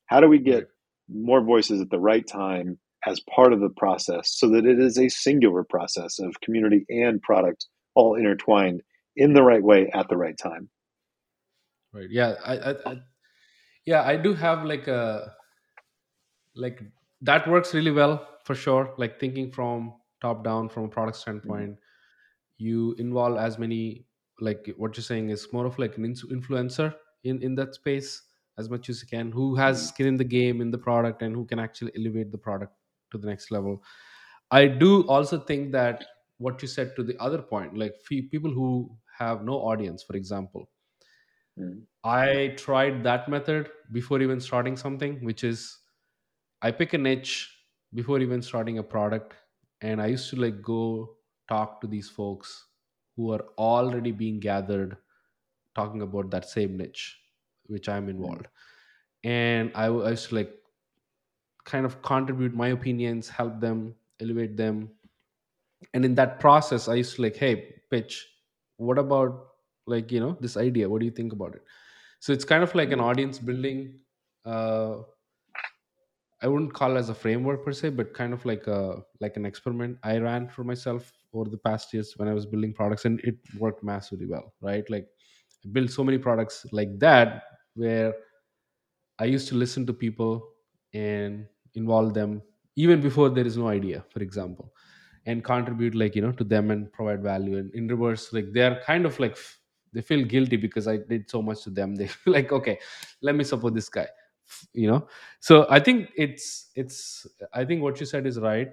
How 0.07 0.19
do 0.19 0.27
we 0.27 0.39
get 0.39 0.67
more 1.09 1.41
voices 1.41 1.81
at 1.81 1.89
the 1.89 1.99
right 1.99 2.27
time 2.27 2.77
as 3.07 3.19
part 3.35 3.53
of 3.53 3.59
the 3.59 3.69
process 3.69 4.31
so 4.31 4.49
that 4.49 4.65
it 4.65 4.79
is 4.79 4.97
a 4.97 5.09
singular 5.09 5.63
process 5.63 6.19
of 6.19 6.41
community 6.41 6.85
and 6.89 7.21
product 7.21 7.67
all 7.95 8.15
intertwined 8.15 8.81
in 9.15 9.33
the 9.33 9.43
right 9.43 9.63
way 9.63 9.89
at 9.93 10.09
the 10.09 10.17
right 10.17 10.37
time? 10.37 10.69
Right. 11.93 12.09
Yeah 12.09 12.33
I, 12.45 12.57
I, 12.57 12.71
I 12.91 12.97
yeah 13.85 14.01
i 14.03 14.17
do 14.17 14.33
have 14.33 14.65
like 14.65 14.87
a 14.87 15.33
like 16.55 16.81
that 17.21 17.47
works 17.47 17.73
really 17.73 17.91
well 17.91 18.27
for 18.43 18.55
sure 18.55 18.93
like 18.97 19.19
thinking 19.19 19.51
from 19.51 19.93
top 20.21 20.43
down 20.43 20.69
from 20.69 20.85
a 20.85 20.87
product 20.87 21.17
Mhm. 21.17 21.21
standpoint. 21.21 21.77
You 22.57 22.95
involve 22.97 23.37
as 23.37 23.59
many 23.59 24.05
like 24.39 24.73
what 24.77 24.95
you're 24.97 25.03
saying 25.03 25.29
is 25.29 25.51
more 25.53 25.65
of 25.65 25.77
like 25.79 25.97
an 25.97 26.05
influencer 26.05 26.95
in 27.23 27.41
in 27.41 27.55
that 27.55 27.75
space 27.75 28.23
as 28.57 28.69
much 28.69 28.89
as 28.89 29.01
you 29.01 29.07
can 29.07 29.31
who 29.31 29.55
has 29.55 29.81
Mhm. 29.81 29.87
skin 29.87 30.07
in 30.07 30.17
the 30.17 30.23
game 30.35 30.61
in 30.61 30.71
the 30.71 30.77
product 30.77 31.21
and 31.21 31.35
who 31.35 31.45
can 31.45 31.59
actually 31.59 31.91
elevate 31.97 32.31
the 32.31 32.37
product 32.37 32.73
to 33.11 33.17
the 33.17 33.27
next 33.27 33.51
level 33.51 33.83
i 34.51 34.67
do 34.67 35.07
also 35.07 35.39
think 35.39 35.71
that 35.71 36.05
what 36.37 36.61
you 36.61 36.67
said 36.67 36.95
to 36.95 37.03
the 37.03 37.17
other 37.19 37.41
point 37.41 37.77
like 37.77 37.95
people 38.09 38.51
who 38.51 38.69
have 39.19 39.43
no 39.43 39.53
audience 39.71 40.03
for 40.03 40.15
example 40.15 40.69
Mm, 41.57 41.85
I 42.03 42.53
tried 42.57 43.03
that 43.03 43.27
method 43.29 43.71
before 43.91 44.21
even 44.21 44.39
starting 44.39 44.77
something, 44.77 45.23
which 45.23 45.43
is 45.43 45.79
I 46.61 46.71
pick 46.71 46.93
a 46.93 46.97
niche 46.97 47.57
before 47.93 48.19
even 48.19 48.41
starting 48.41 48.77
a 48.79 48.83
product, 48.83 49.35
and 49.81 50.01
I 50.01 50.07
used 50.07 50.29
to 50.31 50.35
like 50.37 50.61
go 50.61 51.17
talk 51.47 51.81
to 51.81 51.87
these 51.87 52.09
folks 52.09 52.67
who 53.15 53.31
are 53.31 53.45
already 53.57 54.11
being 54.11 54.39
gathered 54.39 54.97
talking 55.73 56.01
about 56.01 56.31
that 56.31 56.49
same 56.49 56.77
niche, 56.77 57.19
which 57.67 57.89
I'm 57.89 58.09
involved. 58.09 58.47
And 59.23 59.71
I 59.75 59.89
used 59.89 60.29
to 60.29 60.35
like 60.35 60.53
kind 61.63 61.85
of 61.85 62.01
contribute 62.01 62.53
my 62.53 62.69
opinions, 62.69 63.27
help 63.27 63.59
them, 63.59 63.95
elevate 64.21 64.55
them. 64.55 64.89
And 65.93 66.05
in 66.05 66.15
that 66.15 66.39
process, 66.39 66.87
I 66.87 66.95
used 66.95 67.15
to 67.15 67.23
like, 67.23 67.35
hey, 67.35 67.75
pitch, 67.89 68.27
what 68.77 68.97
about 68.97 69.47
like, 69.87 70.11
you 70.11 70.19
know, 70.19 70.37
this 70.39 70.57
idea? 70.57 70.89
What 70.89 70.99
do 70.99 71.05
you 71.05 71.11
think 71.11 71.33
about 71.33 71.55
it? 71.55 71.63
So 72.19 72.33
it's 72.33 72.45
kind 72.45 72.63
of 72.63 72.73
like 72.75 72.91
an 72.91 72.99
mm. 72.99 73.03
audience 73.03 73.39
building 73.39 73.99
uh, 74.45 74.97
I 76.41 76.47
wouldn't 76.47 76.73
call 76.73 76.97
as 76.97 77.09
a 77.09 77.15
framework 77.15 77.65
per 77.65 77.71
se, 77.71 77.89
but 77.89 78.13
kind 78.13 78.33
of 78.33 78.45
like 78.45 78.67
a 78.67 79.03
like 79.19 79.37
an 79.37 79.45
experiment 79.45 79.97
I 80.03 80.17
ran 80.17 80.47
for 80.47 80.63
myself 80.63 81.11
over 81.35 81.49
the 81.49 81.57
past 81.57 81.93
years 81.93 82.13
when 82.17 82.27
I 82.29 82.33
was 82.33 82.45
building 82.45 82.73
products, 82.73 83.05
and 83.05 83.19
it 83.21 83.35
worked 83.57 83.83
massively 83.83 84.27
well. 84.27 84.53
Right, 84.61 84.89
like 84.89 85.07
I 85.65 85.69
built 85.71 85.91
so 85.91 86.03
many 86.03 86.17
products 86.17 86.65
like 86.71 86.97
that 86.99 87.43
where 87.75 88.13
I 89.19 89.25
used 89.25 89.47
to 89.49 89.55
listen 89.55 89.85
to 89.87 89.93
people 89.93 90.47
and 90.93 91.45
involve 91.75 92.13
them 92.13 92.41
even 92.75 93.01
before 93.01 93.29
there 93.29 93.45
is 93.45 93.55
no 93.57 93.69
idea, 93.69 94.03
for 94.09 94.21
example, 94.21 94.73
and 95.25 95.43
contribute 95.43 95.95
like 95.95 96.15
you 96.15 96.21
know 96.21 96.33
to 96.33 96.43
them 96.43 96.71
and 96.71 96.91
provide 96.91 97.23
value. 97.23 97.57
And 97.57 97.73
in 97.73 97.87
reverse, 97.87 98.33
like 98.33 98.51
they 98.53 98.61
are 98.61 98.81
kind 98.81 99.05
of 99.05 99.17
like 99.19 99.37
they 99.93 100.01
feel 100.01 100.25
guilty 100.25 100.57
because 100.57 100.87
I 100.87 100.97
did 100.97 101.29
so 101.29 101.41
much 101.41 101.63
to 101.63 101.69
them. 101.69 101.95
They 101.99 102.07
feel 102.07 102.33
like 102.33 102.51
okay, 102.51 102.79
let 103.21 103.35
me 103.35 103.43
support 103.45 103.73
this 103.75 103.87
guy, 103.89 104.07
you 104.73 104.87
know. 104.89 105.07
So 105.39 105.65
I 105.69 105.79
think 105.79 106.09
it's 106.17 106.71
it's 106.75 107.25
I 107.53 107.63
think 107.65 107.81
what 107.81 107.99
you 107.99 108.05
said 108.05 108.27
is 108.27 108.39
right. 108.39 108.71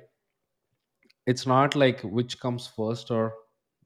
It's 1.27 1.47
not 1.47 1.75
like 1.77 2.01
which 2.03 2.41
comes 2.41 2.67
first 2.67 3.11
or 3.11 3.35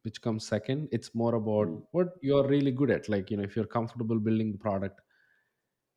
which 0.03 0.22
comes 0.22 0.47
second. 0.47 0.89
It's 0.93 1.14
more 1.14 1.34
about 1.34 1.68
mm. 1.68 1.82
what 1.93 2.09
you're 2.22 2.47
really 2.47 2.70
good 2.70 2.91
at. 2.91 3.09
Like 3.09 3.30
you 3.30 3.37
know, 3.37 3.43
if 3.43 3.57
you're 3.57 3.66
comfortable 3.66 4.18
building 4.18 4.53
the 4.53 4.59
product 4.59 5.01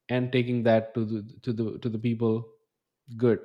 and 0.09 0.31
taking 0.31 0.63
that 0.63 0.93
to 0.93 1.05
the 1.05 1.25
to 1.43 1.53
the 1.53 1.77
to 1.79 1.89
the 1.89 1.97
people 1.97 2.45
good 3.17 3.39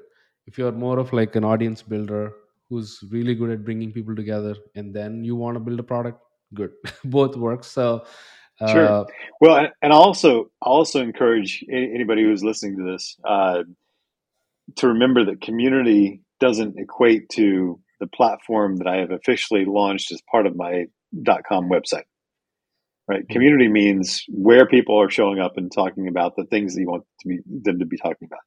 if 0.46 0.58
you're 0.58 0.72
more 0.72 0.98
of 0.98 1.12
like 1.12 1.36
an 1.36 1.44
audience 1.44 1.82
builder 1.82 2.32
who's 2.68 3.00
really 3.10 3.34
good 3.34 3.50
at 3.50 3.64
bringing 3.64 3.92
people 3.92 4.16
together 4.16 4.54
and 4.74 4.94
then 4.94 5.22
you 5.24 5.36
want 5.36 5.54
to 5.54 5.60
build 5.60 5.78
a 5.78 5.82
product 5.82 6.20
good 6.54 6.72
both 7.04 7.36
work 7.36 7.64
so 7.64 8.04
Sure. 8.68 8.86
uh 8.86 9.04
Well, 9.40 9.68
and, 9.82 9.92
also 9.92 10.44
I 10.62 10.66
also 10.66 11.00
encourage 11.00 11.64
anybody 11.68 12.22
who's 12.22 12.44
listening 12.44 12.76
to 12.76 12.84
this 12.84 13.16
uh, 13.24 13.64
to 14.76 14.86
remember 14.86 15.24
that 15.24 15.40
community 15.40 16.22
doesn't 16.38 16.78
equate 16.78 17.28
to 17.30 17.80
the 18.00 18.06
platform 18.06 18.76
that 18.76 18.86
I 18.86 18.98
have 18.98 19.10
officially 19.10 19.64
launched 19.64 20.12
as 20.12 20.22
part 20.30 20.46
of 20.46 20.56
my 20.56 20.86
.com 21.48 21.68
website. 21.70 22.04
Right? 23.08 23.28
mm, 23.30 23.30
Community 23.30 23.68
means 23.68 24.24
where 24.28 24.66
people 24.66 25.00
are 25.00 25.10
showing 25.10 25.38
up 25.38 25.56
and 25.56 25.70
talking 25.72 26.08
about 26.08 26.36
the 26.36 26.44
things 26.44 26.74
that 26.74 26.80
you 26.80 26.88
want 26.88 27.04
to 27.20 27.28
be 27.28 27.38
them 27.46 27.78
to 27.80 27.86
be 27.86 27.98
talking 27.98 28.26
about. 28.26 28.40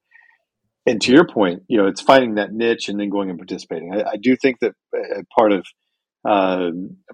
And 0.88 1.02
to 1.02 1.12
your 1.12 1.28
point, 1.28 1.64
you 1.68 1.78
know, 1.78 1.88
it's 1.88 2.02
finding 2.02 2.36
that 2.36 2.54
niche 2.54 2.90
and 2.90 3.00
then 3.00 3.10
going 3.10 3.30
and 3.30 3.38
participating. 3.38 3.94
I, 3.94 4.12
I 4.12 4.18
do 4.18 4.36
think 4.36 4.60
that 4.62 4.74
uh, 4.96 5.22
part 5.38 5.52
of 5.52 5.66
uh, 6.26 6.72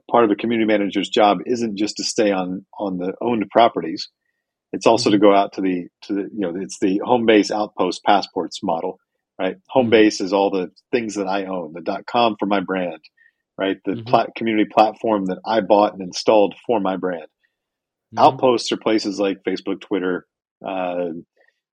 part 0.09 0.25
of 0.25 0.31
a 0.31 0.36
community 0.36 0.67
manager's 0.67 1.09
job 1.09 1.39
isn't 1.45 1.77
just 1.77 1.97
to 1.97 2.03
stay 2.03 2.31
on 2.31 2.65
on 2.79 2.97
the 2.97 3.13
owned 3.21 3.45
properties. 3.51 4.09
It's 4.71 4.88
also 4.88 5.11
to 5.11 5.17
mm-hmm, 5.17 5.25
go 5.25 5.34
out 5.34 5.53
to 5.53 5.61
the 5.61 5.88
to 6.03 6.13
the 6.13 6.21
you 6.21 6.39
know 6.39 6.53
it's 6.55 6.79
the 6.79 7.01
home 7.03 7.25
base 7.25 7.51
outpost 7.51 8.03
passports 8.03 8.61
model, 8.63 8.99
right? 9.43 9.57
Home 9.71 9.89
mm, 9.89 9.91
base 9.91 10.21
is 10.21 10.33
all 10.33 10.51
the 10.51 10.71
things 10.93 11.15
that 11.17 11.27
I 11.27 11.45
own, 11.45 11.73
the 11.73 11.81
dot 11.81 12.05
com 12.07 12.37
for 12.39 12.47
my 12.47 12.61
brand, 12.61 13.01
right? 13.57 13.77
The 13.85 13.97
mm-hmm, 13.97 14.07
plat- 14.07 14.35
community 14.37 14.69
platform 14.73 15.27
that 15.27 15.39
I 15.47 15.61
bought 15.61 15.93
and 15.93 16.03
installed 16.03 16.55
for 16.67 16.81
my 16.81 16.97
brand. 16.97 17.27
mm-hmm, 18.15 18.37
Outposts 18.37 18.71
are 18.73 18.77
places 18.77 19.19
like 19.19 19.43
Facebook, 19.47 19.81
Twitter, 19.81 20.25
uh, 20.67 21.09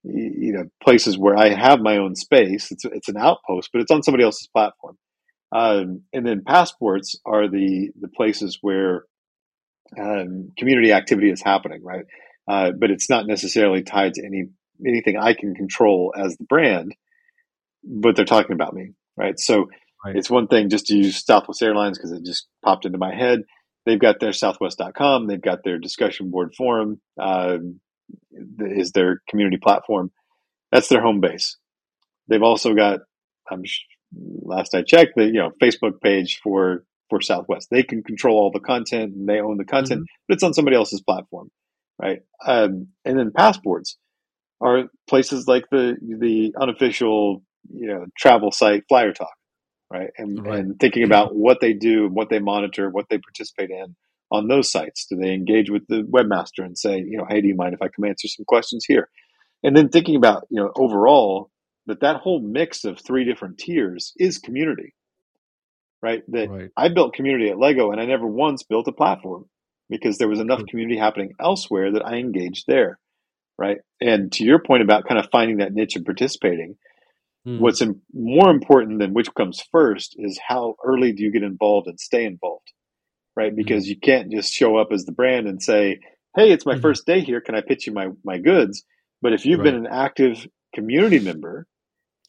you 0.05 0.53
know, 0.55 0.65
places 0.83 1.19
where 1.19 1.37
I 1.37 1.51
have 1.51 1.81
my 1.81 1.99
own 1.99 2.17
space. 2.17 2.73
It's 2.73 2.85
it's 2.87 3.09
an 3.09 3.19
outpost, 3.19 3.71
but 3.73 3.83
it's 3.83 3.91
on 3.93 4.03
somebody 4.03 4.25
else's 4.25 4.49
platform. 4.49 4.97
Um, 5.53 6.03
and 6.13 6.27
then 6.27 6.45
passports 6.47 7.17
are 7.27 7.49
the 7.49 7.91
the 8.01 8.09
places 8.09 8.59
where 8.63 9.05
um, 9.99 10.51
community 10.59 10.93
activity 10.93 11.31
is 11.31 11.43
happening, 11.43 11.83
right? 11.85 12.05
Uh, 12.49 12.73
but 12.79 12.91
it's 12.91 13.11
not 13.11 13.27
necessarily 13.27 13.83
tied 13.83 14.15
to 14.15 14.27
any 14.27 14.47
anything 14.87 15.17
I 15.19 15.35
can 15.35 15.55
control 15.55 16.15
as 16.17 16.37
the 16.39 16.45
brand. 16.45 16.95
But 17.85 18.17
they're 18.17 18.25
talking 18.25 18.53
about 18.53 18.75
me, 18.75 18.93
right? 19.17 19.39
So 19.39 19.69
right 20.05 20.17
it's 20.17 20.31
one 20.31 20.49
thing 20.49 20.69
just 20.69 20.87
to 20.87 20.97
use 20.97 21.25
Southwest 21.25 21.63
Airlines 21.63 21.99
because 21.99 22.13
it 22.13 22.25
just 22.25 22.47
popped 22.65 22.85
into 22.85 22.99
my 22.99 23.15
head. 23.15 23.41
They've 23.87 23.99
got 23.99 24.21
their 24.21 24.33
Southwest.com. 24.33 25.27
They've 25.27 25.41
got 25.41 25.65
their 25.65 25.79
discussion 25.79 26.31
board 26.31 26.55
forum. 26.57 27.01
Uh, 27.19 27.59
is 28.59 28.93
their 28.93 29.23
community 29.29 29.57
platform. 29.57 30.11
That's 30.73 30.89
their 30.89 31.03
home 31.03 31.21
base. 31.21 31.57
They've 32.29 32.43
also 32.43 32.75
got, 32.75 33.01
I'm 33.51 33.63
last 34.43 34.75
I 34.75 34.83
checked, 34.83 35.13
the 35.17 35.25
you 35.27 35.35
know 35.35 35.51
Facebook 35.63 36.01
page 36.03 36.41
for 36.43 36.85
for 37.09 37.21
Southwest. 37.21 37.69
They 37.71 37.83
can 37.83 38.03
control 38.03 38.39
all 38.39 38.51
the 38.53 38.61
content 38.61 39.15
and 39.15 39.29
they 39.29 39.41
own 39.41 39.57
the 39.57 39.65
content, 39.65 40.03
mm-hmm, 40.03 40.25
but 40.29 40.35
it's 40.35 40.43
on 40.45 40.55
somebody 40.55 40.77
else's 40.77 41.03
platform, 41.03 41.51
right? 42.01 42.21
Um, 42.47 42.89
and 43.05 43.19
then 43.19 43.33
passports 43.37 43.99
are 44.61 44.85
places 45.09 45.49
like 45.49 45.65
the 45.71 45.97
the 46.01 46.55
unofficial 46.61 47.43
you 47.69 47.87
know 47.87 48.07
travel 48.17 48.51
site 48.53 48.85
FlyerTalk, 48.91 49.27
right? 49.91 50.11
And 50.19 50.45
right 50.45 50.59
and 50.59 50.79
thinking 50.79 51.05
about 51.05 51.35
what 51.35 51.61
they 51.61 51.73
do, 51.73 52.09
what 52.09 52.31
they 52.31 52.39
monitor, 52.39 52.91
what 52.91 53.07
they 53.11 53.19
participate 53.19 53.71
in 53.71 53.97
on 54.31 54.49
those 54.49 54.71
sites. 54.71 55.07
Do 55.11 55.17
they 55.17 55.33
engage 55.33 55.71
with 55.71 55.87
the 55.89 56.03
webmaster 56.03 56.65
and 56.65 56.79
say, 56.79 56.99
you 56.99 57.19
know, 57.19 57.27
hey, 57.29 57.41
do 57.41 57.49
you 57.49 57.57
mind 57.57 57.75
if 57.75 57.83
I 57.83 57.89
come 57.89 58.05
answer 58.05 58.29
some 58.29 58.45
questions 58.45 58.85
here? 58.87 59.09
And 59.63 59.77
then 59.77 59.89
thinking 59.89 60.17
about 60.17 60.47
you 60.51 60.61
know 60.61 60.73
overall 60.77 61.51
that 61.87 62.01
that 62.01 62.17
whole 62.17 62.41
mix 62.41 62.85
of 62.85 62.99
three 62.99 63.25
different 63.25 63.59
tiers 63.59 64.13
is 64.17 64.39
community, 64.39 64.95
right? 66.03 66.23
That 66.29 66.51
right 66.51 66.71
I 66.77 66.89
built 66.89 67.15
community 67.15 67.51
at 67.51 67.59
Lego 67.59 67.91
and 67.91 68.01
I 68.01 68.07
never 68.07 68.27
once 68.27 68.63
built 68.63 68.89
a 68.89 68.93
platform 68.93 69.47
because 69.91 70.19
there 70.19 70.29
was 70.29 70.39
enough 70.39 70.63
community 70.69 70.99
happening 70.99 71.35
elsewhere 71.41 71.93
that 71.93 72.07
I 72.07 72.15
engaged 72.15 72.65
there, 72.69 72.99
right? 73.59 73.79
And 74.01 74.31
to 74.33 74.45
your 74.45 74.61
point 74.61 74.83
about 74.83 75.07
kind 75.07 75.19
of 75.19 75.29
finding 75.33 75.59
that 75.59 75.75
niche 75.75 75.97
and 75.97 76.07
participating, 76.07 76.77
mm, 77.47 77.59
what's 77.61 77.81
in, 77.81 78.01
more 78.13 78.51
important 78.51 78.99
than 79.01 79.15
which 79.15 79.33
comes 79.35 79.63
first 79.73 80.17
is 80.19 80.41
how 80.47 80.77
early 80.85 81.13
do 81.13 81.23
you 81.23 81.33
get 81.33 81.43
involved 81.43 81.87
and 81.89 81.99
stay 82.01 82.25
involved, 82.25 82.73
right? 83.37 83.55
mm, 83.57 83.57
Because 83.57 83.89
you 83.89 83.99
can't 83.99 84.31
just 84.31 84.53
show 84.53 84.77
up 84.77 84.89
as 84.93 85.05
the 85.05 85.13
brand 85.13 85.47
and 85.47 85.63
say, 85.63 86.01
"Hey, 86.37 86.53
it's 86.53 86.67
my 86.67 86.75
mm-hmm, 86.75 86.81
first 86.81 87.07
day 87.07 87.21
here. 87.21 87.41
Can 87.41 87.55
I 87.55 87.63
pitch 87.63 87.87
you 87.87 87.93
my 87.93 88.09
my 88.25 88.39
goods?" 88.39 88.85
But 89.23 89.33
if 89.35 89.45
you've 89.47 89.63
been 89.63 89.75
an 89.75 89.87
active 89.87 90.47
community 90.75 91.19
member 91.21 91.67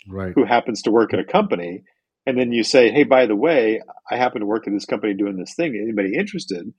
right 0.08 0.36
who 0.36 0.46
happens 0.46 0.82
to 0.84 0.92
work 0.92 1.14
at 1.14 1.20
a 1.20 1.24
company, 1.26 1.84
and 2.26 2.38
then 2.38 2.52
you 2.52 2.64
say, 2.64 2.92
"Hey, 2.92 3.04
by 3.04 3.26
the 3.26 3.36
way, 3.36 3.82
I 4.10 4.18
happen 4.18 4.42
to 4.42 4.48
work 4.48 4.68
at 4.68 4.74
this 4.74 4.86
company 4.86 5.14
doing 5.14 5.38
this 5.38 5.56
thing. 5.56 5.76
Anybody 5.76 6.16
interested?" 6.18 6.74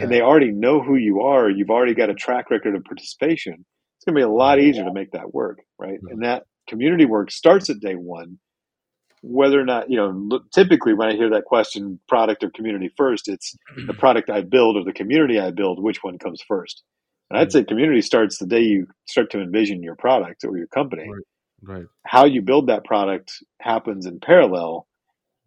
And 0.00 0.10
they 0.10 0.20
already 0.20 0.52
know 0.52 0.80
who 0.82 0.96
you 0.96 1.20
are. 1.22 1.50
You've 1.50 1.70
already 1.70 1.94
got 1.94 2.10
a 2.10 2.14
track 2.14 2.50
record 2.50 2.74
of 2.76 2.84
participation. 2.84 3.64
It's 3.96 4.04
going 4.06 4.14
to 4.14 4.20
be 4.20 4.22
a 4.22 4.28
lot 4.30 4.58
right 4.58 4.60
easier 4.60 4.84
to 4.84 4.92
make 4.92 5.12
that 5.12 5.34
work, 5.34 5.58
right? 5.78 6.00
right 6.00 6.14
And 6.14 6.22
that 6.22 6.44
community 6.70 7.04
work 7.04 7.30
starts 7.30 7.68
at 7.68 7.80
day 7.80 7.94
one. 7.94 8.38
Whether 9.22 9.60
or 9.60 9.66
not 9.66 9.90
you 9.90 9.98
know, 9.98 10.40
typically 10.54 10.94
when 10.94 11.10
I 11.10 11.14
hear 11.14 11.30
that 11.30 11.44
question, 11.44 12.00
product 12.08 12.42
or 12.42 12.50
community 12.50 12.90
first, 12.96 13.28
it's 13.28 13.54
the 13.86 13.92
product 13.92 14.30
I 14.30 14.40
build 14.40 14.76
or 14.76 14.84
the 14.84 14.94
community 14.94 15.38
I 15.38 15.50
build. 15.50 15.82
Which 15.82 16.02
one 16.02 16.18
comes 16.18 16.40
first? 16.48 16.82
And 17.28 17.38
I'd 17.38 17.48
mm, 17.48 17.52
say 17.52 17.64
community 17.64 18.00
starts 18.00 18.38
the 18.38 18.46
day 18.46 18.62
you 18.62 18.86
start 19.06 19.30
to 19.32 19.40
envision 19.40 19.82
your 19.82 19.96
product 19.96 20.44
or 20.44 20.56
your 20.56 20.68
company. 20.68 21.06
right 21.06 21.24
right 21.62 21.86
How 22.06 22.24
you 22.24 22.40
build 22.40 22.68
that 22.68 22.84
product 22.84 23.32
happens 23.60 24.06
in 24.06 24.20
parallel, 24.20 24.86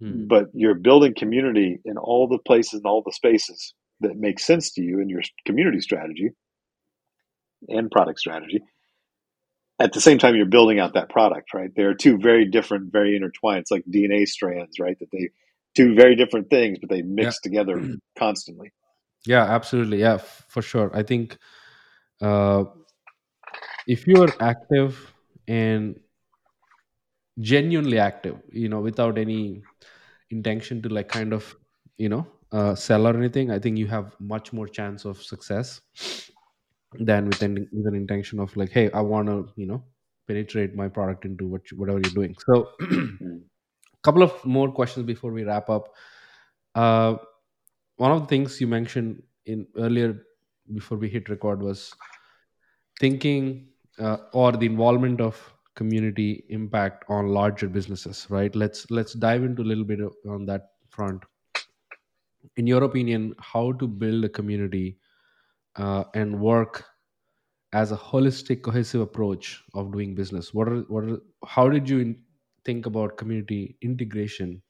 mm, 0.02 0.28
but 0.28 0.50
you're 0.54 0.76
building 0.76 1.16
community 1.18 1.80
in 1.84 1.98
all 1.98 2.28
the 2.28 2.38
places 2.38 2.76
and 2.76 2.86
all 2.86 3.02
the 3.04 3.12
spaces 3.12 3.74
that 4.02 4.18
make 4.18 4.40
sense 4.40 4.72
to 4.74 4.84
you 4.84 5.00
in 5.00 5.10
your 5.10 5.22
community 5.45 5.80
strategy 5.80 6.30
and 7.70 7.90
product 7.90 8.20
strategy. 8.20 8.62
At 9.80 9.94
the 9.94 10.02
same 10.02 10.18
time, 10.20 10.36
you're 10.36 10.45
building 10.45 10.80
out 10.80 10.94
that 10.94 11.10
product, 11.10 11.54
right? 11.54 11.72
There 11.76 11.90
are 11.90 11.95
two 11.95 12.18
very 12.18 12.45
different, 12.45 12.91
very 12.91 13.16
intertwined. 13.16 13.62
It's 13.62 13.72
like 13.72 13.84
DNA 13.90 14.26
strands, 14.28 14.80
right? 14.80 14.98
That 15.00 15.12
they 15.12 15.30
do 15.76 15.95
very 15.95 16.16
different 16.16 16.50
things, 16.50 16.78
but 16.80 16.90
they 16.90 17.02
yeah 17.20 17.34
mix 17.34 17.40
together 17.40 17.90
constantly. 18.18 18.72
yeah 19.26 19.44
absolutely 19.44 20.00
yeah 20.00 20.16
f- 20.16 20.45
for 20.50 20.62
sure 20.62 20.91
i 20.95 21.04
think 21.04 21.38
uh 22.22 22.64
if 23.88 24.08
you're 24.08 24.36
active 24.41 25.14
and 25.48 26.00
genuinely 27.40 27.98
active 28.00 28.38
you 28.52 28.70
know 28.70 28.80
without 28.82 29.18
any 29.18 29.64
intention 30.30 30.82
to 30.82 30.90
like 30.90 31.08
kind 31.10 31.34
of 31.34 31.56
you 31.98 32.10
know 32.10 32.28
uh, 32.52 32.76
sell 32.76 33.08
or 33.08 33.18
anything 33.18 33.50
i 33.52 33.58
think 33.60 33.78
you 33.78 33.88
have 33.88 34.16
much 34.20 34.54
more 34.54 34.68
chance 34.68 35.06
of 35.06 35.22
success 35.22 35.82
than 36.99 37.28
with 37.28 37.41
an, 37.41 37.68
with 37.72 37.88
an 37.88 37.95
intention 37.95 38.40
of 38.40 38.56
like 38.57 38.70
hey 38.72 38.91
i 38.91 39.02
want 39.02 39.28
to 39.28 39.49
you 39.56 39.65
know 39.65 39.84
penetrate 40.28 40.76
my 40.76 40.88
product 40.88 41.26
into 41.26 41.48
what 41.48 41.70
you, 41.70 41.78
whatever 41.78 41.99
you're 41.99 42.14
doing. 42.14 42.36
So 42.48 42.72
Mm. 43.22 43.44
couple 44.03 44.24
of 44.24 44.45
more 44.45 44.72
questions 44.72 45.06
before 45.06 45.32
we 45.32 45.44
wrap 45.44 45.70
up. 45.70 45.94
Uh, 46.76 47.15
one 47.98 48.11
of 48.11 48.22
the 48.22 48.28
things 48.28 48.60
you 48.61 48.68
mentioned 48.68 49.24
in 49.45 49.68
earlier 49.78 50.26
before 50.74 50.98
we 50.98 51.10
hit 51.10 51.30
record 51.30 51.61
was 51.61 51.94
thinking 52.99 53.70
uh, 53.99 54.18
or 54.34 54.52
the 54.52 54.65
involvement 54.65 55.22
of 55.22 55.53
community 55.76 56.45
impact 56.49 57.06
on 57.10 57.28
larger 57.28 57.68
businesses 57.68 58.28
right? 58.30 58.56
Let's 58.56 58.90
let's 58.91 59.14
dive 59.14 59.44
into 59.44 59.61
a 59.61 59.70
little 59.72 59.84
bit 59.84 59.99
on 60.28 60.45
that 60.45 60.72
front. 60.90 61.24
In 62.56 62.65
your 62.68 62.84
opinion 62.84 63.36
how 63.40 63.74
to 63.74 63.88
build 63.88 64.26
a 64.26 64.30
community 64.30 64.98
uh, 65.78 66.06
and 66.16 66.40
work 66.40 66.86
as 67.74 67.91
a 67.91 67.98
holistic 67.98 68.62
cohesive 68.64 69.02
approach 69.02 69.64
of 69.76 69.91
doing 69.91 70.16
business 70.16 70.54
what 70.54 70.68
are 70.70 70.82
what 70.90 71.04
are 71.06 71.20
how 71.48 71.70
did 71.70 71.90
you 71.90 72.00
in, 72.00 72.16
think 72.66 72.86
about 72.86 73.18
community 73.18 73.78
integration 73.82 74.62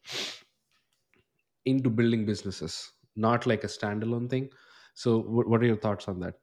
into 1.66 1.90
building 1.90 2.26
businesses 2.26 2.92
not 3.16 3.48
like 3.48 3.64
a 3.64 3.68
standalone 3.68 4.30
thing 4.30 4.50
so 4.96 5.20
what, 5.20 5.48
what 5.50 5.62
are 5.62 5.68
your 5.68 5.78
thoughts 5.78 6.08
on 6.08 6.20
that 6.20 6.36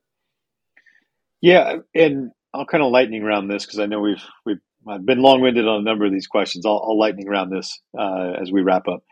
Yeah, 1.40 1.76
and 1.94 2.30
I'll 2.54 2.66
kind 2.66 2.82
of 2.82 2.90
lightning 2.92 3.22
around 3.22 3.48
this 3.48 3.66
because 3.66 3.78
I 3.80 3.86
know 3.86 4.00
we've 4.00 4.24
we've 4.46 4.60
I've 4.88 5.06
been 5.06 5.20
long 5.22 5.40
winded 5.42 5.68
on 5.68 5.80
a 5.80 5.84
number 5.84 6.06
of 6.06 6.12
these 6.12 6.26
questions. 6.28 6.66
I'll, 6.66 6.84
I'll 6.88 6.98
lightning 6.98 7.28
around 7.28 7.50
this 7.50 7.80
uh, 7.98 8.32
as 8.40 8.50
we 8.52 8.62
wrap 8.62 8.88
up. 8.88 9.04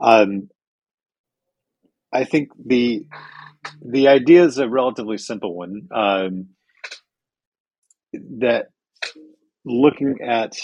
Um, 0.00 0.48
I 2.12 2.24
think 2.24 2.50
the 2.64 3.06
the 3.82 4.08
idea 4.08 4.44
is 4.44 4.58
a 4.58 4.68
relatively 4.68 5.18
simple 5.18 5.54
one. 5.56 5.88
Um, 5.94 6.48
that 8.38 8.66
looking 9.64 10.18
at 10.26 10.56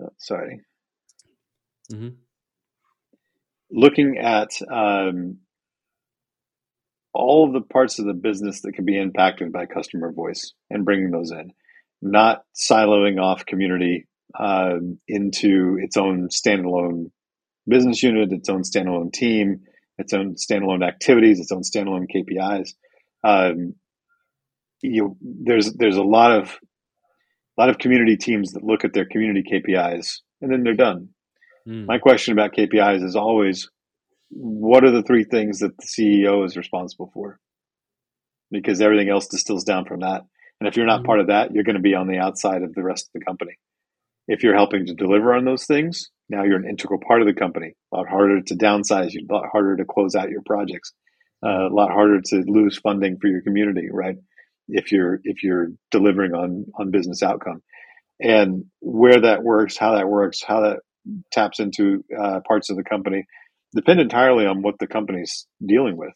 oh, 0.00 0.10
sorry, 0.18 0.62
hmm 1.90 2.08
looking 3.70 4.18
at 4.18 4.50
um, 4.72 5.38
all 7.12 7.46
of 7.46 7.52
the 7.52 7.60
parts 7.60 7.98
of 7.98 8.06
the 8.06 8.14
business 8.14 8.62
that 8.62 8.72
can 8.72 8.84
be 8.84 8.98
impacted 8.98 9.52
by 9.52 9.66
customer 9.66 10.12
voice 10.12 10.52
and 10.70 10.84
bringing 10.84 11.10
those 11.10 11.30
in, 11.32 11.52
not 12.02 12.42
siloing 12.56 13.20
off 13.20 13.46
community 13.46 14.06
um, 14.38 14.98
into 15.08 15.78
its 15.80 15.96
own 15.96 16.28
standalone 16.28 17.10
business 17.68 18.02
unit, 18.02 18.32
its 18.32 18.48
own 18.48 18.62
standalone 18.62 19.12
team, 19.12 19.62
its 20.00 20.12
own 20.12 20.34
standalone 20.36 20.86
activities, 20.86 21.40
its 21.40 21.52
own 21.52 21.62
standalone 21.62 22.06
KPIs. 22.14 22.74
Um, 23.22 23.74
you 24.82 25.16
there's 25.20 25.72
there's 25.74 25.96
a 25.96 26.02
lot 26.02 26.32
of 26.32 26.58
a 27.58 27.60
lot 27.60 27.68
of 27.68 27.78
community 27.78 28.16
teams 28.16 28.52
that 28.52 28.64
look 28.64 28.84
at 28.84 28.92
their 28.94 29.04
community 29.04 29.42
KPIs 29.50 30.20
and 30.40 30.50
then 30.50 30.62
they're 30.62 30.74
done. 30.74 31.10
mm. 31.68 31.86
My 31.86 31.98
question 31.98 32.32
about 32.32 32.54
KPIs 32.54 33.04
is 33.04 33.16
always 33.16 33.68
what 34.30 34.84
are 34.84 34.90
the 34.92 35.02
three 35.02 35.24
things 35.24 35.58
that 35.58 35.76
the 35.76 35.86
CEO 35.86 36.44
is 36.46 36.56
responsible 36.56 37.10
for? 37.12 37.38
Because 38.50 38.80
everything 38.80 39.10
else 39.10 39.26
distills 39.26 39.64
down 39.64 39.84
from 39.84 40.00
that. 40.00 40.22
And 40.60 40.68
if 40.68 40.76
you're 40.76 40.86
not 40.86 41.02
Mhm. 41.02 41.06
part 41.06 41.20
of 41.20 41.26
that, 41.28 41.52
you're 41.52 41.64
going 41.64 41.76
to 41.76 41.82
be 41.82 41.94
on 41.94 42.06
the 42.06 42.18
outside 42.18 42.62
of 42.62 42.74
the 42.74 42.82
rest 42.82 43.08
of 43.08 43.18
the 43.18 43.24
company. 43.24 43.58
If 44.28 44.42
you're 44.42 44.54
helping 44.54 44.86
to 44.86 44.94
deliver 44.94 45.34
on 45.34 45.44
those 45.44 45.66
things, 45.66 46.10
now 46.30 46.44
you're 46.44 46.56
an 46.56 46.68
integral 46.68 47.00
part 47.06 47.20
of 47.20 47.26
the 47.26 47.34
company. 47.34 47.74
A 47.92 47.96
lot 47.96 48.08
harder 48.08 48.40
to 48.40 48.54
downsize 48.54 49.12
you, 49.12 49.26
a 49.28 49.32
lot 49.32 49.48
harder 49.50 49.76
to 49.76 49.84
close 49.84 50.14
out 50.14 50.30
your 50.30 50.42
projects, 50.46 50.92
uh, 51.44 51.68
a 51.68 51.74
lot 51.74 51.90
harder 51.90 52.20
to 52.20 52.44
lose 52.46 52.78
funding 52.78 53.18
for 53.20 53.26
your 53.26 53.42
community, 53.42 53.88
right? 53.92 54.16
If 54.68 54.92
you're 54.92 55.20
if 55.24 55.42
you're 55.42 55.72
delivering 55.90 56.32
on 56.32 56.66
on 56.78 56.92
business 56.92 57.22
outcome, 57.22 57.62
and 58.20 58.66
where 58.80 59.20
that 59.20 59.42
works, 59.42 59.76
how 59.76 59.96
that 59.96 60.08
works, 60.08 60.42
how 60.46 60.60
that 60.60 60.78
taps 61.32 61.58
into 61.58 62.04
uh, 62.16 62.40
parts 62.46 62.70
of 62.70 62.76
the 62.76 62.84
company, 62.84 63.24
depend 63.74 64.00
entirely 64.00 64.46
on 64.46 64.62
what 64.62 64.78
the 64.78 64.86
company's 64.86 65.46
dealing 65.64 65.96
with, 65.96 66.14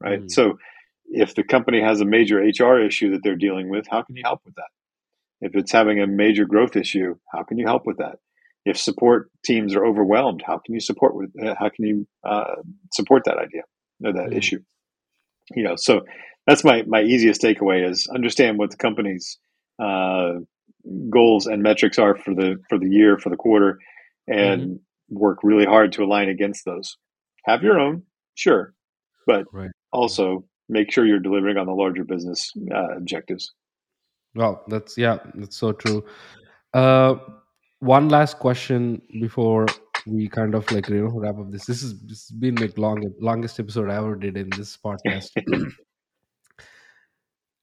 right? 0.00 0.22
Mm. 0.22 0.30
So, 0.30 0.58
if 1.06 1.34
the 1.34 1.42
company 1.42 1.80
has 1.82 2.00
a 2.00 2.04
major 2.04 2.38
HR 2.38 2.78
issue 2.78 3.12
that 3.12 3.20
they're 3.24 3.34
dealing 3.34 3.70
with, 3.70 3.86
how 3.90 4.02
can 4.02 4.14
you 4.14 4.22
help 4.24 4.42
with 4.44 4.54
that? 4.54 4.68
If 5.40 5.56
it's 5.56 5.72
having 5.72 6.00
a 6.00 6.06
major 6.06 6.44
growth 6.44 6.76
issue, 6.76 7.16
how 7.32 7.42
can 7.42 7.58
you 7.58 7.66
help 7.66 7.86
with 7.86 7.98
that? 7.98 8.18
If 8.64 8.76
support 8.76 9.30
teams 9.44 9.74
are 9.74 9.84
overwhelmed, 9.84 10.42
how 10.46 10.58
can 10.58 10.74
you 10.74 10.80
support 10.80 11.14
with? 11.14 11.30
Uh, 11.42 11.54
how 11.58 11.68
can 11.68 11.86
you 11.86 12.06
uh, 12.24 12.56
support 12.92 13.24
that 13.24 13.38
idea 13.38 13.62
or 14.04 14.12
that 14.12 14.30
Mm. 14.30 14.36
issue? 14.36 14.60
You 15.54 15.62
know, 15.62 15.76
so 15.76 16.02
that's 16.46 16.64
my 16.64 16.82
my 16.82 17.02
easiest 17.02 17.40
takeaway 17.40 17.88
is 17.88 18.06
understand 18.14 18.58
what 18.58 18.70
the 18.70 18.76
company's 18.76 19.38
uh, 19.78 20.34
goals 21.10 21.46
and 21.46 21.62
metrics 21.62 21.98
are 21.98 22.16
for 22.16 22.34
the 22.34 22.56
for 22.68 22.78
the 22.78 22.88
year 22.88 23.18
for 23.18 23.30
the 23.30 23.36
quarter, 23.36 23.78
and 24.26 24.80
work 25.08 25.38
really 25.42 25.64
hard 25.64 25.92
to 25.92 26.02
align 26.02 26.28
against 26.28 26.64
those. 26.64 26.96
Have 27.46 27.62
your 27.62 27.78
own, 27.78 28.02
sure, 28.34 28.74
but 29.26 29.46
right 29.52 29.70
also 29.92 30.44
make 30.68 30.92
sure 30.92 31.06
you're 31.06 31.18
delivering 31.18 31.56
on 31.56 31.66
the 31.66 31.72
larger 31.72 32.04
business 32.04 32.52
uh, 32.74 32.96
objectives. 32.96 33.52
Well, 34.34 34.62
that's 34.68 34.98
yeah, 34.98 35.18
that's 35.34 35.56
so 35.56 35.72
true. 35.72 36.04
Uh, 36.74 37.16
one 37.80 38.08
last 38.08 38.38
question 38.38 39.00
before 39.20 39.66
we 40.06 40.28
kind 40.28 40.54
of 40.54 40.70
like 40.72 40.88
you 40.88 41.04
know 41.04 41.20
wrap 41.20 41.38
up 41.38 41.50
this. 41.50 41.66
This 41.66 41.82
is 41.82 42.00
this 42.02 42.28
has 42.28 42.30
been 42.30 42.56
like 42.56 42.76
long 42.78 43.02
longest 43.20 43.60
episode 43.60 43.90
I 43.90 43.96
ever 43.96 44.16
did 44.16 44.36
in 44.36 44.50
this 44.50 44.76
podcast. 44.76 45.30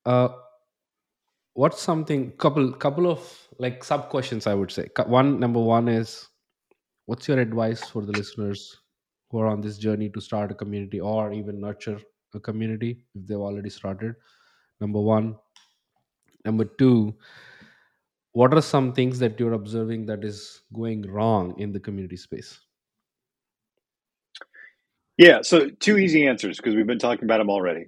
uh, 0.05 0.29
what's 1.53 1.81
something 1.81 2.31
couple 2.37 2.71
couple 2.73 3.09
of 3.09 3.47
like 3.59 3.83
sub 3.83 4.09
questions 4.09 4.47
I 4.47 4.53
would 4.53 4.71
say. 4.71 4.87
One 5.05 5.39
number 5.39 5.59
one 5.59 5.87
is 5.87 6.27
what's 7.05 7.27
your 7.27 7.39
advice 7.39 7.83
for 7.83 8.05
the 8.05 8.11
listeners 8.11 8.81
who 9.29 9.39
are 9.39 9.47
on 9.47 9.61
this 9.61 9.77
journey 9.77 10.09
to 10.09 10.21
start 10.21 10.51
a 10.51 10.55
community 10.55 10.99
or 10.99 11.33
even 11.33 11.59
nurture 11.59 11.99
a 12.33 12.39
community 12.39 13.05
if 13.15 13.27
they've 13.27 13.37
already 13.37 13.69
started? 13.69 14.15
Number 14.79 15.01
one. 15.01 15.35
Number 16.45 16.65
two, 16.65 17.15
what 18.35 18.53
are 18.55 18.61
some 18.61 18.93
things 18.93 19.19
that 19.19 19.39
you're 19.41 19.53
observing 19.55 20.07
that 20.07 20.25
is 20.25 20.61
going 20.75 21.03
wrong 21.11 21.55
in 21.59 21.73
the 21.73 21.81
community 21.81 22.17
space 22.17 22.59
Yeah, 25.17 25.43
so 25.43 25.69
two 25.69 25.97
easy 25.99 26.27
answers 26.27 26.57
because 26.57 26.75
we've 26.75 26.87
been 26.87 26.99
talking 26.99 27.25
about 27.25 27.39
them 27.39 27.51
already. 27.51 27.87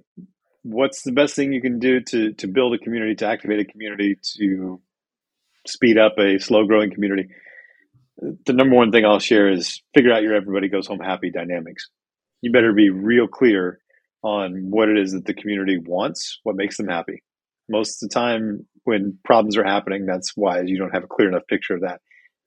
What's 0.64 1.02
the 1.02 1.12
best 1.12 1.36
thing 1.36 1.52
you 1.52 1.62
can 1.62 1.78
do 1.80 2.00
to 2.02 2.32
to 2.34 2.48
build 2.48 2.74
a 2.74 2.78
community, 2.78 3.16
to 3.16 3.26
activate 3.28 3.60
a 3.60 3.66
community, 3.66 4.16
to 4.38 4.80
speed 5.66 5.98
up 5.98 6.18
a 6.18 6.38
slow 6.38 6.66
growing 6.66 6.92
community? 6.92 7.28
The 8.46 8.54
number 8.54 8.76
one 8.76 8.92
thing 8.92 9.04
I'll 9.06 9.20
share 9.20 9.50
is 9.50 9.82
figure 9.94 10.12
out 10.12 10.22
your 10.22 10.34
everybody 10.34 10.68
goes 10.68 10.86
home 10.88 11.00
happy 11.00 11.30
dynamics. 11.30 11.88
You 12.42 12.52
better 12.52 12.72
be 12.72 12.90
real 12.90 13.28
clear 13.28 13.80
on 14.22 14.70
what 14.70 14.88
it 14.88 14.98
is 14.98 15.12
that 15.12 15.26
the 15.26 15.34
community 15.34 15.78
wants, 15.78 16.40
what 16.44 16.56
makes 16.56 16.76
them 16.78 16.88
happy. 16.88 17.22
Most 17.68 18.02
of 18.02 18.08
the 18.08 18.14
time, 18.14 18.66
when 18.84 19.18
problems 19.24 19.56
are 19.56 19.64
happening, 19.64 20.06
that's 20.06 20.32
why 20.34 20.62
you 20.64 20.78
don't 20.78 20.94
have 20.94 21.04
a 21.04 21.08
clear 21.08 21.28
enough 21.28 21.46
picture 21.48 21.74
of 21.74 21.82
that. 21.82 22.00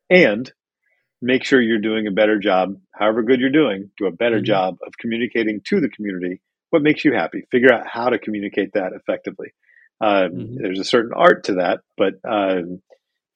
And 0.10 0.52
make 1.22 1.44
sure 1.44 1.62
you're 1.62 1.80
doing 1.80 2.08
a 2.08 2.12
better 2.12 2.40
job, 2.40 2.76
however 2.94 3.24
good 3.24 3.40
you're 3.40 3.52
doing, 3.52 3.92
do 3.98 4.08
a 4.08 4.12
better 4.12 4.40
Mhm. 4.40 4.46
job 4.46 4.78
of 4.86 4.98
communicating 4.98 5.62
to 5.70 5.80
the 5.80 5.90
community 5.90 6.42
what 6.72 6.82
makes 6.82 7.06
you 7.06 7.14
happy. 7.14 7.44
Figure 7.52 7.72
out 7.74 7.86
how 7.86 8.10
to 8.10 8.18
communicate 8.18 8.74
that 8.74 8.94
effectively. 8.94 9.52
Um, 10.00 10.32
Mhm. 10.32 10.56
There's 10.58 10.80
a 10.80 10.84
certain 10.86 11.12
art 11.14 11.44
to 11.46 11.56
that, 11.56 11.82
but 11.98 12.14
um, 12.28 12.82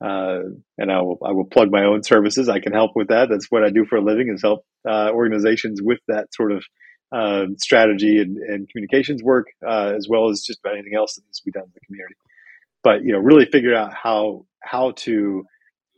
uh, 0.02 0.41
and 0.78 0.91
I 0.91 1.02
will 1.02 1.20
I 1.24 1.32
will 1.32 1.45
plug 1.45 1.72
my 1.72 1.86
own 1.86 2.03
services. 2.03 2.49
I 2.49 2.60
can 2.60 2.74
help 2.74 2.91
with 2.95 3.10
that. 3.10 3.30
That's 3.30 3.48
what 3.52 3.64
I 3.64 3.70
do 3.70 3.86
for 3.86 3.98
a 3.98 4.02
living 4.02 4.30
is 4.30 4.41
help 4.41 4.66
uh, 4.88 5.12
organizations 5.12 5.82
with 5.82 5.99
that 6.07 6.34
sort 6.34 6.52
of 6.52 6.64
uh, 7.11 7.45
strategy 7.57 8.19
and, 8.19 8.38
and 8.38 8.69
communications 8.69 9.23
work, 9.23 9.48
uh, 9.65 9.94
as 9.95 10.07
well 10.10 10.30
as 10.30 10.41
just 10.41 10.60
about 10.60 10.73
anything 10.73 10.95
else 10.95 11.15
that 11.15 11.23
needs 11.26 11.40
to 11.40 11.45
be 11.45 11.52
done 11.52 11.64
in 11.64 11.72
the 11.73 11.80
community. 11.86 12.15
But 12.84 13.03
you 13.03 13.14
know, 13.14 13.19
really 13.19 13.45
figure 13.45 13.76
out 13.76 13.94
how 13.94 14.45
how 14.61 14.91
to 14.98 15.45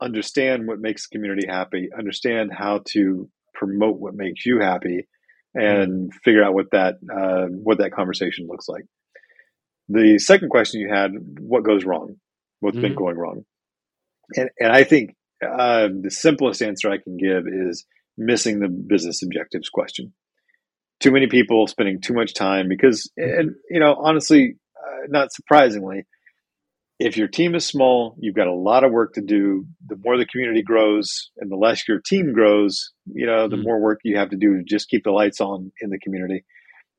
understand 0.01 0.67
what 0.67 0.79
makes 0.79 1.07
the 1.07 1.15
community 1.15 1.47
happy, 1.47 1.89
understand 1.97 2.51
how 2.53 2.81
to 2.89 3.29
promote 3.53 3.97
what 3.99 4.13
makes 4.13 4.45
you 4.45 4.59
happy, 4.59 5.07
and 5.55 6.13
figure 6.23 6.43
out 6.43 6.53
what 6.53 6.71
that 6.71 6.95
uh, 7.11 7.47
what 7.47 7.79
that 7.79 7.91
conversation 7.91 8.47
looks 8.47 8.67
like. 8.67 8.83
The 9.89 10.19
second 10.19 10.49
question 10.49 10.81
you 10.81 10.89
had: 10.93 11.11
what 11.39 11.63
goes 11.63 11.85
wrong? 11.85 12.15
What's 12.59 12.77
been 12.77 12.93
Mhm. 12.93 12.97
going 12.97 13.17
wrong? 13.17 13.45
And, 14.35 14.49
and 14.59 14.71
I 14.71 14.83
think 14.83 15.15
uh, 15.45 15.87
the 16.01 16.11
simplest 16.11 16.61
answer 16.61 16.89
I 16.89 16.97
can 16.97 17.17
give 17.17 17.45
is 17.47 17.85
missing 18.17 18.59
the 18.59 18.67
business 18.67 19.23
objectives 19.23 19.69
question. 19.69 20.13
Too 20.99 21.11
many 21.11 21.27
people 21.27 21.67
spending 21.67 22.01
too 22.01 22.13
much 22.13 22.33
time 22.33 22.67
because, 22.67 23.09
and 23.17 23.51
you 23.69 23.79
know, 23.79 23.95
honestly, 23.99 24.55
uh, 24.77 25.05
not 25.09 25.31
surprisingly, 25.31 26.05
if 26.99 27.17
your 27.17 27.27
team 27.27 27.53
is 27.53 27.65
small, 27.65 28.15
you've 28.19 28.35
got 28.35 28.47
a 28.47 28.53
lot 28.53 28.83
of 28.83 28.91
work 28.91 29.13
to 29.13 29.21
do. 29.21 29.65
The 29.87 29.97
more 30.03 30.17
the 30.17 30.25
community 30.25 30.63
grows 30.63 31.29
and 31.37 31.51
the 31.51 31.55
less 31.55 31.87
your 31.87 31.99
team 32.03 32.33
grows, 32.33 32.91
you 33.13 33.27
know, 33.27 33.47
the 33.47 33.57
Mhm. 33.57 33.63
more 33.63 33.79
work 33.79 33.99
you 34.03 34.17
have 34.17 34.31
to 34.31 34.37
do 34.37 34.57
to 34.57 34.63
just 34.63 34.89
keep 34.89 35.03
the 35.03 35.11
lights 35.11 35.39
on 35.39 35.71
in 35.81 35.91
the 35.91 35.99
community. 35.99 36.43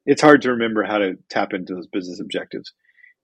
It's 0.07 0.23
hard 0.23 0.43
to 0.43 0.53
remember 0.53 0.85
how 0.85 0.99
to 0.99 1.17
tap 1.31 1.53
into 1.55 1.75
those 1.75 1.89
business 1.89 2.21
objectives. 2.21 2.73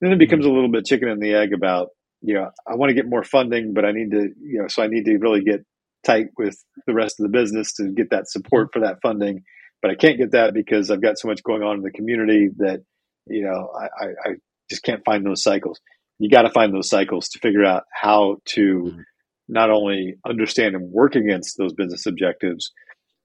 then 0.01 0.13
it 0.13 0.19
becomes 0.19 0.45
a 0.45 0.51
little 0.51 0.71
bit 0.71 0.85
chicken 0.85 1.09
and 1.09 1.23
the 1.23 1.35
egg 1.35 1.53
about 1.55 1.89
you 2.23 2.35
know 2.35 2.51
I 2.67 2.75
want 2.77 2.91
to 2.91 2.95
get 2.95 3.09
more 3.09 3.25
funding, 3.25 3.73
but 3.75 3.85
I 3.87 3.93
need 3.93 4.11
to 4.13 4.31
you 4.41 4.61
know 4.61 4.69
so 4.69 4.83
I 4.83 4.89
need 4.89 5.05
to 5.07 5.17
really 5.19 5.43
get 5.43 5.65
tight 6.05 6.27
with 6.39 6.57
the 6.87 6.95
rest 6.95 7.21
of 7.21 7.25
the 7.25 7.31
business 7.31 7.73
to 7.75 7.91
get 7.93 8.11
that 8.11 8.29
support 8.29 8.71
for 8.73 8.81
that 8.81 8.99
funding. 9.03 9.45
But 9.85 9.91
I 9.91 9.97
can't 9.97 10.17
get 10.17 10.31
that 10.31 10.55
because 10.55 10.91
I've 10.91 11.03
got 11.03 11.19
so 11.19 11.29
much 11.29 11.43
going 11.43 11.63
on 11.63 11.77
in 11.77 11.83
the 11.83 11.91
community 11.91 12.49
that 12.57 12.83
you 13.27 13.45
know 13.45 13.71
I, 13.79 14.07
I 14.07 14.33
just 14.71 14.83
can't 14.83 15.05
find 15.05 15.27
those 15.27 15.43
cycles. 15.43 15.79
You 16.19 16.31
got 16.31 16.43
to 16.43 16.51
find 16.51 16.73
those 16.73 16.89
cycles 16.89 17.29
to 17.29 17.39
figure 17.39 17.67
out 17.67 17.83
how 17.93 18.39
to 18.55 18.61
mm-hmm. 18.61 19.01
not 19.47 19.69
only 19.69 20.15
understand 20.27 20.75
and 20.75 20.91
work 20.91 21.17
against 21.17 21.59
those 21.59 21.75
business 21.75 22.07
objectives, 22.07 22.73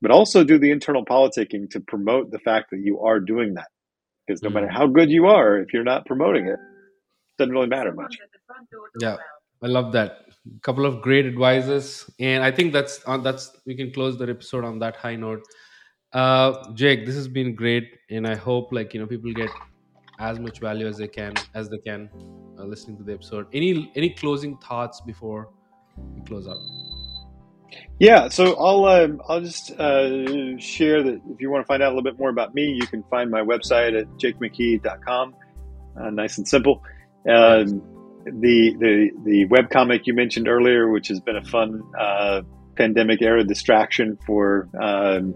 but 0.02 0.12
also 0.12 0.44
do 0.44 0.60
the 0.60 0.70
internal 0.72 1.06
politicking 1.06 1.70
to 1.70 1.80
promote 1.80 2.30
the 2.30 2.40
fact 2.40 2.72
that 2.72 2.82
you 2.84 3.00
are 3.00 3.22
doing 3.22 3.54
that. 3.54 3.70
Because 4.28 4.44
no 4.44 4.50
mm-hmm. 4.50 4.56
matter 4.56 4.68
how 4.68 4.88
good 4.88 5.10
you 5.10 5.28
are, 5.28 5.60
if 5.60 5.72
you're 5.74 5.86
not 5.86 6.06
promoting 6.06 6.48
it, 6.48 6.60
it 6.60 7.38
doesn't 7.38 7.54
really 7.54 7.68
matter 7.68 7.94
much. 7.94 8.18
Yeah, 9.00 9.16
I 9.64 9.68
love 9.68 9.94
that. 9.94 10.26
A 10.58 10.60
couple 10.60 10.86
of 10.86 11.02
great 11.02 11.26
advices, 11.26 12.10
and 12.20 12.44
I 12.44 12.52
think 12.52 12.74
that's 12.74 13.02
on 13.06 13.24
that's 13.24 13.56
we 13.66 13.78
can 13.78 13.94
close 13.94 14.18
the 14.18 14.28
episode 14.28 14.66
on 14.66 14.80
that 14.80 14.98
high 14.98 15.16
note. 15.16 15.44
Uh, 16.14 16.72
Jake, 16.74 17.06
this 17.06 17.16
has 17.16 17.28
been 17.28 17.56
great, 17.56 18.00
and 18.10 18.26
I 18.26 18.36
hope 18.36 18.72
like 18.72 18.94
you 18.94 19.00
know 19.00 19.06
people 19.06 19.32
get 19.34 19.50
as 20.20 20.40
much 20.40 20.60
value 20.60 20.88
as 20.88 20.98
they 20.98 21.08
can 21.08 21.34
as 21.54 21.70
they 21.70 21.78
can 21.78 22.10
uh, 22.58 22.64
listening 22.64 22.98
to 22.98 23.04
the 23.04 23.14
episode. 23.14 23.48
Any 23.54 23.92
any 23.96 24.10
closing 24.10 24.58
thoughts 24.58 25.02
before 25.02 25.50
we 26.16 26.22
close 26.22 26.48
out? 26.48 26.58
Yeah, 28.00 28.30
so 28.30 28.56
I'll 28.56 28.86
um, 28.86 29.22
I'll 29.28 29.42
just 29.42 29.72
uh, 29.72 30.58
share 30.58 31.04
that 31.04 31.22
if 31.30 31.42
you 31.42 31.52
want 31.52 31.64
to 31.64 31.68
find 31.68 31.84
out 31.84 31.88
a 31.88 31.96
little 31.96 32.04
bit 32.04 32.18
more 32.18 32.30
about 32.30 32.56
me, 32.56 32.64
you 32.64 32.88
can 32.88 33.04
find 33.04 33.30
my 33.30 33.42
website 33.42 34.00
at 34.00 34.08
jakemckee.com. 34.18 35.36
Uh, 36.00 36.10
nice 36.10 36.38
and 36.38 36.48
simple. 36.48 36.82
Um, 37.28 37.84
the 38.26 38.76
the 38.80 39.12
the 39.26 39.46
web 39.46 39.70
comic 39.70 40.08
you 40.08 40.14
mentioned 40.14 40.48
earlier, 40.48 40.90
which 40.90 41.08
has 41.10 41.20
been 41.20 41.36
a 41.36 41.44
fun 41.44 41.84
uh, 42.00 42.42
pandemic 42.76 43.22
era 43.22 43.44
distraction 43.44 44.18
for 44.26 44.70
um, 44.82 45.36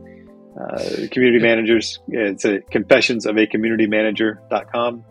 uh, 0.59 1.07
community 1.11 1.41
managers. 1.41 1.99
It's 2.07 2.45
a 2.45 2.61
confessions 2.61 3.25
of 3.25 3.37
a 3.37 3.47
community 3.47 3.87
manager.com. 3.87 5.05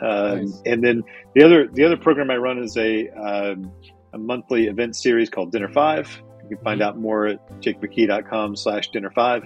Um, 0.00 0.40
nice. 0.40 0.62
And 0.66 0.82
then 0.82 1.02
the 1.34 1.44
other 1.44 1.68
the 1.68 1.84
other 1.84 1.96
program 1.96 2.30
I 2.30 2.36
run 2.36 2.58
is 2.58 2.76
a 2.76 3.08
um, 3.10 3.72
a 4.12 4.18
monthly 4.18 4.66
event 4.66 4.96
series 4.96 5.30
called 5.30 5.52
Dinner 5.52 5.68
Five 5.68 6.20
you 6.48 6.56
can 6.56 6.64
find 6.64 6.82
out 6.82 6.98
more 6.98 7.26
at 7.26 7.60
jakemckee.com 7.60 8.56
slash 8.56 8.88
dinner 8.88 9.10
five. 9.10 9.44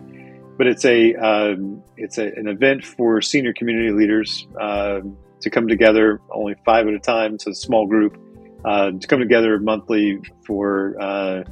But 0.56 0.66
it's 0.66 0.84
a 0.84 1.14
um, 1.14 1.82
it's 1.96 2.18
a, 2.18 2.26
an 2.26 2.46
event 2.46 2.84
for 2.84 3.20
senior 3.22 3.52
community 3.52 3.90
leaders 3.90 4.46
uh, 4.60 5.00
to 5.40 5.50
come 5.50 5.66
together, 5.66 6.20
only 6.30 6.54
five 6.64 6.86
at 6.86 6.94
a 6.94 6.98
time. 6.98 7.34
It's 7.34 7.46
a 7.46 7.54
small 7.54 7.86
group 7.86 8.16
uh, 8.64 8.92
to 8.92 9.06
come 9.06 9.18
together 9.18 9.59
monthly 9.59 10.20
for 10.46 10.94
uh, 11.00 11.42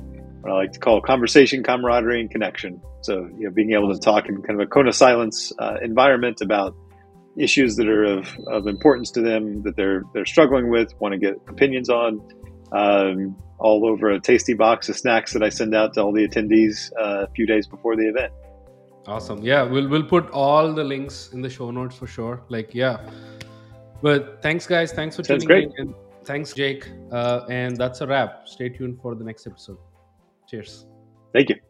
what 0.40 0.52
I 0.52 0.56
like 0.56 0.72
to 0.72 0.78
call 0.78 1.00
conversation, 1.00 1.62
camaraderie, 1.62 2.20
and 2.20 2.30
connection. 2.30 2.80
So 3.02 3.28
you 3.38 3.44
know, 3.44 3.50
being 3.50 3.72
able 3.72 3.92
to 3.92 4.00
talk 4.00 4.28
in 4.28 4.42
kind 4.42 4.60
of 4.60 4.66
a 4.66 4.70
cone 4.70 4.88
of 4.88 4.94
silence 4.94 5.52
uh, 5.58 5.76
environment 5.82 6.40
about 6.40 6.74
issues 7.36 7.76
that 7.76 7.88
are 7.88 8.04
of, 8.04 8.36
of 8.48 8.66
importance 8.66 9.10
to 9.12 9.20
them 9.20 9.62
that 9.62 9.76
they're 9.76 10.02
they're 10.12 10.26
struggling 10.26 10.70
with, 10.70 10.92
want 11.00 11.12
to 11.12 11.18
get 11.18 11.34
opinions 11.48 11.88
on, 11.88 12.20
um, 12.72 13.36
all 13.58 13.86
over 13.86 14.10
a 14.10 14.20
tasty 14.20 14.54
box 14.54 14.88
of 14.88 14.96
snacks 14.96 15.32
that 15.32 15.42
I 15.42 15.48
send 15.48 15.74
out 15.74 15.94
to 15.94 16.02
all 16.02 16.12
the 16.12 16.26
attendees 16.26 16.90
uh, 16.98 17.24
a 17.24 17.30
few 17.34 17.46
days 17.46 17.66
before 17.66 17.96
the 17.96 18.08
event. 18.08 18.32
Awesome. 19.06 19.42
Yeah, 19.42 19.62
we'll 19.62 19.88
we'll 19.88 20.04
put 20.04 20.30
all 20.30 20.72
the 20.72 20.84
links 20.84 21.30
in 21.32 21.40
the 21.42 21.50
show 21.50 21.70
notes 21.70 21.96
for 21.96 22.06
sure. 22.06 22.42
Like, 22.48 22.74
yeah. 22.74 22.98
But 24.02 24.40
thanks, 24.42 24.66
guys. 24.66 24.92
Thanks 24.92 25.16
for 25.16 25.22
tuning 25.22 25.50
in. 25.50 25.72
And 25.78 25.94
thanks, 26.24 26.52
Jake. 26.52 26.88
Uh, 27.10 27.40
and 27.50 27.76
that's 27.76 28.00
a 28.00 28.06
wrap. 28.06 28.48
Stay 28.48 28.68
tuned 28.68 29.00
for 29.00 29.14
the 29.14 29.24
next 29.24 29.46
episode. 29.46 29.78
Cheers. 30.50 30.84
Thank 31.32 31.48
you. 31.50 31.69